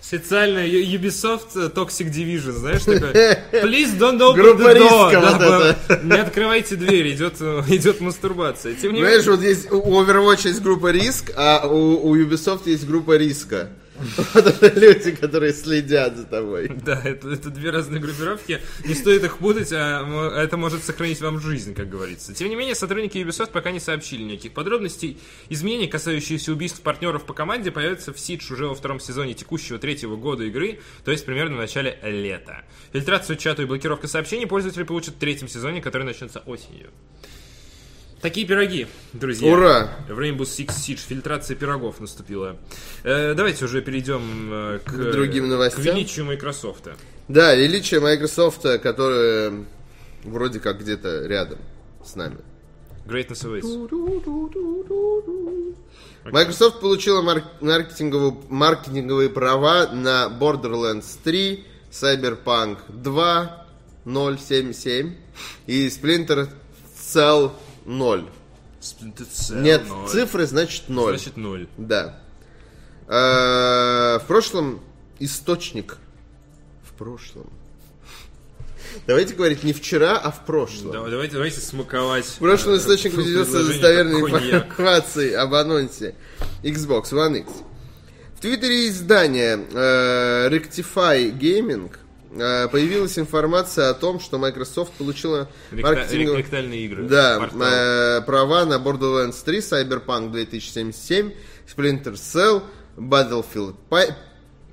Специально 0.00 0.60
Ю- 0.66 0.98
Ubisoft 0.98 1.48
э, 1.54 1.68
Toxic 1.68 2.10
Division, 2.10 2.52
знаешь, 2.52 2.82
такой 2.82 3.10
Please 3.62 3.98
don't 3.98 4.18
open 4.18 4.34
Группа 4.36 4.62
the 4.70 4.78
door. 4.78 5.10
риска 5.10 5.20
Да, 5.20 5.38
вот 5.38 5.76
это. 5.90 6.00
Не 6.02 6.18
открывайте 6.18 6.76
дверь, 6.76 7.12
идет, 7.12 7.34
э, 7.40 7.62
идет 7.68 8.00
мастурбация. 8.00 8.74
Тем 8.74 8.92
не 8.94 9.00
Понимаешь, 9.00 9.26
вот 9.26 9.42
есть 9.42 9.70
у 9.70 9.80
Overwatch 10.02 10.48
есть 10.48 10.62
группа 10.62 10.90
риск, 10.92 11.32
а 11.36 11.66
у, 11.66 12.08
у 12.08 12.16
Ubisoft 12.16 12.62
есть 12.66 12.86
группа 12.86 13.18
риска. 13.18 13.68
Вот 14.34 14.46
это 14.46 14.78
люди, 14.78 15.12
которые 15.12 15.52
следят 15.52 16.16
за 16.16 16.24
тобой. 16.24 16.68
Да, 16.68 17.00
это, 17.04 17.30
это 17.30 17.50
две 17.50 17.70
разные 17.70 18.00
группировки. 18.00 18.60
Не 18.84 18.94
стоит 18.94 19.24
их 19.24 19.38
путать, 19.38 19.72
а 19.72 20.40
это 20.40 20.56
может 20.56 20.84
сохранить 20.84 21.20
вам 21.20 21.40
жизнь, 21.40 21.74
как 21.74 21.88
говорится. 21.88 22.34
Тем 22.34 22.48
не 22.48 22.56
менее, 22.56 22.74
сотрудники 22.74 23.18
Ubisoft 23.18 23.50
пока 23.52 23.70
не 23.70 23.80
сообщили 23.80 24.22
никаких 24.22 24.52
подробностей. 24.52 25.18
Изменения, 25.48 25.88
касающиеся 25.88 26.52
убийств 26.52 26.80
партнеров 26.80 27.24
по 27.24 27.34
команде, 27.34 27.70
появятся 27.70 28.12
в 28.12 28.16
Siege 28.16 28.52
уже 28.52 28.66
во 28.66 28.74
втором 28.74 29.00
сезоне 29.00 29.34
текущего 29.34 29.78
третьего 29.78 30.16
года 30.16 30.44
игры, 30.44 30.80
то 31.04 31.10
есть 31.10 31.26
примерно 31.26 31.56
в 31.56 31.58
начале 31.58 31.98
лета. 32.02 32.62
Фильтрацию 32.92 33.36
чата 33.36 33.62
и 33.62 33.64
блокировка 33.64 34.08
сообщений 34.08 34.46
пользователи 34.46 34.84
получат 34.84 35.16
в 35.16 35.18
третьем 35.18 35.48
сезоне, 35.48 35.82
который 35.82 36.04
начнется 36.04 36.40
осенью. 36.40 36.90
Такие 38.20 38.46
пироги, 38.46 38.88
друзья. 39.12 39.52
Ура! 39.52 39.90
В 40.08 40.18
Rainbow 40.18 40.40
Six 40.40 40.70
Siege 40.70 40.96
фильтрация 41.06 41.54
пирогов 41.56 42.00
наступила. 42.00 42.56
Э, 43.04 43.34
давайте 43.34 43.64
уже 43.64 43.80
перейдем 43.80 44.52
э, 44.52 44.78
к, 44.84 44.90
К 44.90 45.10
другим 45.12 45.48
новостям. 45.48 45.82
К 45.84 45.86
величию 45.86 46.24
Microsoft. 46.24 46.88
Да, 47.28 47.54
величие 47.54 48.00
Microsoft, 48.00 48.62
которое 48.82 49.64
вроде 50.24 50.58
как 50.58 50.80
где-то 50.80 51.26
рядом 51.26 51.58
с 52.04 52.16
нами. 52.16 52.38
Greatness 53.06 53.44
awaits. 53.44 53.62
Microsoft 56.24 56.80
получила 56.80 57.22
мар- 57.22 57.44
маркетинговую- 57.60 58.42
маркетинговые 58.50 59.30
права 59.30 59.86
на 59.92 60.26
Borderlands 60.26 61.06
3, 61.22 61.64
Cyberpunk 61.92 62.78
2, 62.88 63.64
077 64.04 65.14
и 65.66 65.86
Splinter 65.86 66.48
Cell 66.98 67.52
0. 67.88 68.24
Cell 68.80 69.60
Нет, 69.60 69.88
ноль. 69.88 70.08
цифры 70.08 70.46
значит 70.46 70.88
0. 70.88 71.16
Значит 71.18 71.36
ноль. 71.36 71.66
Да. 71.76 72.20
Э, 73.08 74.18
В 74.18 74.24
прошлом 74.26 74.80
источник. 75.18 75.96
В 76.84 76.92
прошлом. 76.92 77.50
Давайте 79.06 79.34
говорить 79.34 79.64
не 79.64 79.72
вчера, 79.72 80.18
а 80.18 80.30
в 80.30 80.44
прошлом. 80.44 80.92
Да- 80.92 81.08
давайте, 81.08 81.34
давайте 81.34 81.60
смаковать. 81.60 82.24
В 82.26 82.38
прошлом 82.38 82.74
э, 82.74 82.76
источник 82.78 83.14
ведется 83.14 83.64
достоверной 83.64 84.20
информацией 84.20 85.32
об 85.34 85.54
анонсе 85.54 86.14
Xbox 86.62 87.12
One 87.12 87.38
X. 87.40 87.50
В 88.36 88.40
твиттере 88.40 88.88
издания 88.88 89.56
э, 89.72 90.48
Rectify 90.50 91.32
Gaming 91.36 91.90
появилась 92.30 93.18
информация 93.18 93.88
о 93.90 93.94
том, 93.94 94.20
что 94.20 94.38
Microsoft 94.38 94.92
получила 94.92 95.48
маркетинговые... 95.82 96.42
игры. 96.84 97.02
Да, 97.04 97.38
Портал. 97.38 97.62
э, 97.62 98.20
права 98.22 98.64
на 98.66 98.74
Borderlands 98.74 99.42
3, 99.44 99.58
Cyberpunk 99.58 100.30
2077, 100.32 101.32
Splinter 101.66 102.12
Cell, 102.14 102.62
Battlefield 102.96 103.76
Pi- 103.90 104.14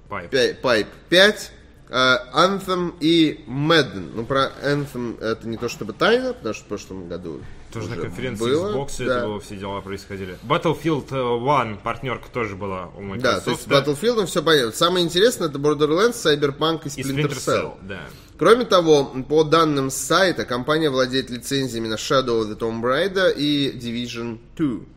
Пайп. 0.09 0.33
Пя- 0.33 0.61
Pipe 0.61 0.87
5, 1.09 1.51
Э, 1.87 2.15
Anthem 2.33 2.95
и 2.99 3.43
Madden. 3.47 4.11
Ну, 4.15 4.25
про 4.25 4.51
Anthem 4.63 5.21
это 5.21 5.47
не 5.47 5.55
то 5.55 5.69
чтобы 5.69 5.93
тайна, 5.93 6.33
потому 6.33 6.53
что 6.55 6.63
в 6.63 6.67
прошлом 6.67 7.07
году 7.07 7.41
Тоже 7.75 7.89
на 7.89 7.97
конференции 7.97 8.43
было, 8.43 8.73
Xbox 8.73 8.95
да. 8.99 9.03
это 9.17 9.27
было, 9.27 9.39
все 9.39 9.55
дела 9.57 9.81
происходили. 9.81 10.37
Battlefield 10.43 11.07
э, 11.11 11.15
One, 11.15 11.77
партнерка 11.81 12.29
тоже 12.31 12.55
была 12.55 12.89
у 12.95 13.01
Microsoft. 13.01 13.21
Да, 13.23 13.39
то 13.41 13.51
есть 13.51 13.63
с 13.63 13.67
Battlefield 13.67 14.25
все 14.25 14.41
понятно. 14.41 14.71
Самое 14.71 15.05
интересное 15.05 15.49
это 15.49 15.59
Borderlands, 15.59 16.13
Cyberpunk 16.13 16.81
и 16.85 17.01
и 17.01 17.03
Splinter, 17.03 17.27
Splinter 17.27 17.31
Cell. 17.31 17.61
Cell, 17.61 17.73
да. 17.81 18.01
Кроме 18.37 18.65
того, 18.65 19.05
по 19.27 19.43
данным 19.43 19.89
сайта, 19.89 20.45
компания 20.45 20.89
владеет 20.89 21.29
лицензиями 21.29 21.87
на 21.87 21.95
Shadow 21.95 22.41
of 22.41 22.49
the 22.49 22.57
Tomb 22.57 22.81
Raider 22.81 23.33
и 23.35 23.71
Division 23.77 24.39
2. 24.57 24.95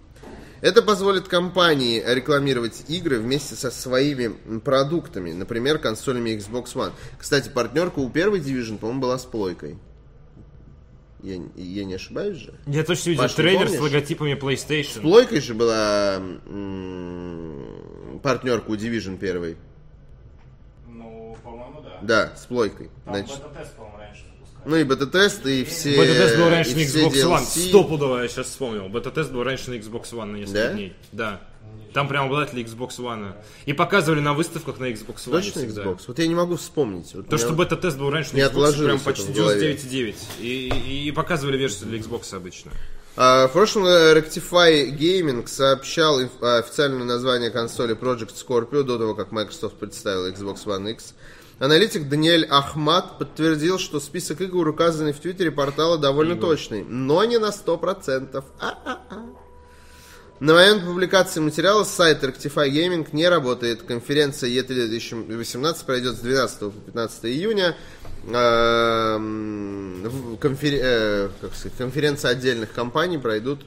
Это 0.60 0.82
позволит 0.82 1.28
компании 1.28 2.02
рекламировать 2.04 2.84
игры 2.88 3.18
вместе 3.18 3.54
со 3.54 3.70
своими 3.70 4.28
продуктами, 4.58 5.32
например, 5.32 5.78
консолями 5.78 6.30
Xbox 6.30 6.74
One. 6.74 6.92
Кстати, 7.16 7.48
партнерка 7.48 8.00
у 8.00 8.10
первой 8.10 8.40
Division, 8.40 8.78
по-моему, 8.78 9.00
была 9.00 9.18
с 9.18 9.24
плойкой. 9.24 9.78
Я, 11.22 11.34
я 11.56 11.84
не 11.84 11.94
ошибаюсь 11.94 12.38
же? 12.38 12.54
Я 12.66 12.84
точно 12.84 13.10
видел 13.10 13.24
Паш, 13.24 13.34
трейлер 13.34 13.66
с 13.68 13.72
помнишь? 13.74 13.80
логотипами 13.80 14.34
С 14.34 14.38
PlayStation. 14.38 15.00
плойкой 15.00 15.40
же 15.40 15.54
была 15.54 16.22
партнерка 18.22 18.70
у 18.70 18.74
Division 18.76 19.18
первой. 19.18 19.56
Ну, 20.88 21.36
по-моему, 21.42 21.82
да. 21.82 21.98
Да, 22.02 22.36
с 22.36 22.46
плойкой. 22.46 22.90
Там 23.04 23.14
Значит, 23.16 23.36
бета-тест, 23.42 23.74
по-моему, 23.76 23.98
раньше 23.98 24.22
запускали. 24.32 24.68
ну 24.70 24.76
и 24.76 24.84
бета-тест, 24.84 25.46
и 25.46 25.64
все... 25.64 25.96
Бета-тест 25.98 26.36
был 26.36 26.48
раньше 26.50 26.74
на 26.74 26.78
Xbox 26.80 27.12
One. 27.12 27.40
DLC. 27.40 27.68
Стопудово, 27.68 28.22
я 28.22 28.28
сейчас 28.28 28.46
вспомнил. 28.46 28.88
Бета-тест 28.88 29.32
был 29.32 29.42
раньше 29.42 29.70
на 29.70 29.74
Xbox 29.74 30.12
One 30.12 30.24
на 30.26 30.36
несколько 30.36 30.62
Да? 30.68 30.72
дней. 30.72 30.92
Да. 31.12 31.40
Там 31.92 32.06
прям 32.06 32.26
обладатели 32.26 32.64
Xbox 32.64 32.98
One. 32.98 33.32
И 33.66 33.72
показывали 33.72 34.20
на 34.20 34.34
выставках 34.34 34.78
на 34.78 34.90
Xbox 34.90 35.26
One 35.26 35.32
Точно 35.32 35.62
всегда. 35.62 35.82
Xbox? 35.84 36.00
Вот 36.06 36.18
я 36.18 36.26
не 36.26 36.34
могу 36.34 36.56
вспомнить. 36.56 37.14
Вот 37.14 37.28
То, 37.28 37.36
меня 37.36 37.46
что 37.46 37.54
бета-тест 37.54 37.98
был 37.98 38.10
раньше 38.10 38.36
не 38.36 38.42
на 38.42 38.46
Xbox, 38.46 38.84
прям 38.84 39.00
почти 39.00 39.24
это 39.24 39.32
в 39.32 39.36
голове. 39.36 39.72
99,9. 39.74 40.16
И, 40.40 40.68
и, 40.68 41.08
и 41.08 41.12
показывали 41.12 41.56
версию 41.56 41.88
для 41.88 41.98
Xbox 41.98 42.34
обычно. 42.34 42.72
А, 43.16 43.48
В 43.48 43.52
прошлом 43.52 43.86
э, 43.86 44.14
Rectify 44.16 44.96
Gaming 44.96 45.46
сообщал 45.48 46.20
а, 46.40 46.58
официальное 46.58 47.04
название 47.04 47.50
консоли 47.50 47.96
Project 47.96 48.34
Scorpio 48.34 48.82
до 48.82 48.98
того, 48.98 49.14
как 49.14 49.32
Microsoft 49.32 49.76
представила 49.76 50.30
Xbox 50.30 50.66
One 50.66 50.92
X. 50.92 51.14
Аналитик 51.58 52.08
Даниэль 52.08 52.46
Ахмат 52.48 53.18
подтвердил, 53.18 53.80
что 53.80 53.98
список 53.98 54.40
игр, 54.40 54.68
указанный 54.68 55.12
в 55.12 55.18
твиттере 55.18 55.50
портала, 55.50 55.98
довольно 55.98 56.36
точный, 56.36 56.84
но 56.84 57.24
не 57.24 57.38
на 57.38 57.48
100%. 57.48 58.44
А-а-а. 58.60 59.47
На 60.40 60.54
момент 60.54 60.84
публикации 60.84 61.40
материала 61.40 61.82
сайт 61.82 62.22
Rectify 62.22 62.70
Gaming 62.70 63.08
не 63.12 63.28
работает. 63.28 63.82
Конференция 63.82 64.48
E3 64.50 64.86
2018 64.86 65.84
пройдет 65.84 66.14
с 66.14 66.20
12 66.20 66.60
по 66.60 66.70
15 66.70 67.24
июня. 67.24 67.76
Эм, 68.30 70.38
конфер- 70.40 70.78
э, 70.80 71.28
конференции 71.76 72.30
отдельных 72.30 72.72
компаний 72.72 73.18
пройдут 73.18 73.62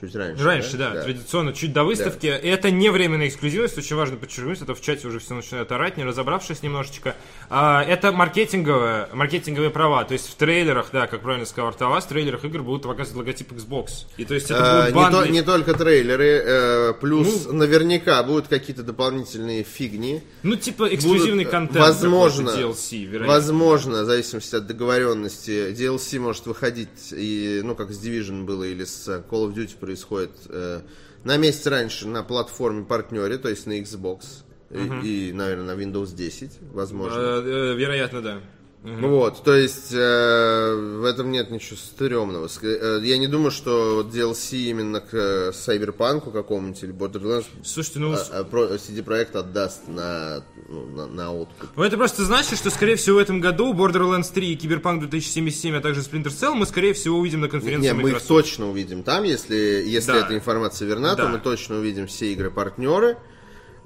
чуть 0.00 0.14
раньше. 0.14 0.44
Раньше, 0.44 0.76
да, 0.76 1.02
традиционно, 1.02 1.52
чуть 1.52 1.72
до 1.72 1.84
выставки. 1.84 2.26
И 2.26 2.48
это 2.48 2.70
не 2.70 2.90
временная 2.90 3.28
эксклюзивность, 3.28 3.76
очень 3.78 3.96
важно 3.96 4.16
подчеркнуть, 4.16 4.60
это 4.62 4.74
в 4.74 4.80
чате 4.80 5.08
уже 5.08 5.18
все 5.18 5.34
начинают 5.34 5.70
орать, 5.72 5.96
не 5.96 6.04
разобравшись 6.04 6.62
немножечко. 6.62 7.16
А, 7.48 7.82
это 7.82 8.12
маркетинговые, 8.12 9.08
маркетинговые 9.12 9.70
права, 9.70 10.04
то 10.04 10.12
есть 10.12 10.28
в 10.28 10.34
трейлерах, 10.34 10.90
да, 10.92 11.06
как 11.06 11.22
правильно 11.22 11.46
сказал 11.46 11.68
Артавас, 11.68 12.04
в 12.04 12.08
трейлерах 12.08 12.44
игр 12.44 12.62
будут 12.62 12.82
показывать 12.82 13.16
логотип 13.16 13.52
Xbox. 13.52 14.06
И 14.16 14.24
то 14.24 14.34
есть 14.34 14.50
это 14.50 14.62
Э, 14.62 14.80
будут 14.92 14.94
не, 14.96 15.04
то- 15.04 15.10
банды. 15.16 15.32
не 15.32 15.42
только 15.42 15.74
трейлеры, 15.74 16.42
э, 16.44 16.92
плюс 17.00 17.46
Ну. 17.46 17.52
наверняка 17.54 18.22
будут 18.22 18.48
какие-то 18.48 18.82
дополнительные 18.82 19.62
фигни. 19.64 20.22
Ну, 20.42 20.56
типа 20.56 20.92
эксклюзивный 20.94 21.44
Будут, 21.44 21.48
э, 21.48 21.50
контент. 21.50 21.78
Возможно, 21.86 22.50
DLC, 22.50 23.04
вероятно. 23.04 23.26
возможно, 23.34 24.02
в 24.02 24.06
зависимости 24.06 24.54
от 24.56 24.66
договоренности, 24.66 25.70
DLC 25.72 26.18
может 26.18 26.46
выходить, 26.46 27.12
и, 27.12 27.60
ну, 27.64 27.74
как 27.74 27.90
с 27.92 28.04
Division 28.04 28.44
было, 28.44 28.64
или 28.64 28.84
с 28.84 29.08
Call 29.30 29.48
of 29.48 29.54
Duty 29.54 29.76
происходит, 29.86 30.32
э, 30.48 30.80
на 31.22 31.36
месяц 31.36 31.66
раньше 31.66 32.08
на 32.08 32.24
платформе 32.24 32.84
партнере, 32.84 33.38
то 33.38 33.48
есть 33.48 33.66
на 33.66 33.80
Xbox, 33.80 34.42
и, 34.70 35.28
и, 35.28 35.32
наверное, 35.32 35.76
на 35.76 35.80
Windows 35.80 36.14
10, 36.14 36.58
возможно. 36.72 37.16
Э, 37.16 37.42
э, 37.44 37.74
вероятно, 37.76 38.20
да. 38.20 38.40
Вот, 38.82 39.42
то 39.42 39.52
есть 39.54 39.92
э, 39.92 40.74
в 41.00 41.04
этом 41.04 41.32
нет 41.32 41.50
ничего 41.50 41.76
стрёмного. 41.76 42.48
Э, 42.62 43.00
Я 43.02 43.18
не 43.18 43.26
думаю, 43.26 43.50
что 43.50 44.02
DLC 44.02 44.58
именно 44.70 45.00
к 45.00 45.08
э, 45.12 45.50
Cyberpunk 45.50 46.30
какому-нибудь 46.30 46.82
или 46.84 46.92
Borderlands 46.92 47.46
Слушайте, 47.64 47.98
ну, 47.98 48.12
а, 48.12 48.24
а, 48.30 48.44
про- 48.44 48.74
CD 48.76 49.02
Projekt 49.02 49.36
отдаст 49.36 49.88
на, 49.88 50.44
ну, 50.68 50.86
на, 50.86 51.06
на 51.06 51.32
откуп. 51.34 51.68
Ну, 51.74 51.82
это 51.82 51.96
просто 51.96 52.24
значит, 52.24 52.58
что, 52.58 52.70
скорее 52.70 52.94
всего, 52.94 53.16
в 53.16 53.18
этом 53.18 53.40
году 53.40 53.74
Borderlands 53.74 54.32
3 54.32 54.52
и 54.52 54.56
Cyberpunk 54.56 55.00
2077, 55.00 55.74
а 55.74 55.80
также 55.80 56.02
Splinter 56.02 56.26
Cell 56.28 56.54
мы, 56.54 56.64
скорее 56.64 56.92
всего, 56.92 57.18
увидим 57.18 57.40
на 57.40 57.48
конференции 57.48 57.88
Не, 57.88 57.92
мы 57.94 58.10
их 58.10 58.22
точно 58.22 58.70
увидим 58.70 59.02
там, 59.02 59.24
если, 59.24 59.56
если 59.84 60.12
Да. 60.12 60.18
эта 60.18 60.36
информация 60.36 60.86
верна, 60.86 61.16
то 61.16 61.22
Да. 61.24 61.28
мы 61.30 61.38
точно 61.38 61.78
увидим 61.78 62.06
все 62.06 62.32
игры-партнеры 62.32 63.16
э, 63.16 63.16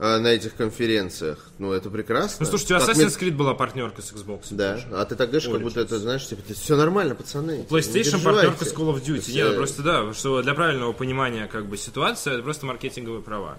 на 0.01 0.29
этих 0.29 0.57
конференциях. 0.57 1.39
Ну, 1.59 1.73
это 1.73 1.91
прекрасно. 1.91 2.45
Ну, 2.45 2.47
слушайте, 2.47 2.75
у 2.75 2.79
Как 2.79 2.89
Assassin's 2.89 3.19
Creed 3.21 3.33
была 3.33 3.55
партнерка 3.55 4.01
с 4.01 4.13
Xbox. 4.13 4.47
Да, 4.51 4.81
а 4.93 5.05
ты 5.05 5.15
так 5.15 5.29
говоришь, 5.29 5.49
как 5.49 5.61
будто 5.61 5.81
это, 5.81 5.99
знаешь, 5.99 6.27
типа, 6.27 6.43
все 6.55 6.77
нормально, 6.77 7.15
пацаны. 7.15 7.59
Не 7.59 7.63
PlayStation 7.65 7.93
переживайте. 7.93 8.25
партнерка 8.25 8.65
с 8.65 8.75
Call 8.75 8.95
of 8.95 9.03
Duty. 9.05 9.17
есть, 9.17 9.35
Нет, 9.35 9.49
ну 9.49 9.53
э, 9.53 9.57
просто 9.57 9.83
да, 9.83 10.15
что 10.15 10.43
для 10.43 10.55
правильного 10.55 10.93
понимания 10.93 11.47
как 11.47 11.67
бы 11.67 11.77
ситуации, 11.77 12.33
это 12.33 12.43
просто 12.43 12.67
маркетинговые 12.67 13.23
права. 13.23 13.59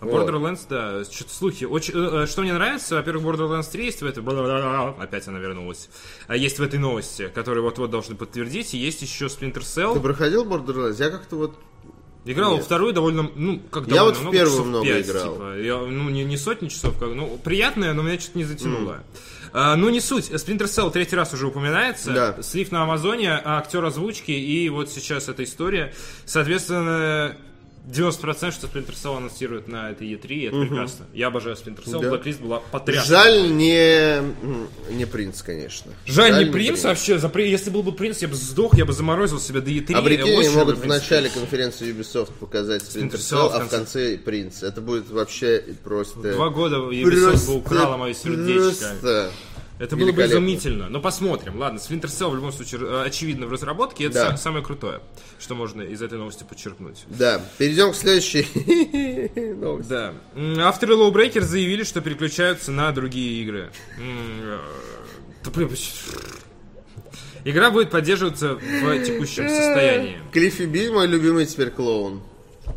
А 0.00 0.06
Вот. 0.06 0.28
Borderlands, 0.28 0.60
да, 0.68 1.04
что-то 1.04 1.34
слухи. 1.34 1.64
Очень, 1.64 1.94
э, 1.94 2.22
э, 2.22 2.26
что 2.26 2.40
мне 2.40 2.54
нравится, 2.54 2.94
во-первых, 2.94 3.24
Borderlands 3.24 3.70
3 3.70 3.84
есть 3.84 4.00
в 4.00 4.06
этой... 4.06 4.22
Опять 5.02 5.28
она 5.28 5.38
вернулась. 5.38 5.90
А 6.26 6.36
Есть 6.36 6.58
в 6.58 6.62
этой 6.62 6.78
новости, 6.78 7.28
которые 7.34 7.62
вот-вот 7.62 7.90
должны 7.90 8.16
подтвердить. 8.16 8.72
И 8.72 8.78
есть 8.78 9.02
еще 9.02 9.26
Splinter 9.26 9.60
Ты 9.60 9.60
Cell. 9.60 10.00
проходил 10.00 10.44
Borderlands? 10.44 10.96
Я 10.98 11.10
как-то 11.10 11.36
вот 11.36 11.54
Играл 12.26 12.56
Нет. 12.56 12.64
вторую 12.64 12.92
довольно, 12.92 13.30
ну, 13.34 13.60
как 13.70 13.86
Я 13.86 13.94
довольно 13.96 14.04
вот 14.04 14.16
в 14.16 14.20
много, 14.22 14.36
первую 14.36 14.52
часов 14.52 14.66
много 14.66 14.86
пять, 14.86 15.06
играл. 15.08 15.32
типа. 15.32 15.56
Я, 15.58 15.76
ну, 15.78 16.10
не, 16.10 16.24
не 16.24 16.36
сотни 16.36 16.68
часов, 16.68 16.98
как, 16.98 17.14
ну, 17.14 17.40
приятное, 17.42 17.94
но 17.94 18.02
меня 18.02 18.18
что-то 18.20 18.38
не 18.38 18.44
затянуло. 18.44 19.02
А, 19.52 19.74
ну, 19.74 19.88
не 19.88 20.00
суть. 20.00 20.30
Splinter 20.30 20.64
Cell 20.64 20.90
третий 20.92 21.16
раз 21.16 21.32
уже 21.32 21.46
упоминается. 21.46 22.12
Да. 22.12 22.42
Слив 22.42 22.70
на 22.72 22.82
Амазоне, 22.82 23.40
актер 23.42 23.84
озвучки, 23.84 24.30
и 24.32 24.68
вот 24.68 24.90
сейчас 24.90 25.28
эта 25.28 25.44
история. 25.44 25.94
Соответственно, 26.26 27.36
90% 27.88 28.50
что 28.52 28.66
Splinter 28.66 28.92
Cell 28.94 29.16
анонсируют 29.16 29.68
на 29.68 29.90
этой 29.90 30.06
E3, 30.06 30.26
и 30.28 30.42
это 30.44 30.60
прекрасно. 30.60 31.06
Я 31.12 31.28
обожаю 31.28 31.56
Splinter 31.56 31.84
Cell, 31.84 32.00
Да. 32.00 32.08
Blacklist 32.08 32.40
была 32.42 32.60
потрясна. 32.70 33.04
Жаль 33.04 33.52
не, 33.56 34.22
не 34.92 35.04
принц, 35.06 35.42
конечно. 35.42 35.92
Жаль, 36.06 36.44
не 36.44 36.50
принц, 36.50 36.84
вообще, 36.84 37.18
за, 37.18 37.30
если 37.38 37.70
был 37.70 37.82
бы 37.82 37.92
принц, 37.92 38.20
я 38.22 38.28
бы 38.28 38.34
сдох, 38.34 38.76
я 38.76 38.84
бы 38.84 38.92
заморозил 38.92 39.40
себя 39.40 39.60
до 39.60 39.70
E3. 39.70 39.94
А 39.94 40.02
прикинь, 40.02 40.24
они 40.28 40.36
Очень 40.38 40.50
могут 40.52 40.78
в 40.78 40.86
начале 40.86 41.30
конференции 41.30 41.92
Ubisoft 41.92 42.32
показать 42.38 42.82
Splinter 42.82 43.12
Splinter 43.12 43.14
Cell, 43.14 43.50
Cell, 43.50 43.50
а 43.54 43.60
в 43.60 43.68
конце 43.68 44.18
принц. 44.18 44.62
Это 44.62 44.80
будет 44.80 45.10
вообще 45.10 45.64
просто... 45.82 46.32
Два 46.34 46.50
года 46.50 46.76
Ubisoft 46.76 47.10
Просто- 47.30 47.50
бы 47.50 47.56
украла 47.58 47.96
мое 47.96 48.14
сердечко. 48.14 48.86
просто 49.00 49.30
Это 49.80 49.96
было 49.96 50.12
бы 50.12 50.24
изумительно. 50.24 50.88
Но 50.88 51.00
посмотрим. 51.00 51.58
Ладно, 51.58 51.78
Splinter 51.78 52.02
Cell 52.04 52.30
в 52.30 52.34
любом 52.36 52.52
случае 52.52 52.82
э, 52.82 53.02
очевидно 53.06 53.46
в 53.46 53.52
разработке. 53.52 54.04
Это 54.04 54.14
Да. 54.14 54.30
са- 54.34 54.36
самое 54.36 54.62
крутое, 54.64 55.00
что 55.38 55.54
можно 55.54 55.80
из 55.82 56.02
этой 56.02 56.18
новости 56.18 56.44
подчеркнуть. 56.44 57.04
Да, 57.08 57.40
перейдем 57.58 57.92
к 57.92 57.96
следующей 57.96 58.46
новости. 59.54 59.88
Да. 59.88 60.14
Авторы 60.66 60.94
Lowbreaker 60.94 61.40
заявили, 61.40 61.82
что 61.84 62.00
переключаются 62.02 62.70
на 62.70 62.92
другие 62.92 63.42
игры. 63.42 63.70
Э, 63.98 64.58
Игра 67.44 67.70
будет 67.70 67.90
поддерживаться 67.90 68.54
в 68.56 69.02
текущем 69.04 69.48
состоянии. 69.48 70.18
Клиффи 70.32 70.64
Би, 70.64 70.90
мой 70.90 71.06
любимый 71.06 71.46
теперь 71.46 71.70
клоун. 71.70 72.22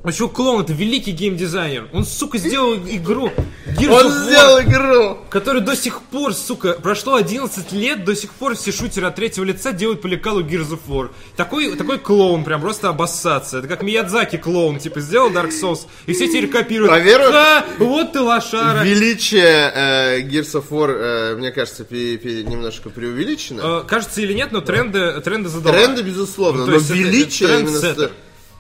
А 0.04 0.12
что, 0.12 0.28
клоун, 0.28 0.64
это 0.64 0.74
великий 0.74 1.12
геймдизайнер. 1.12 1.88
Он, 1.94 2.06
сука, 2.06 2.38
сделал 2.38 2.76
игру 2.76 3.32
Gears 3.66 3.90
Он 3.90 4.08
War. 4.08 4.24
сделал 4.26 4.60
игру! 4.62 5.18
Который 5.30 5.62
до 5.62 5.76
сих 5.76 6.02
пор, 6.02 6.34
сука, 6.34 6.74
прошло 6.74 7.16
11 7.16 7.72
лет, 7.72 8.04
до 8.04 8.14
сих 8.16 8.32
пор 8.34 8.56
все 8.56 8.72
шутеры 8.74 9.08
от 9.08 9.16
третьего 9.16 9.46
лица 9.46 9.72
делают 9.72 10.02
по 10.02 10.08
лекалу 10.08 10.42
Gears 10.42 10.72
of 10.72 10.80
War. 10.90 11.10
Такой, 11.38 11.76
такой 11.78 12.00
клоун, 12.00 12.44
прям 12.44 12.60
просто 12.62 12.90
обоссаться. 12.90 13.60
Это 13.60 13.68
как 13.70 13.82
Миядзаки 13.82 14.38
клоун, 14.38 14.78
типа, 14.80 15.00
сделал 15.00 15.30
Dark 15.32 15.52
Souls, 15.52 15.82
и 16.06 16.14
все 16.14 16.28
теперь 16.28 16.48
копируют. 16.50 16.92
Во-первых, 16.92 17.32
«Ха, 17.32 17.66
вот 17.80 18.12
ты 18.12 18.20
лошара. 18.20 18.84
Величие 18.84 19.72
э, 19.74 20.22
Gears 20.22 20.54
of 20.62 20.66
War, 20.70 20.92
э, 20.92 21.36
мне 21.38 21.52
кажется, 21.52 21.86
пе- 21.86 22.18
пе- 22.18 22.44
немножко 22.44 22.90
преувеличено. 22.90 23.82
Э, 23.84 23.88
кажется 23.88 24.20
или 24.22 24.34
нет, 24.34 24.52
но 24.52 24.60
тренды, 24.62 25.22
тренды 25.22 25.48
задала. 25.50 25.76
Тренды, 25.78 26.02
безусловно, 26.02 26.66
Ну, 26.66 26.72
но 26.74 26.78
величие 26.78 27.62
именно... 27.62 28.10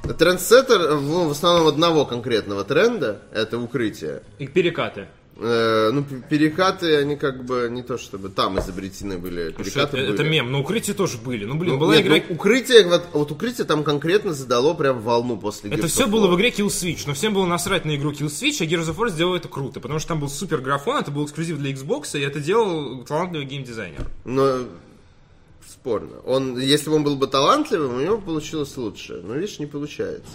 Трендсеттер, 0.03 0.99
ну, 0.99 1.27
в 1.27 1.31
основном 1.31 1.67
одного 1.67 2.05
конкретного 2.05 2.63
тренда, 2.63 3.21
это 3.31 3.57
укрытие. 3.57 4.21
И 4.37 4.47
перекаты. 4.47 5.07
Э, 5.37 5.89
ну, 5.91 6.05
перекаты, 6.29 6.97
они 6.97 7.15
как 7.15 7.43
бы 7.45 7.67
не 7.71 7.81
то 7.81 7.97
чтобы 7.97 8.29
там 8.29 8.59
изобретены 8.59 9.17
были. 9.17 9.51
Перекаты 9.51 9.97
Это, 9.97 9.97
были. 9.97 10.13
это 10.13 10.23
мем, 10.23 10.51
но 10.51 10.59
укрытия 10.61 10.93
тоже 10.93 11.17
были. 11.17 11.45
Ну, 11.45 11.55
блин, 11.55 11.73
Ну, 11.73 11.79
была 11.79 11.95
нет, 11.95 12.05
игра... 12.05 12.17
ну, 12.29 12.35
укрытие, 12.35 12.85
вот, 12.87 13.03
вот 13.13 13.31
укрытие 13.31 13.65
там 13.65 13.83
конкретно 13.83 14.33
задало 14.33 14.75
прям 14.75 14.99
волну 14.99 15.37
после 15.37 15.71
Это 15.71 15.83
Gears 15.83 15.87
все 15.87 16.07
было 16.07 16.27
в 16.27 16.35
игре 16.35 16.49
Kill 16.49 16.67
Switch, 16.67 17.03
но 17.07 17.13
всем 17.13 17.33
было 17.33 17.45
насрать 17.47 17.83
на 17.85 17.95
игру 17.95 18.11
Kill 18.11 18.27
Switch, 18.27 18.57
а 18.61 18.65
Gears 18.65 18.91
of 18.93 18.97
War 18.97 19.09
сделал 19.09 19.35
это 19.35 19.47
круто, 19.47 19.79
потому 19.79 19.99
что 19.99 20.09
там 20.09 20.19
был 20.19 20.29
супер 20.29 20.59
графон, 20.59 20.97
это 20.97 21.09
был 21.09 21.25
эксклюзив 21.25 21.57
для 21.57 21.71
Xbox, 21.71 22.15
и 22.15 22.21
это 22.21 22.39
делал 22.39 23.03
талантливый 23.03 23.47
геймдизайнер. 23.47 24.05
Но 24.25 24.59
спорно. 25.69 26.19
Он, 26.25 26.59
если 26.59 26.89
бы 26.89 26.95
он 26.97 27.03
был 27.03 27.15
бы 27.15 27.27
талантливым, 27.27 27.95
у 27.97 27.99
него 28.01 28.17
получилось 28.19 28.75
лучше. 28.77 29.21
Но 29.23 29.33
видишь, 29.35 29.59
не 29.59 29.65
получается. 29.65 30.31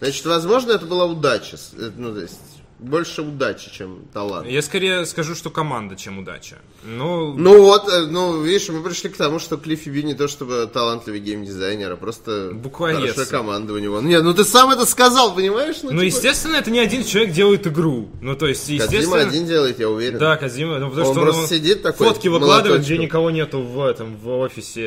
Значит, 0.00 0.24
возможно, 0.26 0.72
это 0.72 0.86
была 0.86 1.06
удача. 1.06 1.56
Э, 1.76 1.90
Ну, 1.96 2.14
то 2.14 2.20
есть, 2.20 2.40
больше 2.78 3.22
удачи, 3.22 3.70
чем 3.72 4.04
талант. 4.12 4.48
Я 4.48 4.62
скорее 4.62 5.04
скажу, 5.06 5.34
что 5.34 5.50
команда, 5.50 5.96
чем 5.96 6.18
удача. 6.18 6.58
Ну, 6.84 7.34
Ну 7.34 7.62
вот, 7.62 7.88
э, 7.88 8.06
ну, 8.06 8.40
видишь, 8.42 8.68
мы 8.68 8.82
пришли 8.82 9.10
к 9.10 9.16
тому, 9.16 9.38
что 9.38 9.56
Клиффи 9.56 9.88
Би 9.88 10.02
не 10.02 10.14
то 10.14 10.28
чтобы 10.28 10.68
талантливый 10.72 11.20
геймдизайнер, 11.20 11.92
а 11.92 11.96
просто 11.96 12.50
Буквоед. 12.52 13.00
хорошая 13.00 13.26
команда 13.26 13.72
у 13.72 13.78
него. 13.78 14.00
Ну, 14.00 14.08
нет, 14.08 14.22
ну 14.22 14.32
ты 14.32 14.44
сам 14.44 14.70
это 14.70 14.86
сказал, 14.86 15.34
понимаешь? 15.34 15.76
ну, 15.82 15.90
типа, 15.90 16.02
естественно, 16.02 16.56
это 16.56 16.70
не 16.70 16.78
один 16.78 17.04
человек 17.04 17.32
делает 17.32 17.66
игру. 17.66 18.08
Ну, 18.20 18.36
то 18.36 18.46
есть, 18.46 18.68
естественно... 18.68 19.22
один 19.22 19.46
делает, 19.46 19.80
я 19.80 19.88
уверен. 19.88 20.18
Да, 20.18 20.36
Казима, 20.36 20.78
ну, 20.78 20.90
потому 20.90 21.08
Он 21.08 21.14
что 21.14 21.22
просто 21.22 21.54
сидит 21.56 21.82
такой, 21.82 22.08
фотки 22.08 22.28
выкладывает, 22.28 22.82
где 22.82 22.98
никого 22.98 23.30
нету 23.30 23.60
в 23.60 23.80
этом, 23.84 24.16
в 24.16 24.28
офисе 24.28 24.82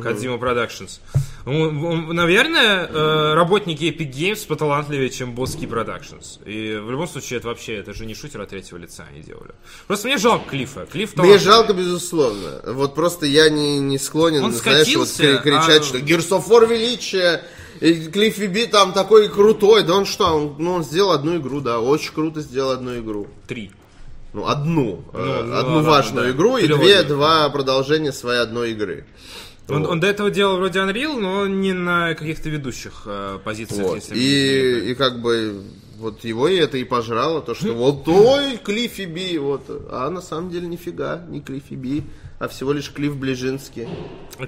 э, 0.00 0.02
Kojima 0.02 0.38
Productions. 0.38 1.00
Наверное, 1.46 2.86
э, 2.86 3.34
работники 3.34 3.84
Epic 3.84 4.10
Games 4.10 4.46
поталантливее, 4.46 5.10
чем 5.10 5.34
Боски 5.34 5.64
Productions. 5.64 6.42
И 6.46 6.78
в 6.78 6.90
любом 6.90 7.06
случае, 7.06 7.38
это 7.38 7.48
вообще, 7.48 7.76
это 7.76 7.92
же 7.92 8.06
не 8.06 8.14
шутер 8.14 8.40
от 8.40 8.50
третьего 8.50 8.78
лица 8.78 9.04
они 9.10 9.22
делали. 9.22 9.52
Просто 9.86 10.08
мне 10.08 10.18
жалко 10.18 10.50
Клифа. 10.50 10.86
Клифф 10.90 11.16
Мне 11.16 11.38
жалко, 11.38 11.72
безусловно. 11.72 12.60
Вот 12.66 12.94
просто 12.94 13.26
я 13.26 13.50
не, 13.50 13.78
не 13.78 13.98
склонен, 13.98 14.44
Он 14.44 14.52
знаешь, 14.52 14.94
вот 14.96 15.08
скатился, 15.08 15.38
кричать, 15.38 15.82
а- 15.82 16.20
что 16.20 16.36
War 16.36 16.66
величие, 16.66 17.42
и 17.80 18.06
Клиффи 18.06 18.46
Би 18.46 18.66
там 18.66 18.92
такой 18.92 19.28
крутой. 19.28 19.82
Да 19.84 19.94
он 19.94 20.06
что, 20.06 20.26
он, 20.26 20.56
ну, 20.58 20.72
он 20.72 20.84
сделал 20.84 21.12
одну 21.12 21.36
игру, 21.36 21.60
да, 21.60 21.80
очень 21.80 22.12
круто 22.12 22.40
сделал 22.40 22.70
одну 22.70 22.98
игру. 22.98 23.26
Три. 23.46 23.70
Ну, 24.32 24.48
одну. 24.48 25.04
э, 25.12 25.42
ну 25.44 25.56
одну 25.56 25.74
ладно, 25.76 25.82
важную 25.82 26.26
да. 26.26 26.30
игру 26.32 26.56
и 26.56 26.64
Трилогию. 26.64 26.86
две, 26.86 27.02
два 27.04 27.48
продолжения 27.50 28.12
своей 28.12 28.40
одной 28.40 28.72
игры. 28.72 29.06
Он, 29.68 29.82
Вот. 29.82 29.90
он 29.92 30.00
до 30.00 30.06
этого 30.08 30.30
делал 30.30 30.56
вроде 30.58 30.80
Unreal, 30.80 31.18
но 31.18 31.46
не 31.46 31.72
на 31.72 32.14
каких-то 32.14 32.50
ведущих 32.50 33.02
э, 33.06 33.38
позициях. 33.42 33.86
Вот. 33.86 33.94
если 33.96 34.18
И, 34.18 34.90
и 34.90 34.94
как 34.94 35.22
бы 35.22 35.62
вот 35.98 36.22
его 36.24 36.48
и 36.48 36.56
это 36.56 36.76
и 36.76 36.84
пожрало, 36.84 37.40
то, 37.40 37.54
что 37.54 37.72
вот 37.74 38.06
ой, 38.08 38.58
Клиффи 38.62 39.02
Би, 39.02 39.38
вот. 39.38 39.62
А 39.90 40.10
на 40.10 40.20
самом 40.20 40.50
деле 40.50 40.66
нифига, 40.66 41.24
не 41.28 41.40
Клиффи 41.40 41.74
Би, 41.74 42.04
а 42.44 42.48
всего 42.48 42.72
лишь 42.72 42.90
Клифф 42.92 43.16
Ближинский. 43.16 43.88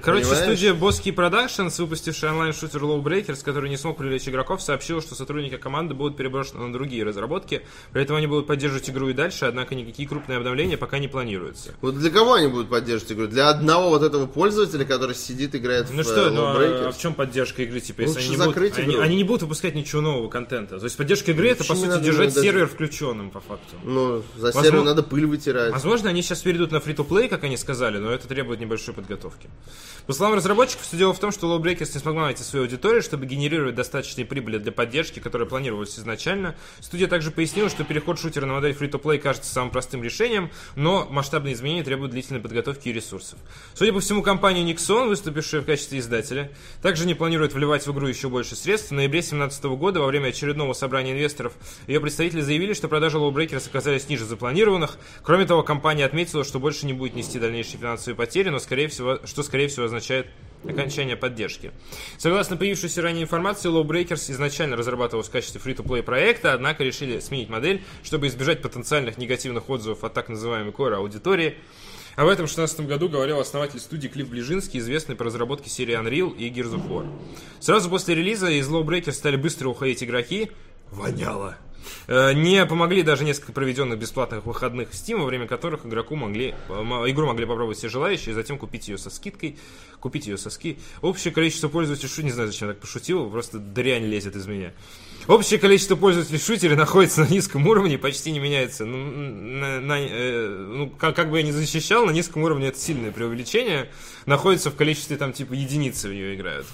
Короче, 0.03 0.25
Понимаешь? 0.25 0.43
студия 0.43 0.73
Boski 0.73 1.15
Productions, 1.15 1.79
выпустившая 1.81 2.31
онлайн-шутер 2.31 2.81
Lowbreakers, 2.83 3.41
который 3.43 3.69
не 3.69 3.77
смог 3.77 3.97
привлечь 3.97 4.27
игроков, 4.27 4.61
сообщила, 4.61 5.01
что 5.01 5.15
сотрудники 5.15 5.55
команды 5.55 5.93
будут 5.93 6.17
переброшены 6.17 6.65
на 6.67 6.73
другие 6.73 7.05
разработки. 7.05 7.61
При 7.93 8.01
этом 8.03 8.17
они 8.17 8.27
будут 8.27 8.47
поддерживать 8.47 8.89
игру 8.89 9.07
и 9.09 9.13
дальше, 9.13 9.45
однако 9.45 9.75
никакие 9.75 10.07
крупные 10.09 10.37
обновления 10.39 10.75
пока 10.77 10.99
не 10.99 11.07
планируются. 11.07 11.73
Вот 11.81 11.97
для 11.97 12.09
кого 12.09 12.33
они 12.33 12.47
будут 12.47 12.69
поддерживать 12.69 13.13
игру? 13.13 13.27
Для 13.27 13.49
одного 13.49 13.89
вот 13.89 14.03
этого 14.03 14.25
пользователя, 14.27 14.83
который 14.83 15.15
сидит, 15.15 15.55
играет 15.55 15.87
Ну 15.89 16.01
в 16.03 16.05
что, 16.05 16.27
э, 16.27 16.29
ну, 16.31 16.45
а 16.47 16.55
Lawbreakers? 16.55 16.91
в 16.91 16.99
чем 16.99 17.13
поддержка 17.13 17.63
игры, 17.63 17.77
если 17.77 17.93
Лучше 18.05 18.19
они 18.19 18.29
не, 18.31 18.35
будут, 18.35 18.47
закрыть 18.53 18.77
они, 18.77 18.93
игру. 18.93 19.01
они 19.01 19.15
не 19.15 19.23
будут 19.23 19.43
выпускать 19.43 19.73
ничего 19.73 20.01
нового 20.01 20.27
контента. 20.27 20.77
То 20.79 20.83
есть 20.83 20.97
поддержка 20.97 21.31
игры 21.31 21.47
это, 21.47 21.63
по 21.63 21.75
сути, 21.75 21.87
надо 21.87 22.03
держать 22.03 22.33
даже- 22.33 22.41
сервер 22.45 22.67
включенным, 22.67 23.29
по 23.29 23.39
факту. 23.39 23.77
Ну, 23.85 24.21
за 24.35 24.47
Возможно- 24.47 24.69
сервер 24.69 24.83
надо 24.83 25.03
пыль 25.03 25.25
вытирать. 25.25 25.71
Возможно, 25.71 26.09
они 26.09 26.21
сейчас 26.21 26.41
перейдут 26.41 26.73
на 26.73 26.81
фри-то-плей, 26.81 27.29
как 27.29 27.45
они 27.45 27.55
сказали, 27.55 27.86
но 27.95 28.11
это 28.11 28.27
требует 28.27 28.59
небольшой 28.59 28.93
подготовки. 28.93 29.49
По 30.05 30.13
словам 30.13 30.35
разработчиков, 30.35 30.85
все 30.85 30.97
дело 30.97 31.13
в 31.13 31.19
том, 31.19 31.31
что 31.31 31.47
Lawbreakers 31.47 31.91
не 31.93 31.99
смогла 31.99 32.23
найти 32.23 32.43
свою 32.43 32.65
аудиторию, 32.65 33.01
чтобы 33.01 33.25
генерировать 33.25 33.75
достаточные 33.75 34.25
прибыли 34.25 34.57
для 34.57 34.71
поддержки, 34.71 35.19
которая 35.19 35.47
планировалась 35.47 35.97
изначально. 35.97 36.55
Студия 36.79 37.07
также 37.07 37.31
пояснила, 37.31 37.69
что 37.69 37.83
переход 37.83 38.19
шутера 38.19 38.45
на 38.45 38.53
модель 38.53 38.73
фри-то-плей 38.73 39.19
кажется 39.19 39.51
самым 39.51 39.71
простым 39.71 40.03
решением, 40.03 40.51
но 40.75 41.07
масштабные 41.09 41.53
изменения 41.53 41.83
требуют 41.83 42.11
длительной 42.11 42.41
подготовки 42.41 42.89
и 42.89 42.93
ресурсов. 42.93 43.39
Судя 43.73 43.93
по 43.93 43.99
всему, 43.99 44.23
компания 44.23 44.63
Nixon, 44.63 45.07
выступившая 45.07 45.61
в 45.61 45.65
качестве 45.65 45.99
издателя, 45.99 46.51
также 46.81 47.05
не 47.05 47.13
планирует 47.13 47.53
вливать 47.53 47.85
в 47.85 47.91
игру 47.91 48.07
еще 48.07 48.29
больше 48.29 48.55
средств. 48.55 48.89
В 48.89 48.93
ноябре 48.93 49.21
2017 49.21 49.63
года, 49.65 49.99
во 49.99 50.07
время 50.07 50.27
очередного 50.29 50.73
собрания 50.73 51.13
инвесторов, 51.13 51.53
ее 51.87 51.99
представители 51.99 52.41
заявили, 52.41 52.73
что 52.73 52.87
продажи 52.87 53.17
Lawbreakers 53.17 53.67
оказались 53.69 54.09
ниже 54.09 54.25
запланированных. 54.25 54.97
Кроме 55.23 55.45
того, 55.45 55.63
компания 55.63 56.05
отметила, 56.05 56.43
что 56.43 56.59
больше 56.59 56.85
не 56.85 56.93
будет 56.93 57.15
нести 57.15 57.39
дальнейшие 57.39 57.76
финансовые 57.77 58.15
потери, 58.15 58.49
но 58.49 58.59
скорее 58.59 58.87
всего, 58.87 59.19
что 59.25 59.43
скорее 59.43 59.67
всего 59.67 59.85
означает 59.85 60.27
окончание 60.65 61.15
поддержки. 61.15 61.71
Согласно 62.17 62.57
появившейся 62.57 63.01
ранее 63.01 63.23
информации, 63.23 63.69
Lawbreakers 63.69 64.31
изначально 64.31 64.75
разрабатывалась 64.75 65.27
в 65.27 65.31
качестве 65.31 65.59
фри-то-плей 65.61 66.03
проекта, 66.03 66.53
однако 66.53 66.83
решили 66.83 67.19
сменить 67.19 67.49
модель, 67.49 67.83
чтобы 68.03 68.27
избежать 68.27 68.61
потенциальных 68.61 69.17
негативных 69.17 69.69
отзывов 69.69 70.03
от 70.03 70.13
так 70.13 70.29
называемой 70.29 70.71
core 70.71 70.95
аудитории. 70.95 71.55
Об 72.15 72.27
этом 72.29 72.47
в 72.47 72.49
2016 72.49 72.87
году 72.87 73.09
говорил 73.09 73.39
основатель 73.39 73.79
студии 73.79 74.07
Клифф 74.07 74.29
Ближинский, 74.29 74.79
известный 74.79 75.15
по 75.15 75.23
разработке 75.23 75.69
серии 75.69 75.95
Unreal 75.95 76.35
и 76.35 76.49
Gears 76.49 76.73
of 76.73 76.89
War. 76.89 77.07
Сразу 77.59 77.89
после 77.91 78.15
релиза 78.15 78.49
из 78.49 78.67
Lawbreakers 78.67 79.11
стали 79.11 79.35
быстро 79.35 79.69
уходить 79.69 80.03
игроки. 80.03 80.49
Воняло. 80.91 81.57
Э, 82.07 82.33
Не 82.33 82.65
помогли 82.65 83.03
даже 83.03 83.23
несколько 83.23 83.51
проведенных 83.51 83.99
бесплатных 83.99 84.45
выходных 84.45 84.89
в 84.89 84.93
Steam, 84.93 85.17
во 85.19 85.25
время 85.25 85.47
которых 85.47 85.85
игроку 85.85 86.15
могли, 86.15 86.55
игру 86.69 87.27
могли 87.27 87.45
попробовать 87.45 87.77
все 87.77 87.89
желающие, 87.89 88.31
и 88.31 88.35
затем 88.35 88.57
купить 88.57 88.87
ее 88.87 88.97
со 88.97 89.09
скидкой, 89.09 89.57
купить 89.99 90.27
ее 90.27 90.37
со 90.37 90.49
ски. 90.49 90.77
Общее 91.01 91.33
количество 91.33 91.67
пользователей, 91.67 92.09
шу- 92.09 92.21
не 92.21 92.31
знаю, 92.31 92.49
зачем 92.49 92.67
я 92.67 92.73
так 92.73 92.81
пошутил, 92.81 93.29
просто 93.29 93.57
дрянь 93.59 94.05
лезет 94.05 94.35
из 94.35 94.45
меня. 94.47 94.73
Общее 95.27 95.59
количество 95.59 95.95
пользователей 95.95 96.37
в 96.39 96.43
шутере 96.45 96.75
находится 96.77 97.21
на 97.21 97.27
низком 97.27 97.67
уровне 97.67 97.95
и 97.95 97.97
почти 97.97 98.31
не 98.31 98.39
меняется. 98.39 98.85
Ну, 98.85 98.97
на- 98.97 99.81
на- 99.81 99.99
э, 99.99 100.47
ну, 100.47 100.89
как, 100.89 101.15
как 101.15 101.29
бы 101.31 101.37
я 101.37 101.43
ни 101.43 101.51
защищал, 101.51 102.05
на 102.05 102.11
низком 102.11 102.43
уровне 102.43 102.67
это 102.67 102.79
сильное 102.79 103.11
преувеличение. 103.11 103.89
Находится 104.25 104.69
в 104.71 104.75
количестве 104.75 105.17
там 105.17 105.33
типа 105.33 105.53
единицы 105.53 106.07
в 106.09 106.13
нее 106.13 106.35
играют. 106.35 106.65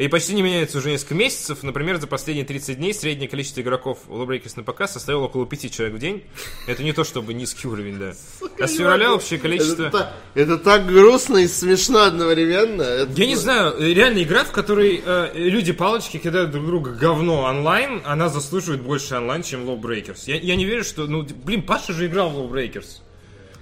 И 0.00 0.08
почти 0.08 0.32
не 0.34 0.40
меняется 0.40 0.78
уже 0.78 0.90
несколько 0.90 1.14
месяцев. 1.14 1.62
Например, 1.62 1.98
за 2.00 2.06
последние 2.06 2.46
30 2.46 2.78
дней 2.78 2.94
среднее 2.94 3.28
количество 3.28 3.60
игроков 3.60 3.98
в 4.06 4.14
Lawbreakers 4.14 4.52
на 4.56 4.62
ПК 4.62 4.88
составило 4.88 5.24
около 5.24 5.44
5 5.46 5.70
человек 5.70 5.94
в 5.96 5.98
день. 5.98 6.24
Это 6.66 6.82
не 6.82 6.94
то 6.94 7.04
чтобы 7.04 7.34
низкий 7.34 7.68
уровень, 7.68 7.98
да. 7.98 8.14
А 8.58 8.66
с 8.66 8.76
февраля 8.76 9.12
общее 9.12 9.38
количество... 9.38 9.82
Это, 9.88 9.90
та- 9.98 10.12
это 10.34 10.56
так 10.56 10.86
грустно 10.86 11.36
и 11.36 11.46
смешно 11.46 12.04
одновременно. 12.04 12.80
Это- 12.82 13.12
Я 13.14 13.26
не 13.26 13.36
знаю, 13.36 13.74
реально 13.78 14.22
игра, 14.22 14.44
в 14.44 14.52
которой 14.52 15.02
э, 15.04 15.32
люди 15.34 15.72
палочки 15.72 16.16
кидают 16.16 16.50
друг 16.50 16.64
друга 16.64 16.92
говно 16.92 17.42
онлайн, 17.42 18.00
она 18.06 18.30
заслуживает 18.30 18.80
больше 18.80 19.16
онлайн, 19.16 19.42
чем 19.42 19.68
Lawbreakers. 19.68 20.20
Я, 20.24 20.36
я 20.36 20.56
не 20.56 20.64
верю, 20.64 20.82
что... 20.82 21.06
Ну, 21.06 21.26
блин, 21.44 21.60
Паша 21.60 21.92
же 21.92 22.06
играл 22.06 22.30
в 22.30 22.38
Lawbreakers. 22.38 23.02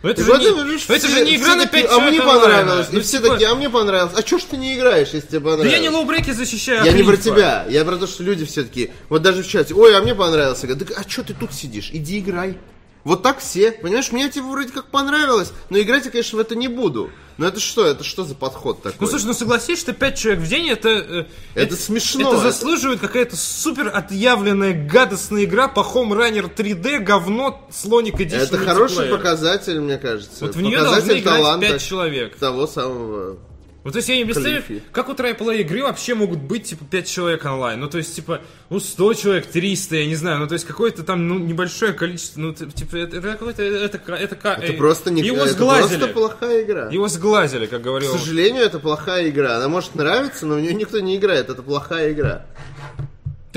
Но 0.03 0.11
это, 0.11 0.21
И 0.21 0.25
же 0.25 0.31
вот 0.31 0.41
не, 0.41 0.51
но 0.51 0.63
это 0.73 0.79
все- 0.79 1.09
же 1.09 1.25
не 1.25 1.35
игра 1.37 1.47
все 1.49 1.57
на 1.57 1.67
такие, 1.67 1.83
5 1.83 1.93
А 1.93 2.01
мне 2.01 2.23
понравилось. 2.23 2.87
Ну, 2.93 2.99
И 2.99 3.03
все 3.03 3.19
такие, 3.19 3.49
а 3.49 3.55
мне 3.57 3.69
понравилось. 3.69 4.13
А 4.17 4.23
чё 4.23 4.39
ж 4.39 4.43
ты 4.51 4.57
не 4.57 4.77
играешь, 4.77 5.09
если 5.13 5.27
тебе 5.27 5.41
Да 5.41 5.51
понравилось? 5.51 5.73
я 5.73 5.79
не 5.81 5.89
Lawbreakers 5.89 6.35
защищаю, 6.35 6.85
Я 6.85 6.93
не 6.93 7.03
про 7.03 7.17
тебя, 7.17 7.67
я 7.69 7.85
про 7.85 7.97
то, 7.97 8.07
что 8.07 8.23
люди 8.23 8.45
все 8.45 8.63
таки 8.63 8.91
вот 9.09 9.23
даже 9.23 9.43
в 9.43 9.49
чате, 9.49 9.75
ой, 9.75 9.97
а 9.97 10.01
мне 10.01 10.15
понравился. 10.15 10.67
Я 10.67 10.75
говорю, 10.75 10.87
так 10.95 11.05
а 11.05 11.11
что 11.11 11.25
ты 11.25 11.35
тут 11.35 11.53
сидишь? 11.53 11.91
Иди 11.93 12.21
играй. 12.21 12.57
Вот 13.05 13.23
так 13.23 13.39
все, 13.41 13.73
понимаешь, 13.73 14.13
мне 14.13 14.29
типа 14.29 14.47
вроде 14.49 14.73
как 14.73 14.87
понравилось, 14.87 15.53
но 15.71 15.79
играть 15.81 16.05
я, 16.05 16.11
конечно, 16.11 16.37
в 16.37 16.41
это 16.41 16.55
не 16.57 16.69
буду. 16.69 17.11
Но 17.39 17.47
это 17.47 17.61
что, 17.61 17.87
это 17.87 18.03
что 18.03 18.25
за 18.25 18.35
подход 18.35 18.83
такой? 18.83 18.97
Ну 19.01 19.07
слушай, 19.07 19.27
ну 19.27 19.33
согласись, 19.33 19.79
что 19.79 19.93
5 19.93 20.19
человек 20.19 20.41
в 20.43 20.49
день 20.49 20.69
это... 20.71 20.89
э, 20.89 21.25
Это 21.55 21.77
смешно, 21.77 22.23
Это 22.23 22.31
это- 22.41 22.51
заслуживает 22.53 22.99
какая-то 23.01 23.37
супер 23.37 23.93
отъявленная 23.95 24.73
гадостная 24.89 25.45
игра 25.45 25.69
по 25.69 25.81
Home 25.81 26.11
Runner 26.19 26.53
3D, 26.53 26.99
говно, 26.99 27.65
слоник 27.73 28.17
Edition 28.21 28.39
это 28.39 28.59
хороший 28.59 29.09
показатель, 29.09 29.81
мне 29.81 29.99
кажется. 29.99 30.45
Вот 30.45 30.57
в 30.57 30.61
нее 30.61 30.79
должны 30.79 30.97
показатель 31.01 31.21
играть 31.23 31.37
таланта 31.39 31.67
5 31.69 31.83
человек. 31.83 32.37
того 32.37 32.67
самого. 32.67 33.37
Ну, 33.85 33.93
то 33.93 33.99
есть 33.99 34.09
я 34.09 34.17
не 34.17 34.25
представляю, 34.25 34.63
Клиффи. 34.63 34.83
как 34.93 35.09
у 35.09 35.13
AAA 35.13 35.61
игры 35.61 35.83
вообще 35.83 36.15
могут 36.15 36.41
быть, 36.41 36.65
типа, 36.65 36.85
5 36.85 37.09
человек 37.09 37.45
онлайн. 37.45 37.81
Ну, 37.81 37.89
то 37.89 37.99
есть, 37.99 38.15
типа, 38.15 38.41
ну, 38.71 38.81
100 38.81 39.15
человек, 39.15 39.47
300, 39.47 39.97
я 39.97 40.07
не 40.07 40.17
знаю. 40.17 40.41
Ну, 40.41 40.49
то 40.49 40.55
есть, 40.55 40.67
какое-то 40.67 41.05
там, 41.05 41.29
ну, 41.29 41.39
небольшое 41.39 41.93
количество, 41.93 42.41
ну, 42.41 42.53
типа, 42.53 42.97
это, 42.97 43.17
это 43.19 43.33
какое-то, 43.33 43.63
это, 43.63 43.97
это, 43.99 44.13
это, 44.15 44.37
Это 44.63 44.73
просто 44.75 45.11
не 45.11 45.23
Его 45.23 45.39
это 45.39 45.53
сглазили. 45.53 45.99
просто 45.99 46.15
плохая 46.15 46.65
игра. 46.65 46.89
Его 46.91 47.09
сглазили, 47.09 47.67
как 47.67 47.81
говорил. 47.83 48.15
К 48.15 48.19
сожалению, 48.19 48.65
это 48.65 48.79
плохая 48.79 49.29
игра. 49.29 49.57
Она 49.57 49.69
может 49.69 49.95
нравиться, 49.95 50.45
но 50.45 50.57
в 50.57 50.61
нее 50.61 50.75
никто 50.75 50.99
не 51.01 51.17
играет. 51.17 51.49
Это 51.49 51.63
плохая 51.63 52.13
игра. 52.13 52.47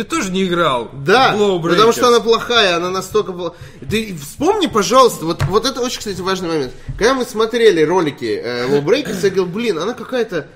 Ты 0.01 0.07
тоже 0.07 0.31
не 0.31 0.45
играл 0.45 0.89
Да, 1.05 1.33
потому 1.61 1.91
что 1.93 2.07
она 2.07 2.19
плохая, 2.21 2.75
она 2.77 2.89
настолько... 2.89 3.31
пла- 3.33 3.53
Ты 3.87 4.15
вспомни, 4.19 4.65
пожалуйста, 4.65 5.25
вот, 5.25 5.43
вот 5.43 5.65
это 5.67 5.79
очень, 5.79 5.99
кстати, 5.99 6.19
важный 6.21 6.49
момент. 6.49 6.73
Когда 6.97 7.13
мы 7.13 7.23
смотрели 7.23 7.83
ролики 7.83 8.25
э, 8.25 8.67
Lawbreakers, 8.67 9.19
я 9.21 9.29
говорил, 9.29 9.45
блин, 9.45 9.77
она 9.77 9.93
какая-то... 9.93 10.47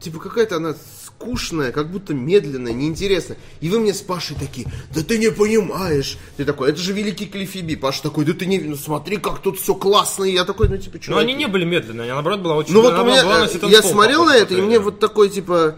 Типа 0.00 0.18
какая-то 0.18 0.56
она 0.56 0.74
скучная, 1.06 1.72
как 1.72 1.90
будто 1.90 2.12
медленная, 2.12 2.74
неинтересная. 2.74 3.38
И 3.62 3.70
вы 3.70 3.80
мне 3.80 3.94
с 3.94 4.02
Пашей 4.02 4.36
такие, 4.38 4.66
да 4.94 5.02
ты 5.02 5.16
не 5.16 5.30
понимаешь. 5.30 6.18
Ты 6.36 6.44
такой, 6.44 6.70
это 6.70 6.78
же 6.78 6.92
великий 6.92 7.24
Клиффи 7.24 7.76
Паша 7.76 8.02
такой, 8.02 8.26
да 8.26 8.34
ты 8.34 8.44
не, 8.44 8.58
ну 8.58 8.76
смотри, 8.76 9.16
как 9.16 9.40
тут 9.40 9.58
все 9.58 9.74
классно. 9.74 10.24
И 10.24 10.32
я 10.32 10.44
такой, 10.44 10.68
ну 10.68 10.76
типа, 10.76 11.00
что 11.00 11.12
Но 11.12 11.18
они 11.18 11.32
не 11.32 11.46
были 11.46 11.64
медленные, 11.64 12.02
они 12.02 12.12
наоборот 12.12 12.40
была 12.40 12.56
очень... 12.56 12.74
ну 12.74 12.82
вот 12.82 12.92
она 12.92 13.02
у 13.02 13.06
была- 13.06 13.12
меня, 13.12 13.24
была 13.24 13.46
э, 13.46 13.70
я 13.70 13.82
смотрел 13.82 14.24
на 14.26 14.36
это, 14.36 14.54
и 14.54 14.60
мне 14.60 14.78
вот 14.78 14.98
такой, 15.00 15.30
типа, 15.30 15.76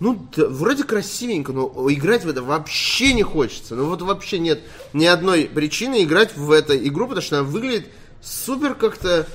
ну, 0.00 0.28
да, 0.36 0.46
вроде 0.48 0.84
красивенько, 0.84 1.52
но 1.52 1.72
играть 1.90 2.24
в 2.24 2.28
это 2.28 2.42
вообще 2.42 3.12
не 3.12 3.22
хочется. 3.22 3.74
Ну, 3.74 3.86
вот 3.86 4.02
вообще 4.02 4.38
нет 4.38 4.60
ни 4.92 5.04
одной 5.06 5.44
причины 5.46 6.04
играть 6.04 6.36
в 6.36 6.50
эту 6.52 6.76
игру, 6.76 7.06
потому 7.08 7.22
что 7.22 7.40
она 7.40 7.48
выглядит 7.48 7.88
супер 8.22 8.74
как-то 8.74 9.26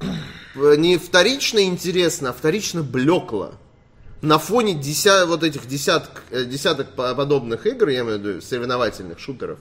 э, 0.00 0.74
не 0.76 0.98
вторично 0.98 1.62
интересно, 1.64 2.30
а 2.30 2.32
вторично 2.32 2.82
блекло. 2.82 3.54
На 4.20 4.38
фоне 4.38 4.74
деся- 4.74 5.26
вот 5.26 5.42
этих 5.42 5.66
десяток, 5.66 6.22
э, 6.30 6.44
десяток 6.44 6.94
по- 6.94 7.14
подобных 7.14 7.66
игр, 7.66 7.88
я 7.88 8.00
имею 8.00 8.18
в 8.18 8.22
виду 8.22 8.40
соревновательных 8.40 9.18
шутеров, 9.18 9.58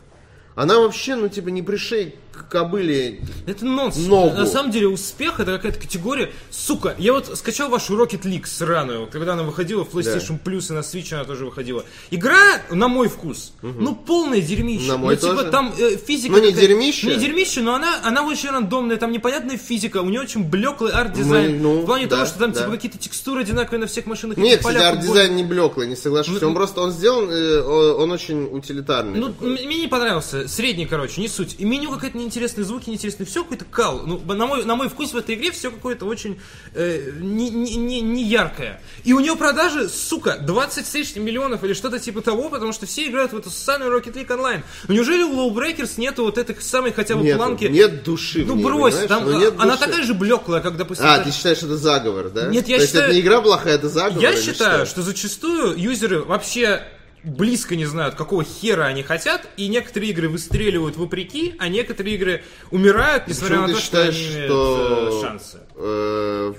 она 0.56 0.80
вообще, 0.80 1.16
ну, 1.16 1.30
типа, 1.30 1.50
не 1.50 1.62
пришей 1.62 2.16
к 2.42 2.50
кобыле 2.50 3.22
Это 3.46 3.66
нонсенс. 3.66 4.08
Ногу. 4.08 4.36
На 4.36 4.46
самом 4.46 4.72
деле 4.72 4.88
успех 4.88 5.40
это 5.40 5.54
какая-то 5.54 5.80
категория. 5.80 6.32
Сука, 6.50 6.96
я 6.98 7.14
вот 7.14 7.38
скачал 7.38 7.70
вашу 7.70 7.96
Rocket 7.96 8.24
League 8.24 8.46
сраную, 8.46 9.08
когда 9.08 9.34
она 9.34 9.44
выходила 9.44 9.86
в 9.86 9.94
PlayStation 9.94 10.40
Plus 10.44 10.72
и 10.72 10.74
на 10.74 10.80
Switch 10.80 11.14
она 11.14 11.24
тоже 11.24 11.46
выходила. 11.46 11.86
Игра, 12.10 12.62
на 12.70 12.88
мой 12.88 13.08
вкус, 13.08 13.54
ну 13.62 13.96
полное 13.96 14.42
дерьмище. 14.42 14.88
На 14.88 14.98
мой 14.98 15.16
ну, 15.16 15.22
типа 15.22 15.36
тоже. 15.36 15.52
там 15.52 15.74
э, 15.78 15.98
физика... 15.98 16.34
Ну, 16.34 16.42
не 16.42 16.52
дерьмище. 16.52 17.08
Не 17.08 17.16
дерьмище, 17.16 17.62
но 17.62 17.76
она, 17.76 18.00
она 18.04 18.24
очень 18.24 18.50
рандомная, 18.50 18.98
там 18.98 19.12
непонятная 19.12 19.58
физика, 19.58 19.98
у 20.02 20.10
нее 20.10 20.22
очень 20.22 20.44
блеклый 20.44 20.92
арт-дизайн. 20.92 21.54
Мы- 21.54 21.62
ну, 21.62 21.82
в 21.82 21.86
плане 21.86 22.08
да, 22.08 22.18
того, 22.18 22.28
что 22.28 22.40
там 22.40 22.52
да. 22.52 22.62
типа 22.62 22.72
какие-то 22.72 22.98
текстуры 22.98 23.42
одинаковые 23.42 23.82
на 23.82 23.88
всех 23.88 24.06
машинах. 24.06 24.38
Нет, 24.38 24.60
кстати, 24.60 24.78
арт-дизайн 24.78 25.36
не 25.36 25.44
блеклый, 25.44 25.88
не 25.88 25.96
соглашусь. 25.96 26.42
Ну, 26.42 26.48
Он 26.50 26.54
просто, 26.54 26.82
он 26.82 26.92
сделан, 26.92 27.30
э, 27.30 27.62
он 27.62 28.12
очень 28.12 28.44
утилитарный. 28.52 29.20
Ну, 29.20 29.28
такой. 29.30 29.50
мне 29.66 29.82
не 29.82 29.88
понравился. 29.88 30.48
Средний, 30.48 30.86
короче, 30.86 31.22
не 31.22 31.28
суть. 31.28 31.56
И 31.60 31.66
меню 31.66 31.92
какая-то 31.92 32.18
неинтересные, 32.32 32.66
звуки 32.66 32.90
неинтересные. 32.90 33.28
Все 33.28 33.44
какой-то 33.44 33.66
кал. 33.66 34.02
Ну, 34.06 34.20
на 34.34 34.46
мой, 34.46 34.64
на 34.66 34.76
мой 34.76 34.90
вкус 34.90 35.12
в 35.14 35.18
этой 35.18 35.36
игре 35.36 35.52
все 35.52 35.70
какое-то 35.72 36.06
очень 36.06 36.40
э, 36.74 37.12
не, 37.20 37.50
не, 37.50 37.76
не, 37.76 38.02
не 38.02 38.24
яркое. 38.24 38.82
И 39.04 39.14
у 39.14 39.20
нее 39.20 39.36
продажи, 39.36 39.90
сука, 39.90 40.38
20 40.40 40.86
с 40.86 40.94
лишним 40.94 41.26
миллионов 41.26 41.64
или 41.64 41.74
что-то 41.74 42.00
типа 42.00 42.22
того, 42.22 42.50
потому 42.50 42.72
что 42.74 42.86
все 42.86 43.08
играют 43.08 43.34
в 43.34 43.38
эту 43.38 43.50
ссаную 43.50 43.92
Rocket 43.98 44.14
League 44.14 44.28
Online. 44.28 44.62
Ну, 44.88 44.94
неужели 44.96 45.24
у 45.24 45.34
LawBreakers 45.34 45.94
нету 45.98 46.24
вот 46.24 46.38
этой 46.38 46.56
самой 46.62 46.94
хотя 46.94 47.16
бы 47.16 47.24
Нету, 47.24 47.38
планки? 47.38 47.66
нет 47.66 48.04
души 48.04 48.46
Ну, 48.46 48.56
ней, 48.56 48.64
брось, 48.64 48.96
там, 49.08 49.26
Ну, 49.26 49.38
нет 49.40 49.54
она 49.58 49.74
души. 49.76 49.86
такая 49.86 50.04
же 50.04 50.14
блеклая, 50.14 50.62
как, 50.62 50.78
допустим... 50.78 51.06
А, 51.08 51.18
та- 51.18 51.24
ты 51.26 51.32
считаешь, 51.32 51.58
это 51.60 51.78
заговор, 51.78 52.30
да? 52.30 52.48
Нет, 52.48 52.68
я 52.68 52.78
То 52.78 52.82
есть 52.84 52.94
считаю- 52.94 53.06
это 53.06 53.14
не 53.16 53.22
игра 53.22 53.42
плохая, 53.42 53.76
это 53.76 53.90
заговор? 53.90 54.22
Я 54.22 54.36
считаю, 54.40 54.86
что? 54.86 54.92
что 54.92 55.02
зачастую 55.02 55.78
юзеры 55.78 56.22
вообще 56.22 56.84
близко 57.24 57.76
не 57.76 57.86
знают, 57.86 58.16
какого 58.16 58.44
хера 58.44 58.86
они 58.86 59.04
хотят, 59.04 59.48
и 59.58 59.68
некоторые 59.68 60.12
игры 60.12 60.30
выстреливают 60.30 60.96
вопреки, 60.98 61.56
а 61.60 61.68
некоторые 61.68 62.16
игры 62.16 62.44
умирают, 62.72 63.28
несмотря 63.28 63.62
Почему 63.62 63.62
на 63.62 63.68
ты 63.68 63.74
то, 63.74 63.80
считаешь, 63.82 64.16
что 64.16 64.24
они 64.24 64.36
имеют 64.36 64.52
что 64.52 65.10
э, 65.12 65.22
шансы. 65.22 65.60
э, 65.76 66.54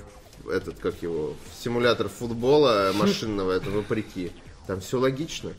этот, 0.51 0.79
как 0.79 0.95
его, 1.01 1.35
симулятор 1.61 2.09
футбола 2.09 2.91
машинного, 2.95 3.51
это 3.51 3.69
вопреки. 3.69 4.31
Там 4.67 4.79
все 4.79 4.97
логично. 4.99 5.51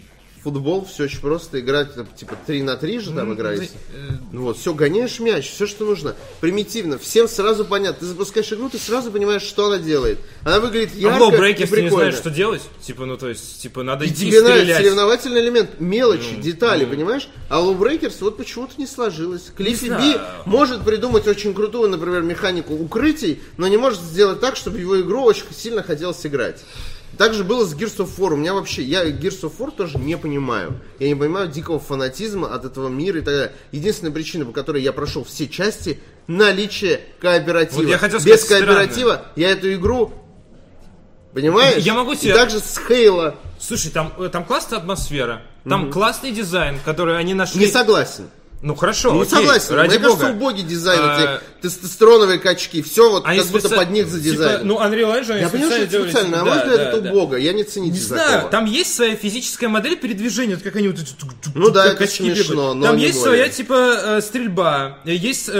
Футбол 0.44 0.84
все 0.84 1.04
очень 1.04 1.20
просто 1.20 1.58
играть, 1.60 1.94
там, 1.94 2.06
типа 2.06 2.36
3 2.46 2.62
на 2.62 2.76
3 2.76 2.98
же 3.00 3.12
там 3.12 3.32
играете. 3.32 3.70
э, 3.94 4.10
Ну 4.30 4.42
вот, 4.42 4.58
все, 4.58 4.74
гоняешь 4.74 5.18
мяч, 5.18 5.50
все, 5.50 5.66
что 5.66 5.86
нужно. 5.86 6.14
Примитивно, 6.40 6.98
всем 6.98 7.28
сразу 7.28 7.64
понятно. 7.64 8.00
Ты 8.00 8.06
запускаешь 8.06 8.52
игру, 8.52 8.68
ты 8.68 8.76
сразу 8.78 9.10
понимаешь, 9.10 9.40
что 9.42 9.66
она 9.66 9.78
делает. 9.78 10.18
Она 10.42 10.60
выглядит 10.60 10.90
А 10.92 10.96
в 10.96 10.98
ярко 11.00 11.24
Low 11.24 11.28
и 11.50 11.54
ты 11.54 11.60
не 11.60 11.66
прикольно. 11.66 11.90
знаешь, 11.96 12.14
что 12.14 12.30
делать? 12.30 12.62
Типа, 12.82 13.06
ну 13.06 13.16
то 13.16 13.28
есть, 13.30 13.62
типа, 13.62 13.82
надо 13.82 14.04
И 14.04 14.08
идти 14.08 14.26
тебе 14.28 14.42
стрелять. 14.42 14.76
соревновательный 14.76 15.40
элемент, 15.40 15.80
мелочи, 15.80 16.36
детали, 16.36 16.84
понимаешь? 16.84 17.28
А 17.48 17.62
Breakers 17.62 18.16
вот 18.20 18.36
почему-то 18.36 18.74
не 18.76 18.86
сложилось. 18.86 19.50
Клиффи. 19.56 19.86
Би 19.86 20.18
может 20.44 20.84
придумать 20.84 21.26
очень 21.26 21.54
крутую, 21.54 21.88
например, 21.88 22.20
механику 22.22 22.74
укрытий, 22.74 23.40
но 23.56 23.66
не 23.66 23.78
может 23.78 24.00
сделать 24.00 24.40
так, 24.40 24.56
чтобы 24.56 24.78
его 24.78 25.00
игру 25.00 25.22
очень 25.22 25.46
сильно 25.56 25.82
хотелось 25.82 26.24
играть. 26.26 26.62
Так 27.16 27.34
же 27.34 27.44
было 27.44 27.64
с 27.64 27.74
Gears 27.74 27.96
of 27.98 28.10
War. 28.18 28.34
У 28.34 28.36
меня 28.36 28.54
вообще, 28.54 28.82
я 28.82 29.08
Gears 29.08 29.42
of 29.42 29.52
War 29.58 29.70
тоже 29.70 29.98
не 29.98 30.16
понимаю. 30.16 30.80
Я 30.98 31.08
не 31.08 31.14
понимаю 31.14 31.48
дикого 31.48 31.78
фанатизма 31.78 32.54
от 32.54 32.64
этого 32.64 32.88
мира 32.88 33.18
и 33.18 33.22
так 33.22 33.34
далее. 33.34 33.52
Единственная 33.72 34.12
причина, 34.12 34.44
по 34.44 34.52
которой 34.52 34.82
я 34.82 34.92
прошел 34.92 35.24
все 35.24 35.48
части, 35.48 36.00
наличие 36.26 37.00
кооператива. 37.20 37.82
Вот 37.82 37.88
я 37.88 37.98
хотел 37.98 38.20
Без 38.20 38.44
сказать, 38.44 38.64
кооператива 38.64 39.26
я 39.36 39.50
эту 39.50 39.72
игру 39.74 40.12
Понимаешь? 41.34 41.82
Я 41.82 41.94
могу 41.94 42.12
И 42.12 42.16
себе- 42.16 42.34
также 42.34 42.60
с 42.60 42.78
Хейла. 42.78 43.34
Слушай, 43.58 43.90
там, 43.90 44.12
э, 44.18 44.28
там 44.28 44.44
классная 44.44 44.78
атмосфера, 44.78 45.42
там 45.68 45.90
классный 45.90 46.30
дизайн, 46.30 46.78
который 46.84 47.18
они 47.18 47.34
нашли. 47.34 47.60
Не 47.60 47.66
согласен. 47.66 48.30
Ну 48.64 48.74
хорошо, 48.74 49.12
Не 49.12 49.20
окей, 49.22 49.30
согласен. 49.30 49.74
ради 49.74 49.90
Мне 49.90 49.98
кажется, 49.98 50.26
бога. 50.28 50.36
убогий 50.36 50.62
дизайн, 50.62 50.98
А, 51.02 51.20
эти 51.36 51.60
тестостероновые 51.60 52.38
качки, 52.38 52.80
все 52.80 53.10
вот 53.10 53.24
Они 53.26 53.38
как 53.40 53.48
будто 53.48 53.68
специ- 53.68 53.76
под 53.76 53.90
них 53.90 54.08
за 54.08 54.18
типа, 54.22 54.32
дизайн. 54.32 54.66
ну, 54.66 54.78
Unreal 54.80 55.20
Engine 55.20 55.40
я 55.40 55.48
понимаю, 55.50 55.72
что 55.72 55.96
это 55.98 56.02
специально, 56.04 56.40
а 56.40 56.44
да, 56.44 56.50
мой 56.50 56.58
взгляд, 56.58 56.76
да, 56.76 56.82
это 56.88 57.00
да. 57.02 57.10
убого. 57.10 57.34
Я 57.36 57.52
не 57.52 57.62
ценитель 57.64 57.92
Не 57.94 58.00
знаю, 58.00 58.32
такого. 58.32 58.50
там 58.50 58.64
есть 58.64 58.94
своя 58.94 59.16
физическая 59.16 59.68
модель 59.68 59.96
передвижения, 59.96 60.54
вот 60.54 60.64
как 60.64 60.76
они 60.76 60.88
вот 60.88 60.98
эти 60.98 61.14
Ну 61.54 61.68
да, 61.68 61.88
это 61.88 61.96
качки 61.96 62.22
смешно, 62.34 62.54
бегают. 62.54 62.76
но 62.78 62.86
Там 62.86 62.96
есть 62.96 63.18
более. 63.20 63.36
своя 63.36 63.48
типа 63.50 63.74
э, 64.02 64.20
стрельба, 64.22 64.98
есть 65.04 65.50
э, 65.50 65.52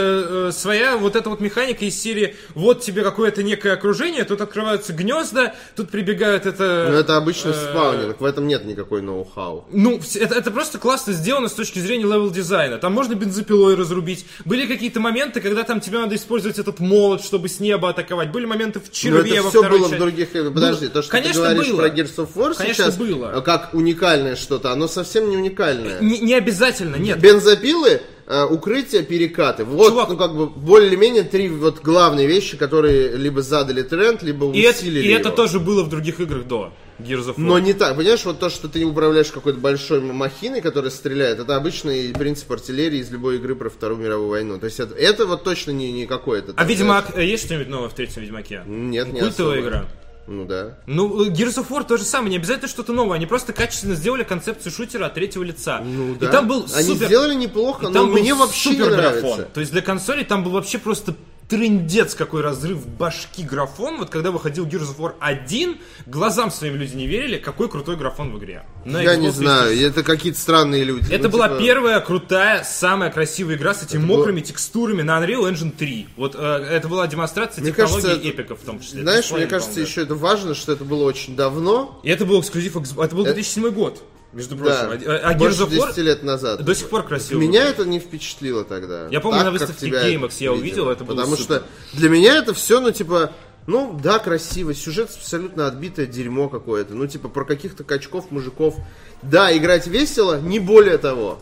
э, 0.49 0.53
своя 0.53 0.97
вот 0.97 1.15
эта 1.15 1.29
вот 1.29 1.41
механика 1.41 1.85
из 1.85 2.01
серии, 2.01 2.37
вот 2.55 2.81
тебе 2.81 3.03
какое-то 3.03 3.43
некое 3.43 3.75
окружение, 3.75 4.25
тут 4.25 4.41
открываются 4.41 4.95
гнезда, 4.95 5.55
тут 5.77 5.91
прибегают 5.91 6.47
это... 6.47 6.89
Но 6.91 6.97
это 6.97 7.19
обычно 7.19 7.51
э, 7.51 7.53
spawning, 7.53 8.19
в 8.19 8.25
этом 8.25 8.47
нет 8.47 8.65
никакой 8.65 9.03
ноу-хау. 9.03 9.67
Ну, 9.71 10.01
это, 10.15 10.35
это 10.37 10.51
просто 10.51 10.79
классно 10.79 11.13
сделано 11.13 11.49
с 11.49 11.53
точки 11.53 11.81
зрения 11.81 12.05
level 12.05 12.31
дизайна. 12.31 12.79
Там 12.79 12.94
можно 12.95 13.15
бензопилой 13.15 13.75
разрубить. 13.75 14.25
Были 14.45 14.67
какие-то 14.67 15.01
моменты, 15.01 15.41
когда 15.41 15.63
там 15.65 15.81
тебе 15.81 15.99
надо 15.99 16.15
использовать 16.15 16.59
этот 16.59 16.81
молот, 16.81 17.23
чтобы 17.23 17.49
с 17.49 17.61
неба 17.61 17.91
атаковать. 17.91 18.33
Были 18.33 18.47
моменты 18.47 18.81
в 18.81 18.91
черве 18.91 19.33
это 19.35 19.43
во 19.43 19.51
все 19.51 19.69
было 19.69 19.79
в 19.79 19.91
части. 19.91 19.97
других 20.01 20.35
играх. 20.37 20.55
Подожди, 20.55 20.89
то, 20.89 21.03
что 21.03 21.11
Конечно, 21.11 21.43
ты 21.43 21.55
говоришь 21.55 21.71
было. 21.73 21.79
про 21.79 21.89
Gears 21.89 22.17
of 22.17 22.29
War 22.35 22.55
Конечно, 22.57 22.85
сейчас, 22.85 22.97
было. 22.97 23.33
э, 23.37 23.41
как 23.43 23.75
уникальное 23.75 24.37
что-то, 24.37 24.71
оно 24.73 24.89
совсем 24.89 25.29
не 25.29 25.37
уникальное. 25.37 26.01
Не, 26.01 26.19
не 26.21 26.35
обязательно, 26.35 26.97
нет. 26.97 27.19
Бензопилы, 27.21 28.01
э, 28.27 28.45
укрытие, 28.45 29.03
перекаты. 29.03 29.65
Вот, 29.65 29.89
Чувак. 29.91 30.09
ну 30.11 30.17
как 30.17 30.35
бы 30.37 30.47
более-менее 30.47 31.25
три 31.25 31.49
вот 31.49 31.81
главные 31.83 32.27
вещи, 32.27 32.57
которые 32.57 33.17
либо 33.17 33.43
задали 33.43 33.83
тренд, 33.83 34.23
либо 34.23 34.53
И, 34.53 34.61
это, 34.61 34.79
усилили 34.79 35.09
и 35.09 35.13
это 35.13 35.29
его. 35.29 35.37
тоже 35.37 35.61
было 35.61 35.83
в 35.83 35.89
других 35.89 36.21
играх 36.21 36.47
до 36.47 36.73
Gears 36.99 37.27
of 37.29 37.37
War. 37.37 37.41
Но 37.41 37.59
не 37.59 37.73
так, 37.73 37.97
понимаешь, 37.97 38.25
вот 38.25 38.39
то, 38.39 38.51
что 38.51 38.69
ты 38.69 38.85
управляешь 38.85 39.31
какой-то 39.31 39.59
большой 39.59 40.01
махиной, 40.01 40.61
которая 40.61 40.91
стреляет, 40.91 41.41
это 41.41 41.57
обычный 41.57 42.13
принцип 42.13 42.51
артиллерии 42.53 42.99
из 42.99 43.11
любой 43.11 43.37
игры 43.37 43.55
про 43.57 43.69
Вторую 43.71 44.01
мировую 44.01 44.29
войну. 44.29 44.59
То 44.59 44.67
есть 44.67 44.81
это, 44.81 44.95
это 44.95 45.27
вот 45.27 45.45
точно 45.45 45.73
не, 45.73 45.93
не 45.93 46.07
какое-то. 46.07 46.53
А 46.57 46.65
Ведьмак, 46.65 47.17
э, 47.17 47.25
есть 47.25 47.45
что-нибудь 47.47 47.69
новое 47.69 47.89
в 47.89 47.95
третьем 47.95 48.23
Ведьмаке? 48.23 48.63
Нет, 48.67 49.13
не 49.13 49.21
Культовая 49.21 49.59
особо. 49.59 49.69
игра. 49.69 49.87
Ну 50.27 50.47
да. 50.47 50.79
Ну, 50.87 51.27
Gears 51.29 51.59
of 51.63 51.69
War 51.69 51.87
то 51.87 51.99
же 51.99 52.05
самое, 52.05 52.31
не 52.31 52.37
обязательно 52.39 52.69
что-то 52.69 52.95
новое, 52.95 53.17
они 53.17 53.27
просто 53.27 53.53
качественно 53.53 53.95
сделали 53.95 54.23
концепцию 54.23 54.73
шутера 54.73 55.05
от 55.07 55.15
третьего 55.15 55.43
лица. 55.43 55.81
Ну 55.81 56.15
да. 56.15 56.27
И 56.27 56.31
там 56.31 56.49
был 56.49 56.65
Они 56.75 56.89
супер... 56.89 57.07
сделали 57.07 57.35
неплохо, 57.35 57.83
и 57.87 57.89
но 57.89 57.93
там 57.93 58.13
мне 58.13 58.35
вообще 58.35 58.71
не 58.71 58.77
супер 58.77 58.91
нравится. 58.93 59.21
графон. 59.21 59.45
То 59.53 59.61
есть 59.61 59.73
для 59.73 59.83
консоли 59.83 60.25
там 60.25 60.43
был 60.43 60.53
вообще 60.53 60.79
просто 60.79 61.15
трындец 61.49 62.15
какой 62.15 62.43
разрыв 62.43 62.87
башки 62.87 63.43
графон. 63.43 63.99
Вот 63.99 64.11
когда 64.11 64.31
выходил 64.31 64.67
Gears 64.67 64.95
of 64.95 64.99
War 64.99 65.13
1, 65.21 65.79
глазам 66.07 66.51
своим 66.51 66.77
люди 66.77 66.95
не 66.95 67.07
верили, 67.07 67.39
какой 67.39 67.69
крутой 67.69 67.97
графон 67.97 68.33
в 68.33 68.39
игре. 68.39 68.65
На 68.85 69.01
Я 69.03 69.17
не 69.17 69.31
знаю, 69.31 69.69
360. 69.69 69.91
это 69.91 70.03
какие-то 70.03 70.39
странные 70.39 70.85
люди. 70.85 71.13
Это 71.13 71.25
Ну, 71.25 71.31
была 71.31 71.49
типа, 71.49 71.61
первая 71.61 72.01
крутая, 72.01 72.65
самая 72.65 73.11
красивая 73.11 73.57
игра 73.57 73.75
с 73.75 73.83
этими 73.83 74.05
было- 74.05 74.17
мокрыми 74.19 74.41
текстурами 74.41 75.03
на 75.03 75.19
Unreal 75.23 75.51
Engine 75.53 75.71
3. 75.77 76.09
Вот 76.17 76.35
э, 76.35 76.39
это 76.39 76.89
была 76.89 77.07
демонстрация 77.07 77.63
Мне 77.63 77.73
технологий 77.73 78.03
кажется, 78.03 78.29
эпиков 78.29 78.61
в 78.61 78.65
том 78.65 78.81
числе. 78.81 79.03
Знаешь, 79.03 79.31
мне 79.31 79.47
кажется, 79.47 79.81
еще 79.81 80.03
это 80.03 80.15
важно, 80.15 80.55
что 80.55 80.73
это 80.73 80.85
было 80.85 81.05
очень 81.05 81.37
давно. 81.37 82.01
И 82.03 82.11
это 82.11 82.25
был 82.25 82.41
эксклюзив, 82.41 82.77
это 82.77 83.15
был 83.15 83.25
2007 83.25 83.71
год, 83.71 84.03
между 84.35 84.57
прочим. 84.57 84.73
Да, 85.05 85.15
А, 85.15 85.31
а 85.31 85.35
Gears 85.35 85.39
больше 85.39 85.63
of 85.63 85.71
10 85.71 85.81
War 85.99 86.01
лет 86.03 86.23
назад. 86.23 86.65
до 86.65 86.75
сих 86.75 86.89
пор 86.89 87.05
красиво. 87.05 87.39
Меня 87.39 87.61
выглядит. 87.61 87.81
это 87.81 87.89
не 87.89 87.99
впечатлило 88.01 88.65
тогда. 88.65 89.09
Я 89.11 89.21
помню, 89.21 89.39
на 89.39 89.45
как 89.51 89.53
выставке 89.61 89.89
GameX 89.89 90.35
я 90.41 90.53
увидел, 90.53 90.89
это 90.91 91.05
было 91.05 91.17
Потому 91.17 91.37
супер. 91.37 91.63
что 91.93 91.97
для 91.99 92.09
меня 92.09 92.37
это 92.37 92.53
все, 92.55 92.81
ну, 92.81 92.91
типа, 92.91 93.33
ну, 93.67 93.99
да, 94.03 94.19
красиво, 94.19 94.75
сюжет 94.75 95.09
абсолютно 95.17 95.67
отбитое 95.67 96.07
дерьмо 96.07 96.49
какое-то. 96.49 96.95
Ну, 96.95 97.07
типа, 97.07 97.29
про 97.29 97.45
каких-то 97.45 97.83
качков, 97.85 98.31
мужиков. 98.31 98.77
Да, 99.23 99.57
играть 99.57 99.87
весело, 99.87 100.39
не 100.41 100.59
более 100.59 100.99
того. 100.99 101.39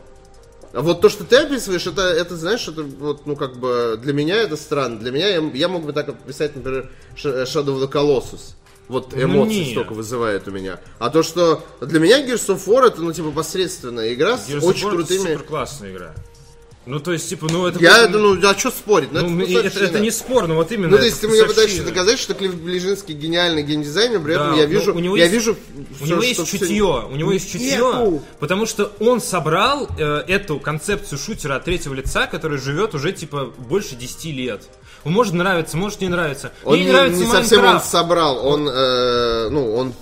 А 0.73 0.81
вот 0.81 1.01
то, 1.03 1.09
что 1.11 1.25
ты 1.25 1.37
описываешь, 1.37 1.87
это, 1.87 2.03
это 2.03 2.35
знаешь, 2.37 2.67
это 2.67 2.83
вот, 2.83 3.27
ну, 3.27 3.37
как 3.37 3.57
бы, 3.59 3.99
для 4.03 4.13
меня 4.15 4.37
это 4.37 4.57
странно. 4.57 4.99
Для 5.01 5.11
меня, 5.11 5.29
я, 5.29 5.41
я 5.53 5.69
мог 5.69 5.85
бы 5.85 5.93
так 5.93 6.09
описать, 6.09 6.57
например, 6.57 6.91
Sh- 7.15 7.43
Shadow 7.45 7.77
of 7.79 7.83
the 7.83 7.91
Colossus. 7.93 8.55
Вот 8.93 9.15
эмоции 9.15 9.55
нет. 9.61 9.71
столько 9.71 9.95
вызывает 9.95 10.47
у 10.47 10.51
меня. 10.51 10.79
А 10.99 11.09
то, 11.09 11.23
что 11.23 11.65
для 11.81 11.99
меня 11.99 12.21
Gears 12.21 12.47
of 12.49 12.67
War 12.67 12.89
это, 12.89 13.01
ну, 13.01 13.13
типа, 13.13 13.31
посредственная 13.31 14.13
игра 14.13 14.37
с 14.37 14.49
Gears 14.49 14.59
of 14.59 14.65
очень 14.65 14.87
War 14.87 14.91
крутыми... 14.91 15.19
супер 15.19 15.43
классная 15.45 15.93
игра. 15.93 16.15
Ну, 16.85 16.99
то 16.99 17.13
есть, 17.13 17.29
типа, 17.29 17.47
ну, 17.49 17.67
это... 17.67 17.79
Я, 17.79 17.91
просто- 17.91 18.09
это, 18.09 18.19
ну, 18.19 18.49
а 18.49 18.59
что 18.59 18.71
спорить? 18.71 19.13
Ну, 19.13 19.29
ну, 19.31 19.45
это 19.45 19.69
это, 19.69 19.85
это 19.85 20.01
не 20.01 20.11
спор, 20.11 20.49
но 20.49 20.57
вот 20.57 20.73
именно... 20.73 20.89
Ну, 20.89 20.97
то 20.97 21.03
это 21.03 21.07
есть 21.07 21.21
ты 21.21 21.29
мне 21.29 21.45
пытаешься 21.45 21.85
доказать, 21.85 22.19
что 22.19 22.35
Клифф 22.35 22.55
Ближинский 22.57 23.15
гениальный 23.15 23.63
геймдизайнер, 23.63 24.21
при 24.21 24.35
этом 24.35 24.51
Да, 24.51 24.57
я 24.57 24.65
ну, 24.65 24.69
вижу, 24.69 24.95
у 24.95 24.99
него 24.99 25.17
я 25.17 25.25
есть- 25.25 25.35
вижу, 25.35 25.57
У 26.01 26.07
него 26.07 26.23
есть 26.23 26.45
чутье, 26.47 27.07
у 27.09 27.15
него 27.15 27.33
есть 27.33 27.51
чутье, 27.51 28.21
потому 28.41 28.67
что 28.67 28.93
он 28.99 29.21
собрал 29.21 29.89
э, 29.97 30.25
эту 30.27 30.59
концепцию 30.59 31.19
шутера 31.19 31.55
от 31.57 31.65
третьего 31.65 31.95
лица, 31.95 32.27
который 32.27 32.59
живет 32.59 32.95
уже 32.97 33.13
типа 33.13 33.53
больше 33.59 33.95
10 33.95 34.25
лет. 34.25 34.63
Он 35.05 35.13
может 35.13 35.35
нравиться, 35.35 35.77
может 35.77 36.01
не 36.01 36.09
нравиться. 36.09 36.53
Он 36.65 36.75
Мне 36.75 36.83
не, 36.83 36.87
не 36.87 36.93
нравится 36.93 37.21
не 37.21 37.27
совсем 37.27 37.65
он 37.65 37.81
собрал, 37.81 38.47
он, 38.47 38.69
э, 38.69 39.49
ну, 39.51 39.75
он 39.75 39.95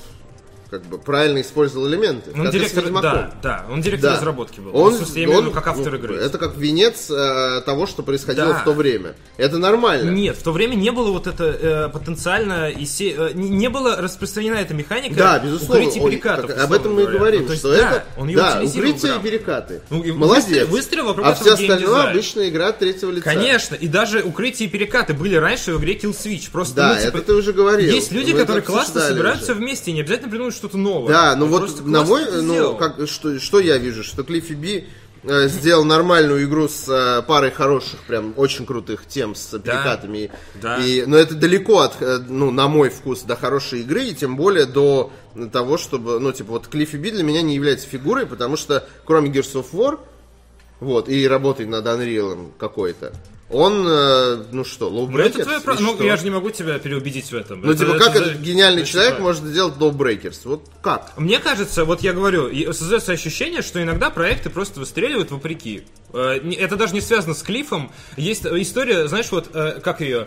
как 0.71 0.83
бы 0.87 0.99
правильно 0.99 1.41
использовал 1.41 1.89
элементы. 1.89 2.31
Он 2.35 2.49
директор, 2.51 2.85
да, 3.03 3.35
да, 3.43 3.67
он 3.71 3.81
директор 3.81 4.11
Да. 4.11 4.17
разработки 4.17 4.61
был. 4.61 4.77
Он, 4.77 4.95
в 4.95 4.97
смысле, 4.99 5.23
я 5.23 5.31
он- 5.31 5.51
как 5.53 5.67
автор 5.67 5.93
ну, 5.93 5.99
игры. 5.99 6.17
Это 6.17 6.39
как 6.39 6.57
венец 6.57 7.11
э, 7.11 7.61
того, 7.67 7.87
что 7.87 8.03
происходило 8.03 8.49
Да. 8.53 8.59
в 8.61 8.65
то 8.65 8.73
время. 8.73 9.15
Это 9.37 9.59
нормально. 9.59 10.11
Нет, 10.11 10.37
в 10.37 10.43
то 10.43 10.53
время 10.53 10.77
не 10.77 10.91
было 10.93 11.11
вот 11.11 11.27
это 11.27 11.45
э, 11.45 11.89
потенциально 11.93 12.71
и 12.71 12.85
се- 12.87 13.15
э, 13.17 13.31
не, 13.35 13.69
была 13.69 13.97
распространена 13.97 14.57
эта 14.57 14.75
механика 14.75 15.15
Да, 15.17 15.39
безусловно. 15.41 15.83
укрытий 15.83 16.01
он- 16.01 16.11
перекатов. 16.11 16.47
как- 16.47 16.59
об 16.65 16.73
этом 16.73 16.95
мы 16.95 17.03
и 17.03 17.07
говорим, 17.07 17.41
Ну, 17.43 17.47
то 17.47 17.53
есть, 17.53 17.63
что 17.63 17.71
да, 17.75 17.77
это 17.91 18.05
он 18.17 18.29
ее 18.29 18.37
да, 18.37 18.61
укрытие 18.63 18.93
и 18.93 18.99
прям. 19.01 19.23
перекаты. 19.23 19.81
Ну, 19.91 20.03
и 20.03 20.13
Молодец. 20.13 20.45
выстрел- 20.47 20.67
выстрел 20.69 21.09
а 21.09 21.11
обрабатывал 21.11 21.57
все 21.57 21.65
остальное 21.65 22.11
обычная 22.11 22.49
игра 22.49 22.73
третьего 22.73 23.11
лица. 23.11 23.25
Конечно, 23.25 23.75
и 23.75 23.89
даже 23.89 24.23
укрытие 24.23 24.69
и 24.69 24.71
перекаты 24.73 25.15
были 25.15 25.35
раньше 25.35 25.73
в 25.75 25.81
игре 25.81 25.95
Kill 25.97 26.13
Switch. 26.17 26.51
Просто, 26.53 26.77
Да, 26.77 26.95
ну, 26.95 27.01
типа, 27.05 27.17
это 27.19 27.27
ты 27.27 27.35
уже 27.35 27.53
говорил. 27.53 27.93
Есть 27.93 28.13
люди, 28.13 28.33
которые 28.33 28.63
классно 28.63 28.83
обсуждали 29.01 29.13
собирают 29.13 29.37
уже. 29.43 29.45
все 29.45 29.55
вместе, 29.55 29.91
и 29.91 29.95
не 29.95 30.01
обязательно 30.01 30.29
придумают 30.31 30.55
что-то 30.61 30.77
новое. 30.77 31.09
Да, 31.09 31.37
ну 31.37 31.47
вот 31.47 31.85
на 31.87 32.05
мой, 32.05 32.25
ну 32.43 32.77
как 32.77 33.09
что, 33.09 33.41
что 33.41 33.61
я 33.61 33.79
вижу, 33.79 34.05
что 34.05 34.23
Клиффи 34.25 34.53
Би 34.53 34.89
э, 35.23 35.49
сделал 35.49 35.85
нормальную 35.85 36.45
игру 36.45 36.69
с 36.69 36.87
э, 36.87 37.23
парой 37.23 37.51
хороших, 37.51 38.01
прям 38.01 38.35
очень 38.37 38.67
крутых 38.67 39.07
тем 39.07 39.35
с 39.35 39.59
перекатами. 39.59 40.31
Да. 40.61 40.77
И, 40.77 41.05
но 41.07 41.17
это 41.17 41.35
далеко 41.35 41.81
от, 41.81 42.03
э, 42.03 42.19
ну, 42.29 42.51
на 42.51 42.69
мой 42.69 42.91
вкус, 42.91 43.23
до 43.23 43.37
хорошей 43.37 43.81
игры, 43.81 44.05
и 44.05 44.15
тем 44.15 44.37
более 44.37 44.67
до 44.67 45.11
того, 45.51 45.79
чтобы, 45.79 46.21
ну, 46.21 46.31
типа, 46.33 46.53
вот 46.53 46.69
Клиффи 46.69 46.97
Би 46.97 47.11
для 47.11 47.23
меня 47.23 47.41
не 47.41 47.55
является 47.55 47.87
фигурой, 47.87 48.27
потому 48.27 48.59
что, 48.59 48.87
кроме 49.07 49.31
Gears 49.31 49.55
of 49.55 49.67
War, 49.73 49.99
вот, 50.81 51.09
и 51.09 51.27
работает 51.29 51.69
над 51.71 51.85
Unreal 51.87 52.51
какой-то, 52.59 53.13
он, 53.53 53.85
э, 53.85 54.45
ну 54.53 54.65
что, 54.65 54.89
Ну, 54.91 55.09
Lowbreakers? 55.09 55.23
это 55.31 55.43
твое 55.43 55.59
и 55.59 55.63
право. 55.63 55.81
Ну, 55.81 56.03
я 56.05 56.17
же 56.17 56.23
не 56.23 56.31
могу 56.31 56.51
тебя 56.51 56.79
переубедить 56.79 57.33
в 57.33 57.35
этом. 57.35 57.63
Ну, 57.63 57.73
Это- 57.73 57.81
типа, 57.85 57.97
это 57.97 58.05
как 58.05 58.17
за- 58.17 58.23
этот 58.27 58.41
гениальный 58.43 58.83
ну, 58.83 58.87
человек 58.87 59.15
типа, 59.15 59.23
может 59.25 59.43
сделать 59.43 59.75
Lowbreakers? 59.77 60.39
Вот 60.45 60.69
как? 60.83 61.13
Мне 61.17 61.41
кажется, 61.41 61.85
вот 61.85 62.01
я 62.01 62.13
говорю, 62.13 62.49
создается 62.73 63.11
ощущение, 63.11 63.63
что 63.63 63.83
иногда 63.83 64.11
проекты 64.11 64.51
просто 64.51 64.79
выстреливают 64.79 65.33
вопреки. 65.33 65.83
Э, 66.13 66.39
Это 66.61 66.77
даже 66.77 66.95
не 66.95 67.01
связано 67.01 67.35
с 67.35 67.43
Клиффом. 67.43 67.91
Есть 68.17 68.47
история, 68.47 69.09
знаешь, 69.09 69.33
вот 69.33 69.49
э, 69.53 69.81
как 69.83 70.01
ее, 70.01 70.27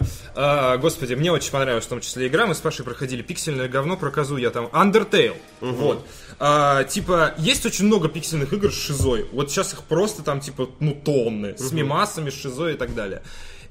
господи, 0.82 1.14
мне 1.14 1.32
очень 1.32 1.52
понравилась 1.52 1.86
в 1.86 1.90
том 1.90 2.02
числе 2.02 2.28
игра, 2.28 2.46
мы 2.46 2.56
с 2.56 2.60
Пашей 2.60 2.84
проходили 2.84 3.22
пиксельное 3.22 3.70
говно 3.70 3.96
про 3.96 4.12
козу, 4.12 4.36
я 4.36 4.50
там, 4.50 4.66
Undertale, 4.66 5.36
вот. 5.62 6.06
А, 6.40 6.84
типа, 6.84 7.34
есть 7.38 7.66
очень 7.66 7.86
много 7.86 8.10
пиксельных 8.10 8.54
игр 8.54 8.72
с 8.72 8.76
шизой, 8.76 9.28
вот 9.32 9.52
сейчас 9.52 9.74
их 9.74 9.84
просто 9.84 10.24
там, 10.24 10.40
типа, 10.40 10.70
ну, 10.80 10.94
тонны, 10.94 11.58
с 11.58 11.72
мимасами, 11.72 12.30
с 12.30 12.34
шизой 12.34 12.74
и 12.74 12.78
так 12.78 12.96
далее. 12.96 13.22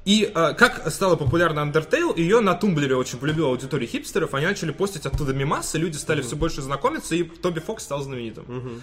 И 0.05 0.30
э, 0.34 0.55
как 0.55 0.90
стала 0.90 1.14
популярна 1.14 1.60
Undertale, 1.60 2.18
ее 2.18 2.40
на 2.40 2.55
Tumblr'е 2.54 2.96
очень 2.97 3.18
полюбила 3.18 3.48
аудитория 3.48 3.86
хипстеров, 3.86 4.34
они 4.34 4.47
начали 4.47 4.72
постить 4.72 5.06
оттуда 5.06 5.32
мимасы, 5.32 5.78
люди 5.78 5.97
стали 5.97 6.22
все 6.22 6.34
больше 6.34 6.60
знакомиться, 6.60 7.14
и 7.14 7.22
Тоби 7.22 7.60
Фокс 7.60 7.84
стал 7.84 8.02
знаменитым. 8.02 8.82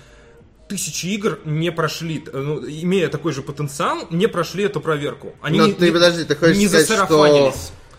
Тысячи 0.70 1.08
игр 1.08 1.40
не 1.46 1.72
прошли, 1.72 2.24
э, 2.26 2.38
ну, 2.38 2.64
имея 2.64 3.10
такой 3.10 3.34
же 3.34 3.42
потенциал, 3.42 4.08
не 4.12 4.28
прошли 4.28 4.64
эту 4.66 4.80
проверку. 4.80 5.34
Они 5.42 5.58
Но 5.58 5.66
не, 5.66 5.74
ты 5.74 5.92
подожди, 5.92 6.24
ты 6.24 6.36
хочешь 6.36 6.58
не 6.58 6.68
сказать, 6.68 7.06
что. 7.06 7.54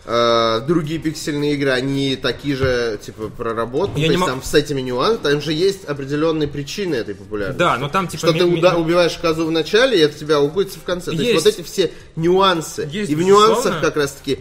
Э, 0.05 0.61
другие 0.67 0.99
пиксельные 0.99 1.53
игры, 1.53 1.71
они 1.71 2.15
такие 2.15 2.55
же, 2.55 2.99
типа, 3.03 3.29
проработаны, 3.29 3.97
Я 3.99 4.07
то 4.07 4.07
не 4.07 4.07
есть 4.07 4.19
мог- 4.19 4.29
там 4.29 4.43
с 4.43 4.53
этими 4.53 4.81
нюансами, 4.81 5.23
там 5.31 5.41
же 5.41 5.53
есть 5.53 5.85
определенные 5.85 6.47
причины 6.47 6.95
этой 6.95 7.15
популярности. 7.15 7.59
Да, 7.59 7.77
но 7.77 7.89
там 7.89 8.07
типа... 8.07 8.27
Что 8.27 8.33
ми- 8.33 8.39
ты 8.39 8.45
уда- 8.45 8.75
убиваешь 8.77 9.17
козу 9.17 9.45
в 9.45 9.51
начале, 9.51 9.97
и 9.97 10.01
это 10.01 10.17
тебя 10.17 10.41
укутится 10.41 10.79
в 10.79 10.83
конце. 10.83 11.05
То 11.07 11.11
есть 11.11 11.23
Есть. 11.23 11.45
вот 11.45 11.53
эти 11.53 11.61
все 11.61 11.91
нюансы. 12.15 12.89
Есть, 12.91 13.11
и 13.11 13.15
в 13.15 13.21
нюансах 13.21 13.81
как 13.81 13.95
раз-таки 13.95 14.39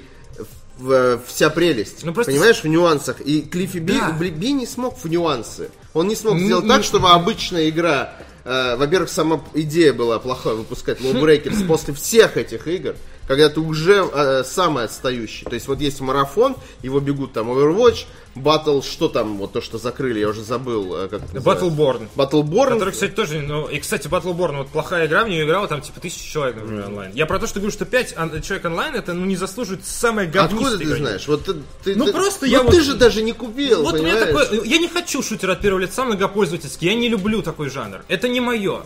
в- 0.79 1.21
вся 1.27 1.51
прелесть. 1.51 2.05
Ну, 2.05 2.15
просто 2.15 2.33
Понимаешь, 2.33 2.63
в 2.63 2.67
нюансах. 2.67 3.21
И 3.21 3.43
Клиффи 3.43 3.79
Би, 3.79 3.93
Да. 3.99 4.13
Би 4.13 4.53
не 4.53 4.67
смог 4.67 4.97
в 4.99 5.09
нюансы. 5.09 5.69
Он 5.93 6.09
не 6.09 6.15
смог 6.17 6.39
сделать 6.39 6.67
так, 6.67 6.85
чтобы 6.85 7.11
обычная 7.11 7.69
игра... 7.69 8.15
э, 8.45 8.77
во-первых, 8.77 9.11
сама 9.11 9.45
идея 9.53 9.93
была 9.93 10.19
плохая 10.19 10.55
выпускать 10.55 11.01
Lawbreakers 11.01 11.67
после 11.67 11.93
всех 11.93 12.39
этих 12.39 12.67
игр, 12.67 12.95
когда 13.27 13.49
ты 13.49 13.61
уже 13.61 14.05
э, 14.13 14.45
самый 14.45 14.85
отстающий. 14.85 15.45
То 15.47 15.55
есть 15.55 15.69
вот 15.69 15.81
есть 15.81 16.01
марафон, 16.01 16.57
его 16.83 17.01
бегут 17.01 17.33
там 17.33 17.51
Overwatch, 17.51 18.07
Battle, 18.37 18.83
что 18.85 19.09
там, 19.09 19.39
вот 19.39 19.53
то, 19.53 19.61
что 19.61 19.77
закрыли, 19.79 20.21
я 20.21 20.29
уже 20.29 20.43
забыл. 20.43 20.95
э, 20.97 21.09
Как 21.09 21.23
это. 21.25 21.39
Battleborn. 21.39 22.09
Battleborn. 22.15 22.75
Который, 22.75 22.93
кстати, 22.93 23.11
тоже, 23.13 23.41
ну, 23.41 23.67
и, 23.69 23.79
кстати, 23.81 24.07
Battleborn, 24.07 24.59
вот 24.59 24.69
плохая 24.69 25.07
игра, 25.07 25.25
в 25.25 25.29
нее 25.29 25.45
играло 25.45 25.67
там, 25.67 25.81
типа, 25.81 26.01
тысяча 26.01 26.25
человек, 26.31 26.57
например, 26.57 26.87
онлайн. 26.87 27.13
Я 27.15 27.27
про 27.27 27.39
то, 27.41 27.47
что 27.49 27.59
говорю, 27.61 27.73
что 27.73 27.85
5 27.87 28.15
человек 28.45 28.65
онлайн, 28.65 28.95
это, 28.95 29.15
ну, 29.15 29.27
не 29.27 29.35
заслуживает 29.37 29.85
самой 29.85 30.27
говнистой 30.29 30.59
Откуда 30.59 30.79
ты 30.79 30.85
игры. 30.85 30.97
знаешь? 30.99 31.27
Вот 31.29 31.45
ты, 31.45 31.55
ты- 31.85 31.97
Ну, 31.97 32.05
ты- 32.07 32.13
просто 32.13 32.47
ну, 32.47 32.53
я 32.53 32.59
ты 32.61 32.65
вот- 32.67 32.85
же 32.85 32.95
даже 32.95 33.23
не 33.23 33.33
купил, 33.33 33.83
Вот 33.83 33.95
у 33.95 34.03
меня 34.03 34.15
понимаешь? 34.25 34.49
такое... 34.49 34.65
Я 34.65 34.79
не 34.79 34.89
хочу 34.89 35.23
шутер 35.23 35.51
от 35.51 35.61
первого 35.61 35.81
лица 35.81 36.05
многопользовательский, 36.05 36.89
я 36.89 36.95
не 36.95 37.09
люблю 37.09 37.43
такой 37.43 37.69
жанр. 37.69 38.05
Это 38.09 38.29
не 38.29 38.41
мое. 38.41 38.83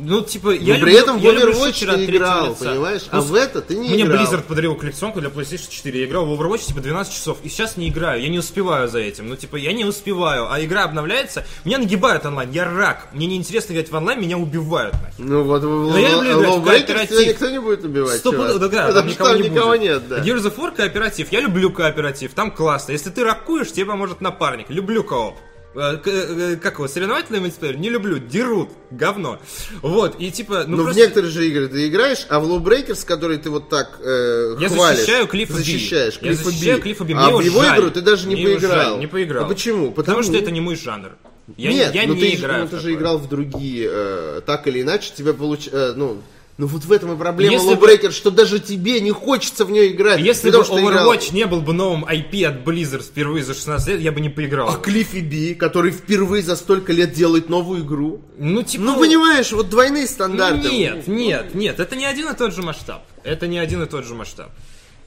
Ну, 0.00 0.20
типа, 0.20 0.50
я 0.50 0.74
Но 0.74 0.80
при 0.80 0.92
люблю, 0.92 0.98
этом 0.98 1.18
в 1.18 1.22
я 1.22 1.32
люблю 1.32 1.52
Overwatch 1.54 1.94
ты 1.96 2.04
играл, 2.04 2.50
лица. 2.50 2.64
понимаешь? 2.70 3.02
Ну, 3.10 3.18
А 3.18 3.20
в 3.20 3.34
это 3.34 3.60
ты 3.60 3.74
не 3.74 3.88
Мне 3.88 4.04
играл. 4.04 4.24
Blizzard 4.24 4.42
подарил 4.42 4.76
коллекционку 4.76 5.18
для 5.20 5.28
PlayStation 5.28 5.68
4. 5.68 6.00
Я 6.00 6.06
играл 6.06 6.24
в 6.24 6.40
Overwatch, 6.40 6.66
типа, 6.68 6.80
12 6.80 7.12
часов. 7.12 7.38
И 7.42 7.48
сейчас 7.48 7.76
не 7.76 7.88
играю. 7.88 8.22
Я 8.22 8.28
не 8.28 8.38
успеваю 8.38 8.88
за 8.88 9.00
этим. 9.00 9.28
Ну, 9.28 9.34
типа, 9.34 9.56
я 9.56 9.72
не 9.72 9.84
успеваю. 9.84 10.52
А 10.52 10.62
игра 10.64 10.84
обновляется. 10.84 11.44
Меня 11.64 11.78
нагибают 11.78 12.24
онлайн. 12.24 12.52
Я 12.52 12.64
рак. 12.70 13.08
Мне 13.12 13.26
неинтересно 13.26 13.72
играть 13.72 13.90
в 13.90 13.94
онлайн, 13.96 14.20
меня 14.20 14.38
убивают. 14.38 14.92
нахер. 14.94 15.14
Ну 15.18 15.42
вот 15.42 15.64
в 15.64 15.96
я 15.98 16.10
люблю 16.10 16.60
играть 16.60 16.84
в 16.84 16.86
кооператив. 16.86 17.26
никто 17.28 17.50
не 17.50 17.58
будет 17.60 17.84
убивать, 17.84 18.18
Сто 18.20 18.30
чувак. 18.30 18.56
да, 18.60 18.68
да, 18.68 18.86
Потому 18.86 19.10
что 19.10 19.24
там 19.24 19.36
не 19.42 19.48
никого 19.48 19.70
будет. 19.70 19.80
нет, 19.82 20.08
да. 20.08 20.18
Gears 20.20 20.44
of 20.44 20.56
War 20.58 20.76
кооператив. 20.76 21.32
Я 21.32 21.40
люблю 21.40 21.70
кооператив. 21.72 22.34
Там 22.34 22.52
классно. 22.52 22.92
Если 22.92 23.10
ты 23.10 23.24
ракуешь, 23.24 23.72
тебе 23.72 23.86
поможет 23.86 24.20
напарник. 24.20 24.70
Люблю 24.70 25.02
кооп. 25.02 25.34
Э, 25.74 25.98
э, 26.04 26.56
Как 26.56 26.74
его, 26.74 26.88
соревновательный 26.88 27.40
мультиплеер? 27.40 27.76
Не 27.76 27.90
люблю, 27.90 28.18
дерут, 28.18 28.70
говно. 28.90 29.38
Вот, 29.82 30.16
и 30.18 30.30
типа, 30.30 30.64
ну 30.66 30.76
Ну, 30.78 30.82
просто... 30.84 30.94
в 31.00 31.02
некоторые 31.04 31.30
же 31.30 31.46
игры 31.48 31.68
ты 31.68 31.88
играешь, 31.88 32.26
а 32.30 32.40
в 32.40 32.44
Low 32.50 32.62
Breakers, 32.62 33.04
который 33.06 33.36
ты 33.38 33.50
вот 33.50 33.68
так 33.68 33.98
э, 34.02 34.56
Я 34.58 34.68
хвалишь, 34.68 34.98
защищаю 35.00 35.26
Клиффа 35.26 35.52
Би. 35.54 35.58
защищаешь 35.58 36.14
Я 36.14 36.20
Клиффа 36.20 36.44
защищаю 36.44 36.76
Би. 36.78 36.82
Клиффа 36.82 37.04
Би. 37.04 37.14
А 37.16 37.30
в 37.30 37.40
его 37.40 37.62
жаль. 37.62 37.78
игру 37.78 37.90
ты 37.90 38.00
даже 38.00 38.26
не 38.28 38.34
Мне 38.34 38.44
поиграл. 38.46 38.72
жаль, 38.92 38.98
не 38.98 39.06
поиграл. 39.06 39.44
А 39.44 39.48
почему? 39.48 39.92
Потому 39.92 40.22
что 40.22 40.36
это 40.36 40.50
не 40.50 40.60
мой 40.60 40.74
жанр. 40.76 41.12
Я, 41.56 41.72
Нет, 41.72 41.94
я 41.94 42.06
ну 42.06 42.14
не 42.14 42.20
ты, 42.20 42.34
играю 42.34 42.64
ну, 42.64 42.68
ты 42.68 42.78
же 42.78 42.92
играл 42.92 43.16
в 43.16 43.26
другие, 43.28 43.88
э, 43.90 44.40
так 44.44 44.66
или 44.66 44.82
иначе, 44.82 45.12
тебя 45.14 45.32
получ... 45.32 45.66
э, 45.72 45.92
ну, 45.96 46.20
ну 46.58 46.66
вот 46.66 46.84
в 46.84 46.90
этом 46.90 47.12
и 47.12 47.16
проблема 47.16 47.52
Если 47.52 47.76
Low 47.76 48.08
бы- 48.08 48.10
что 48.10 48.32
даже 48.32 48.58
тебе 48.58 49.00
не 49.00 49.12
хочется 49.12 49.64
в 49.64 49.70
нее 49.70 49.92
играть. 49.92 50.18
Если 50.18 50.48
потому 50.48 50.64
бы 50.64 50.66
что 50.66 50.80
играл- 50.80 51.14
Overwatch 51.14 51.32
не 51.32 51.46
был 51.46 51.60
бы 51.60 51.72
новым 51.72 52.04
IP 52.04 52.42
от 52.44 52.66
Blizzard 52.66 53.04
впервые 53.04 53.44
за 53.44 53.54
16 53.54 53.86
лет, 53.88 54.00
я 54.00 54.10
бы 54.10 54.20
не 54.20 54.28
поиграл. 54.28 54.68
А 54.68 54.76
Клиффи 54.76 55.18
Би, 55.18 55.54
который 55.54 55.92
впервые 55.92 56.42
за 56.42 56.56
столько 56.56 56.92
лет 56.92 57.12
делает 57.12 57.48
новую 57.48 57.84
игру. 57.84 58.22
Ну, 58.38 58.64
типа... 58.64 58.82
Ну, 58.82 58.98
понимаешь, 58.98 59.52
вот 59.52 59.70
двойные 59.70 60.02
ну, 60.02 60.08
стандарты. 60.08 60.68
нет, 60.68 61.06
нет, 61.06 61.54
нет, 61.54 61.78
это 61.78 61.94
не 61.94 62.06
один 62.06 62.28
и 62.28 62.36
тот 62.36 62.52
же 62.52 62.62
масштаб. 62.62 63.04
Это 63.22 63.46
не 63.46 63.60
один 63.60 63.84
и 63.84 63.86
тот 63.86 64.04
же 64.04 64.16
масштаб. 64.16 64.50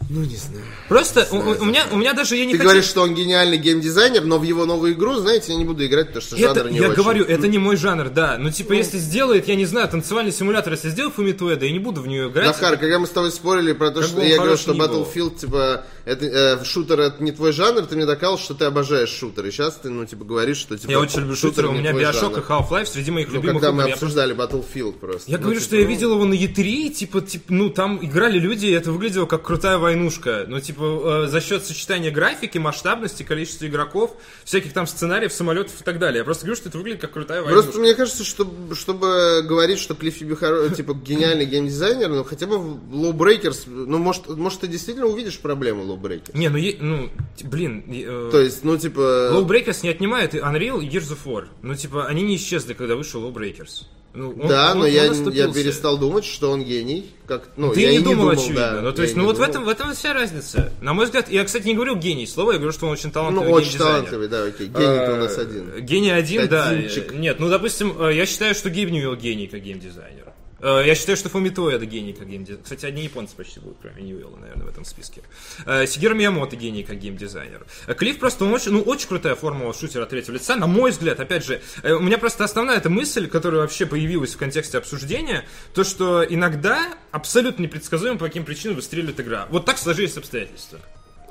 Ну, 0.09 0.21
не 0.21 0.35
знаю. 0.35 0.65
Просто 0.89 1.27
у, 1.31 1.37
у- 1.37 1.61
у 1.61 1.65
меня, 1.65 1.85
у 1.91 1.95
меня 1.97 2.13
даже 2.13 2.35
я 2.35 2.45
не 2.45 2.51
Ты 2.51 2.57
хочу... 2.57 2.67
говоришь, 2.69 2.85
что 2.85 3.01
он 3.01 3.13
гениальный 3.15 3.57
геймдизайнер, 3.57 4.23
но 4.25 4.39
в 4.39 4.43
его 4.43 4.65
новую 4.65 4.93
игру, 4.93 5.15
знаете, 5.15 5.53
я 5.53 5.57
не 5.57 5.63
буду 5.63 5.85
играть, 5.85 6.07
потому 6.07 6.21
что 6.21 6.37
жанр 6.37 6.57
Это, 6.57 6.69
не 6.69 6.79
я 6.79 6.87
очень. 6.89 6.95
говорю, 6.95 7.23
это 7.25 7.47
не 7.47 7.57
мой 7.59 7.77
жанр, 7.77 8.09
да. 8.09 8.37
Ну, 8.37 8.51
типа, 8.51 8.73
если 8.73 8.97
сделает, 8.97 9.47
я 9.47 9.55
не 9.55 9.65
знаю, 9.65 9.87
танцевальный 9.87 10.33
симулятор, 10.33 10.73
если 10.73 10.89
сделает 10.89 11.15
Фумитуэда, 11.15 11.65
я 11.65 11.71
не 11.71 11.79
буду 11.79 12.01
в 12.01 12.07
нее 12.07 12.27
играть. 12.29 12.47
Захар, 12.47 12.77
когда 12.77 12.99
мы 12.99 13.07
с 13.07 13.11
тобой 13.11 13.31
спорили 13.31 13.71
про 13.73 13.91
то, 13.91 14.01
Как 14.01 14.09
что 14.09 14.21
я 14.21 14.35
говорил, 14.37 14.57
что 14.57 14.73
был. 14.73 14.85
Battlefield, 14.85 15.37
типа, 15.39 15.85
это, 16.03 16.25
э, 16.25 16.65
шутер 16.65 16.99
это 16.99 17.23
не 17.23 17.31
твой 17.31 17.53
жанр, 17.53 17.83
ты 17.85 17.95
мне 17.95 18.05
доказал, 18.05 18.37
что 18.37 18.53
ты 18.53 18.65
обожаешь 18.65 19.09
шутеры. 19.09 19.51
Сейчас 19.51 19.75
ты, 19.75 19.89
ну, 19.89 20.05
типа, 20.05 20.25
говоришь, 20.25 20.57
что, 20.57 20.77
типа, 20.77 20.91
Я 20.91 20.99
очень 20.99 21.19
люблю 21.21 21.35
шутеры, 21.37 21.69
у 21.69 21.71
не 21.73 21.79
меня 21.79 21.91
Bioshock 21.93 22.19
жанр. 22.19 22.39
и 22.39 22.41
Half-Life 22.41 22.85
среди 22.87 23.11
моих 23.11 23.27
Ну, 23.29 23.35
любимых 23.35 23.61
когда 23.61 23.71
мы 23.71 23.81
игр. 23.83 23.87
Я 23.89 23.93
обсуждали 23.93 24.35
Battlefield 24.35 24.93
просто. 24.93 25.31
Я 25.31 25.37
Ну, 25.37 25.43
говорю, 25.43 25.59
типа, 25.59 25.67
что 25.69 25.75
я 25.77 25.83
ну, 25.83 25.89
видел 25.89 26.11
его 26.15 26.25
на 26.25 26.33
E3, 26.33 26.89
типа, 26.89 27.21
типа, 27.21 27.45
ну, 27.49 27.69
там 27.69 27.99
играли 28.03 28.39
люди, 28.39 28.65
и 28.65 28.71
это 28.71 28.91
выглядело 28.91 29.25
как 29.25 29.43
крутая 29.43 29.77
войнушка. 29.91 30.45
Ну, 30.47 30.59
типа, 30.59 31.23
э, 31.25 31.27
за 31.27 31.41
счет 31.41 31.65
сочетания 31.65 32.11
графики, 32.11 32.57
масштабности, 32.57 33.23
количества 33.23 33.65
игроков, 33.67 34.15
всяких 34.43 34.73
там 34.73 34.87
сценариев, 34.87 35.33
самолетов 35.33 35.79
и 35.81 35.83
так 35.83 35.99
далее. 35.99 36.19
Я 36.19 36.23
просто 36.23 36.45
говорю, 36.45 36.55
что 36.59 36.69
это 36.69 36.77
выглядит 36.77 37.01
как 37.01 37.11
крутая 37.11 37.41
войнушка. 37.41 37.63
Просто 37.63 37.79
мне 37.81 37.93
кажется, 37.93 38.23
что, 38.23 38.49
чтобы 38.73 39.43
говорить, 39.43 39.79
что 39.79 39.95
Клиффи 39.95 40.23
Би 40.23 40.33
хоро- 40.35 40.73
типа 40.73 40.93
гениальный 40.93 41.45
геймдизайнер, 41.45 42.09
ну 42.09 42.23
хотя 42.23 42.47
бы 42.47 42.57
в 42.57 42.93
Low 42.93 43.13
Breakers, 43.13 43.63
ну 43.67 43.97
может, 43.97 44.27
может 44.29 44.61
ты 44.61 44.67
действительно 44.67 45.07
увидишь 45.07 45.39
проблему 45.39 45.83
Low 45.83 45.99
Breakers. 45.99 46.31
Не, 46.37 46.49
ну, 46.49 46.57
е- 46.57 46.77
ну, 46.79 47.09
блин, 47.43 47.83
э, 47.87 48.29
То 48.31 48.39
есть, 48.39 48.63
ну 48.63 48.77
типа... 48.77 49.31
Low 49.33 49.45
Breakers 49.45 49.79
не 49.83 49.89
отнимает 49.89 50.35
и 50.35 50.39
Unreal 50.39 50.83
и 50.83 50.87
Gears 50.87 51.11
of 51.13 51.19
War. 51.25 51.47
Ну, 51.61 51.75
типа, 51.75 52.07
они 52.07 52.21
не 52.23 52.35
исчезли, 52.35 52.73
когда 52.73 52.95
вышел 52.95 53.21
Low 53.21 53.33
Breakers. 53.33 53.85
Ну, 54.13 54.31
он- 54.31 54.47
Да, 54.49 54.71
он- 54.73 54.79
но 54.79 54.85
он 54.85 54.91
я, 54.91 55.05
я 55.05 55.47
перестал 55.53 55.97
думать, 55.97 56.25
что 56.25 56.51
он 56.51 56.63
гений. 56.63 57.09
Как, 57.27 57.47
ну, 57.55 57.71
Ты 57.73 57.79
я 57.81 57.91
не 57.91 57.99
думал, 57.99 58.15
думал, 58.17 58.29
очевидно. 58.31 58.55
да, 58.55 58.81
ну, 58.81 58.91
то 58.91 59.01
есть, 59.03 59.15
ну 59.15 59.21
не 59.21 59.25
вот 59.27 59.35
в 59.37 59.39
думал. 59.39 59.49
этом, 59.49 59.63
в 59.65 59.69
этом 59.69 59.93
вся 59.93 60.13
разница. 60.13 60.73
На 60.81 60.93
мой 60.93 61.05
взгляд, 61.05 61.29
я, 61.31 61.45
кстати, 61.45 61.65
не 61.67 61.75
говорю 61.75 61.95
гений 61.95 62.27
слова, 62.27 62.51
я 62.51 62.57
говорю, 62.57 62.73
что 62.73 62.87
он 62.87 62.91
очень 62.91 63.07
Ну, 63.07 63.11
талантливый 63.13 63.51
очень 63.53 63.69
геймдизайнер. 63.69 63.95
талантливый, 63.95 64.27
да, 64.27 64.43
окей. 64.43 64.67
Гений-то 64.67 65.13
у 65.13 65.15
нас 65.15 65.37
Э, 65.37 65.41
один. 65.43 65.85
Гений 65.85 66.11
один, 66.11 66.47
да. 66.49 66.69
Одинчик. 66.69 67.13
Э, 67.13 67.15
Нет, 67.15 67.39
ну, 67.39 67.49
допустим, 67.49 67.95
э, 68.01 68.13
я 68.15 68.25
считаю, 68.25 68.53
что 68.53 68.69
Гейб 68.69 68.89
Ньюэлл 68.91 69.15
гений 69.15 69.47
как 69.47 69.61
геймдизайнер. 69.61 70.25
Э, 70.61 70.83
Я 70.85 70.95
считаю, 70.95 71.17
что 71.17 71.29
Фумито 71.29 71.69
это 71.69 71.85
гений 71.85 72.13
как 72.13 72.27
геймдизайнер. 72.27 72.63
Кстати, 72.63 72.85
одни 72.85 73.03
японцы 73.03 73.35
почти 73.35 73.59
будут, 73.59 73.77
кроме 73.81 74.03
Ньюэлла, 74.03 74.37
наверное, 74.37 74.65
в 74.65 74.69
этом 74.69 74.85
списке. 74.85 75.21
Э, 75.65 75.85
Сигера 75.87 76.13
Миямото 76.13 76.55
гений 76.55 76.83
как 76.83 76.99
геймдизайнер. 76.99 77.65
Э, 77.87 77.93
Клифф 77.93 78.19
просто 78.19 78.45
он 78.45 78.53
очень, 78.53 78.71
ну, 78.71 78.81
очень 78.81 79.07
крутая 79.07 79.35
формула 79.35 79.73
шутера 79.73 80.05
третьего 80.05 80.35
лица, 80.35 80.55
на 80.55 80.67
мой 80.67 80.91
взгляд. 80.91 81.19
Опять 81.19 81.45
же, 81.45 81.61
у 81.83 81.99
меня 81.99 82.17
просто 82.17 82.43
основная 82.43 82.77
эта 82.77 82.89
мысль, 82.89 83.27
которая 83.27 83.61
вообще 83.61 83.85
появилась 83.85 84.35
в 84.35 84.37
контексте 84.37 84.77
обсуждения, 84.77 85.45
то, 85.73 85.83
что 85.83 86.23
иногда 86.23 86.93
абсолютно 87.11 87.63
непредсказуемо, 87.63 88.17
по 88.17 88.25
каким 88.25 88.45
причинам 88.45 88.75
выстреливает 88.75 89.19
игра. 89.19 89.47
Вот 89.49 89.65
так 89.65 89.77
сложились 89.77 90.17
обстоятельства. 90.17 90.79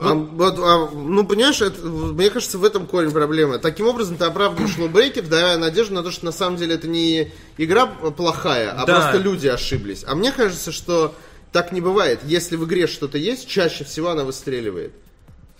А, 0.01 0.15
вот, 0.15 0.59
а, 0.59 0.89
ну, 0.95 1.27
понимаешь, 1.27 1.61
это, 1.61 1.85
мне 1.85 2.31
кажется, 2.31 2.57
в 2.59 2.65
этом 2.65 2.87
корень 2.87 3.11
проблемы. 3.11 3.59
Таким 3.59 3.87
образом, 3.87 4.17
ты 4.17 4.25
оправдываешь 4.25 4.79
LawBreakers, 4.79 5.27
давая 5.27 5.59
надежду 5.59 5.95
на 5.95 6.03
то, 6.03 6.11
что 6.11 6.25
на 6.25 6.33
самом 6.33 6.57
деле 6.57 6.75
это 6.77 6.89
не 6.89 7.31
игра 7.59 7.87
плохая, 7.87 8.71
а 8.73 8.87
Да. 8.87 8.95
просто 8.97 9.19
люди 9.19 9.47
ошиблись. 9.47 10.05
А 10.07 10.15
мне 10.15 10.33
кажется, 10.33 10.73
что 10.73 11.15
так 11.53 11.73
не 11.73 11.81
бывает. 11.83 12.21
Если 12.25 12.57
в 12.57 12.65
игре 12.65 12.87
что-то 12.87 13.19
есть, 13.19 13.47
чаще 13.47 13.85
всего 13.85 14.09
она 14.11 14.25
выстреливает. 14.25 14.93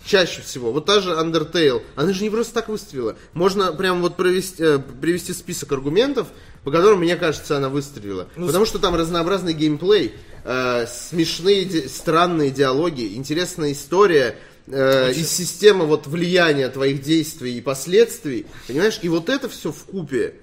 Чаще 0.03 0.41
всего. 0.41 0.71
Вот 0.71 0.87
та 0.87 0.99
же 0.99 1.11
Undertale, 1.11 1.83
она 1.95 2.11
же 2.11 2.23
не 2.23 2.31
просто 2.31 2.55
так 2.55 2.69
выстрелила. 2.69 3.15
Можно 3.33 3.71
прям 3.71 4.01
вот 4.01 4.15
провести, 4.15 4.63
э, 4.63 4.79
привести 4.79 5.31
список 5.33 5.71
аргументов, 5.73 6.27
по 6.63 6.71
которым, 6.71 6.99
мне 7.01 7.15
кажется, 7.15 7.57
она 7.57 7.69
выстрелила. 7.69 8.27
Потому 8.35 8.65
что 8.65 8.79
там 8.79 8.95
разнообразный 8.95 9.53
геймплей, 9.53 10.13
э, 10.43 10.85
смешные, 10.87 11.89
странные 11.89 12.51
диалоги, 12.51 13.15
интересная 13.15 13.71
история, 13.71 14.35
э, 14.67 15.11
и 15.13 15.23
система 15.23 15.85
вот 15.85 16.07
влияния 16.07 16.69
твоих 16.69 17.01
действий 17.01 17.57
и 17.57 17.61
последствий. 17.61 18.45
Понимаешь? 18.67 18.99
И 19.01 19.09
вот 19.09 19.29
это 19.29 19.49
все 19.49 19.71
в 19.71 19.83
купе. 19.85 20.35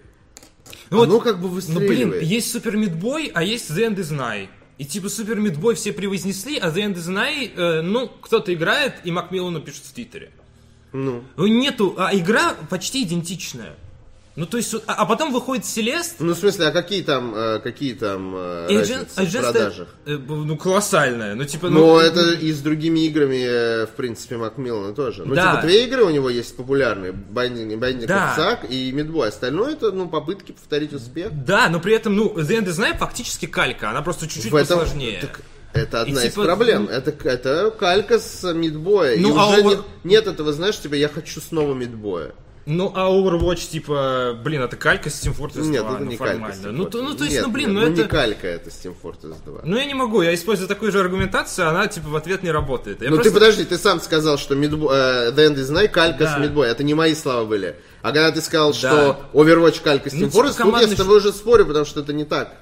Ну 0.91 1.03
оно 1.03 1.15
вот, 1.15 1.25
как 1.25 1.37
бы 1.41 1.49
Ну, 1.49 1.55
выстреливает. 1.55 2.21
блин, 2.21 2.29
есть 2.29 2.51
Супер 2.53 2.77
Мидбой, 2.77 3.31
а 3.35 3.43
есть 3.43 3.71
The 3.71 3.89
End 3.89 3.97
is 3.97 4.11
Nigh. 4.13 4.49
И 4.79 4.85
типа 4.85 5.09
Супер 5.09 5.37
Мидбой 5.41 5.75
все 5.75 5.93
превознесли, 5.93 6.57
а 6.59 6.69
The 6.69 6.87
End 6.87 6.95
is 6.97 7.09
Nigh, 7.09 7.53
э, 7.57 7.83
ну, 7.83 8.09
кто-то 8.09 8.53
играет, 8.55 8.95
и 9.05 9.11
Макмиллану 9.11 9.61
пишет 9.61 9.85
в 9.85 9.93
Твиттере. 9.93 10.31
Ну. 10.93 11.25
Ну, 11.37 11.47
Нету, 11.47 11.95
а 11.99 12.15
игра 12.15 12.55
почти 12.71 13.03
идентичная. 13.03 13.77
Ну, 14.39 14.47
то 14.47 14.57
есть, 14.57 14.73
а, 14.87 14.93
а 14.95 15.05
потом 15.05 15.33
выходит 15.33 15.65
Селест, 15.67 16.17
Ну, 16.21 16.33
в 16.33 16.39
смысле, 16.39 16.69
а 16.69 16.71
какие 16.71 17.03
там, 17.03 17.35
э, 17.35 17.59
какие 17.59 17.95
там 17.95 18.37
э, 18.37 18.69
Agent, 18.71 19.09
разницы 19.17 19.27
в 19.27 19.41
продажах? 19.53 19.89
э, 20.07 20.17
ну, 20.17 20.57
колоссальная. 20.57 21.35
Ну, 21.35 21.45
типа, 21.45 21.69
Но 21.69 21.81
ну, 21.81 21.99
это 21.99 22.31
и 22.35 22.53
с 22.53 22.61
другими 22.61 23.01
играми, 23.07 23.43
э, 23.45 23.87
в 23.87 23.91
принципе, 23.97 24.37
Макмиллана 24.37 24.95
тоже. 24.95 25.25
Ну, 25.25 25.35
Да. 25.35 25.57
типа, 25.57 25.63
две 25.67 25.87
игры 25.87 26.05
у 26.05 26.11
него 26.11 26.31
есть 26.31 26.57
популярные. 26.57 27.11
Binding, 27.11 27.77
Binding 27.81 28.07
Да. 28.07 28.33
of 28.39 28.39
Isaac 28.63 28.69
и 28.69 28.93
Midboy. 28.93 29.27
Остальное 29.27 29.73
это, 29.73 29.91
ну, 29.91 30.09
попытки 30.09 30.53
повторить 30.53 30.93
успех. 30.93 31.31
Да, 31.45 31.69
но 31.69 31.81
при 31.81 31.95
этом, 31.95 32.15
ну, 32.15 32.33
The 32.37 32.61
End 32.61 32.67
is 32.67 32.79
Nigh 32.79 32.97
фактически 32.97 33.47
калька, 33.47 33.91
она 33.91 34.03
просто 34.03 34.29
чуть-чуть 34.29 34.53
этом- 34.53 34.79
посложнее. 34.79 35.19
так 35.21 35.41
это 35.73 36.03
одна 36.03 36.23
И 36.23 36.29
из 36.29 36.33
типа, 36.33 36.45
проблем. 36.45 36.85
ну- 36.85 36.91
Это, 36.91 37.11
это 37.29 37.71
калька 37.77 38.21
с 38.21 38.53
Мидбоя. 38.55 39.15
и 39.15 39.21
Ну, 39.21 39.37
а 39.37 39.49
уже 39.49 39.63
у- 39.63 39.69
нет, 39.71 39.81
нет 40.05 40.27
этого, 40.29 40.53
знаешь, 40.53 40.79
типа, 40.79 40.95
я 40.95 41.09
хочу 41.09 41.41
снова 41.41 41.75
Мидбоя. 41.75 42.33
Ну, 42.67 42.93
а 42.95 43.09
Overwatch, 43.11 43.71
типа, 43.71 44.39
блин, 44.45 44.63
это 44.63 44.77
калька 44.77 45.09
с 45.09 45.15
Team 45.25 45.35
Fortress 45.35 45.63
2, 45.63 45.65
Нет, 45.67 45.85
это 45.85 45.99
ну, 45.99 46.05
не 46.05 46.17
калька. 46.17 46.35
формально. 46.35 46.67
Steam 46.67 46.73
Ну, 46.73 46.85
то, 46.85 47.03
ну, 47.03 47.15
то 47.15 47.25
есть, 47.25 47.37
Нет, 47.37 47.47
ну, 47.47 47.53
блин, 47.53 47.75
нет, 47.75 47.83
ну, 47.83 47.89
не 47.95 48.01
это... 48.01 48.09
калька 48.09 48.47
это 48.47 48.69
Steam 48.71 48.95
Fortress 49.03 49.37
2. 49.45 49.61
Ну, 49.65 49.77
я 49.77 49.85
не 49.87 49.95
могу, 49.95 50.21
я 50.21 50.35
использую 50.35 50.69
такую 50.69 50.93
же 50.93 51.01
аргументацию, 51.01 51.69
она, 51.69 51.87
типа, 51.87 52.09
в 52.09 52.17
ответ 52.17 52.43
не 52.43 52.51
работает. 52.51 53.01
Я 53.01 53.09
Ну 53.09 53.17
просто- 53.17 53.31
ты 53.33 53.35
подожди, 53.35 53.65
ты 53.65 53.79
сам 53.79 54.01
сказал, 54.01 54.37
что 54.37 54.55
Midbo- 54.55 54.91
э, 54.93 55.31
The 55.33 55.49
End 55.51 55.57
is 55.57 55.73
Night 55.73 55.89
калька 55.89 56.25
Да. 56.25 56.37
с 56.37 56.39
Midboy. 56.41 56.65
Это 56.67 56.85
не 56.85 56.93
мои 56.95 57.15
слова 57.15 57.47
были. 57.47 57.77
А 58.03 58.09
когда 58.13 58.31
ты 58.33 58.43
сказал, 58.43 58.73
Да. 58.73 58.77
что 58.79 59.21
Overwatch 59.33 59.83
калька 59.83 60.11
с 60.11 60.13
Ну, 60.13 60.27
Team 60.27 60.31
типа 60.31 60.41
Fortress, 60.43 60.49
тут 60.49 60.59
я 60.59 60.65
командный 60.65 60.95
с 60.95 60.99
тобой 60.99 61.17
уже 61.19 61.33
спорю, 61.33 61.65
потому 61.67 61.85
что 61.87 62.01
это 62.01 62.13
не 62.13 62.25
так. 62.25 62.53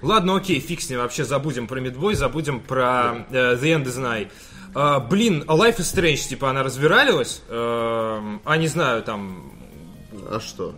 Ладно, 0.00 0.36
окей, 0.36 0.60
фиг 0.60 0.80
с 0.80 0.88
ним, 0.88 1.00
вообще 1.00 1.24
забудем 1.24 1.66
про 1.66 1.80
Midboy, 1.80 2.14
забудем 2.14 2.60
про 2.60 3.26
э, 3.30 3.56
The 3.56 3.62
End 3.76 3.84
is 3.84 3.98
Night. 3.98 4.28
А, 4.74 5.00
блин, 5.00 5.44
Life 5.48 5.78
is 5.78 5.94
Strange, 5.96 6.28
типа, 6.28 6.50
она 6.50 6.62
развиралилась, 6.62 7.42
эм, 7.48 8.40
а 8.44 8.56
не 8.56 8.68
знаю, 8.68 9.02
там, 9.02 9.52
А 10.30 10.38
что? 10.40 10.74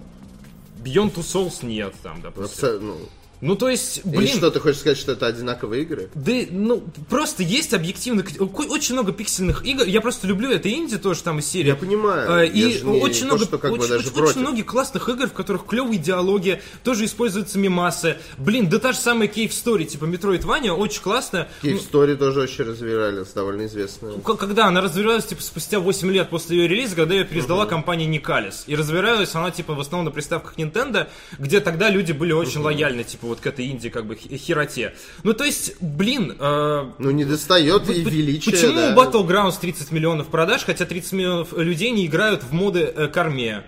Beyond 0.83 1.15
Two 1.15 1.23
Souls 1.23 1.65
нет, 1.65 1.95
там, 2.03 2.21
допустим. 2.23 2.69
Абсо- 2.69 3.09
ну, 3.43 3.57
то 3.57 3.69
есть, 3.69 4.05
блин... 4.05 4.37
что, 4.37 4.53
ты 4.53 4.61
хочешь 4.61 4.79
сказать, 4.79 4.97
что 4.97 5.13
это 5.13 5.27
одинаковые 5.27 5.83
игры? 5.83 6.09
Да, 6.15 6.33
ну, 6.51 6.83
просто 7.11 7.43
есть 7.43 7.75
объективно... 7.75 8.25
Очень 8.39 8.95
много 8.95 9.11
пиксельных 9.11 9.67
игр. 9.67 9.85
Я 9.85 10.01
просто 10.01 10.29
люблю 10.29 10.49
это 10.49 10.73
инди 10.73 10.97
тоже 10.97 11.25
там 11.25 11.41
из 11.41 11.47
серии. 11.47 11.67
Я 11.67 11.75
понимаю. 11.75 12.31
Я 12.31 12.45
И 12.45 12.83
не 12.83 13.01
очень 13.01 13.29
то, 13.29 13.35
много, 13.35 13.47
бы 13.47 13.71
очень, 13.71 13.95
очень- 13.95 14.23
очень 14.23 14.41
многих 14.41 14.67
классных 14.67 15.09
игр, 15.09 15.27
в 15.27 15.33
которых 15.33 15.67
клевые 15.67 15.99
диалоги, 15.99 16.63
тоже 16.85 17.05
используются 17.05 17.59
мемасы. 17.59 18.17
Блин, 18.39 18.69
да 18.69 18.79
та 18.79 18.93
же 18.93 18.99
самая 18.99 19.27
Cave 19.27 19.51
Story, 19.51 19.87
типа 19.87 20.05
Metroidvania, 20.05 20.71
очень 20.71 21.03
классная. 21.03 21.49
Cave 21.63 21.83
Story 21.91 22.15
тоже 22.15 22.43
очень 22.43 22.65
развивались, 22.65 23.29
довольно 23.29 23.67
известная. 23.67 24.21
Когда 24.21 24.67
она 24.67 24.81
развивалась, 24.81 25.27
типа, 25.27 25.43
спустя 25.43 25.81
8 25.81 26.11
лет 26.13 26.31
после 26.31 26.59
ее 26.59 26.69
релиза, 26.69 26.95
когда 26.95 27.15
ее 27.17 27.25
пересдала 27.25 27.67
компания 27.67 28.07
Никалис. 28.07 28.63
И 28.69 28.77
развивалась 28.77 29.35
она, 29.35 29.51
типа, 29.51 29.75
в 29.75 29.81
основном 29.81 30.05
на 30.05 30.11
приставках 30.13 30.57
Nintendo, 30.57 31.09
где 31.41 31.59
тогда 31.59 31.91
люди 31.91 32.13
были 32.13 32.33
очень 32.33 32.61
лояльны, 32.61 33.03
типа, 33.03 33.32
вот 33.33 33.41
к 33.41 33.47
этой 33.47 33.67
инди, 33.71 33.89
как 33.89 34.05
бы, 34.07 34.15
хероте. 34.17 34.95
Ну, 35.23 35.33
то 35.33 35.45
есть, 35.45 35.75
блин, 35.81 36.37
э, 36.39 36.91
Ну, 36.99 37.11
не 37.11 37.25
достает 37.25 37.89
и 37.89 38.03
величия, 38.03 38.51
Почему 38.51 38.75
да. 38.75 38.95
Battlegrounds 38.95 39.55
30 39.61 39.91
миллионов 39.93 40.29
продаж, 40.29 40.65
хотя 40.65 40.85
30 40.85 41.13
миллионов 41.13 41.53
людей 41.57 41.91
не 41.91 42.07
играют 42.07 42.43
в 42.43 42.53
моды 42.53 42.81
э, 42.95 43.09
корме? 43.09 43.65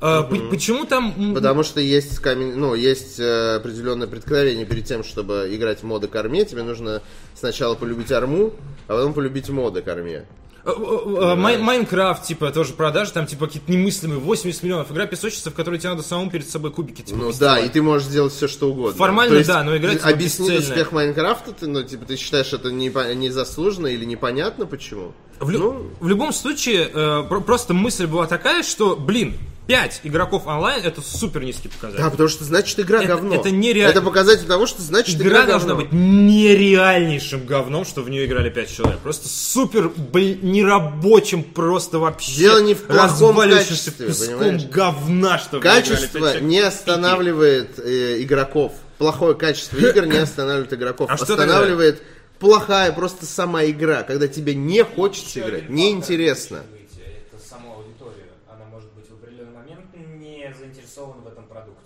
Э, 0.00 0.22
п- 0.22 0.48
Почему 0.50 0.84
там... 0.84 1.34
Потому 1.34 1.64
что 1.64 1.80
есть 1.80 2.18
камень, 2.20 2.54
ну, 2.54 2.74
есть 2.76 3.18
э, 3.18 3.56
определенное 3.56 4.06
преткновение 4.06 4.64
перед 4.64 4.84
тем, 4.84 5.02
чтобы 5.02 5.48
играть 5.50 5.80
в 5.80 5.82
моды 5.84 6.06
корме, 6.06 6.44
тебе 6.44 6.62
нужно 6.62 7.02
сначала 7.34 7.74
полюбить 7.74 8.12
арму, 8.12 8.52
а 8.86 8.94
потом 8.94 9.12
полюбить 9.12 9.48
моды 9.48 9.82
корме. 9.82 10.24
Э, 10.68 10.72
э, 10.72 11.32
э, 11.32 11.34
Май- 11.34 11.58
Майнкрафт, 11.58 12.24
типа, 12.24 12.50
тоже 12.50 12.72
продажи, 12.74 13.12
там, 13.12 13.26
типа, 13.26 13.46
какие-то 13.46 13.70
немыслимые, 13.72 14.18
80 14.20 14.62
миллионов. 14.62 14.90
Игра 14.90 15.06
песочница, 15.06 15.50
в 15.50 15.54
которой 15.54 15.78
тебе 15.78 15.90
надо 15.90 16.02
самому 16.02 16.30
перед 16.30 16.48
собой 16.48 16.70
кубики, 16.70 17.02
типа, 17.02 17.18
Ну 17.18 17.32
да, 17.38 17.58
и 17.58 17.68
ты 17.68 17.82
можешь 17.82 18.06
сделать 18.08 18.32
все, 18.32 18.48
что 18.48 18.70
угодно. 18.70 18.96
Формально, 18.96 19.34
есть, 19.36 19.48
да, 19.48 19.62
но 19.64 19.76
играть, 19.76 19.98
типа, 19.98 20.08
Объяснить 20.10 20.50
бесцельно. 20.50 20.70
успех 20.74 20.92
Майнкрафта, 20.92 21.52
ты, 21.52 21.66
ну, 21.66 21.82
типа, 21.82 22.04
ты 22.04 22.16
считаешь 22.16 22.52
это 22.52 22.70
незаслуженно 22.70 23.86
или 23.88 24.04
непонятно, 24.04 24.66
почему? 24.66 25.12
В, 25.40 25.50
лю- 25.50 25.58
Ну, 25.58 25.86
в 26.00 26.08
любом 26.08 26.32
случае, 26.32 26.90
э, 26.92 27.22
про- 27.28 27.40
просто 27.40 27.74
мысль 27.74 28.06
была 28.06 28.26
такая, 28.26 28.62
что, 28.62 28.96
блин, 28.96 29.34
5 29.68 30.00
игроков 30.04 30.46
онлайн 30.46 30.82
это 30.82 31.02
супер 31.02 31.44
низкий 31.44 31.68
показатель. 31.68 32.02
да, 32.02 32.08
потому 32.10 32.28
что 32.30 32.42
значит 32.42 32.80
игра 32.80 32.98
Это- 33.00 33.08
говно. 33.08 33.34
это 33.34 33.50
нереально. 33.50 33.90
Это 33.90 34.00
показатель 34.02 34.46
того, 34.46 34.66
что 34.66 34.80
значит 34.80 35.16
Игра 35.20 35.42
игра, 35.42 35.46
должна 35.46 35.74
говно. 35.74 35.84
быть 35.84 35.92
нереальнейшим 35.92 37.44
говном, 37.44 37.84
что 37.84 38.00
в 38.02 38.08
нее 38.08 38.24
играли 38.24 38.48
5 38.48 38.74
человек. 38.74 38.98
Просто 39.00 39.28
супер, 39.28 39.90
блин, 39.90 40.38
нерабочим, 40.42 41.42
просто 41.44 41.98
вообще 41.98 42.32
Дело 42.38 42.62
не 42.62 42.72
в 42.74 42.82
плохом 42.84 43.04
разваливающимся 43.04 43.90
качестве, 43.92 44.06
песком 44.06 44.38
понимаешь? 44.38 44.64
говна, 44.64 45.38
что 45.38 45.60
Качество 45.60 46.40
не 46.40 46.60
останавливает 46.60 47.78
э, 47.78 48.22
игроков. 48.22 48.72
Плохое 48.96 49.34
качество 49.34 49.76
игр 49.76 50.06
не 50.06 50.16
останавливает 50.16 50.72
игроков. 50.72 51.10
А? 51.10 51.14
Останавливает 51.14 52.02
плохая 52.38 52.90
просто 52.92 53.26
сама 53.26 53.64
игра, 53.66 54.02
когда 54.02 54.28
тебе 54.28 54.54
не 54.54 54.82
хочется 54.82 55.40
играть, 55.40 55.68
неинтересно. 55.68 56.58
фактор 56.58 56.70
может 56.72 56.90
быть, 56.96 57.28
Это 57.34 57.48
сама 57.48 57.74
аудитория. 57.74 58.26
Она 58.48 58.64
может 58.72 58.90
быть 58.94 59.04
в 59.08 59.12
определенный 59.22 59.52
момент 59.52 59.84
не 60.18 60.52
заинтересована 60.58 61.22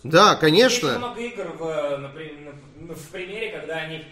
Да, 0.05 0.31
Есть 0.31 0.41
конечно. 0.41 0.99
много 0.99 1.21
игр 1.21 1.45
в, 1.59 1.97
например, 1.99 2.55
в 2.77 3.09
примере, 3.11 3.51
когда 3.51 3.77
они 3.77 4.05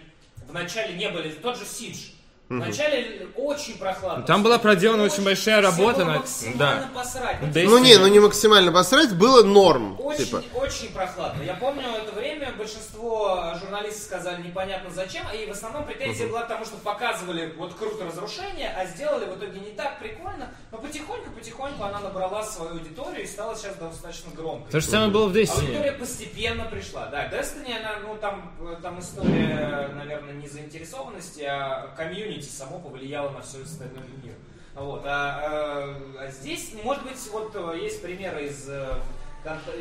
вначале 0.49 0.95
не 0.95 1.09
были, 1.11 1.31
тот 1.31 1.59
же 1.59 1.65
Сидж. 1.65 2.11
Вначале 2.51 3.29
очень 3.37 3.79
прохладно. 3.79 4.25
Там 4.27 4.43
была 4.43 4.59
проделана 4.59 5.05
очень 5.05 5.23
большая 5.25 5.63
работа 5.63 6.05
на- 6.05 6.19
максимально 6.19 6.57
да. 6.59 6.89
посрать. 6.93 7.37
Ну, 7.41 7.47
Ну, 7.55 7.71
Ну 7.71 7.79
не, 7.79 7.97
ну 7.97 8.09
не 8.09 8.19
максимально 8.19 8.73
посрать, 8.73 9.15
было 9.15 9.45
норм. 9.45 9.97
Очень, 10.01 10.25
Типа. 10.27 10.43
очень 10.55 10.93
прохладно. 10.93 11.41
Я 11.45 11.55
помню 11.55 11.85
это 11.97 12.11
время, 12.13 12.53
большинство 12.59 13.55
журналистов 13.61 14.03
сказали 14.03 14.43
непонятно 14.43 14.91
зачем, 14.91 15.23
и 15.33 15.47
в 15.47 15.53
основном 15.53 15.85
претензия 15.85 16.27
была 16.27 16.43
к 16.43 16.49
тому, 16.49 16.65
что 16.65 16.77
показывали 16.79 17.55
вот 17.57 17.75
круто 17.75 18.05
разрушение, 18.05 18.75
а 18.77 18.85
сделали 18.87 19.27
в 19.27 19.39
итоге 19.39 19.61
не 19.61 19.71
так 19.71 20.01
прикольно, 20.01 20.53
но 20.73 20.79
потихоньку-потихоньку 20.79 21.85
она 21.85 22.01
набрала 22.01 22.43
свою 22.43 22.73
аудиторию 22.73 23.23
и 23.23 23.27
стала 23.29 23.55
сейчас 23.55 23.77
достаточно 23.77 24.33
громкой. 24.35 24.73
То 24.73 24.81
же 24.81 24.87
самое 24.89 25.11
было 25.11 25.27
в 25.27 25.37
Аудитория 25.37 25.93
Destiny. 25.93 25.99
постепенно 26.01 26.65
пришла. 26.65 27.07
Да, 27.07 27.29
Destiny, 27.29 27.79
она, 27.79 28.01
ну 28.05 28.17
там, 28.21 28.53
э, 28.61 28.77
там 28.83 28.99
история, 28.99 29.89
наверное, 29.95 30.35
не 30.35 30.49
заинтересованности, 30.49 31.43
а 31.43 31.95
комьюнити 31.97 32.40
само 32.49 32.79
повлияло 32.79 33.31
на 33.31 33.41
все 33.43 33.63
остальной 33.63 34.05
мир. 34.23 34.35
Вот. 34.75 35.03
А, 35.05 35.41
а- 35.43 36.25
а 36.27 36.31
здесь, 36.31 36.71
может 36.85 37.03
быть, 37.05 37.17
вот 37.33 37.53
э, 37.55 37.79
есть 37.83 38.01
примеры 38.03 38.47
из 38.47 38.67
э, 38.69 38.95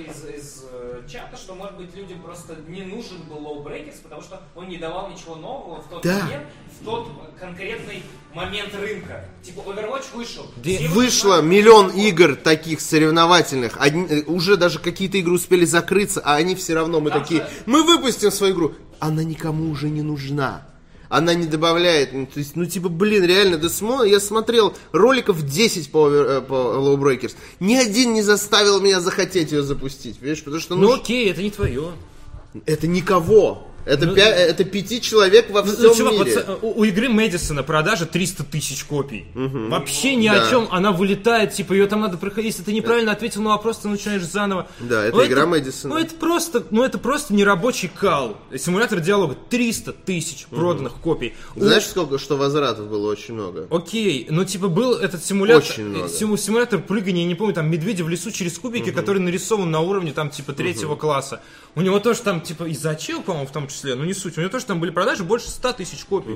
из, 0.07 0.23
из, 0.25 0.63
э, 0.71 1.01
чата, 1.11 1.35
что, 1.35 1.53
может 1.53 1.75
быть, 1.75 1.93
людям 1.93 2.21
просто 2.21 2.55
не 2.69 2.81
нужен 2.83 3.21
был 3.23 3.39
Low 3.39 3.61
Breakers, 3.61 3.97
потому 4.01 4.21
что 4.21 4.41
он 4.55 4.69
не 4.69 4.77
давал 4.77 5.09
ничего 5.09 5.35
нового 5.35 5.81
в 5.81 5.87
тот 5.89 6.01
Да. 6.01 6.17
момент, 6.23 6.43
в 6.79 6.85
тот 6.85 7.09
конкретный 7.37 8.01
момент 8.33 8.73
рынка. 8.73 9.25
Типа, 9.43 9.59
Overwatch 9.59 10.15
вышел. 10.15 10.45
Все 10.63 10.87
Вышло 10.87 11.41
вышли- 11.41 11.45
миллион 11.45 11.89
игр 11.91 12.37
таких 12.37 12.79
соревновательных. 12.79 13.75
Одни- 13.81 14.23
уже 14.27 14.55
даже 14.55 14.79
какие-то 14.79 15.17
игры 15.17 15.33
успели 15.33 15.65
закрыться, 15.65 16.21
а 16.23 16.35
они 16.35 16.55
все 16.55 16.73
равно, 16.73 17.01
мы 17.01 17.09
Там 17.09 17.21
такие, 17.21 17.41
же- 17.41 17.49
мы 17.65 17.83
выпустим 17.83 18.31
свою 18.31 18.53
игру. 18.53 18.75
Она 18.99 19.23
никому 19.25 19.69
уже 19.71 19.89
не 19.89 20.01
нужна. 20.03 20.68
Она 21.09 21.33
не 21.33 21.47
добавляет, 21.47 22.13
ну, 22.13 22.27
то 22.27 22.37
есть, 22.39 22.55
ну, 22.55 22.65
типа, 22.65 22.87
блин, 22.87 23.23
реально, 23.25 23.57
Десмо, 23.57 24.03
я 24.03 24.19
смотрел 24.19 24.75
роликов 24.91 25.41
10 25.43 25.91
по, 25.91 26.07
овер- 26.07 26.37
э, 26.37 26.41
по 26.41 26.53
Low 26.53 26.97
Breakers. 26.97 27.35
Ни 27.59 27.75
один 27.75 28.13
не 28.13 28.21
заставил 28.21 28.79
меня 28.79 29.01
захотеть 29.01 29.51
ее 29.51 29.63
запустить, 29.63 30.19
понимаешь? 30.19 30.43
Потому 30.43 30.61
что, 30.61 30.75
ну, 30.75 30.81
Ну 30.89 30.93
окей, 31.01 31.31
это 31.31 31.41
не 31.41 31.49
твое. 31.49 31.91
это 32.67 32.87
никого. 32.87 33.67
Это, 33.89 34.05
Ну, 34.05 34.15
пя- 34.15 34.21
это 34.23 34.63
пяти 34.63 35.01
человек 35.01 35.49
во 35.49 35.63
Ну, 35.63 35.71
всем 35.73 35.95
чувак, 35.95 36.13
вот 36.13 36.27
мире. 36.27 36.39
с- 36.39 36.45
у, 36.61 36.79
у 36.81 36.83
игры 36.83 37.09
Мэдисона 37.09 37.63
продажа 37.63 38.05
300 38.05 38.43
тысяч 38.43 38.83
копий. 38.83 39.25
Вообще 39.33 40.15
ни 40.15 40.27
Да. 40.29 40.45
о 40.45 40.49
чем. 40.49 40.67
Она 40.71 40.91
вылетает, 40.91 41.53
типа, 41.53 41.73
ее 41.73 41.87
там 41.87 42.01
надо 42.01 42.17
проходить. 42.17 42.51
Если 42.53 42.63
ты 42.63 42.73
неправильно 42.73 43.11
ответил 43.11 43.41
на 43.41 43.49
вопрос, 43.51 43.77
ты 43.79 43.87
начинаешь 43.87 44.23
заново. 44.23 44.67
Да, 44.79 45.03
это 45.05 45.17
Ну, 45.17 45.25
игра 45.25 45.45
Мэдисона. 45.45 45.95
Ну, 45.95 45.99
это 46.01 46.13
просто, 46.15 46.63
ну, 46.69 46.83
это 46.83 46.97
просто 46.99 47.33
нерабочий 47.33 47.89
кал. 47.93 48.37
Симулятор 48.57 48.99
диалога 48.99 49.35
300 49.49 49.91
тысяч 49.93 50.45
проданных 50.47 50.93
копий. 50.95 51.33
У- 51.55 51.61
Знаешь, 51.61 51.85
сколько, 51.85 52.19
что 52.19 52.37
возвратов 52.37 52.87
было? 52.89 53.09
Очень 53.11 53.33
много. 53.33 53.67
Окей, 53.71 54.27
ну 54.29 54.45
типа 54.45 54.67
был 54.67 54.93
этот 54.93 55.23
симулятор, 55.25 55.63
Очень 55.63 55.85
много. 55.85 56.05
э, 56.05 56.09
симу- 56.09 56.37
симулятор 56.37 56.79
прыгания, 56.79 57.23
я 57.23 57.27
не 57.27 57.35
помню, 57.35 57.53
там 57.53 57.69
медведя 57.71 58.03
в 58.03 58.09
лесу 58.09 58.31
через 58.31 58.57
кубики, 58.59 58.91
который 58.91 59.19
нарисован 59.19 59.71
на 59.71 59.79
уровне 59.79 60.11
там 60.11 60.29
типа 60.29 60.53
третьего 60.53 60.95
класса. 60.95 61.41
У 61.75 61.81
него 61.81 61.99
тоже 61.99 62.19
там 62.21 62.41
типа 62.41 62.65
из 62.65 62.85
Ачил, 62.85 63.21
по-моему, 63.21 63.47
в 63.47 63.51
том 63.51 63.67
числе, 63.67 63.78
ну 63.83 64.03
не 64.03 64.13
суть, 64.13 64.37
у 64.37 64.41
него 64.41 64.49
тоже 64.51 64.65
там 64.65 64.79
были 64.79 64.91
продажи 64.91 65.23
больше 65.23 65.49
100 65.49 65.73
тысяч 65.73 66.03
копий. 66.05 66.35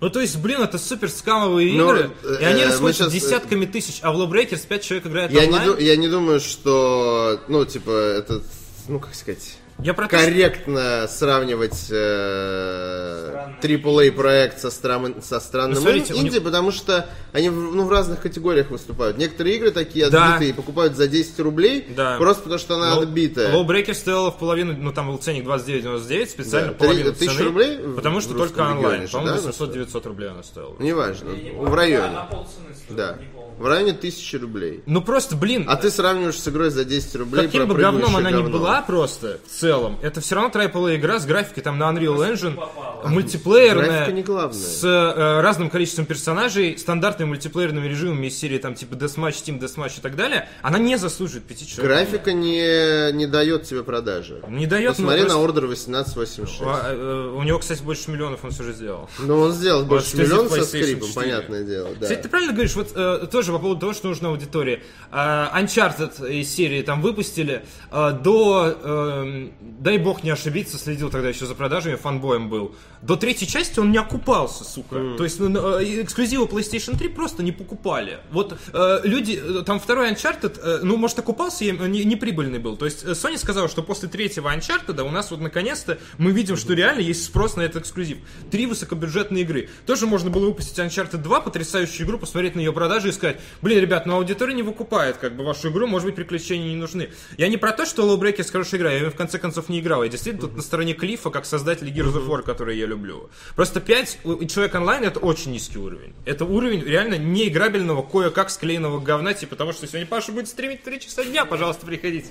Ну 0.00 0.08
то 0.08 0.20
есть, 0.20 0.36
блин, 0.38 0.62
это 0.62 0.78
супер 0.78 1.10
скамовые 1.10 1.72
Ну, 1.74 1.90
игры, 1.90 2.10
и 2.24 2.42
э, 2.42 2.46
они 2.46 2.62
э, 2.62 2.66
расходятся 2.66 3.04
щас, 3.04 3.12
э, 3.12 3.16
десятками 3.20 3.66
тысяч, 3.66 3.98
а 4.02 4.12
в 4.12 4.16
Low 4.16 4.30
Breakers 4.30 4.66
5 4.66 4.82
человек 4.82 5.06
играет 5.06 5.30
Я 5.30 5.42
не, 5.42 5.46
онлайн. 5.48 5.72
ду- 5.72 5.78
я 5.78 5.96
не 5.96 6.08
думаю, 6.08 6.40
что, 6.40 7.38
ну, 7.48 7.64
типа, 7.66 7.90
это, 7.90 8.42
ну, 8.88 8.98
как 8.98 9.14
сказать, 9.14 9.58
Я 9.82 9.94
про 9.94 10.08
то, 10.08 10.16
что- 10.16 10.26
корректно 10.26 11.06
сравнивать 11.08 11.86
э, 11.90 13.48
AAA 13.62 14.12
проект 14.12 14.60
со, 14.60 14.70
стран, 14.70 15.16
со 15.22 15.40
странным 15.40 15.74
Ну, 15.74 15.80
смотрите, 15.80 16.14
инди, 16.14 16.34
них- 16.34 16.42
потому 16.42 16.70
что 16.70 17.06
они 17.32 17.48
в, 17.48 17.54
ну, 17.74 17.84
в 17.84 17.90
разных 17.90 18.20
категориях 18.20 18.70
выступают. 18.70 19.16
Некоторые 19.18 19.56
игры 19.56 19.70
такие 19.70 20.10
Да. 20.10 20.34
отбитые 20.34 20.54
покупают 20.54 20.96
за 20.96 21.08
10 21.08 21.38
рублей, 21.40 21.86
Да. 21.96 22.16
просто 22.18 22.42
потому 22.42 22.58
что 22.58 22.74
она 22.76 22.96
Low- 22.96 23.02
отбитая. 23.02 23.52
Low 23.52 23.66
Breaker 23.66 23.94
стоила 23.94 24.30
в 24.30 24.38
половину, 24.38 24.74
ну 24.76 24.92
там 24.92 25.08
был 25.08 25.18
ценник 25.18 25.44
29.99, 25.44 26.30
специально 26.30 26.68
Да, 26.72 26.74
половину 26.74 27.10
три- 27.12 27.18
тысячу 27.26 27.36
цены, 27.38 27.48
рублей 27.48 27.78
потому 27.96 28.20
что 28.20 28.34
только 28.34 28.60
онлайн, 28.60 29.08
по-моему, 29.08 29.36
да, 29.36 29.50
800-900 29.50 30.06
рублей 30.06 30.30
она 30.30 30.42
стоила. 30.42 30.74
Неважно, 30.78 31.30
в 31.30 31.74
районе. 31.74 32.06
Да, 32.08 32.12
на 32.12 32.24
полцены 32.24 32.74
стоит, 32.74 32.96
Да, 32.96 33.16
не 33.18 33.26
помню. 33.26 33.39
В 33.60 33.66
районе 33.66 33.92
тысячи 33.92 34.36
рублей. 34.36 34.82
Ну 34.86 35.02
просто, 35.02 35.36
блин, 35.36 35.66
А 35.68 35.76
ты 35.76 35.90
сравниваешь 35.90 36.38
с 36.40 36.48
игрой 36.48 36.70
за 36.70 36.84
10 36.84 37.14
рублей 37.16 37.44
Каким 37.46 37.68
бы 37.68 37.74
говном 37.74 38.16
она 38.16 38.30
ни 38.30 38.34
прыгающее 38.34 38.52
была 38.52 38.70
говно. 38.80 38.86
просто, 38.86 39.38
в 39.46 39.50
целом, 39.50 39.98
это 40.02 40.20
все 40.20 40.34
равно 40.34 40.50
AAA 40.50 40.96
игра 40.96 41.18
с 41.20 41.26
графикой 41.26 41.62
там 41.62 41.78
на 41.78 41.84
Unreal 41.92 42.16
Engine, 42.32 42.54
попало. 42.54 43.08
мультиплеерная, 43.08 43.86
Графика 43.86 44.12
не 44.12 44.22
главное. 44.22 44.58
с 44.58 44.82
э, 44.84 45.40
разным 45.40 45.70
количеством 45.70 46.06
персонажей, 46.06 46.78
стандартными 46.78 47.28
мультиплеерными 47.30 47.86
режимами 47.86 48.26
из 48.28 48.38
серии 48.38 48.58
там 48.58 48.74
типа 48.74 48.94
Deathmatch, 48.94 49.44
Team 49.44 49.60
Deathmatch 49.60 49.98
и 49.98 50.00
так 50.00 50.16
далее, 50.16 50.48
она 50.62 50.78
не 50.78 50.96
заслуживает 50.96 51.44
5 51.44 51.68
человек. 51.68 51.84
Графика 51.84 52.32
не, 52.32 53.12
не 53.12 53.26
дает 53.26 53.64
тебе 53.64 53.82
продажи. 53.84 54.40
Не 54.48 54.66
дает, 54.66 54.90
ну, 54.98 55.04
Посмотри 55.04 55.20
просто- 55.20 55.36
на 55.38 55.44
ордер 55.44 55.64
1886. 55.64 56.62
А, 56.62 56.92
э, 56.94 57.30
у 57.36 57.42
него, 57.42 57.58
кстати, 57.58 57.82
больше 57.82 58.10
миллионов 58.10 58.40
он 58.44 58.50
все 58.50 58.62
же 58.64 58.72
сделал. 58.72 59.08
Ну, 59.18 59.38
он 59.40 59.52
сделал 59.52 59.84
больше 59.84 60.16
миллиона 60.16 60.48
со 60.48 60.64
скрипом, 60.64 61.08
4. 61.08 61.12
понятное 61.14 61.64
дело. 61.64 61.88
Да. 61.98 62.02
Кстати, 62.02 62.22
ты 62.22 62.28
правильно 62.28 62.52
говоришь, 62.52 62.74
вот 62.74 62.88
э, 62.94 63.26
тоже 63.30 63.49
по 63.52 63.58
поводу 63.58 63.80
того, 63.80 63.92
что 63.92 64.08
нужна 64.08 64.28
аудитория. 64.28 64.82
Э, 65.10 65.48
Uncharted 65.54 66.30
из 66.30 66.54
серии 66.54 66.82
там 66.82 67.02
выпустили 67.02 67.64
э, 67.90 68.18
до, 68.22 68.76
э, 68.82 69.48
дай 69.60 69.98
бог 69.98 70.22
не 70.22 70.30
ошибиться, 70.30 70.78
следил 70.78 71.10
тогда 71.10 71.28
еще 71.28 71.46
за 71.46 71.54
продажами, 71.54 71.96
фанбоем 71.96 72.48
был. 72.48 72.74
До 73.02 73.16
третьей 73.16 73.48
части 73.48 73.80
он 73.80 73.92
не 73.92 73.98
окупался, 73.98 74.62
сука. 74.62 75.14
То 75.16 75.24
есть 75.24 75.40
ну, 75.40 75.78
э, 75.78 76.02
эксклюзивы 76.02 76.44
PlayStation 76.44 76.98
3 76.98 77.08
просто 77.08 77.42
не 77.42 77.50
покупали. 77.50 78.18
Вот 78.30 78.58
э, 78.72 79.00
люди, 79.04 79.40
э, 79.42 79.62
там 79.64 79.80
второй 79.80 80.12
Uncharted, 80.12 80.80
ну, 80.82 80.98
может, 80.98 81.18
окупался, 81.18 81.64
не, 81.64 82.04
не 82.04 82.16
прибыльный 82.16 82.58
был. 82.58 82.76
То 82.76 82.84
есть 82.84 83.04
Sony 83.04 83.38
сказала, 83.38 83.68
что 83.68 83.82
после 83.82 84.08
третьего 84.08 84.54
Uncharted 84.54 85.00
у 85.02 85.10
нас 85.10 85.30
вот 85.30 85.40
наконец-то 85.40 85.98
мы 86.18 86.32
видим, 86.32 86.56
что 86.56 86.74
реально 86.74 87.00
есть 87.00 87.24
спрос 87.24 87.56
на 87.56 87.62
этот 87.62 87.82
эксклюзив. 87.82 88.18
Три 88.50 88.66
высокобюджетные 88.66 89.44
игры. 89.44 89.70
Тоже 89.86 90.06
можно 90.06 90.28
было 90.28 90.46
выпустить 90.46 90.78
Uncharted 90.78 91.18
2, 91.18 91.40
потрясающую 91.40 92.06
игру, 92.06 92.18
посмотреть 92.18 92.54
на 92.54 92.60
ее 92.60 92.72
продажи 92.72 93.08
и 93.08 93.12
сказать, 93.12 93.39
блин, 93.62 93.80
ребят, 93.80 94.06
ну 94.06 94.16
аудитория 94.16 94.54
не 94.54 94.62
выкупает 94.62 95.16
как 95.18 95.36
бы 95.36 95.44
вашу 95.44 95.70
игру, 95.70 95.86
может 95.86 96.06
быть, 96.06 96.14
приключения 96.16 96.68
не 96.68 96.76
нужны. 96.76 97.10
Я 97.38 97.48
не 97.48 97.56
про 97.56 97.72
то, 97.72 97.86
что 97.86 98.02
Low 98.02 98.18
Breakers 98.20 98.50
хорошая 98.50 98.80
игра, 98.80 98.90
я 98.92 98.98
ее 98.98 99.10
в 99.10 99.16
конце 99.16 99.38
концов 99.38 99.68
не 99.68 99.80
играл. 99.80 100.02
Я 100.02 100.08
действительно 100.08 100.48
тут 100.48 100.56
на 100.56 100.62
стороне 100.62 100.94
Клифа, 100.94 101.30
как 101.30 101.46
создатель 101.46 101.88
Gears 101.88 102.14
of 102.14 102.26
War, 102.28 102.42
который 102.42 102.76
я 102.78 102.86
люблю. 102.86 103.30
Просто 103.56 103.80
5 103.80 104.18
у- 104.24 104.44
человек 104.44 104.74
онлайн 104.74 105.04
это 105.04 105.20
очень 105.20 105.52
низкий 105.52 105.78
уровень. 105.78 106.14
Это 106.24 106.44
уровень 106.44 106.84
реально 106.84 107.16
неиграбельного, 107.18 108.02
кое-как 108.02 108.50
склеенного 108.50 109.00
говна, 109.00 109.34
типа 109.34 109.56
того, 109.56 109.72
что 109.72 109.86
сегодня 109.86 110.06
Паша 110.06 110.32
будет 110.32 110.48
стримить 110.48 110.82
3 110.82 111.00
часа 111.00 111.24
дня, 111.24 111.44
пожалуйста, 111.44 111.86
приходите. 111.86 112.28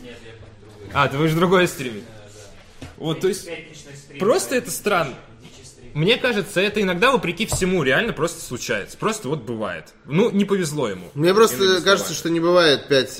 А, 0.93 1.07
ты 1.07 1.17
будешь 1.17 1.33
другое 1.33 1.67
стримить. 1.67 2.03
Вот, 2.97 3.21
то 3.21 3.27
есть, 3.27 3.47
просто 4.19 4.55
это 4.55 4.71
странно. 4.71 5.15
Мне 5.93 6.17
кажется, 6.17 6.61
это 6.61 6.81
иногда, 6.81 7.11
вопреки 7.11 7.45
всему, 7.45 7.83
реально 7.83 8.13
просто 8.13 8.41
случается. 8.41 8.97
Просто 8.97 9.27
вот 9.29 9.43
бывает. 9.43 9.93
Ну, 10.05 10.29
не 10.31 10.45
повезло 10.45 10.89
ему. 10.89 11.09
Мне 11.13 11.33
просто 11.33 11.81
кажется, 11.81 12.13
что 12.13 12.29
не 12.29 12.39
бывает 12.39 12.87
5, 12.87 13.19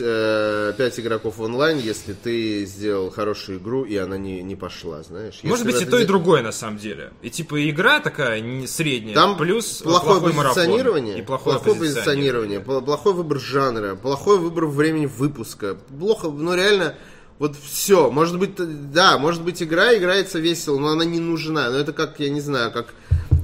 игроков 1.00 1.38
в 1.38 1.42
онлайн, 1.42 1.80
если 1.80 2.14
ты 2.14 2.66
сделал 2.66 3.10
хорошую 3.10 3.60
игру, 3.60 3.84
и 3.84 3.96
она 3.98 4.18
не, 4.18 4.42
не 4.42 4.56
пошла, 4.56 5.04
знаешь. 5.04 5.40
Может 5.44 5.66
Если 5.66 5.80
быть, 5.80 5.88
и 5.88 5.92
то, 5.92 5.98
и 5.98 6.02
де- 6.02 6.08
другое, 6.08 6.42
на 6.42 6.52
самом 6.52 6.78
деле. 6.78 7.12
И 7.22 7.30
типа 7.30 7.70
игра 7.70 8.00
такая 8.00 8.40
не 8.40 8.68
средняя, 8.68 9.16
Там 9.16 9.38
плюс 9.38 9.82
плохое 9.82 10.22
позиционирование, 10.22 11.20
И 11.20 11.22
плохое, 11.22 11.60
позиционирование, 11.60 12.60
пл- 12.60 12.84
плохой 12.84 13.14
выбор 13.14 13.40
жанра, 13.40 13.96
плохой 13.96 14.38
выбор 14.38 14.66
времени 14.66 15.06
выпуска, 15.06 15.76
плохо, 15.98 16.30
ну 16.30 16.56
реально, 16.56 16.96
вот 17.40 17.56
все, 17.56 18.12
может 18.12 18.38
быть, 18.38 18.52
да, 18.92 19.18
может 19.18 19.42
быть 19.44 19.64
игра 19.64 19.96
играется 19.98 20.40
весело, 20.40 20.78
но 20.78 20.90
она 20.90 21.06
не 21.06 21.20
нужна, 21.20 21.70
но 21.70 21.78
это 21.78 21.94
как, 21.94 22.20
я 22.20 22.30
не 22.30 22.42
знаю, 22.42 22.72
как, 22.72 22.94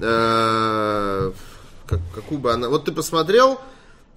э, 0.02 1.32
как 1.88 2.00
какую 2.14 2.40
бы 2.40 2.52
она, 2.52 2.70
вот 2.70 2.86
ты 2.86 2.92
посмотрел 2.92 3.60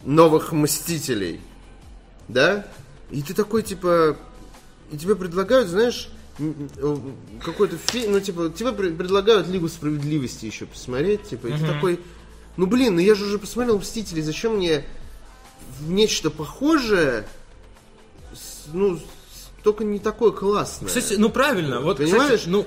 новых 0.04 0.52
Мстителей, 0.52 1.40
да, 2.26 2.66
и 3.10 3.22
ты 3.22 3.34
такой 3.34 3.62
типа, 3.62 4.16
и 4.90 4.98
тебе 4.98 5.14
предлагают, 5.14 5.68
знаешь, 5.68 6.10
м, 6.40 7.16
какой-то 7.44 7.76
фильм, 7.76 8.12
ну, 8.12 8.20
типа, 8.20 8.50
тебе 8.50 8.70
пре- 8.70 8.96
предлагают 8.96 9.48
Лигу 9.48 9.68
Справедливости 9.68 10.46
еще 10.46 10.66
посмотреть, 10.66 11.22
типа, 11.30 11.46
и 11.48 11.52
ты 11.52 11.66
такой, 11.66 12.00
ну, 12.56 12.66
блин, 12.66 12.94
ну 12.96 13.00
я 13.00 13.14
же 13.14 13.26
уже 13.26 13.38
посмотрел 13.38 13.78
Мстители, 13.78 14.20
зачем 14.20 14.56
мне 14.56 14.84
в 15.78 15.88
нечто 15.90 16.30
похожее, 16.30 17.26
ну, 18.72 18.98
только 19.62 19.84
не 19.84 19.98
такое 19.98 20.30
классное. 20.30 20.88
Кстати, 20.88 21.14
ну 21.18 21.28
правильно, 21.30 21.80
вот, 21.80 21.98
Понимаешь? 21.98 22.32
кстати, 22.40 22.48
ну, 22.48 22.66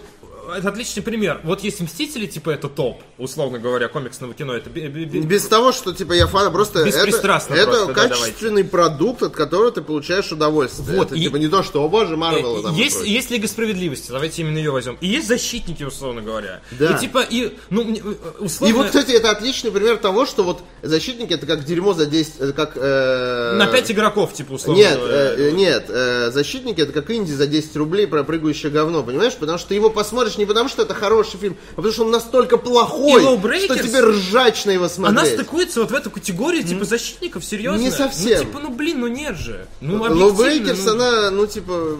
это 0.57 0.69
отличный 0.69 1.03
пример. 1.03 1.41
Вот 1.43 1.61
есть 1.63 1.79
Мстители, 1.81 2.25
типа 2.25 2.51
это 2.51 2.67
топ, 2.69 3.01
условно 3.17 3.59
говоря, 3.59 3.87
комиксного 3.87 4.33
кино. 4.33 4.53
Это 4.53 4.69
Без 4.69 5.45
того, 5.47 5.71
что 5.71 5.93
типа 5.93 6.13
я 6.13 6.27
фан, 6.27 6.51
просто 6.51 6.79
это, 6.79 6.87
Беспристрастно 6.87 7.53
это 7.55 7.71
просто, 7.71 7.87
да, 7.93 7.93
качественный 8.07 8.63
продукт, 8.63 9.23
от 9.23 9.33
которого 9.33 9.71
ты 9.71 9.81
получаешь 9.81 10.31
удовольствие. 10.31 10.97
Вот, 10.97 11.07
это, 11.07 11.15
и- 11.15 11.23
типа 11.23 11.37
не 11.37 11.47
то, 11.47 11.63
что, 11.63 11.83
о 11.83 11.89
боже, 11.89 12.17
Марвел 12.17 12.59
Э, 12.59 12.63
там 12.63 12.75
есть, 12.75 13.03
есть 13.05 13.29
Лига 13.31 13.47
Справедливости, 13.47 14.11
давайте 14.11 14.41
именно 14.41 14.57
ее 14.57 14.71
возьмем. 14.71 14.97
И 15.01 15.07
есть 15.07 15.27
защитники, 15.27 15.83
условно 15.83 16.21
говоря. 16.21 16.61
Да. 16.71 16.95
И 16.95 16.99
типа, 16.99 17.25
и, 17.29 17.57
ну, 17.69 17.83
мне, 17.83 18.01
э, 18.03 18.13
условно... 18.39 18.73
И 18.73 18.77
вот, 18.77 18.87
кстати, 18.87 19.11
это 19.11 19.31
отличный 19.31 19.71
пример 19.71 19.97
того, 19.97 20.25
что 20.25 20.43
вот 20.43 20.61
защитники 20.81 21.33
это 21.33 21.45
как 21.45 21.63
дерьмо 21.65 21.93
за 21.93 22.05
10, 22.05 22.39
это 22.39 22.53
как... 22.53 22.71
э, 22.75 23.55
на 23.57 23.67
5 23.67 23.91
игроков, 23.91 24.33
типа, 24.33 24.53
условно 24.53 24.79
Нет, 24.79 24.97
говоря. 24.97 25.15
э, 25.15 25.35
э, 25.37 25.51
нет, 25.51 25.85
э, 25.89 26.31
защитники 26.31 26.81
это 26.81 26.91
как 26.93 27.09
инди 27.11 27.31
за 27.31 27.47
10 27.47 27.75
рублей 27.75 28.07
про 28.07 28.23
прыгающее 28.23 28.71
говно, 28.71 29.03
понимаешь? 29.03 29.33
Потому 29.35 29.57
что 29.57 29.69
ты 29.69 29.75
его 29.75 29.89
посмотришь 29.89 30.30
не 30.37 30.45
потому, 30.45 30.69
что 30.69 30.81
это 30.81 30.93
хороший 30.93 31.37
фильм, 31.39 31.57
а 31.71 31.75
потому 31.75 31.93
что 31.93 32.05
он 32.05 32.11
настолько 32.11 32.57
плохой, 32.57 33.21
что 33.21 33.77
тебе 33.77 33.99
ржач 34.01 34.65
на 34.65 34.71
его 34.71 34.87
смотреть. 34.87 35.19
Она 35.19 35.25
стыкуется 35.25 35.81
вот 35.81 35.91
в 35.91 35.95
эту 35.95 36.11
категорию, 36.11 36.63
типа, 36.63 36.85
защитников, 36.85 37.43
серьезно? 37.43 37.81
Не 37.81 37.91
совсем. 37.91 38.39
Ну, 38.39 38.45
типа, 38.45 38.59
ну, 38.59 38.69
блин, 38.69 38.99
ну 38.99 39.07
нет 39.07 39.37
же. 39.37 39.67
Ну, 39.79 40.05
Low 40.05 40.31
объективно, 40.31 40.71
Breakers, 40.71 40.83
ну, 40.85 40.91
она, 40.91 41.31
ну, 41.31 41.47
типа, 41.47 41.97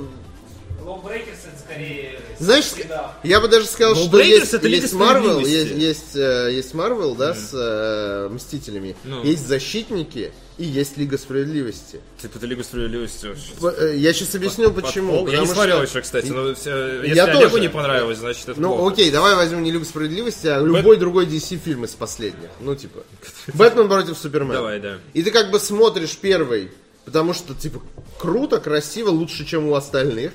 Lawbreakers 0.84 1.41
это 1.41 1.41
скорее... 1.72 2.20
Знаешь, 2.40 2.66
среда. 2.66 3.14
я 3.24 3.40
бы 3.40 3.48
даже 3.48 3.68
сказал, 3.68 3.94
Ну, 3.96 4.06
что 4.08 4.20
есть, 4.20 4.54
это 4.54 4.68
есть 4.68 4.94
Marvel, 4.94 5.46
есть, 5.48 5.72
есть, 5.76 6.16
э, 6.16 6.50
есть 6.54 6.74
Marvel, 6.74 7.16
да, 7.16 7.34
с 7.36 7.52
э, 7.54 8.30
Мстителями, 8.32 8.96
Ну. 9.04 9.24
есть 9.24 9.48
Защитники 9.48 10.32
и 10.58 10.64
есть 10.66 10.98
Лига 10.98 11.18
Справедливости. 11.20 12.02
Типа 12.20 12.38
это 12.38 12.48
Лига 12.48 12.64
Справедливости. 12.64 13.28
вообще. 13.28 13.78
Э, 13.80 13.96
Я 13.96 14.14
сейчас 14.14 14.34
объясню, 14.34 14.72
почему. 14.72 15.20
Пол- 15.20 15.28
Я 15.28 15.40
не 15.42 15.46
смотрел 15.46 15.78
что- 15.86 15.98
еще, 15.98 16.02
кстати, 16.02 16.28
но 16.28 16.54
все- 16.56 17.02
если 17.04 17.16
Я 17.16 17.26
Олегу 17.26 17.42
тоже. 17.50 17.60
не 17.62 17.70
понравилось, 17.70 18.18
значит 18.18 18.50
это 18.50 18.60
Ну, 18.60 18.76
плохо. 18.76 18.94
окей, 18.94 19.12
давай 19.12 19.36
возьмем 19.36 19.62
не 19.64 19.72
Лигу 19.72 19.86
Справедливости, 19.86 20.48
а 20.48 20.60
любой 20.60 20.98
другой 20.98 21.28
DC 21.28 21.58
фильм 21.58 21.86
из 21.86 21.92
последних. 21.92 22.50
Ну, 22.60 22.76
типа, 22.76 23.04
Бэтмен 23.54 23.88
против 23.88 24.18
Супермена. 24.18 24.56
Давай, 24.56 24.80
да. 24.80 24.98
И 25.14 25.22
ты 25.22 25.30
как 25.30 25.52
бы 25.52 25.60
смотришь 25.60 26.18
первый, 26.20 26.72
потому 27.06 27.34
что, 27.36 27.54
типа, 27.54 27.82
круто, 28.18 28.60
красиво, 28.60 29.10
лучше, 29.10 29.46
чем 29.46 29.68
у 29.68 29.76
остальных. 29.76 30.32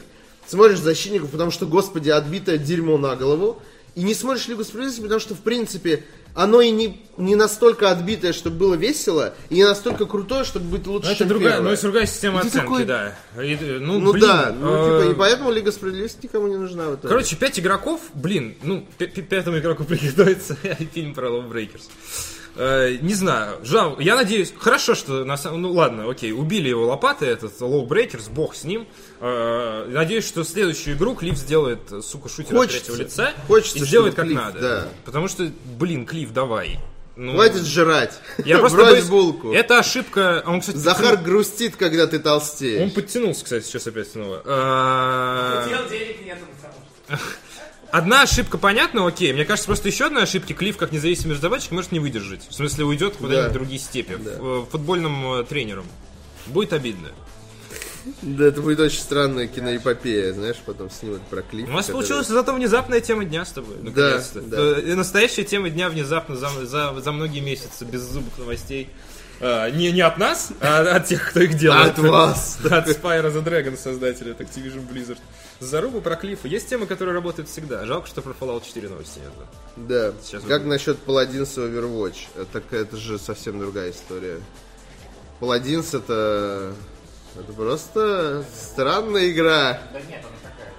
Смотришь 0.46 0.78
Защитников, 0.78 1.30
потому 1.30 1.50
что, 1.50 1.66
господи, 1.66 2.10
отбитое 2.10 2.58
дерьмо 2.58 2.98
на 2.98 3.16
голову. 3.16 3.60
И 3.94 4.02
не 4.02 4.12
смотришь 4.14 4.46
Лигу 4.46 4.62
Справедливости, 4.62 5.00
потому 5.00 5.20
что, 5.20 5.34
в 5.34 5.40
принципе, 5.40 6.04
оно 6.34 6.60
и 6.60 6.70
не, 6.70 7.00
не 7.16 7.34
настолько 7.34 7.90
отбитое, 7.90 8.34
чтобы 8.34 8.56
было 8.56 8.74
весело, 8.74 9.32
и 9.48 9.54
не 9.54 9.64
настолько 9.64 10.04
крутое, 10.04 10.44
чтобы 10.44 10.66
быть 10.66 10.86
лучше, 10.86 11.06
Ну, 11.06 11.12
это 11.12 11.18
чем 11.20 11.28
другая, 11.28 11.52
первое. 11.54 11.68
ну, 11.68 11.72
это 11.72 11.82
другая 11.82 12.06
система 12.06 12.36
И 12.40 12.46
оценки, 12.46 12.56
такой- 12.58 12.84
да. 12.84 13.16
И, 13.42 13.56
ну, 13.80 13.98
Ну 13.98 14.12
блин, 14.12 14.26
да, 14.26 14.54
ну, 14.60 14.98
э, 14.98 15.00
типа, 15.00 15.12
и 15.12 15.14
поэтому 15.14 15.50
Лига 15.50 15.72
Справедливости 15.72 16.18
никому 16.24 16.46
не 16.48 16.56
нужна 16.58 16.90
в 16.90 16.94
итоге. 16.96 17.08
Короче, 17.08 17.36
пять 17.36 17.58
игроков, 17.58 18.02
блин, 18.12 18.54
ну, 18.62 18.86
пя- 18.98 19.10
пя- 19.10 19.22
пятому 19.22 19.58
игроку 19.60 19.84
приготовится 19.88 20.54
фильм 20.92 21.14
про 21.14 21.28
Lawbreakers. 21.28 21.84
Э, 22.58 22.96
не 23.00 23.12
знаю, 23.14 23.58
жал, 23.64 23.98
я 24.00 24.16
надеюсь, 24.16 24.52
хорошо, 24.58 24.94
что, 24.94 25.24
на 25.24 25.36
самом, 25.36 25.62
ну 25.62 25.72
ладно, 25.72 26.10
окей, 26.10 26.32
убили 26.32 26.68
его 26.70 26.86
лопатой, 26.86 27.28
этот 27.28 27.52
Lawbreakers, 27.60 28.30
бог 28.30 28.54
с 28.54 28.64
ним. 28.64 28.86
Э, 29.20 29.84
надеюсь, 29.88 30.26
что 30.26 30.42
следующую 30.42 30.96
игру 30.96 31.14
Клифф 31.14 31.36
сделает, 31.36 31.80
сука, 32.02 32.28
шутер 32.28 32.54
от 32.54 32.60
Хочется. 32.62 32.84
третьего 32.86 32.96
лица 33.04 33.32
Хочется, 33.46 33.78
и 33.78 33.82
сделает 33.84 34.14
как 34.14 34.24
Клифф, 34.26 34.38
надо. 34.40 34.60
да. 34.60 34.88
Потому 35.04 35.28
что, 35.28 35.50
блин, 35.78 36.06
Клифф, 36.06 36.32
давай. 36.32 36.78
Ну, 37.16 37.32
Хватит 37.32 37.64
жрать. 37.64 38.18
я 38.44 38.58
просто 38.60 38.76
Брось 38.76 38.90
боюсь, 38.90 39.04
булку. 39.08 39.52
Это 39.52 39.78
ошибка, 39.78 40.42
он, 40.46 40.60
кстати, 40.60 40.76
Захар 40.76 41.16
грустит, 41.16 41.76
когда 41.76 42.06
ты 42.06 42.16
Он 42.16 42.22
толстеешь. 42.22 42.92
подтянулся, 42.92 43.44
кстати, 43.44 43.64
сейчас 43.64 43.86
опять 43.86 44.08
снова. 44.12 44.42
Э, 44.44 45.66
Дел 45.68 45.88
денег 45.90 46.24
нету, 46.24 46.40
потому 46.56 47.18
что... 47.20 47.26
Одна 47.90 48.22
ошибка 48.22 48.58
понятна, 48.58 49.06
окей. 49.06 49.32
Мне 49.32 49.44
кажется, 49.44 49.66
просто 49.66 49.88
еще 49.88 50.06
одна 50.06 50.22
ошибки 50.22 50.52
Клифф, 50.52 50.76
как 50.76 50.92
независимый 50.92 51.36
разработчик, 51.36 51.70
может 51.72 51.92
не 51.92 51.98
выдержать. 52.00 52.46
В 52.48 52.54
смысле, 52.54 52.84
уйдет 52.84 53.16
куда-нибудь 53.16 53.44
Да. 53.44 53.50
в 53.50 53.52
другие 53.54 53.78
степи. 53.78 54.12
Ф- 54.14 54.20
э, 54.24 54.64
Футбольным 54.70 55.40
э, 55.40 55.44
тренером. 55.44 55.86
Будет 56.46 56.72
обидно. 56.72 57.08
Да, 58.22 58.46
это 58.46 58.60
будет 58.62 58.78
очень 58.78 59.00
странная 59.00 59.48
киноэпопея, 59.48 60.32
знаешь, 60.32 60.56
потом 60.64 60.90
снимут 60.90 61.22
про 61.22 61.42
клип. 61.42 61.68
У 61.68 61.72
нас 61.72 61.86
получилась 61.86 62.28
зато 62.28 62.52
внезапная 62.54 63.00
тема 63.00 63.24
дня 63.24 63.44
с 63.44 63.50
тобой. 63.50 63.76
Наконец-то. 63.82 64.40
да. 64.42 64.56
Э, 64.58 64.80
и 64.80 64.94
Настоящая 64.94 65.42
тема 65.44 65.70
дня 65.70 65.88
внезапно 65.88 66.36
за, 66.36 66.48
за, 66.66 66.94
за 67.00 67.12
многие 67.12 67.40
месяцы 67.40 67.84
без 67.84 68.02
зубных 68.02 68.38
новостей. 68.38 68.90
А, 69.40 69.68
не, 69.70 69.92
не 69.92 70.00
от 70.00 70.16
нас, 70.18 70.50
а 70.60 70.80
от 70.96 71.06
тех, 71.06 71.28
кто 71.30 71.40
их 71.40 71.58
делает. 71.58 71.92
От 71.92 71.98
вас. 71.98 72.58
От 72.64 72.88
Spyro 72.88 73.32
the 73.32 73.44
Dragon, 73.44 73.76
создателя, 73.76 74.32
от 74.32 74.40
Activision 74.40 74.88
Blizzard. 74.88 75.18
Зарубу 75.60 76.00
про 76.02 76.16
Клиффа. 76.16 76.48
Есть 76.48 76.68
темы, 76.68 76.86
которые 76.86 77.14
работают 77.14 77.48
всегда. 77.48 77.84
Жалко, 77.86 78.06
что 78.06 78.20
про 78.20 78.32
Fallout 78.32 78.64
4 78.66 78.88
новости 78.90 79.20
нет. 79.20 79.32
Да. 79.76 80.12
Сейчас 80.22 80.42
как 80.42 80.62
вот- 80.62 80.68
насчет 80.68 80.98
и 80.98 81.60
Overwatch? 81.60 82.26
Это, 82.36 82.62
это 82.76 82.96
же 82.96 83.18
совсем 83.18 83.58
другая 83.58 83.90
история. 83.90 84.40
Паладинс 85.40 85.94
это... 85.94 86.74
Это 87.38 87.52
просто 87.52 88.44
странная 88.54 89.30
игра. 89.30 89.78
Да 89.92 90.00
нет, 90.00 90.24
она 90.24 90.50
такая. 90.50 90.72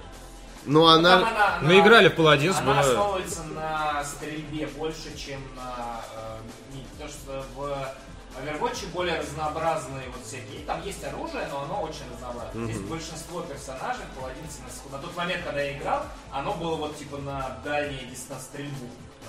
Но 0.66 0.86
Там 0.86 0.98
она... 0.98 1.14
она- 1.28 1.58
Мы 1.62 1.74
она- 1.78 1.80
играли 1.86 2.08
в 2.08 2.16
Паладинс, 2.16 2.56
Она 2.58 2.72
было... 2.72 2.80
основывается 2.80 3.42
на 3.44 4.04
стрельбе 4.04 4.66
больше, 4.76 5.16
чем 5.16 5.40
на... 5.56 6.00
э, 6.16 6.38
ми- 6.74 6.86
Потому 6.92 7.10
что 7.10 7.44
в 7.56 7.94
Overwatch 8.38 8.86
более 8.92 9.18
разнообразные 9.18 10.08
вот 10.08 10.24
всякие. 10.24 10.60
И 10.60 10.64
Там 10.64 10.82
есть 10.82 11.02
оружие, 11.04 11.46
но 11.50 11.62
оно 11.62 11.82
очень 11.82 12.04
разнообразное. 12.12 12.64
Здесь 12.66 12.80
большинство 12.80 13.42
персонажей 13.42 14.04
в 14.12 14.18
Паладинсе 14.18 14.60
на, 14.62 14.96
на 14.96 15.02
тот 15.02 15.16
момент, 15.16 15.44
когда 15.44 15.60
я 15.60 15.76
играл, 15.76 16.04
оно 16.32 16.54
было 16.54 16.76
вот 16.76 16.96
типа 16.96 17.18
на 17.18 17.58
дальнее 17.64 18.06
дистанс 18.06 18.48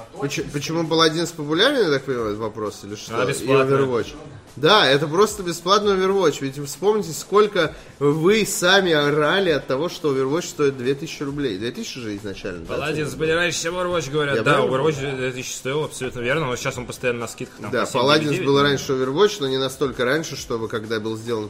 стрельбу. 0.04 0.18
На 0.18 0.22
Поч- 0.22 0.36
точность. 0.36 0.54
Почему 0.54 0.88
Паладинс 0.88 1.32
популярен, 1.32 1.86
я 1.86 1.90
так 1.92 2.04
понимаю, 2.04 2.38
вопрос, 2.38 2.80
или 2.84 2.96
что? 2.96 3.22
А, 3.22 3.26
И. 3.26 3.70
Overwatch. 3.74 4.16
Да, 4.56 4.86
это 4.90 5.08
просто 5.08 5.42
бесплатный 5.44 5.94
Overwatch. 5.94 6.38
Ведь 6.42 6.58
вспомните, 6.66 7.14
сколько 7.14 7.74
вы 8.00 8.46
сами 8.46 8.92
орали 8.92 9.52
от 9.52 9.68
того, 9.68 9.88
что 9.88 10.14
Overwatch 10.14 10.48
стоит 10.50 10.78
2000 10.78 11.24
рублей. 11.24 11.58
2000 11.58 12.00
же 12.00 12.18
изначально. 12.18 12.66
да, 12.66 12.76
цена 12.76 13.16
были 13.16 13.32
раньше, 13.32 13.62
чем 13.62 13.76
Overwatch, 13.76 14.12
говорят. 14.12 14.36
Я 14.36 14.44
да, 14.44 14.56
правильно 14.56 14.76
Overwatch 14.90 15.18
2000 15.18 15.54
стоил, 15.54 15.84
абсолютно 15.86 16.20
верно, 16.20 16.48
но 16.48 16.56
сейчас 16.58 16.78
он 16.78 16.88
постоянно 16.88 17.20
на 17.22 17.28
скидках. 17.28 17.60
Там, 17.62 17.72
Да, 17.72 17.82
по 17.86 17.92
7, 17.92 18.00
Паладинс 18.02 18.32
9. 18.32 18.46
был 18.46 18.62
раньше 18.62 18.94
Overwatch, 18.94 19.38
но 19.40 19.48
не 19.48 19.58
настолько 19.58 20.04
раньше, 20.04 20.36
чтобы 20.36 20.68
когда 20.68 21.00
был 21.00 21.16
сделан 21.16 21.48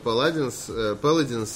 э, 0.67 0.95
Paladins, 1.01 1.49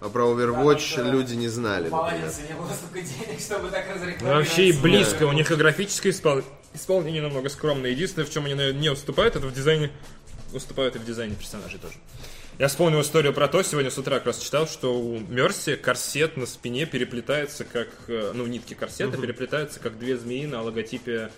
а 0.00 0.08
про 0.08 0.24
Overwatch 0.24 0.96
Да, 0.96 1.04
да. 1.04 1.10
люди 1.10 1.34
не 1.34 1.48
знали. 1.48 1.88
Паладинса 1.88 2.42
не 2.48 2.54
было 2.54 2.68
столько 2.72 3.00
денег, 3.00 3.40
чтобы 3.40 3.68
так 3.70 3.86
разрекламировать. 3.94 4.22
Вообще 4.46 4.68
и 4.68 4.72
близко. 4.72 5.24
У 5.24 5.32
них 5.32 5.50
и 5.50 5.54
графическое 5.54 6.10
испол- 6.12 6.44
исполнение 6.74 7.22
намного 7.22 7.48
скромное. 7.48 7.90
Единственное, 7.90 8.26
в 8.26 8.30
чем 8.30 8.44
они 8.44 8.54
наверное, 8.54 8.80
не 8.80 8.90
уступают, 8.90 9.36
это 9.36 9.46
в 9.46 9.52
дизайне. 9.54 9.90
Уступают 10.52 10.96
и 10.96 10.98
в 10.98 11.04
дизайне 11.04 11.34
персонажей 11.34 11.78
тоже. 11.78 11.94
Я 12.58 12.68
вспомнил 12.68 13.02
историю 13.02 13.34
про 13.34 13.48
то, 13.48 13.62
сегодня 13.62 13.90
с 13.90 13.98
утра 13.98 14.16
как 14.16 14.28
раз 14.28 14.38
читал, 14.38 14.66
что 14.66 14.98
у 14.98 15.18
Мерси 15.18 15.76
корсет 15.76 16.38
на 16.38 16.46
спине 16.46 16.86
переплетается 16.86 17.64
как... 17.64 17.88
э, 18.08 18.30
Ну, 18.34 18.46
нитки 18.46 18.72
корсета 18.72 19.18
переплетаются 19.18 19.78
как 19.78 19.98
две 19.98 20.16
змеи 20.16 20.46
на 20.46 20.62
логотипе 20.62 21.30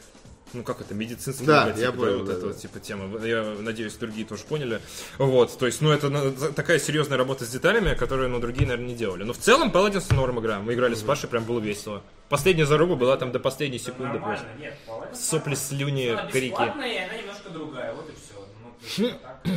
ну 0.53 0.62
как 0.62 0.81
это, 0.81 0.95
медицинский 0.95 1.47
Да, 1.47 1.62
логотип, 1.65 1.81
я 1.81 1.91
да, 1.91 1.97
понял, 1.97 2.19
вот 2.19 2.27
да, 2.27 2.33
эта 2.33 2.41
да. 2.43 2.47
вот 2.49 2.59
типа 2.59 2.81
тема. 2.81 3.25
Я 3.25 3.43
надеюсь, 3.61 3.95
другие 3.95 4.27
тоже 4.27 4.45
поняли. 4.45 4.81
Вот, 5.19 5.59
то 5.59 5.66
есть, 5.66 5.81
ну 5.81 5.91
это 5.91 6.53
такая 6.53 6.79
серьезная 6.79 7.19
работа 7.19 7.45
с 7.45 7.49
деталями, 7.51 7.95
которую, 7.95 8.31
ну, 8.31 8.41
другие, 8.41 8.66
наверное, 8.66 8.89
не 8.89 8.95
делали. 8.95 9.25
Но 9.25 9.33
в 9.33 9.39
целом, 9.39 9.70
Паладинс 9.70 10.11
норм 10.11 10.41
игра. 10.41 10.61
Мы 10.61 10.75
играли 10.75 10.95
с 10.95 11.03
Пашей, 11.03 11.29
прям 11.29 11.45
было 11.45 11.61
весело. 11.61 12.03
Последняя 12.29 12.67
заруба 12.67 12.95
была 12.97 13.17
там 13.17 13.33
до 13.33 13.39
последней 13.39 13.79
секунды 13.79 14.19
просто. 14.19 14.47
нет, 14.59 14.75
Сопли, 15.15 15.55
слюни, 15.55 16.17
крики. 16.31 16.53
и 16.53 16.55
она 16.55 17.17
немножко 17.17 17.49
другая, 17.51 17.95
вот 17.95 18.09
и 18.11 18.13
все. 18.13 19.03
Ну, 19.03 19.09
а 19.25 19.39
так. 19.45 19.53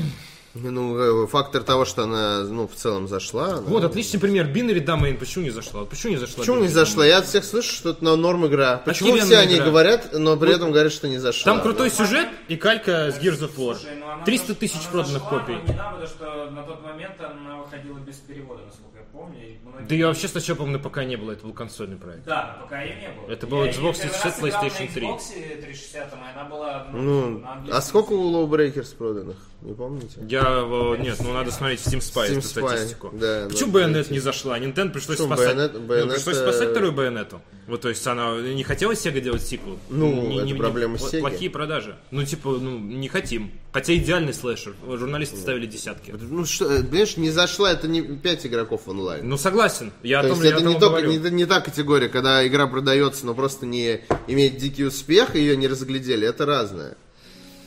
Ну, 0.54 1.24
э, 1.24 1.28
фактор 1.28 1.64
того, 1.64 1.86
что 1.86 2.04
она, 2.04 2.42
ну, 2.44 2.68
в 2.68 2.76
целом 2.76 3.08
зашла. 3.08 3.46
она- 3.54 3.62
Вот, 3.62 3.86
отличный 3.86 4.20
пример. 4.20 4.48
Binary 4.48 4.84
Domain 4.84 5.18
почему 5.18 5.46
не 5.46 5.50
зашла? 5.50 5.80
Вот 5.82 5.90
Почему 5.90 6.12
не 6.12 6.18
зашла? 6.18 6.40
Почему 6.40 6.58
не 6.58 6.68
зашла? 6.68 7.06
Я 7.06 7.20
от 7.20 7.26
всех 7.26 7.46
слышу, 7.46 7.74
что 7.74 7.92
это 7.92 8.04
на 8.04 8.18
норм 8.18 8.46
игра. 8.48 8.82
Почему 8.86 9.12
Охеренная 9.14 9.28
все 9.28 9.38
они 9.48 9.56
игра. 9.56 9.66
говорят, 9.66 10.10
но 10.12 10.36
при 10.36 10.54
этом 10.54 10.72
говорят, 10.74 10.92
что 10.92 11.08
не 11.08 11.20
зашла? 11.20 11.54
Там 11.54 11.62
крутой 11.62 11.90
сюжет 11.90 12.28
и 12.50 12.58
калька 12.58 13.12
с 13.14 13.18
Gears 13.20 13.40
of 13.40 13.56
War. 13.56 13.76
Слушай, 13.76 13.96
ну 13.98 14.10
она 14.10 14.26
300 14.26 14.52
заш- 14.52 14.56
тысяч 14.58 14.82
проданных 14.92 15.22
зашла, 15.24 15.40
копий. 15.40 15.54
но 15.54 15.62
Не 15.62 15.74
надо, 15.74 15.90
потому 16.00 16.08
что 16.08 16.52
на 16.52 16.64
тот 16.64 16.84
момент 16.84 17.16
она 17.22 17.58
выходила 17.62 18.00
без 18.00 18.16
перевода, 18.18 18.64
насколько 18.66 18.91
помню. 19.14 19.38
и 19.40 19.58
многие- 19.64 19.88
Да 19.88 19.96
я 19.96 20.08
вообще 20.08 20.28
сначала, 20.28 20.66
на 20.66 20.80
ПК 20.80 20.98
не 21.04 21.16
было, 21.16 21.32
это 21.32 21.46
был 21.46 21.54
консольный 21.54 21.98
проект. 21.98 22.26
Да, 22.26 22.58
пока 22.62 22.82
ее 22.82 22.96
не 22.96 23.10
было. 23.10 23.32
Это 23.32 23.48
был 23.48 23.64
Xbox 23.64 23.72
её 23.72 23.82
первый 23.82 23.94
360, 23.94 24.26
раз 24.26 24.40
играл 24.40 24.64
на 24.64 24.68
PlayStation 24.68 24.94
3. 24.94 25.08
Xbox 25.08 25.62
360, 25.62 26.14
и 26.14 26.18
она 26.40 26.50
была... 26.50 26.88
Ну, 26.94 27.44
а 27.72 27.82
сколько 27.82 28.14
у 28.14 28.32
Lowbreakers 28.48 28.96
проданных? 28.96 29.38
Не 29.62 29.74
помните? 29.74 30.18
Я, 30.28 30.42
э, 30.42 30.98
нет, 31.00 31.18
ну 31.24 31.34
надо 31.34 31.52
смотреть 31.52 31.82
в 31.82 31.88
Steam 31.88 32.00
Spy, 32.00 32.30
Steam 32.30 32.40
эту 32.40 32.48
Spy, 32.48 32.68
статистику. 32.68 33.10
да, 33.14 33.46
Почему 33.48 33.72
Bayonetta 33.72 33.92
найти. 33.94 34.14
не 34.14 34.20
зашла? 34.20 34.58
Nintendo 34.58 34.90
пришлось 34.90 35.20
спасать. 35.20 35.56
Bayonetta- 35.56 35.80
ну, 35.80 35.94
Bayonetta- 35.94 36.14
пришлось 36.16 36.38
спасать 36.38 36.70
вторую 36.72 36.94
Bayonetta. 36.94 37.40
Вот, 37.72 37.80
то 37.80 37.88
есть 37.88 38.06
она 38.06 38.38
не 38.42 38.66
хотела 38.66 38.92
Sega 38.92 39.22
делать 39.22 39.44
сиквел. 39.44 39.80
Ну, 39.90 40.38
это 40.42 40.54
проблема 40.56 40.98
пла- 40.98 41.10
Sega. 41.10 41.20
Плохие 41.22 41.50
продажи. 41.50 41.96
Ну, 42.12 42.26
типа, 42.26 42.50
ну, 42.50 42.78
не 42.78 43.08
хотим. 43.08 43.50
Хотя 43.72 43.96
идеальный 43.96 44.34
слэшер. 44.34 44.74
Журналисты 44.86 45.38
ставили 45.38 45.68
десятки. 45.68 46.12
Ну 46.12 46.44
что, 46.46 46.70
э, 46.70 46.84
понимаешь, 46.84 47.16
не 47.16 47.30
зашла, 47.30 47.72
это 47.72 47.88
не 47.88 48.02
5 48.02 48.46
игроков 48.48 48.90
онлайн. 48.90 49.26
Ну, 49.26 49.38
согласен. 49.38 49.94
Я 50.04 50.20
То 50.22 50.28
о 50.28 50.30
том, 50.32 50.40
есть 50.42 50.52
я 50.52 50.58
это 50.58 50.66
не, 50.68 50.78
только, 50.78 51.08
не, 51.08 51.18
не 51.32 51.46
та 51.46 51.62
категория, 51.62 52.10
когда 52.10 52.46
игра 52.46 52.68
продается, 52.68 53.26
но 53.26 53.34
просто 53.34 53.66
не 53.66 54.02
имеет 54.28 54.58
дикий 54.58 54.84
успех, 54.84 55.38
и 55.38 55.40
ее 55.40 55.56
не 55.56 55.70
разглядели, 55.70 56.28
это 56.28 56.46
разное. 56.46 56.98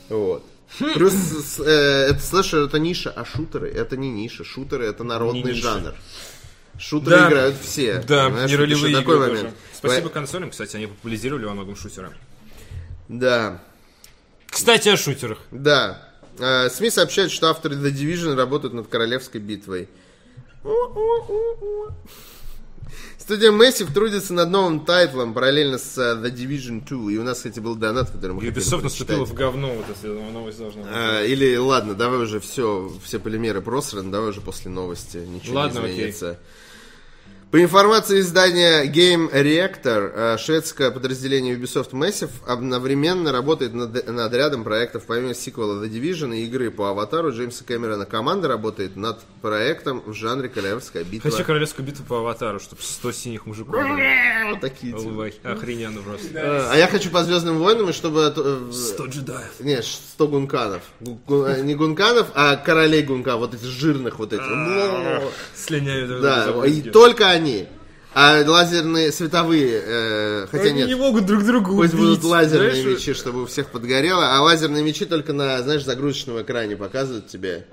Вот. 0.09 0.43
Хм. 0.79 0.93
Плюс 0.93 1.13
э, 1.59 2.09
это 2.11 2.19
слэшер 2.19 2.59
это 2.65 2.77
ниша, 2.77 3.09
а 3.09 3.25
шутеры 3.25 3.71
это 3.71 3.97
не 3.97 4.11
ниша. 4.11 4.43
Шутеры 4.43 4.85
это 4.85 5.03
народный 5.03 5.41
Не 5.41 5.49
ниша. 5.53 5.63
жанр. 5.63 5.95
Шутеры 6.77 7.15
Да. 7.17 7.27
играют 7.29 7.55
все. 7.61 8.03
Да, 8.07 8.27
и 8.27 8.31
вот 8.31 8.51
ролевые 8.51 8.91
игры 8.91 9.01
такой 9.01 9.19
момент. 9.19 9.55
Спасибо 9.73 10.09
По- 10.09 10.13
консолям, 10.13 10.49
кстати, 10.51 10.75
они 10.75 10.87
популяризировали 10.87 11.45
во 11.45 11.53
многом 11.53 11.75
шутеры. 11.75 12.11
Да, 13.07 13.61
Кстати, 14.47 14.89
о 14.89 14.97
шутерах. 14.97 15.39
да. 15.51 16.09
Э, 16.39 16.69
СМИ 16.69 16.89
сообщают, 16.89 17.31
что 17.31 17.47
авторы 17.49 17.75
The 17.75 17.91
Division 17.93 18.35
работают 18.35 18.73
над 18.73 18.87
королевской 18.87 19.39
битвой. 19.39 19.87
Студия 23.17 23.51
Massive 23.51 23.91
трудится 23.91 24.33
над 24.33 24.49
новым 24.51 24.85
тайтлом 24.85 25.33
параллельно 25.33 25.79
с 25.79 25.97
э, 25.97 26.15
The 26.15 26.31
Division 26.31 26.85
2. 26.87 27.11
И 27.11 27.17
у 27.17 27.23
нас, 27.23 27.37
кстати, 27.37 27.59
был 27.59 27.75
донат, 27.75 28.11
который 28.11 28.33
мы 28.33 28.43
Ubisoft 28.43 28.83
наступила 28.83 29.25
в 29.25 29.33
говно, 29.33 29.73
вот 29.73 29.85
если 29.89 30.09
новость 30.09 30.59
должна 30.59 30.83
быть. 30.83 30.91
А, 30.93 31.23
или, 31.23 31.55
ладно, 31.57 31.95
давай 31.95 32.19
уже 32.19 32.39
все, 32.39 32.91
все 33.03 33.17
полимеры 33.19 33.61
просраны, 33.61 34.11
давай 34.11 34.29
уже 34.29 34.41
после 34.41 34.69
новости 34.69 35.17
ничего 35.17 35.55
Ладно, 35.55 35.79
не 35.79 35.85
окей. 35.85 36.13
По 37.55 37.63
информации 37.63 38.19
издания 38.19 38.83
Game 38.83 39.31
Reactor, 39.31 40.11
э, 40.13 40.37
шведское 40.37 40.91
подразделение 40.91 41.55
Ubisoft 41.55 41.91
Massive 41.91 42.29
одновременно 42.45 43.31
работает 43.31 43.73
над, 43.73 44.09
над 44.09 44.33
рядом 44.33 44.65
проектов. 44.65 45.03
Помимо 45.07 45.33
сиквела 45.33 45.81
The 45.81 45.89
Division 45.89 46.35
и 46.35 46.43
игры 46.43 46.69
по 46.69 46.89
Аватару, 46.89 47.31
Джеймса 47.31 47.63
Кэмерона 47.63 48.05
команда 48.05 48.49
работает 48.49 48.97
над 48.97 49.21
проектом 49.41 50.03
в 50.05 50.11
жанре 50.11 50.49
Королевская 50.49 51.05
битва. 51.05 51.31
Хочу 51.31 51.45
королевскую 51.45 51.85
битву 51.85 52.03
по 52.03 52.17
аватару, 52.17 52.59
чтобы 52.59 52.81
100 52.81 53.11
синих 53.13 53.45
мужиков. 53.45 53.73
Вот 54.49 54.59
такие 54.59 54.91
типа. 54.91 55.29
Охрененно 55.49 56.01
просто. 56.01 56.27
Э, 56.33 56.67
А 56.73 56.75
я 56.75 56.87
хочу 56.87 57.09
по 57.09 57.23
Звездным 57.23 57.59
войнам, 57.59 57.89
и 57.89 57.93
чтобы... 57.93 58.33
э, 58.35 58.69
100 58.69 59.05
джедаев. 59.05 59.59
Не, 59.61 59.81
100 59.81 60.27
гунканов. 60.27 60.81
Гу- 60.99 61.21
гу- 61.25 61.45
э, 61.45 61.61
Не 61.61 61.75
гунканов, 61.75 62.27
а 62.35 62.57
королей 62.57 63.03
гунка, 63.03 63.37
вот 63.37 63.53
этих 63.53 63.65
жирных 63.67 64.19
вот 64.19 64.33
этих. 64.33 64.43
Слиняют. 65.55 66.09
друг 66.09 66.21
Да, 66.21 66.65
и 66.65 66.81
только 66.81 67.29
они. 67.29 67.44
А 68.13 68.43
лазерные 68.47 69.11
световые, 69.11 69.81
э, 69.85 70.47
хотя 70.49 70.65
Они 70.65 70.79
нет, 70.79 70.87
не 70.87 70.95
могут 70.95 71.25
друг 71.25 71.43
друга 71.43 71.71
пусть 71.73 71.93
убить. 71.93 72.05
будут 72.05 72.23
лазерные 72.23 72.71
Знаешь, 72.71 72.99
мечи, 72.99 73.13
чтобы 73.13 73.43
у 73.43 73.45
всех 73.45 73.71
подгорело, 73.71 74.37
а 74.37 74.41
лазерные 74.41 74.83
мечи 74.83 75.03
только 75.05 75.33
на, 75.33 75.61
знаешь, 75.61 75.83
загрузочном 75.83 76.41
экране 76.41 76.77
показывают 76.77 77.27
тебе. 77.27 77.67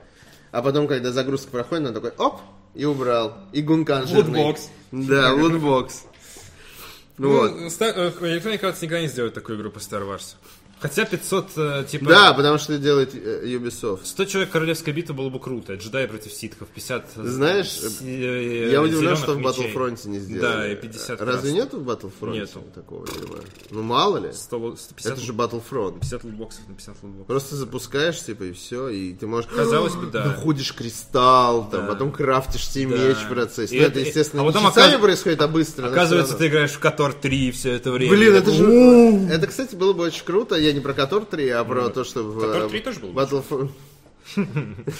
А 0.51 0.61
потом, 0.61 0.89
когда 0.89 1.13
загрузка 1.13 1.51
проходит, 1.53 1.87
он 1.87 1.95
такой, 1.95 2.11
оп, 2.19 2.41
и 2.75 2.85
убрал. 2.85 3.39
И 3.53 3.63
гункан 3.63 4.09
жирный. 4.09 4.41
Лутбокс. 4.45 4.69
Да, 4.91 5.33
лутбокс. 5.33 6.03
Вот. 7.19 7.53
Ну, 7.55 7.67
э, 7.67 7.69
Electronic 7.69 8.61
Arts 8.63 8.79
никогда 8.83 9.01
не 9.01 9.09
сделает 9.09 9.35
такую 9.35 9.59
игру 9.59 9.71
по 9.71 9.79
Star 9.79 10.03
Wars. 10.03 10.35
Хотя 10.83 11.05
500, 11.05 11.47
э, 11.57 11.85
типа... 11.89 12.07
Да, 12.07 12.33
потому 12.35 12.59
что 12.59 12.77
делает 12.77 13.15
э, 13.15 13.45
Ubisoft. 13.47 14.01
100 14.05 14.25
человек 14.25 14.51
королевская 14.51 14.93
битва 14.93 15.15
было 15.15 15.29
бы 15.31 15.39
круто. 15.39 15.75
Джедаи 15.75 16.07
против 16.07 16.33
ситхов. 16.33 16.69
50... 16.69 17.11
Знаешь, 17.17 17.69
с- 17.71 18.01
э, 18.03 18.71
Я 18.73 18.83
удивлен, 18.83 19.17
что 19.17 19.35
в. 19.35 19.39
Battlefront 19.39 20.09
не 20.09 20.19
сделали. 20.19 20.41
Да, 20.53 20.73
и 20.73 20.75
50 20.75 21.09
Разве 21.21 21.27
красных. 21.33 21.53
нету 21.55 21.81
в 21.81 21.89
Battlefront 21.89 22.33
Нету. 22.33 22.65
такого 22.75 23.07
дела? 23.07 23.39
Ну, 23.71 23.83
мало 23.83 24.17
ли. 24.19 24.33
100, 24.33 24.57
лу- 24.59 24.77
150, 24.77 25.13
Это 25.13 25.21
же 25.21 25.33
Battlefront. 25.33 26.01
50 26.01 26.25
лутбоксов 26.25 26.63
на 26.69 26.75
50 26.75 26.97
лутбоксов. 27.03 27.27
Просто 27.29 27.57
запускаешь, 27.57 28.21
типа, 28.21 28.43
и 28.45 28.53
все, 28.53 28.89
и 28.89 29.13
ты 29.15 29.27
можешь... 29.29 29.49
Казалось 29.55 29.95
бы, 29.95 30.07
да. 30.07 30.25
Находишь 30.27 30.73
кристалл, 30.75 31.71
там, 31.71 31.83
Да. 31.87 31.93
потом 31.93 32.11
крафтишь 32.13 32.69
себе 32.69 32.97
Да. 32.97 33.09
меч 33.09 33.19
в 33.19 33.29
процессе. 33.29 33.77
И 33.77 33.81
Ну, 33.81 33.87
это- 33.87 34.01
естественно, 34.01 34.43
а 34.43 34.47
не 34.47 34.53
потом 34.53 34.69
часами 34.69 34.95
оказ- 34.97 35.01
происходит, 35.01 35.41
а 35.43 35.49
быстро. 35.49 35.83
но 35.83 35.89
Оказывается, 35.93 36.35
ты 36.35 36.49
играешь 36.49 36.73
в 36.73 36.79
Котор 36.81 37.13
3 37.13 37.53
все 37.53 37.73
это 37.73 37.93
время. 37.93 38.11
Блин, 38.17 38.35
это 38.35 38.51
же... 38.51 38.65
Это, 39.31 39.47
кстати, 39.47 39.75
было 39.77 39.93
бы 39.93 40.05
очень 40.05 40.25
круто. 40.25 40.57
Я 40.57 40.72
не 40.73 40.81
про 40.81 40.95
Котор 40.95 41.25
3, 41.25 41.49
а 41.51 41.65
про 41.65 41.89
то, 41.89 42.05
что. 42.05 42.33
Котор 42.33 42.65
э, 42.65 42.69
3 42.69 42.81
тоже 42.81 43.01
был 43.01 43.11
Battlefront... 43.11 43.71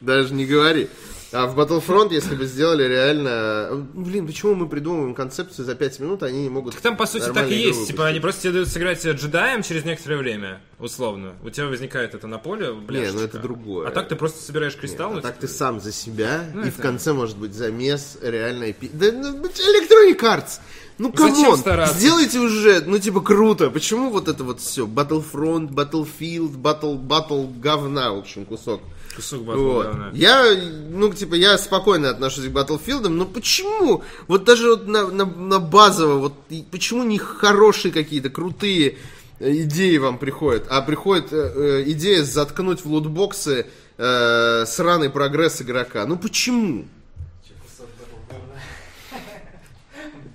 Даже 0.00 0.32
не 0.32 0.46
говори. 0.46 0.88
А 1.30 1.46
в 1.46 1.58
Battlefront, 1.58 2.12
если 2.12 2.34
бы 2.34 2.46
сделали 2.46 2.84
реально... 2.84 3.86
Блин, 3.92 4.26
почему 4.26 4.54
мы 4.54 4.66
придумываем 4.66 5.14
концепцию 5.14 5.66
за 5.66 5.74
5 5.74 6.00
минут, 6.00 6.22
а 6.22 6.26
они 6.26 6.44
не 6.44 6.48
могут... 6.48 6.72
Так 6.74 6.82
там, 6.82 6.96
по 6.96 7.06
сути, 7.06 7.30
так 7.30 7.50
и 7.50 7.54
есть. 7.54 7.86
Типа, 7.86 7.98
выпустить? 7.98 8.00
они 8.00 8.20
просто 8.20 8.42
тебе 8.42 8.52
дают 8.54 8.68
сыграть 8.68 9.06
джедаем 9.06 9.62
через 9.62 9.84
некоторое 9.84 10.16
время, 10.16 10.60
условно. 10.78 11.34
У 11.44 11.50
тебя 11.50 11.66
возникает 11.66 12.14
это 12.14 12.26
на 12.26 12.38
поле, 12.38 12.72
бляшечка. 12.72 13.18
ну 13.18 13.24
это 13.24 13.38
другое. 13.38 13.88
А 13.88 13.90
так 13.90 14.08
ты 14.08 14.16
просто 14.16 14.42
собираешь 14.42 14.76
кристалл. 14.76 15.12
А 15.12 15.14
ну, 15.16 15.20
так 15.20 15.34
типа, 15.34 15.46
ты 15.46 15.52
сам 15.52 15.80
за 15.80 15.92
себя, 15.92 16.44
и 16.54 16.70
в 16.70 16.74
это- 16.74 16.82
конце 16.82 17.12
может 17.12 17.36
быть 17.36 17.52
замес 17.52 18.16
реальной. 18.22 18.74
Да, 18.92 19.12
ну, 19.12 19.44
Electronic 19.44 20.18
Arts! 20.20 20.60
Ну, 20.96 21.12
come 21.12 21.41
on, 21.41 21.62
сделайте 21.94 22.40
уже, 22.40 22.80
ну, 22.80 22.98
типа, 22.98 23.20
круто. 23.20 23.70
Почему 23.70 24.10
вот 24.10 24.26
это 24.26 24.42
вот 24.42 24.60
все? 24.60 24.84
Battlefront, 24.86 25.68
Battlefield, 25.68 26.56
Battle, 26.56 26.98
Battle 27.00 27.60
говна, 27.60 28.12
в 28.12 28.18
общем, 28.18 28.44
кусок. 28.44 28.80
Кусок 29.16 29.42
батла, 29.42 29.62
Вот. 29.62 30.14
Я, 30.14 30.54
ну, 30.90 31.12
типа, 31.12 31.34
я 31.34 31.58
спокойно 31.58 32.10
отношусь 32.10 32.46
к 32.46 32.50
Battlefield, 32.50 33.08
но 33.08 33.24
почему? 33.26 34.04
Вот 34.28 34.44
даже 34.44 34.70
вот 34.70 34.86
на, 34.86 35.08
на, 35.08 35.24
на 35.24 35.58
базово, 35.58 36.18
вот 36.18 36.34
почему 36.70 37.02
не 37.02 37.18
хорошие 37.18 37.92
какие-то 37.92 38.30
крутые 38.30 38.98
идеи 39.40 39.96
вам 39.98 40.18
приходят, 40.18 40.66
а 40.68 40.82
приходит 40.82 41.32
э, 41.32 41.36
э, 41.36 41.90
идея 41.92 42.22
заткнуть 42.24 42.84
в 42.84 42.86
лутбоксы 42.86 43.66
э, 43.96 44.64
сраный 44.66 45.10
прогресс 45.10 45.62
игрока? 45.62 46.06
Ну 46.06 46.16
почему? 46.16 46.86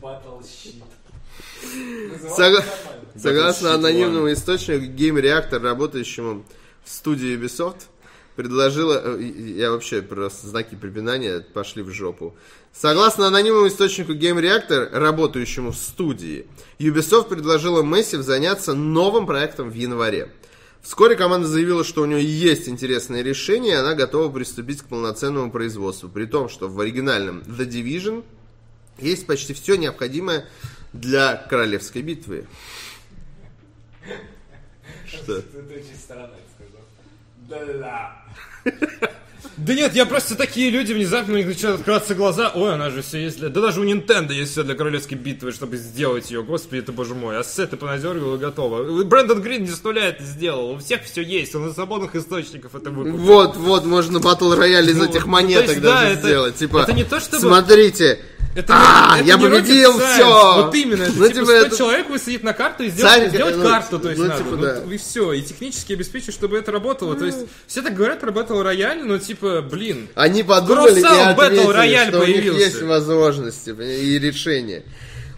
Батл 0.02 0.42
щит. 0.46 0.76
Согла- 2.38 2.64
Согласно 3.18 3.74
анонимному 3.76 4.32
источнику, 4.34 4.84
Game 4.86 5.22
Reactor, 5.22 5.60
работающему 5.60 6.44
в 6.84 6.90
студии 6.90 7.38
Ubisoft, 7.38 7.84
предложила... 8.36 9.02
э, 9.04 9.22
Я 9.22 9.72
вообще 9.72 10.02
просто 10.02 10.48
знаки 10.48 10.76
препинания 10.76 11.40
пошли 11.40 11.84
в 11.84 11.90
жопу. 11.92 12.36
Согласно 12.74 13.28
анонимному 13.28 13.68
источнику 13.68 14.14
Game 14.14 14.42
Reactor, 14.42 14.90
работающему 14.92 15.72
в 15.72 15.76
студии, 15.76 16.48
Ubisoft 16.80 17.30
предложила 17.30 17.84
Massive 17.84 18.22
заняться 18.22 18.74
новым 18.74 19.28
проектом 19.28 19.70
в 19.70 19.74
январе. 19.76 20.32
Вскоре 20.82 21.16
команда 21.16 21.48
заявила, 21.48 21.84
что 21.84 22.02
у 22.02 22.06
нее 22.06 22.24
есть 22.24 22.68
интересное 22.68 23.22
решение, 23.22 23.74
и 23.74 23.78
она 23.78 23.94
готова 23.94 24.30
приступить 24.32 24.82
к 24.82 24.86
полноценному 24.86 25.50
производству. 25.52 26.10
При 26.10 26.26
том, 26.26 26.50
что 26.50 26.68
в 26.68 26.80
оригинальном 26.80 27.40
The 27.42 27.66
Division 27.68 28.26
есть 29.00 29.26
почти 29.26 29.54
все 29.54 29.76
необходимое 29.76 30.46
для 30.92 31.36
королевской 31.38 32.02
битвы. 32.02 32.48
Что? 35.08 35.38
Это 35.38 35.58
очень 35.70 35.96
странно 35.96 36.34
Да-да. 37.50 38.24
Да 39.56 39.76
нет, 39.76 39.94
я 39.94 40.08
просто 40.08 40.36
такие 40.36 40.72
люди, 40.72 40.94
внезапно 40.94 41.36
у 41.36 41.38
них 41.38 41.46
начинают 41.46 41.80
открываться 41.82 42.16
глаза. 42.16 42.52
Ой, 42.56 42.74
она 42.74 42.90
же 42.90 43.04
все 43.04 43.20
есть 43.20 43.38
для... 43.38 43.50
Да 43.50 43.62
даже 43.62 43.82
у 43.82 43.86
Nintendo 43.86 44.34
есть 44.34 44.52
все 44.54 44.64
для 44.64 44.74
королевской 44.74 45.16
битвы, 45.16 45.52
чтобы 45.52 45.78
сделать 45.78 46.32
ее. 46.32 46.42
Господи, 46.44 46.80
это 46.80 46.92
боже 46.92 47.14
мой. 47.14 47.38
Ассеты 47.38 47.78
понадергивал 47.78 48.36
и 48.36 48.38
готово. 48.40 49.04
Брэндон 49.04 49.44
Грин 49.44 49.62
не 49.62 49.70
с 49.70 49.84
нуля 49.84 50.08
это 50.08 50.24
сделал. 50.24 50.72
У 50.72 50.78
всех 50.80 51.04
все 51.04 51.22
есть. 51.22 51.54
Он 51.54 51.70
из 51.70 51.76
свободных 51.76 52.16
источников 52.16 52.74
это 52.74 52.90
выкупил. 52.90 53.18
Вот, 53.18 53.56
вот, 53.56 53.86
можно 53.86 54.20
батл 54.20 54.52
рояль 54.54 54.90
из 54.90 54.98
Ну, 54.98 55.06
этих 55.06 55.22
то 55.24 55.30
монеток 55.30 55.70
есть, 55.70 55.82
да, 55.82 56.02
даже 56.02 56.14
это- 56.14 56.28
сделать. 56.28 56.56
Типа, 56.56 56.78
это 56.80 56.94
не 56.94 57.04
то, 57.04 57.20
чтобы- 57.20 57.40
смотрите, 57.42 58.20
Это 58.56 58.74
а, 58.76 59.18
это 59.18 59.26
я 59.26 59.38
победил, 59.38 59.98
все. 60.00 60.64
Вот 60.64 60.76
именно. 60.76 61.04
Это 61.04 61.14
Ну, 61.16 61.28
типа 61.28 61.34
типа, 61.34 61.46
100 61.46 61.54
это- 61.54 61.78
человек 61.78 62.10
высадить 62.10 62.44
на 62.44 62.54
карту 62.54 62.84
и 62.84 62.90
сделать, 62.90 63.14
Царь, 63.14 63.30
сделать 63.30 63.56
ну, 63.58 63.64
карту, 63.64 64.00
то 64.00 64.10
есть 64.10 64.22
ну, 64.22 64.28
надо. 64.28 64.44
типа, 64.44 64.56
Ну, 64.56 64.62
да. 64.62 64.94
и 64.94 64.98
все. 64.98 65.34
И 65.34 65.42
технически 65.42 65.94
обеспечить, 65.94 66.34
чтобы 66.34 66.58
это 66.58 66.72
работало. 66.72 67.16
То 67.16 67.26
есть 67.26 67.40
все 67.68 67.82
так 67.82 67.96
говорят 67.96 68.20
про 68.20 68.32
Battle 68.32 68.62
Royale, 68.64 69.04
но 69.04 69.18
типа, 69.18 69.62
блин. 69.62 70.08
Они 70.16 70.44
подумали 70.44 71.00
и 71.00 71.04
Crossout 71.04 71.36
Battle 71.36 71.72
ответили, 71.72 71.74
Royale 71.74 72.08
что 72.10 72.20
у 72.22 72.26
них 72.26 72.36
появился. 72.36 72.60
есть 72.66 72.82
возможности 72.84 73.70
и 73.72 74.20
решения. 74.20 74.84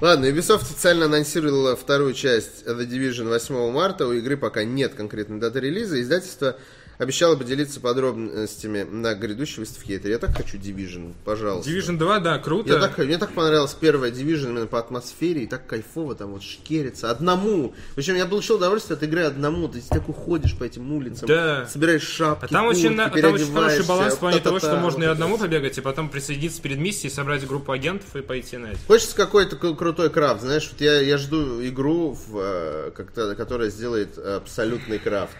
Ладно, 0.02 0.26
Ubisoft 0.26 0.64
официально 0.64 1.06
анонсировала 1.06 1.78
вторую 1.78 2.14
часть 2.14 2.66
The 2.68 2.86
Division 2.86 3.30
8 3.30 3.72
марта. 3.72 4.06
У 4.08 4.12
игры 4.12 4.36
пока 4.36 4.66
нет 4.66 4.94
конкретной 4.94 5.40
даты 5.40 5.62
релиза. 5.62 6.02
Издательство 6.02 6.58
обещало 6.98 7.36
поделиться 7.36 7.80
подробностями 7.80 8.84
на 8.84 9.14
грядущей 9.16 9.60
выставке 9.60 9.96
E3. 9.98 10.10
Я 10.10 10.18
так 10.20 10.36
хочу 10.36 10.58
Division, 10.58 11.14
пожалуйста. 11.24 11.70
Division 11.72 11.98
2, 11.98 12.20
да, 12.20 12.38
круто. 12.40 12.74
Я 12.74 12.80
так, 12.80 12.98
мне 12.98 13.18
так 13.18 13.32
понравилась 13.32 13.74
первая 13.74 14.12
Division 14.12 14.52
именно 14.52 14.68
по 14.68 14.80
атмосфере, 14.80 15.44
и 15.44 15.48
так 15.48 15.66
кайфово 15.68 16.16
там 16.16 16.32
вот 16.32 16.44
шкерится. 16.44 17.12
Одному. 17.12 17.74
Причем 17.96 18.16
я 18.16 18.26
получил 18.26 18.56
удовольствие 18.56 18.98
от 18.98 19.04
игры 19.04 19.24
одному. 19.24 19.68
Ты 19.68 19.82
такой 19.90 20.14
ходишь 20.16 20.58
по 20.58 20.64
этим 20.64 20.92
улицам, 20.94 21.28
Да. 21.28 21.66
собираешь 21.68 22.04
шапки, 22.04 22.46
А 22.46 22.48
там 22.48 22.66
куртки, 22.66 22.86
очень, 22.86 22.98
там 22.98 23.34
очень 23.34 23.54
хороший 23.54 23.86
баланс 23.86 24.14
в 24.16 24.20
плане 24.20 24.40
того, 24.40 24.60
что 24.60 24.76
можно 24.78 25.04
и 25.04 25.08
одному 25.08 25.36
это. 25.36 25.46
побегать, 25.46 25.78
и 25.78 25.82
потом 25.82 26.10
присоединиться 26.10 26.62
перед 26.62 26.78
миссией, 26.78 27.12
собрать 27.12 27.46
группу 27.48 27.72
агентов 27.72 28.16
и 28.16 28.22
пойти 28.22 28.58
на 28.58 28.68
это. 28.68 28.80
Хочется 28.88 29.16
какой-то 29.16 29.56
кру- 29.56 29.76
крутой 29.76 30.10
крафт, 30.10 30.42
знаешь, 30.42 30.70
вот 30.72 30.82
я, 30.82 31.00
я 31.02 31.18
жду 31.18 31.66
игру, 31.68 32.18
в, 32.28 32.38
э, 32.40 32.92
как-то, 32.96 33.36
которая 33.36 33.70
сделает 33.70 34.18
абсолютный 34.18 35.00
крафт. 35.00 35.36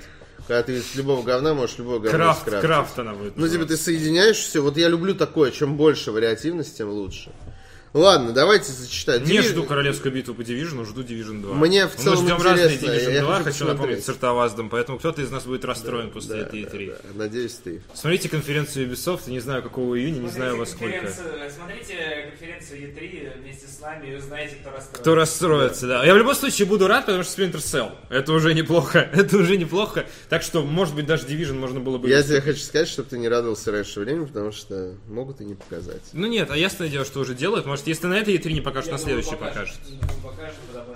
Когда 0.48 0.62
ты 0.64 0.78
из 0.78 0.94
любого 0.96 1.24
говна 1.24 1.54
можешь 1.54 1.78
любого 1.80 1.98
говна 2.00 2.12
Крафт, 2.18 2.42
скрафтить. 2.42 2.66
крафт 2.68 3.00
она 3.00 3.14
будет. 3.14 3.36
Ну, 3.36 3.48
типа, 3.48 3.66
ты 3.66 3.78
соединяешь 3.78 4.38
все. 4.38 4.62
Вот 4.62 4.78
я 4.78 4.90
люблю 4.90 5.16
такое. 5.16 5.50
Чем 5.52 5.76
больше 5.76 6.12
вариативности, 6.12 6.78
тем 6.78 6.90
лучше. 6.90 7.32
Ладно, 7.96 8.34
давайте 8.34 8.74
зачитать. 8.74 9.26
Не 9.26 9.38
Divi- 9.38 9.44
жду 9.44 9.64
королевскую 9.64 10.14
битву 10.14 10.36
по 10.36 10.42
Division, 10.42 10.86
жду 10.86 11.02
Division 11.02 11.42
2. 11.42 11.54
Мне 11.56 11.88
в 11.88 11.96
целом 11.96 12.20
Мы 12.26 12.26
ждем 12.26 12.42
разные 12.46 12.78
Division 12.78 13.14
я 13.14 13.22
2, 13.22 13.34
хочу 13.38 13.44
хочу 13.46 13.66
напомнить, 13.66 14.04
с 14.04 14.10
Артоваздом, 14.10 14.70
поэтому 14.70 15.00
кто-то 15.00 15.22
из 15.22 15.32
нас 15.32 15.46
будет 15.46 15.64
расстроен 15.64 16.12
после 16.12 16.42
этой 16.42 16.64
E3. 16.64 16.88
Да, 16.90 16.98
надеюсь, 17.14 17.54
ты. 17.64 17.82
Смотрите 17.94 18.28
конференцию 18.28 18.90
Ubisoft, 18.92 19.30
не 19.30 19.40
знаю 19.40 19.64
какого 19.64 19.98
июня, 19.98 20.20
не 20.20 20.30
знаю 20.30 20.58
во 20.58 20.66
сколько. 20.66 20.94
конференцию- 21.00 21.52
Смотрите 21.56 22.28
конференцию 22.32 22.80
E3 22.82 23.42
вместе 23.42 23.66
с 23.68 23.80
нами 23.80 24.12
и 24.12 24.16
узнаете, 24.18 24.56
кто 24.60 24.72
расстроен. 24.72 25.02
Кто 25.02 25.16
расстроится, 25.16 25.88
да. 25.88 26.04
Я 26.06 26.14
в 26.16 26.18
любом 26.18 26.36
случае 26.36 26.68
буду 26.68 26.88
рад, 26.88 27.06
потому 27.06 27.24
что 27.24 27.42
Splinter 27.42 27.60
Cell. 27.60 27.92
Это 28.10 28.34
уже 28.34 28.54
неплохо. 28.54 29.00
Это 29.14 29.38
уже 29.38 29.56
неплохо. 29.56 30.06
Так 30.28 30.42
что, 30.42 30.64
может 30.64 30.96
быть, 30.96 31.06
даже 31.06 31.24
Division 31.28 31.54
можно 31.54 31.80
было 31.80 31.98
бы... 31.98 32.10
Я 32.10 32.22
тебе 32.24 32.42
хочу 32.42 32.60
сказать, 32.60 32.90
чтобы 32.90 33.08
ты 33.10 33.18
не 33.18 33.30
радовался 33.30 33.72
раньше 33.72 34.02
времени, 34.02 34.26
потому 34.26 34.52
что 34.52 34.96
могут 35.08 35.40
и 35.40 35.46
не 35.46 35.56
показать. 35.56 36.02
Ну 36.12 36.28
нет, 36.28 36.52
а 36.52 36.58
ясное 36.58 36.90
дело, 36.90 37.06
что 37.06 37.22
уже 37.22 37.34
делают. 37.36 37.66
Может, 37.66 37.85
может, 37.86 37.88
если 37.88 38.08
на 38.08 38.14
этой 38.16 38.36
E3 38.36 38.54
не 38.54 38.62
покажут, 38.62 38.92
на 38.92 38.98
следующий 38.98 39.36
покажут. 39.36 39.78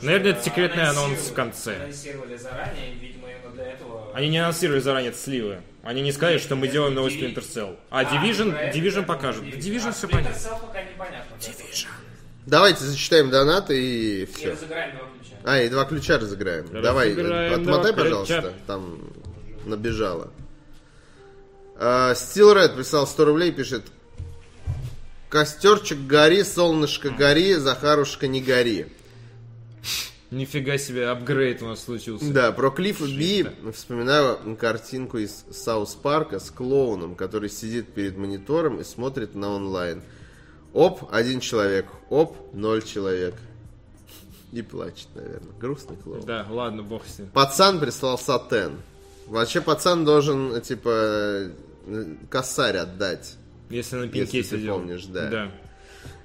Наверное, 0.01 0.31
это 0.31 0.43
секретный 0.43 0.83
анонс 0.83 1.19
в 1.29 1.33
конце. 1.33 1.75
Анонсировали 1.75 2.37
заранее, 2.37 2.95
видимо, 2.99 3.27
именно 3.29 3.53
для 3.53 3.71
этого... 3.73 4.11
Они 4.13 4.29
не 4.29 4.37
анонсировали 4.39 4.79
заранее 4.79 5.11
это 5.11 5.19
сливы. 5.19 5.61
Они 5.83 6.01
не 6.01 6.11
сказали, 6.11 6.37
что 6.37 6.55
мы 6.55 6.67
делаем 6.67 6.93
новый 6.93 7.11
Splinter 7.13 7.41
Cell. 7.41 7.77
А 7.89 8.03
Division, 8.03 8.73
Division 8.73 9.05
покажут. 9.05 9.43
Division 9.45 9.89
а 9.89 9.91
все 9.91 10.07
понятно. 10.07 10.35
Cell 10.35 10.59
пока 10.61 10.81
непонятно. 10.83 11.35
Division. 11.39 11.87
Давайте 12.45 12.83
зачитаем 12.83 13.29
донаты 13.29 13.79
и 13.79 14.23
И 14.23 14.25
все. 14.25 14.51
разыграем 14.51 14.97
два 14.97 15.05
ключа. 15.07 15.35
А, 15.43 15.59
и 15.59 15.69
два 15.69 15.85
ключа 15.85 16.17
разыграем. 16.17 16.81
Давай, 16.81 17.09
Разыграем 17.09 17.61
отмотай, 17.61 17.93
пожалуйста. 17.93 18.41
ключа. 18.41 18.53
Там 18.65 18.99
набежало. 19.65 20.31
А, 21.75 22.13
Steel 22.13 22.55
Red 22.55 22.75
прислал 22.75 23.05
100 23.05 23.25
рублей, 23.25 23.51
пишет. 23.51 23.83
Костерчик 25.29 25.99
гори, 26.07 26.43
солнышко 26.43 27.11
гори, 27.11 27.55
Захарушка 27.55 28.27
не 28.27 28.41
гори. 28.41 28.87
Нифига 30.31 30.77
себе, 30.77 31.07
апгрейд 31.07 31.63
у 31.63 31.67
нас 31.67 31.83
случился. 31.83 32.31
Да, 32.31 32.51
про 32.51 32.69
Клиффа 32.69 33.05
Би 33.05 33.47
вспоминаю 33.73 34.55
картинку 34.57 35.17
из 35.17 35.45
South 35.51 35.95
Парка 35.95 36.39
с 36.39 36.51
клоуном, 36.51 37.15
который 37.15 37.49
сидит 37.49 37.93
перед 37.93 38.15
монитором 38.17 38.79
и 38.79 38.83
смотрит 38.83 39.33
на 39.33 39.49
онлайн. 39.49 40.03
Оп, 40.73 41.09
один 41.11 41.39
человек. 41.39 41.87
Оп, 42.09 42.53
ноль 42.53 42.83
человек. 42.83 43.33
И 44.51 44.61
плачет, 44.61 45.07
наверное. 45.15 45.53
Грустный 45.59 45.95
клоун. 45.95 46.25
Да, 46.25 46.45
ладно, 46.49 46.83
бог 46.83 47.05
с 47.07 47.19
ним. 47.19 47.29
Пацан 47.29 47.79
прислал 47.79 48.17
сатен. 48.19 48.79
Вообще 49.25 49.61
пацан 49.61 50.05
должен, 50.05 50.59
типа, 50.61 50.89
э, 50.89 52.15
косарь 52.29 52.77
отдать. 52.77 53.35
Если 53.69 53.95
на 53.97 54.03
Если 54.03 54.19
пинке 54.19 54.43
ты 54.43 54.57
сидел. 54.57 54.75
помнишь, 54.75 55.05
да. 55.05 55.29
Да. 55.29 55.51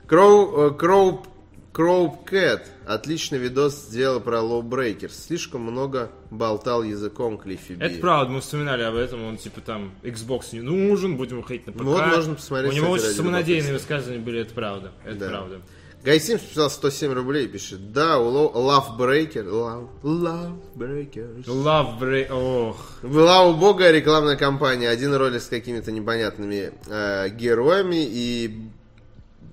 Кроу, 0.07 0.69
э, 0.71 0.75
Кроу, 0.75 1.25
Кроу 1.73 2.11
Кэт 2.11 2.71
отличный 2.87 3.39
видос 3.39 3.75
сделал 3.89 4.21
про 4.21 4.39
Breakers. 4.41 5.13
Слишком 5.13 5.63
много 5.63 6.11
болтал 6.31 6.83
языком 6.83 7.37
Клиффи 7.39 7.73
Би. 7.73 7.85
Это 7.85 8.01
правда, 8.01 8.33
мы 8.33 8.41
вспоминали 8.41 8.83
об 8.83 8.95
этом, 8.95 9.25
он 9.25 9.37
типа 9.39 9.61
там 9.61 9.93
Xbox 10.03 10.49
не 10.53 10.61
нужен, 10.61 11.17
будем 11.17 11.39
выходить 11.39 11.67
на 11.67 11.73
ПК. 11.73 11.81
Ну 11.83 11.91
вот 11.93 12.07
можно 12.07 12.35
посмотреть, 12.35 12.73
У 12.73 12.77
него 12.77 12.91
очень 12.91 13.07
самонадеянные 13.07 13.73
высказывания 13.73 14.21
были, 14.21 14.41
это 14.41 14.55
правда. 14.55 14.93
Это 15.05 15.19
Да. 15.19 15.29
правда. 15.29 15.61
Гай 16.05 16.21
Симс 16.21 16.43
писал 16.43 16.69
107 16.69 17.13
рублей, 17.15 17.49
пишет. 17.49 17.93
Да, 17.93 18.19
у 18.19 18.31
Lo- 18.31 18.53
Love 18.53 18.99
Breaker, 18.99 19.47
Love, 19.47 19.89
Love 20.03 20.61
Breakers. 20.75 21.47
Love 21.47 21.99
Break... 21.99 22.31
Ох. 22.31 22.77
Была 23.03 23.43
убогая 23.47 23.91
рекламная 23.91 24.37
кампания. 24.37 24.91
Один 24.91 25.15
ролик 25.15 25.41
с 25.41 25.47
какими-то 25.47 25.93
непонятными 25.93 26.73
э, 26.89 27.31
героями 27.31 28.05
и 28.07 28.69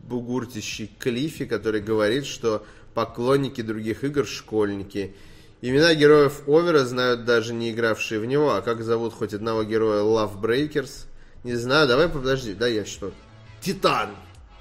бугуртящий 0.03 0.91
Клиффи, 0.99 1.45
который 1.45 1.79
говорит, 1.79 2.25
что 2.25 2.65
поклонники 2.93 3.61
других 3.61 4.03
игр 4.03 4.27
школьники. 4.27 5.15
Имена 5.61 5.95
героев 5.95 6.41
Овера 6.49 6.83
знают 6.83 7.23
даже 7.23 7.53
не 7.53 7.71
игравшие 7.71 8.19
в 8.19 8.25
него. 8.25 8.55
А 8.55 8.61
как 8.61 8.83
зовут 8.83 9.13
хоть 9.13 9.33
одного 9.33 9.63
героя 9.63 10.01
Love 10.01 10.41
Breakers? 10.41 11.05
Не 11.45 11.55
знаю, 11.55 11.87
давай 11.87 12.09
подожди, 12.09 12.53
да 12.53 12.67
я 12.67 12.85
что? 12.85 13.13
Титан! 13.61 14.09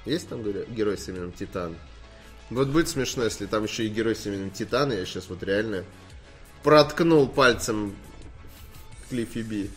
Есть 0.05 0.29
там 0.29 0.43
герой 0.43 0.97
с 0.97 1.07
именем 1.09 1.31
Титан? 1.31 1.75
Вот 2.49 2.67
будет 2.67 2.89
смешно, 2.89 3.23
если 3.23 3.45
там 3.45 3.63
еще 3.63 3.85
и 3.85 3.89
герой 3.89 4.15
с 4.15 4.25
именем 4.25 4.51
Титан, 4.51 4.91
я 4.91 5.05
сейчас 5.05 5.29
вот 5.29 5.43
реально 5.43 5.85
проткнул 6.63 7.27
пальцем 7.27 7.95
Клиффи 9.09 9.39
Би. 9.39 9.69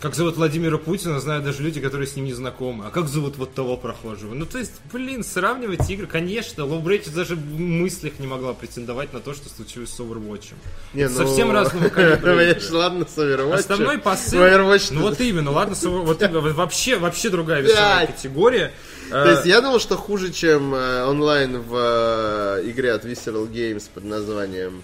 Как 0.00 0.14
зовут 0.14 0.36
Владимира 0.36 0.76
Путина, 0.76 1.18
знают 1.18 1.46
даже 1.46 1.62
люди, 1.62 1.80
которые 1.80 2.06
с 2.06 2.14
ним 2.14 2.26
не 2.26 2.34
знакомы. 2.34 2.84
А 2.86 2.90
как 2.90 3.08
зовут 3.08 3.38
вот 3.38 3.54
того 3.54 3.78
прохожего? 3.78 4.34
Ну, 4.34 4.44
то 4.44 4.58
есть, 4.58 4.72
блин, 4.92 5.24
сравнивать 5.24 5.88
игры, 5.88 6.06
конечно, 6.06 6.60
Low 6.60 6.82
Breakers 6.82 7.14
даже 7.14 7.36
в 7.36 7.58
мыслях 7.58 8.18
не 8.18 8.26
могла 8.26 8.52
претендовать 8.52 9.14
на 9.14 9.20
то, 9.20 9.32
что 9.32 9.48
случилось 9.48 9.88
с 9.88 10.00
Overwatch. 10.00 10.52
Не, 10.92 11.08
ну, 11.08 11.16
Совсем 11.16 11.50
разного 11.50 11.88
калибра 11.90 12.50
игры. 12.50 12.60
ладно, 12.72 13.06
с 13.06 13.16
Overwatch. 13.16 13.54
Основной 13.54 13.96
посыл... 13.96 14.42
Overwatch 14.42 14.88
ну 14.90 15.00
вот 15.00 15.18
именно, 15.22 15.50
ладно, 15.52 15.74
вот 15.80 16.20
вообще, 16.54 16.98
вообще 16.98 17.30
другая 17.30 17.62
весовая 17.62 18.06
категория. 18.06 18.74
То 19.22 19.30
есть 19.30 19.46
я 19.46 19.60
думал, 19.60 19.78
что 19.78 19.96
хуже, 19.96 20.32
чем 20.32 20.74
э, 20.74 21.04
онлайн 21.04 21.60
в 21.60 21.76
э, 21.76 22.68
игре 22.68 22.92
от 22.92 23.04
Visceral 23.04 23.48
Games 23.48 23.88
под 23.92 24.02
названием 24.02 24.82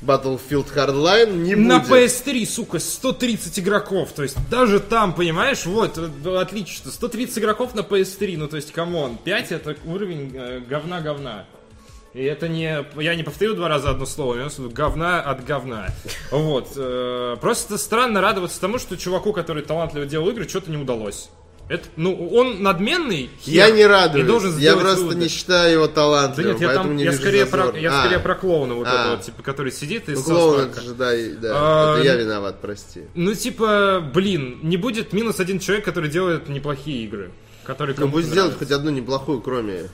Battlefield 0.00 0.66
Hardline 0.74 1.36
не 1.36 1.54
На 1.54 1.80
будет. 1.80 1.90
PS3, 1.90 2.46
сука, 2.46 2.78
130 2.78 3.58
игроков. 3.58 4.12
То 4.12 4.22
есть 4.22 4.38
даже 4.48 4.80
там, 4.80 5.14
понимаешь, 5.14 5.66
вот, 5.66 5.98
э, 5.98 6.36
отлично. 6.38 6.90
130 6.90 7.38
игроков 7.38 7.74
на 7.74 7.80
PS3, 7.80 8.38
ну 8.38 8.48
то 8.48 8.56
есть, 8.56 8.72
come 8.72 8.98
on, 8.98 9.18
5 9.18 9.52
это 9.52 9.76
уровень 9.84 10.64
говна-говна. 10.66 11.44
И 12.14 12.24
это 12.24 12.48
не... 12.48 12.82
Я 12.96 13.14
не 13.14 13.24
повторю 13.24 13.54
два 13.54 13.68
раза 13.68 13.90
одно 13.90 14.06
слово, 14.06 14.36
я 14.36 14.44
виду 14.44 14.70
говна 14.70 15.20
от 15.20 15.44
говна. 15.44 15.88
Вот. 16.30 16.70
Просто 17.40 17.76
странно 17.76 18.22
радоваться 18.22 18.58
тому, 18.58 18.78
что 18.78 18.96
чуваку, 18.96 19.32
который 19.32 19.64
талантливо 19.64 20.06
делал 20.06 20.30
игры, 20.30 20.48
что-то 20.48 20.70
не 20.70 20.76
удалось. 20.76 21.28
Это, 21.68 21.88
ну, 21.96 22.28
он 22.28 22.62
надменный. 22.62 23.30
Я 23.44 23.66
хер, 23.68 23.74
не 23.76 23.86
радуюсь. 23.86 24.24
И 24.24 24.28
должен 24.28 24.50
я 24.50 24.56
сделать 24.56 24.80
просто 24.82 25.00
выводы. 25.04 25.20
не 25.20 25.28
считаю 25.28 25.72
его 25.72 25.86
Да 25.86 25.92
талантливым, 25.94 26.52
нет, 26.52 26.60
я, 26.60 26.66
поэтому 26.68 26.88
там, 26.88 26.96
не 26.96 27.04
я, 27.04 27.10
вижу 27.10 27.22
скорее 27.22 27.46
про, 27.46 27.78
я 27.78 27.90
А, 27.90 28.00
скорее 28.00 28.18
про 28.18 28.34
клоуна 28.34 28.74
вот 28.74 28.86
А. 28.86 28.90
этого, 29.12 29.22
типа, 29.22 29.42
который 29.42 29.72
сидит 29.72 30.08
из 30.10 30.18
ну, 30.18 30.24
клоун, 30.24 30.60
это 30.60 30.80
же, 30.82 30.94
да, 30.94 31.14
и- 31.16 31.32
да, 31.32 31.50
А, 31.54 31.96
это 31.98 32.04
я 32.06 32.14
виноват, 32.16 32.60
прости. 32.60 33.04
Ну, 33.14 33.34
типа, 33.34 34.04
блин, 34.12 34.58
не 34.62 34.76
будет 34.76 35.12
минус 35.14 35.40
один 35.40 35.58
человек, 35.58 35.84
который 35.86 36.10
делает 36.10 36.48
неплохие 36.50 37.04
игры. 37.04 37.32
Который 37.64 37.94
Ну, 37.96 38.08
сделает 38.08 38.34
нравится. 38.34 38.58
хоть 38.58 38.70
одну 38.70 38.90
неплохую, 38.90 39.40
кроме... 39.40 39.88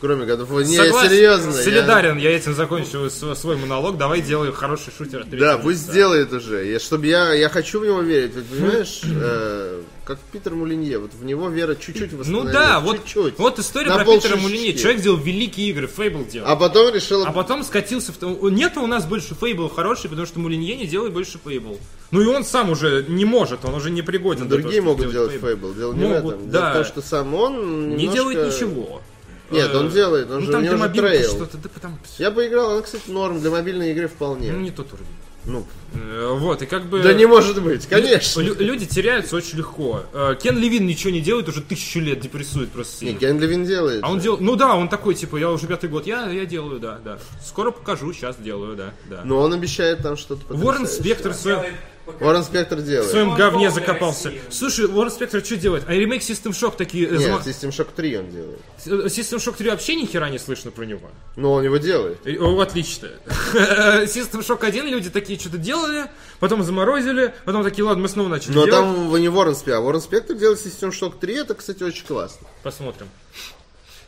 Кроме 0.00 0.24
годов. 0.24 0.50
Не, 0.50 0.76
Согласен, 0.78 1.10
серьезно. 1.10 1.50
я- 1.50 1.62
Солидарен, 1.62 2.16
я... 2.16 2.30
этим 2.30 2.54
закончил 2.54 3.10
св- 3.10 3.36
свой 3.38 3.56
монолог. 3.56 3.98
Давай 3.98 4.22
делаю 4.22 4.52
хороший 4.54 4.92
шутер. 4.96 5.26
Да, 5.30 5.58
пусть 5.58 5.80
лица. 5.82 5.92
сделает 5.92 6.32
уже. 6.32 6.64
Я, 6.66 6.78
чтобы 6.80 7.06
я, 7.06 7.34
я 7.34 7.50
хочу 7.50 7.80
в 7.80 7.84
него 7.84 8.00
верить. 8.00 8.34
Вот, 8.34 8.44
понимаешь, 8.46 9.02
э, 9.04 9.82
как 10.06 10.18
Питер 10.32 10.54
Мулинье, 10.54 10.98
вот 10.98 11.12
в 11.12 11.22
него 11.22 11.50
вера 11.50 11.74
чуть-чуть 11.74 12.12
Ну 12.12 12.18
восстановилась. 12.18 12.52
да, 12.54 12.80
вот, 12.80 12.96
чуть-чуть. 13.04 13.38
вот 13.38 13.58
история 13.58 13.90
На 13.90 13.96
про 13.96 14.04
Питера 14.06 14.20
шишечки. 14.36 14.42
Мулине. 14.42 14.72
Человек 14.74 15.02
делал 15.02 15.18
великие 15.18 15.68
игры, 15.68 15.86
Фейбл 15.86 16.24
делал. 16.24 16.48
А 16.48 16.56
потом 16.56 16.94
решил... 16.94 17.24
А 17.26 17.32
потом 17.32 17.62
скатился 17.62 18.12
в. 18.18 18.50
Нет 18.50 18.78
у 18.78 18.86
нас 18.86 19.04
больше 19.04 19.34
Фейбл 19.34 19.68
хороший, 19.68 20.08
потому 20.08 20.26
что 20.26 20.40
Мулинье 20.40 20.76
не 20.76 20.86
делает 20.86 21.12
больше 21.12 21.38
Фейбл. 21.44 21.78
Ну 22.10 22.22
и 22.22 22.26
он 22.26 22.42
сам 22.44 22.70
уже 22.70 23.04
не 23.06 23.26
может, 23.26 23.66
он 23.66 23.74
уже 23.74 23.90
не 23.90 24.00
пригоден. 24.00 24.48
того, 24.48 24.62
Другие 24.62 24.80
чтобы 24.80 24.96
могут 24.98 25.12
делать. 25.12 25.32
Фейбл. 25.38 25.74
Дело 25.74 25.92
не 25.92 26.06
в 26.06 26.08
Могут, 26.08 26.34
этом. 26.36 26.50
да. 26.50 26.58
Дело 26.60 26.70
в 26.70 26.74
том, 26.76 26.84
что 26.86 27.02
сам 27.06 27.34
он 27.34 27.90
Не 27.90 27.96
немножко- 28.06 28.14
делает 28.14 28.54
ничего. 28.54 29.02
Нет, 29.50 29.74
он 29.74 29.88
Э, 29.88 29.90
делает, 29.90 30.30
он 30.30 30.40
ну, 30.40 30.46
же 30.46 30.52
там 30.52 30.60
у 30.62 30.64
него 30.64 30.76
же 30.76 30.88
трейл. 30.90 31.30
что-то, 31.30 31.58
да. 31.82 31.90
Я 32.18 32.30
поиграл, 32.30 32.72
она, 32.72 32.82
кстати, 32.82 33.10
норм 33.10 33.40
для 33.40 33.50
мобильной 33.50 33.92
игры 33.92 34.08
вполне. 34.08 34.52
Ну, 34.52 34.60
не 34.60 34.70
тот 34.70 34.92
уровень. 34.92 35.06
Ну, 35.46 35.66
Э, 35.94 36.36
Вот, 36.38 36.62
и 36.62 36.66
как 36.66 36.84
бы... 36.86 37.02
да 37.02 37.12
не 37.14 37.26
может 37.26 37.60
быть, 37.62 37.86
конечно. 37.86 38.40
Лю- 38.42 38.54
люди 38.58 38.86
теряются 38.86 39.34
очень 39.36 39.58
легко. 39.58 40.02
Э, 40.12 40.36
Кен 40.40 40.56
Левин 40.58 40.86
ничего 40.86 41.10
не 41.12 41.20
делает, 41.20 41.48
уже 41.48 41.62
тысячу 41.62 41.98
лет 41.98 42.20
депрессует 42.20 42.70
просто 42.70 43.04
Не, 43.04 43.12
сильно. 43.12 43.20
Кен 43.20 43.40
Левин 43.40 43.64
делает. 43.64 44.04
А 44.04 44.10
он 44.12 44.20
делает... 44.20 44.40
Ну 44.42 44.54
да, 44.54 44.76
он 44.76 44.88
такой, 44.88 45.14
типа, 45.14 45.36
я 45.36 45.50
уже 45.50 45.66
пятый 45.66 45.88
год, 45.88 46.06
я, 46.06 46.28
я 46.30 46.44
делаю, 46.46 46.78
да, 46.78 46.98
да. 47.04 47.18
Скоро 47.44 47.70
покажу, 47.72 48.12
сейчас 48.12 48.36
делаю, 48.36 48.76
да, 48.76 48.92
да. 49.08 49.22
Но 49.24 49.38
он 49.40 49.52
обещает 49.52 50.02
там 50.02 50.16
что-то 50.16 50.54
Уоррен. 50.54 50.86
Спектр 50.86 51.34
Делает 51.42 51.70
ПК. 51.70 51.74
Уоррен 52.20 52.42
Спектр 52.44 52.76
в 52.76 52.84
делает. 52.84 53.10
своем 53.10 53.30
Он 53.30 53.36
говне 53.36 53.70
закопался. 53.70 54.28
России. 54.28 54.42
Слушай, 54.50 54.86
Уоррен 54.86 55.10
Спектр 55.10 55.44
что 55.44 55.56
делает? 55.56 55.84
А 55.86 55.92
ремейк 55.92 56.22
System 56.22 56.50
Shock 56.52 56.76
такие... 56.76 57.06
э, 57.08 57.16
Нет, 57.16 57.20
зама- 57.30 57.40
System 57.44 57.68
Shock 57.70 57.88
3 57.94 58.18
он 58.18 58.30
делает. 58.30 58.58
System 58.84 59.36
Shock 59.38 59.56
3 59.56 59.70
вообще 59.70 59.94
ни 59.94 60.06
хера 60.06 60.28
не 60.30 60.38
слышно 60.38 60.70
про 60.70 60.84
него. 60.84 61.08
Но 61.36 61.52
он 61.54 61.64
его 61.64 61.76
делает. 61.76 62.18
О, 62.40 62.60
отлично. 62.60 63.08
System 63.54 64.40
Shock 64.46 64.64
1 64.64 64.86
люди 64.88 65.10
такие 65.10 65.38
что-то 65.38 65.58
делали, 65.58 66.06
потом 66.38 66.62
заморозили, 66.62 67.34
потом 67.44 67.62
такие, 67.64 67.84
ладно, 67.84 68.02
мы 68.02 68.08
снова 68.08 68.28
начали 68.28 68.52
Но 68.52 68.64
делать. 68.66 68.70
там 68.80 69.20
не 69.20 69.28
Уоррен 69.28 69.54
Спектр, 69.54 69.78
а 69.78 69.80
Уоррен 69.80 70.00
Спектр 70.00 70.34
делает 70.34 70.58
System 70.64 70.90
Shock 70.90 71.14
3, 71.20 71.34
это, 71.34 71.54
кстати, 71.54 71.82
очень 71.82 72.06
классно. 72.06 72.46
Посмотрим. 72.62 73.08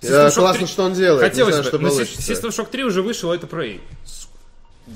Э, 0.03 0.07
System 0.07 0.27
Shock 0.29 0.35
классно, 0.35 0.59
3 0.59 0.67
что 0.67 0.83
он 0.85 0.93
делает. 0.95 1.23
Хотелось 1.31 1.55
знаю, 1.55 1.63
бы, 1.65 1.69
что 1.69 1.79
но 1.79 1.89
получится. 1.91 2.33
System 2.33 2.49
Shock 2.51 2.71
3 2.71 2.85
уже 2.85 3.03
вышел, 3.03 3.31
а 3.31 3.35
это 3.37 3.47
Prey. 3.47 3.81
Да. 4.87 4.95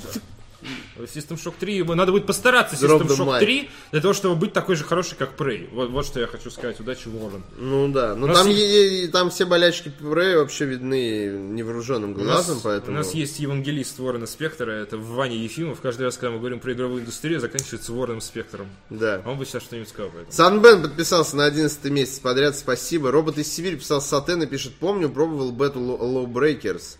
System 1.05 1.36
Shock 1.43 1.55
3, 1.60 1.82
надо 1.85 2.12
будет 2.12 2.27
постараться 2.27 2.77
Drop 2.77 3.01
System 3.02 3.06
the 3.09 3.16
Shock 3.16 3.27
mic. 3.27 3.40
3 3.40 3.70
для 3.93 4.01
того, 4.01 4.14
чтобы 4.14 4.36
быть 4.36 4.52
такой 4.52 4.77
же 4.77 4.85
хороший, 4.85 5.16
как 5.16 5.36
Prey. 5.39 5.68
Вот, 5.73 5.90
вот 5.90 6.06
что 6.06 6.20
я 6.20 6.27
хочу 6.27 6.51
сказать. 6.51 6.81
Удачи, 6.81 7.09
Уоррен. 7.09 7.43
Ну 7.59 7.89
да, 7.89 8.14
но 8.14 8.32
там, 8.32 8.48
есть- 8.48 8.60
е- 8.60 9.02
е- 9.05 9.09
там 9.09 9.31
все 9.31 9.44
болячки 9.47 9.93
Prey 10.01 10.36
вообще 10.36 10.64
видны 10.64 11.27
невооруженным 11.31 12.12
У 12.12 12.18
нас, 12.18 12.24
глазом, 12.47 12.60
поэтому... 12.62 12.93
у 12.97 12.98
нас 13.01 13.14
есть 13.14 13.39
евангелист 13.40 13.98
Уоррена 14.01 14.27
Спектора, 14.27 14.73
это 14.73 14.97
Ваня 14.97 15.36
Ефимов. 15.36 15.81
Каждый 15.81 16.02
раз, 16.05 16.16
когда 16.16 16.32
мы 16.32 16.39
говорим 16.39 16.60
про 16.60 16.73
игровую 16.73 17.02
индустрию, 17.02 17.40
заканчивается 17.40 17.93
Уорреном 17.93 18.20
Спектором. 18.20 18.68
Да. 18.90 19.23
А 19.24 19.31
он 19.31 19.39
бы 19.39 19.44
сейчас 19.47 19.62
что-нибудь 19.62 19.89
сказал 19.89 20.10
по 20.10 20.16
этому. 20.16 20.32
Санбен 20.32 20.82
подписался 20.82 21.36
на 21.36 21.44
11 21.47 21.85
месяц 21.90 22.18
подряд, 22.18 22.56
спасибо. 22.56 23.10
Робот 23.10 23.39
из 23.39 23.52
Сибири 23.52 23.77
писал 23.77 24.01
Сатен 24.01 24.43
и 24.43 24.47
пишет, 24.47 24.74
помню, 24.74 25.09
пробовал 25.09 25.52
Battle 25.52 25.98
Low 25.98 26.27
Breakers. 26.27 26.97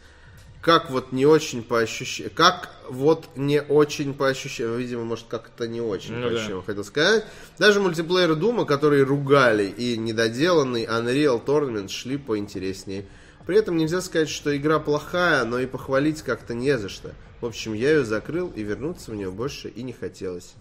Как 0.67 0.91
вот 0.91 1.13
не 1.13 1.27
очень 1.27 1.63
по 1.63 1.79
ощущениям... 1.79 2.35
Как 2.35 2.71
вот 2.89 3.29
не 3.37 3.63
очень 3.63 4.13
по 4.13 4.27
ощущениям... 4.27 4.77
Видимо, 4.77 5.05
может, 5.05 5.27
как-то 5.29 5.69
не 5.69 5.81
очень 5.81 6.15
Ну 6.15 6.25
по 6.25 6.31
да. 6.31 6.35
ощущениям, 6.35 6.65
хотел 6.65 6.83
сказать. 6.83 7.25
Даже 7.57 7.79
мультиплееры 7.79 8.35
Дума, 8.35 8.65
которые 8.65 9.05
ругали, 9.05 9.63
и 9.67 9.97
недоделанный 9.97 10.85
Unreal 10.85 11.45
Tournament 11.45 11.87
шли 11.89 12.17
поинтереснее. 12.17 13.07
При 13.47 13.57
этом 13.57 13.77
нельзя 13.77 14.01
сказать, 14.01 14.29
что 14.29 14.57
игра 14.57 14.81
плохая, 14.81 15.45
но 15.45 15.61
и 15.61 15.67
похвалить 15.67 16.23
как-то 16.23 16.53
не 16.53 16.77
за 16.77 16.89
что. 16.89 17.13
В 17.41 17.47
общем, 17.47 17.73
я 17.73 17.91
ее 17.93 18.05
закрыл, 18.05 18.49
и 18.49 18.65
вернуться 18.65 19.13
в 19.13 19.15
нее 19.15 19.31
больше 19.31 19.69
и 19.69 19.85
не 19.85 19.93
хотелось. 19.93 20.55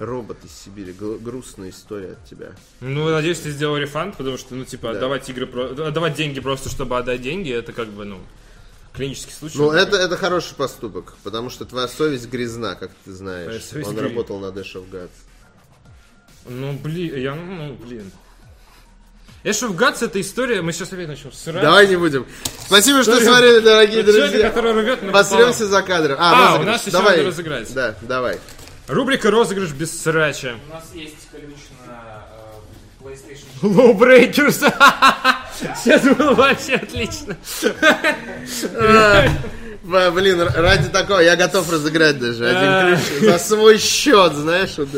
Робот 0.00 0.38
из 0.44 0.50
Сибири, 0.50 0.92
грустная 0.98 1.70
история 1.70 2.14
от 2.14 2.24
тебя. 2.28 2.54
Ну, 2.80 3.08
надеюсь, 3.08 3.38
ты 3.38 3.50
сделал 3.52 3.76
рефанд, 3.76 4.16
потому 4.16 4.36
что, 4.36 4.56
ну, 4.56 4.64
типа, 4.64 4.88
Да. 4.88 4.90
отдавать 4.98 5.30
игры, 5.30 5.46
отдавать 5.46 6.14
деньги 6.16 6.40
просто, 6.40 6.70
чтобы 6.70 6.98
отдать 6.98 7.22
деньги, 7.22 7.52
это 7.52 7.72
как 7.72 7.86
бы, 7.90 8.04
ну, 8.04 8.18
клинический 8.94 9.32
случай. 9.32 9.58
Ну, 9.58 9.70
это, 9.70 9.96
это 9.96 10.16
хороший 10.16 10.54
поступок, 10.54 11.14
потому 11.22 11.50
что 11.50 11.64
твоя 11.64 11.88
совесть 11.88 12.28
грязна, 12.28 12.74
как 12.76 12.90
ты 13.04 13.12
знаешь. 13.12 13.62
Он 13.72 13.80
грязна. 13.80 14.02
работал 14.02 14.38
на 14.38 14.46
Dash 14.46 14.74
of 14.74 14.90
Gods. 14.90 15.10
Ну, 16.46 16.72
блин, 16.74 17.16
я, 17.16 17.34
ну, 17.34 17.74
блин. 17.74 18.10
Эш 19.42 19.62
of 19.62 19.76
Guts 19.76 20.04
это 20.04 20.20
история, 20.20 20.62
мы 20.62 20.72
сейчас 20.72 20.92
опять 20.92 21.08
начнем 21.08 21.32
срать. 21.32 21.62
Давай 21.62 21.86
не 21.86 21.96
будем. 21.96 22.26
Спасибо, 22.66 23.02
что 23.02 23.12
История 23.12 23.30
смотрели, 23.30 23.60
дорогие 23.60 24.02
человека, 24.02 24.28
друзья. 24.30 24.50
который 24.50 24.72
рвет 24.72 25.12
Посремся 25.12 25.66
за 25.66 25.82
кадром. 25.82 26.16
А, 26.18 26.56
розыгрыш. 26.56 26.66
у 26.66 26.70
нас 26.70 26.80
еще 26.82 26.90
давай. 26.92 27.16
надо 27.16 27.28
разыграть. 27.28 27.74
Да, 27.74 27.94
давай. 28.02 28.40
Рубрика 28.86 29.30
«Розыгрыш 29.30 29.72
без 29.72 29.98
срача». 30.02 30.58
У 30.68 30.74
нас 30.74 30.84
есть 30.92 31.28
ключ 31.30 31.56
на 31.86 32.26
э, 32.30 33.02
PlayStation 33.02 33.46
Low 33.64 33.94
Breakers. 33.98 34.60
Сейчас 35.82 36.02
было 36.02 36.34
вообще 36.34 36.74
отлично. 36.74 37.36
Блин, 39.82 40.40
ради 40.40 40.88
такого 40.88 41.20
я 41.20 41.36
готов 41.36 41.70
разыграть 41.70 42.18
даже 42.18 42.46
один 42.48 42.98
ключ 43.18 43.30
за 43.30 43.38
свой 43.38 43.78
счет, 43.78 44.32
знаешь, 44.34 44.76
вот 44.78 44.88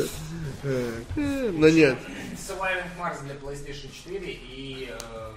Но 1.16 1.68
нет. 1.68 1.96
Surviving 2.36 2.90
Mars 2.98 3.22
для 3.24 3.34
PlayStation 3.34 3.88
4 4.04 4.30
и 4.32 4.88
э, 4.90 5.30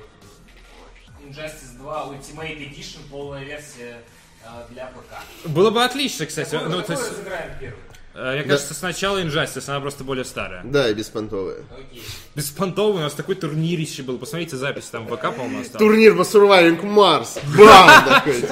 Injustice 1.27 1.77
2 1.77 2.05
Ultimate 2.05 2.57
Edition, 2.59 2.99
полная 3.09 3.43
версия 3.43 4.03
э, 4.43 4.47
для 4.69 4.85
ПК. 4.87 5.15
Было 5.45 5.71
бы 5.71 5.83
отлично, 5.83 6.25
кстати. 6.27 6.51
Какой- 6.51 6.69
Ну, 6.69 6.81
то 6.83 6.93
есть, 6.93 7.09
разыграем 7.09 7.51
первый? 7.59 7.79
Э, 8.19 8.35
мне 8.35 8.43
кажется, 8.43 8.73
сначала 8.73 9.21
Injustice, 9.21 9.63
она 9.67 9.79
просто 9.79 10.03
более 10.03 10.25
старая. 10.25 10.61
Да, 10.63 10.89
и 10.89 10.93
беспонтовые. 10.93 11.63
Окей. 11.71 12.03
Беспонтовый 12.35 13.01
у 13.01 13.03
нас 13.03 13.13
такой 13.13 13.35
турнирище 13.35 14.03
был. 14.03 14.17
Посмотрите 14.17 14.55
запись, 14.55 14.85
там 14.85 15.07
ВК, 15.07 15.21
по-моему, 15.21 15.61
осталось. 15.61 15.79
Турнир 15.79 16.15
по 16.15 16.21
Surviving 16.21 16.81
Mars. 16.81 17.39
Бам! 17.57 18.05
Такой. 18.05 18.43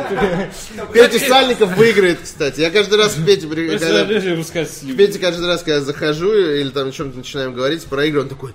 Петя 0.94 1.19
Сальников 1.19 1.77
выиграет, 1.77 2.19
кстати. 2.22 2.60
Я 2.60 2.69
каждый 2.69 2.98
раз 2.98 3.14
к 3.14 3.26
Пете. 3.26 3.48
Петя 3.48 5.19
каждый 5.19 5.48
раз, 5.48 5.60
когда 5.60 5.76
я 5.76 5.81
захожу 5.81 6.34
или 6.34 6.69
там 6.69 6.89
о 6.89 6.91
чем-то 6.91 7.18
начинаем 7.18 7.53
говорить, 7.53 7.84
проигрываю, 7.85 8.23
он 8.23 8.30
такой, 8.30 8.53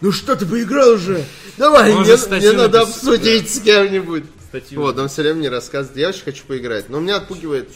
ну 0.00 0.12
что 0.12 0.36
ты 0.36 0.46
поиграл 0.46 0.90
уже? 0.90 1.24
Давай, 1.56 1.92
мне, 1.94 2.52
надо 2.52 2.82
обсудить 2.82 3.54
с 3.54 3.60
кем-нибудь. 3.60 4.24
Вот, 4.72 4.98
он 4.98 5.08
все 5.08 5.22
время 5.22 5.38
мне 5.38 5.48
рассказывает. 5.48 5.96
Я 5.98 6.08
очень 6.10 6.24
хочу 6.24 6.44
поиграть, 6.46 6.88
но 6.88 7.00
меня 7.00 7.16
отпугивает 7.16 7.70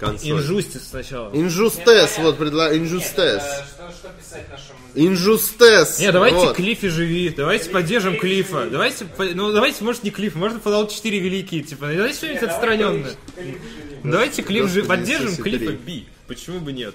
консоль. 0.00 0.30
Injustice 0.30 0.88
сначала. 0.90 1.30
Injustice, 1.34 2.18
вот, 2.18 2.38
предла... 2.38 2.76
Инжустес. 2.76 3.42
Что, 3.42 3.90
что 3.92 4.08
писать 4.18 4.48
нашему... 4.50 4.78
Injustice. 4.94 6.00
Не, 6.00 6.10
давайте 6.10 6.36
вот. 6.38 6.56
Клиффи 6.56 6.88
живи, 6.88 7.28
давайте 7.28 7.70
поддержим 7.70 8.18
Клифа. 8.18 8.68
Давайте, 8.70 9.04
по- 9.04 9.24
ну 9.24 9.52
давайте, 9.52 9.84
может 9.84 10.02
не 10.02 10.10
Клифф, 10.10 10.34
можно 10.34 10.58
Fallout 10.58 10.92
4 10.92 11.18
великий, 11.20 11.62
типа, 11.62 11.86
давайте 11.94 12.16
что-нибудь 12.16 12.42
отстраненное. 12.42 13.14
Давайте 14.02 14.42
Клифф 14.42 14.68
живи, 14.68 14.86
поддержим 14.88 15.36
Клифа. 15.36 15.72
Би, 15.72 16.06
почему 16.26 16.58
бы 16.60 16.72
нет? 16.72 16.94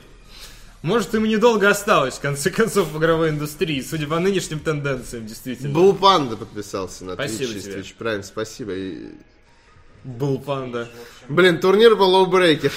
Может, 0.81 1.13
ему 1.15 1.25
недолго 1.25 1.67
осталось, 1.69 2.15
в 2.15 2.19
конце 2.19 2.51
концов, 2.51 2.89
в 2.89 2.97
игровой 2.99 3.29
индустрии, 3.29 3.81
судя 3.81 4.05
по 4.05 4.19
нынешним 4.19 4.59
тенденциям, 4.59 5.25
действительно. 5.25 5.75
Blue 5.75 5.97
Panda 5.97 6.37
подписался 6.37 7.05
на 7.05 7.13
Спасибо 7.13 7.53
Twitch, 7.53 7.57
из 7.57 7.63
тебе. 7.63 7.75
Twitch 7.77 7.93
Prime, 7.97 8.23
спасибо. 8.23 8.73
И- 8.73 9.07
Был 10.05 10.39
панда. 10.39 10.87
Блин, 11.27 11.59
турнир 11.59 11.95
по 11.95 12.03
лоу-брейкер. 12.03 12.71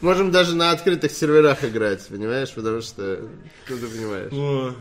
Можем 0.00 0.30
даже 0.30 0.54
на 0.56 0.70
открытых 0.70 1.12
серверах 1.12 1.62
играть, 1.64 2.06
понимаешь? 2.08 2.50
Потому 2.52 2.80
что, 2.80 3.20
ну 3.68 3.76
ты 3.78 3.86
понимаешь. 3.86 4.32
О, 4.32 4.74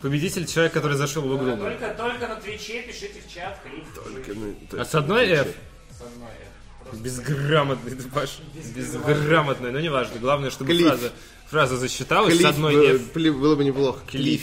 Победитель 0.00 0.46
человек, 0.46 0.72
который 0.72 0.96
зашел 0.96 1.22
в 1.22 1.36
игру. 1.36 1.56
Только, 1.56 1.94
только 1.94 2.28
на 2.28 2.36
Твиче 2.36 2.82
пишите 2.82 3.20
в 3.26 3.32
чат, 3.32 3.58
клип 3.62 3.84
Только, 3.94 4.34
ну, 4.34 4.54
то 4.70 4.80
А 4.80 4.84
с 4.84 4.94
одной 4.94 5.26
F? 5.28 5.48
с 5.90 6.00
одной. 6.02 7.00
Безграмотный, 7.02 7.92
ты, 7.94 8.08
Паш. 8.08 8.38
Безграмотный, 8.76 9.70
но 9.72 9.80
неважно. 9.80 10.18
Главное, 10.20 10.50
чтобы 10.50 10.72
Клифф. 10.72 10.88
фраза, 10.88 11.12
фраза 11.48 11.76
засчиталась 11.76 12.34
с 12.34 12.38
Клифф 12.38 12.50
одной 12.50 12.74
было, 12.74 12.88
F. 12.96 13.00
пли- 13.14 13.32
было 13.32 13.56
бы 13.56 13.64
неплохо. 13.64 14.00
Клифф. 14.10 14.42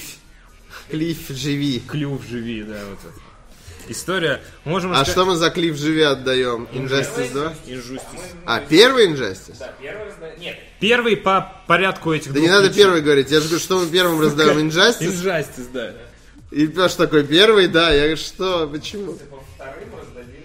Клифф, 0.90 1.30
живи. 1.30 1.82
Клюв 1.82 2.24
живи, 2.26 2.64
да, 2.64 2.80
вот 2.90 3.00
это. 3.00 3.22
История. 3.90 4.40
Можем 4.66 4.94
А 4.94 5.02
раска- 5.02 5.12
что 5.12 5.26
мы 5.26 5.36
за 5.36 5.50
клифф 5.50 5.76
живи 5.78 6.02
отдаем? 6.04 6.68
Injustice 6.72 7.32
2? 7.34 7.54
Injustice. 7.68 8.02
А, 8.46 8.60
первый 8.62 9.08
Injustice? 9.08 9.58
Да, 9.60 9.74
первый. 9.82 10.06
Нет, 10.40 10.58
Первый 10.80 11.18
по 11.18 11.54
порядку 11.68 12.14
этих 12.14 12.32
Да 12.34 12.40
не 12.40 12.48
надо 12.48 12.68
ключей. 12.68 12.84
первый 12.84 13.02
говорить. 13.02 13.32
Я 13.32 13.40
же 13.42 13.48
говорю, 13.48 13.60
что 13.60 13.80
мы 13.80 13.88
первым 13.88 14.22
раздаем 14.22 14.58
Injustice. 14.60 15.02
Injustice, 15.02 15.72
да. 15.74 15.94
И 16.52 16.68
Паш 16.68 16.94
такой, 16.96 17.24
первый, 17.26 17.68
да. 17.68 17.90
Я 17.92 18.02
говорю, 18.02 18.18
что, 18.18 18.68
почему? 18.68 19.14
по 19.14 19.42
вторым 19.56 19.90
раздадим. 20.00 20.44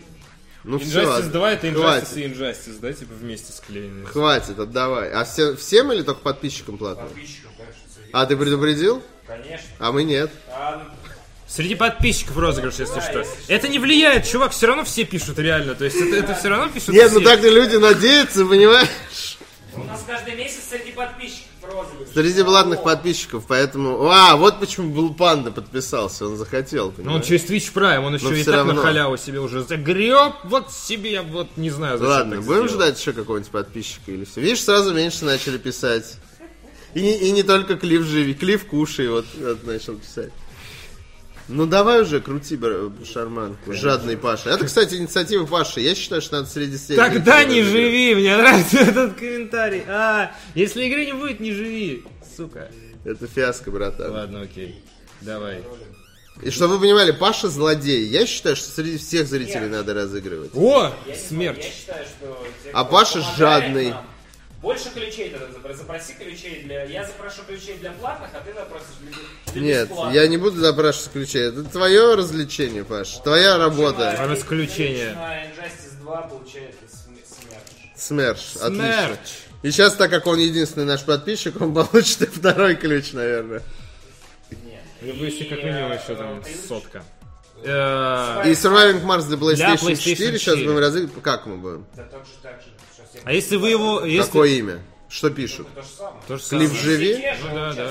Ну 0.64 0.78
все, 0.78 1.02
Injustice 1.02 1.30
2 1.30 1.52
это 1.52 1.66
Injustice 1.68 1.80
хватит. 1.80 2.16
и 2.16 2.22
Injustice, 2.24 2.78
да, 2.80 2.92
типа 2.92 3.12
вместе 3.14 3.52
склеены. 3.52 4.06
Хватит, 4.06 4.58
отдавай. 4.58 5.10
А 5.12 5.24
все, 5.24 5.54
всем 5.56 5.92
или 5.92 6.02
только 6.02 6.20
подписчикам 6.22 6.78
платно? 6.78 7.04
Подписчикам, 7.04 7.50
конечно, 7.58 8.08
А 8.12 8.24
ты 8.26 8.36
предупредил? 8.36 9.02
Конечно. 9.26 9.66
А 9.78 9.92
мы 9.92 10.04
нет. 10.04 10.30
А, 10.50 10.93
Среди 11.54 11.76
подписчиков 11.76 12.36
розыгрыш, 12.36 12.74
если 12.80 12.98
что. 13.00 13.24
Это 13.46 13.68
не 13.68 13.78
влияет, 13.78 14.26
чувак, 14.26 14.50
все 14.52 14.66
равно 14.66 14.84
все 14.84 15.04
пишут 15.04 15.38
реально. 15.38 15.74
То 15.76 15.84
есть 15.84 15.96
это, 15.96 16.16
это 16.16 16.34
все 16.34 16.48
равно 16.48 16.68
пишут 16.72 16.88
Нет, 16.88 17.12
ну 17.12 17.20
все. 17.20 17.28
так-то 17.28 17.48
люди 17.48 17.76
надеются, 17.76 18.44
понимаешь? 18.44 18.88
у 19.76 19.84
нас 19.84 20.04
каждый 20.06 20.34
месяц 20.36 20.60
среди 20.70 20.90
подписчиков 20.92 21.46
розыгрыш. 21.62 22.08
Среди 22.12 22.42
платных 22.42 22.82
подписчиков, 22.82 23.44
поэтому... 23.46 24.08
А, 24.10 24.34
вот 24.36 24.58
почему 24.58 24.90
был 24.92 25.14
Панда 25.14 25.50
подписался, 25.52 26.26
он 26.26 26.36
захотел, 26.36 26.86
Ну, 26.86 26.90
он 26.90 26.94
понимаешь? 26.94 27.26
через 27.26 27.44
Twitch 27.44 27.72
Prime, 27.72 27.98
он 28.04 28.14
еще 28.16 28.24
Но 28.24 28.32
и 28.34 28.42
так 28.44 28.54
на 28.54 28.64
равно. 28.64 28.82
халяву 28.82 29.16
себе 29.16 29.38
уже 29.40 29.62
загреб, 29.62 30.32
вот 30.44 30.72
себе, 30.72 31.20
вот 31.22 31.48
не 31.56 31.70
знаю, 31.70 31.98
зачем 31.98 32.10
Ладно, 32.10 32.36
так 32.36 32.44
будем 32.44 32.68
сделал. 32.68 32.74
ждать 32.86 33.00
еще 33.00 33.12
какого-нибудь 33.12 33.50
подписчика 33.52 34.10
или 34.10 34.24
все. 34.24 34.40
Видишь, 34.40 34.62
сразу 34.62 34.92
меньше 34.92 35.24
начали 35.24 35.58
писать. 35.58 36.16
И, 36.94 37.00
не- 37.00 37.18
и 37.18 37.30
не 37.32 37.42
только 37.42 37.76
Клифф 37.76 38.02
живи, 38.04 38.34
Клифф 38.34 38.66
кушай, 38.66 39.08
вот, 39.08 39.26
вот 39.40 39.64
начал 39.66 39.94
писать. 39.94 40.30
Ну 41.48 41.66
давай 41.66 42.00
уже, 42.02 42.20
крути 42.20 42.58
шарманку, 43.04 43.72
жадный 43.74 44.16
Паша. 44.16 44.50
Это, 44.50 44.64
кстати, 44.64 44.94
инициатива 44.94 45.44
Паши. 45.44 45.80
Я 45.80 45.94
считаю, 45.94 46.22
что 46.22 46.36
надо 46.36 46.48
среди 46.48 46.78
всех... 46.78 46.96
Тогда 46.96 47.44
не 47.44 47.62
живи, 47.62 48.14
мне 48.14 48.34
нравится 48.36 48.78
этот 48.78 49.14
комментарий. 49.14 49.82
А, 49.86 50.34
если 50.54 50.84
игры 50.84 51.04
не 51.04 51.12
будет, 51.12 51.40
не 51.40 51.52
живи. 51.52 52.04
Сука. 52.36 52.70
Это 53.04 53.26
фиаско, 53.26 53.70
братан. 53.70 54.10
Ладно, 54.10 54.40
окей. 54.42 54.82
Давай. 55.20 55.62
И 56.42 56.50
чтобы 56.50 56.74
вы 56.76 56.80
понимали, 56.80 57.10
Паша 57.12 57.48
злодей. 57.48 58.06
Я 58.06 58.26
считаю, 58.26 58.56
что 58.56 58.70
среди 58.70 58.96
всех 58.98 59.26
зрителей 59.28 59.68
надо 59.68 59.92
разыгрывать. 59.94 60.50
О, 60.54 60.92
Я, 61.06 61.14
смерть. 61.14 61.58
я 61.62 61.70
считаю, 61.70 62.06
А 62.72 62.84
Паша 62.84 63.20
жадный. 63.36 63.90
нам, 63.90 64.04
Больше 64.64 64.88
ключей 64.94 65.28
тогда 65.28 65.46
запро- 65.48 65.74
запроси 65.74 66.14
ключей 66.18 66.62
для... 66.62 66.84
Я 66.84 67.04
запрошу 67.04 67.42
ключей 67.46 67.76
для 67.76 67.92
платных, 67.92 68.30
а 68.32 68.40
ты 68.40 68.54
запросишь 68.54 68.86
для, 69.02 69.52
для 69.52 69.62
Нет, 69.62 69.88
бесплатных. 69.90 70.14
я 70.14 70.26
не 70.26 70.36
буду 70.38 70.56
запрашивать 70.58 71.12
ключей. 71.12 71.48
Это 71.48 71.64
твое 71.64 72.14
развлечение, 72.14 72.82
Паш. 72.82 73.18
Твоя 73.22 73.58
работа. 73.58 74.18
Исключение? 74.34 75.12
На 75.12 75.44
Injustice 75.44 76.00
2 76.00 76.22
получает 76.22 76.74
см- 76.90 77.20
смерть. 77.26 77.94
Смерш. 77.94 78.56
Отлично. 78.56 79.06
Смерч. 79.06 79.18
И 79.64 79.70
сейчас, 79.70 79.94
так 79.96 80.10
как 80.10 80.26
он 80.26 80.38
единственный 80.38 80.86
наш 80.86 81.02
подписчик, 81.04 81.60
он 81.60 81.74
получит 81.74 82.22
и 82.22 82.26
второй 82.26 82.76
ключ, 82.76 83.12
наверное. 83.12 83.60
Нет. 84.64 84.80
Либо 85.02 85.24
еще 85.26 85.44
как 85.44 85.58
минимум 85.62 85.92
э, 85.92 86.00
еще 86.02 86.14
там 86.16 86.42
сотка. 86.66 87.04
Э, 87.62 88.42
И 88.46 88.52
Surviving 88.52 89.04
Mars 89.04 89.24
для 89.26 89.36
PlayStation, 89.36 89.76
PlayStation 89.90 89.96
4 90.16 90.38
сейчас 90.38 90.54
4. 90.54 90.64
будем 90.66 90.78
разыгрывать. 90.78 91.22
Как 91.22 91.44
мы 91.46 91.56
будем? 91.58 91.86
Да 91.94 92.02
так 92.04 92.24
же, 92.24 92.32
так 92.42 92.60
же. 92.62 92.68
А 93.24 93.32
если 93.32 93.56
вы 93.56 93.70
его... 93.70 94.04
Если... 94.04 94.26
Какое 94.26 94.50
имя? 94.50 94.82
Что 95.08 95.30
пишут? 95.30 95.68
То 96.26 96.36
же 96.36 96.42
самое. 96.42 96.68
Самое. 96.68 96.82
живи? 96.82 97.14
Все 97.14 97.36
Ну 97.44 97.54
да, 97.54 97.72
да. 97.72 97.90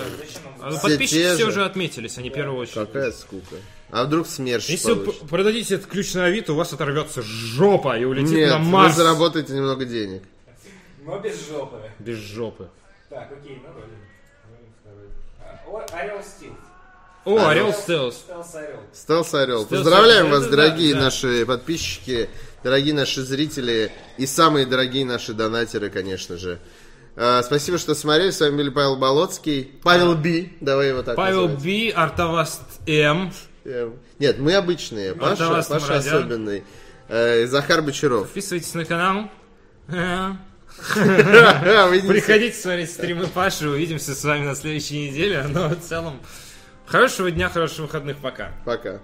А 0.59 0.71
подписчики 0.77 1.21
те 1.21 1.33
все 1.35 1.45
же. 1.45 1.49
уже 1.51 1.65
отметились, 1.65 2.17
они 2.17 2.29
в 2.29 2.33
первую 2.33 2.59
очередь. 2.59 2.87
Какая 2.87 3.11
скука. 3.11 3.55
А 3.91 4.03
вдруг 4.05 4.27
смерч 4.27 4.67
Если 4.69 4.91
вы 4.91 5.03
получит? 5.03 5.21
п- 5.21 5.27
продадите 5.27 5.75
этот 5.75 5.87
ключ 5.87 6.13
на 6.15 6.25
Авито, 6.25 6.53
у 6.53 6.55
вас 6.55 6.73
оторвется 6.73 7.21
жопа 7.21 7.97
и 7.97 8.03
улетит 8.03 8.31
Нет, 8.31 8.49
на 8.49 8.57
вы 8.57 8.63
Марс. 8.65 8.95
заработаете 8.95 9.53
немного 9.53 9.85
денег. 9.85 10.23
Но 11.05 11.19
без 11.19 11.47
жопы. 11.47 11.77
Без 11.99 12.17
жопы. 12.17 12.67
Так, 13.09 13.31
окей, 13.31 13.61
ну 13.63 13.69
О, 15.71 15.85
Орел 15.93 16.21
Стил. 16.23 16.55
О, 17.25 17.47
Орел. 17.47 17.73
Стелс. 17.73 18.15
Стелс 18.17 18.55
Орел. 18.55 18.79
Стелс 18.93 19.33
Орел. 19.33 19.65
Поздравляем 19.65 20.29
вас, 20.29 20.47
дорогие 20.47 20.95
наши 20.95 21.45
подписчики, 21.45 22.29
дорогие 22.63 22.93
наши 22.93 23.21
зрители 23.21 23.91
и 24.17 24.25
самые 24.25 24.65
дорогие 24.65 25.05
наши 25.05 25.33
донатеры, 25.33 25.89
конечно 25.89 26.37
же. 26.37 26.59
А, 27.15 27.43
Спасибо, 27.43 27.77
что 27.77 27.93
смотрели. 27.95 28.31
С 28.31 28.39
вами 28.39 28.63
был 28.63 28.71
Павел 28.71 28.95
Болоцкий. 28.97 29.71
Павел 29.83 30.15
Би. 30.15 30.53
Давай 30.61 30.89
его 30.89 31.03
так 31.03 31.15
Павел 31.15 31.43
называть. 31.43 31.63
Би, 31.63 31.89
Артаваст 31.89 32.61
М. 32.87 33.31
Э, 33.65 33.91
Нет, 34.19 34.39
мы 34.39 34.55
обычные. 34.55 35.13
Паша, 35.13 35.47
Паша 35.47 35.79
Мурадян. 35.79 36.17
особенный. 36.17 36.63
Э, 37.07 37.45
Захар 37.47 37.81
Бочаров. 37.81 38.23
Подписывайтесь 38.23 38.73
на 38.73 38.85
канал. 38.85 39.29
Приходите 40.93 42.57
смотреть 42.57 42.91
стримы 42.91 43.27
Паши. 43.27 43.69
Увидимся 43.69 44.15
с 44.15 44.23
вами 44.23 44.45
на 44.45 44.55
следующей 44.55 45.09
неделе. 45.09 45.45
Но 45.49 45.69
в 45.69 45.79
целом, 45.79 46.19
хорошего 46.85 47.29
дня, 47.29 47.49
хороших 47.49 47.79
выходных. 47.79 48.17
Пока. 48.17 48.51
Пока. 48.65 48.99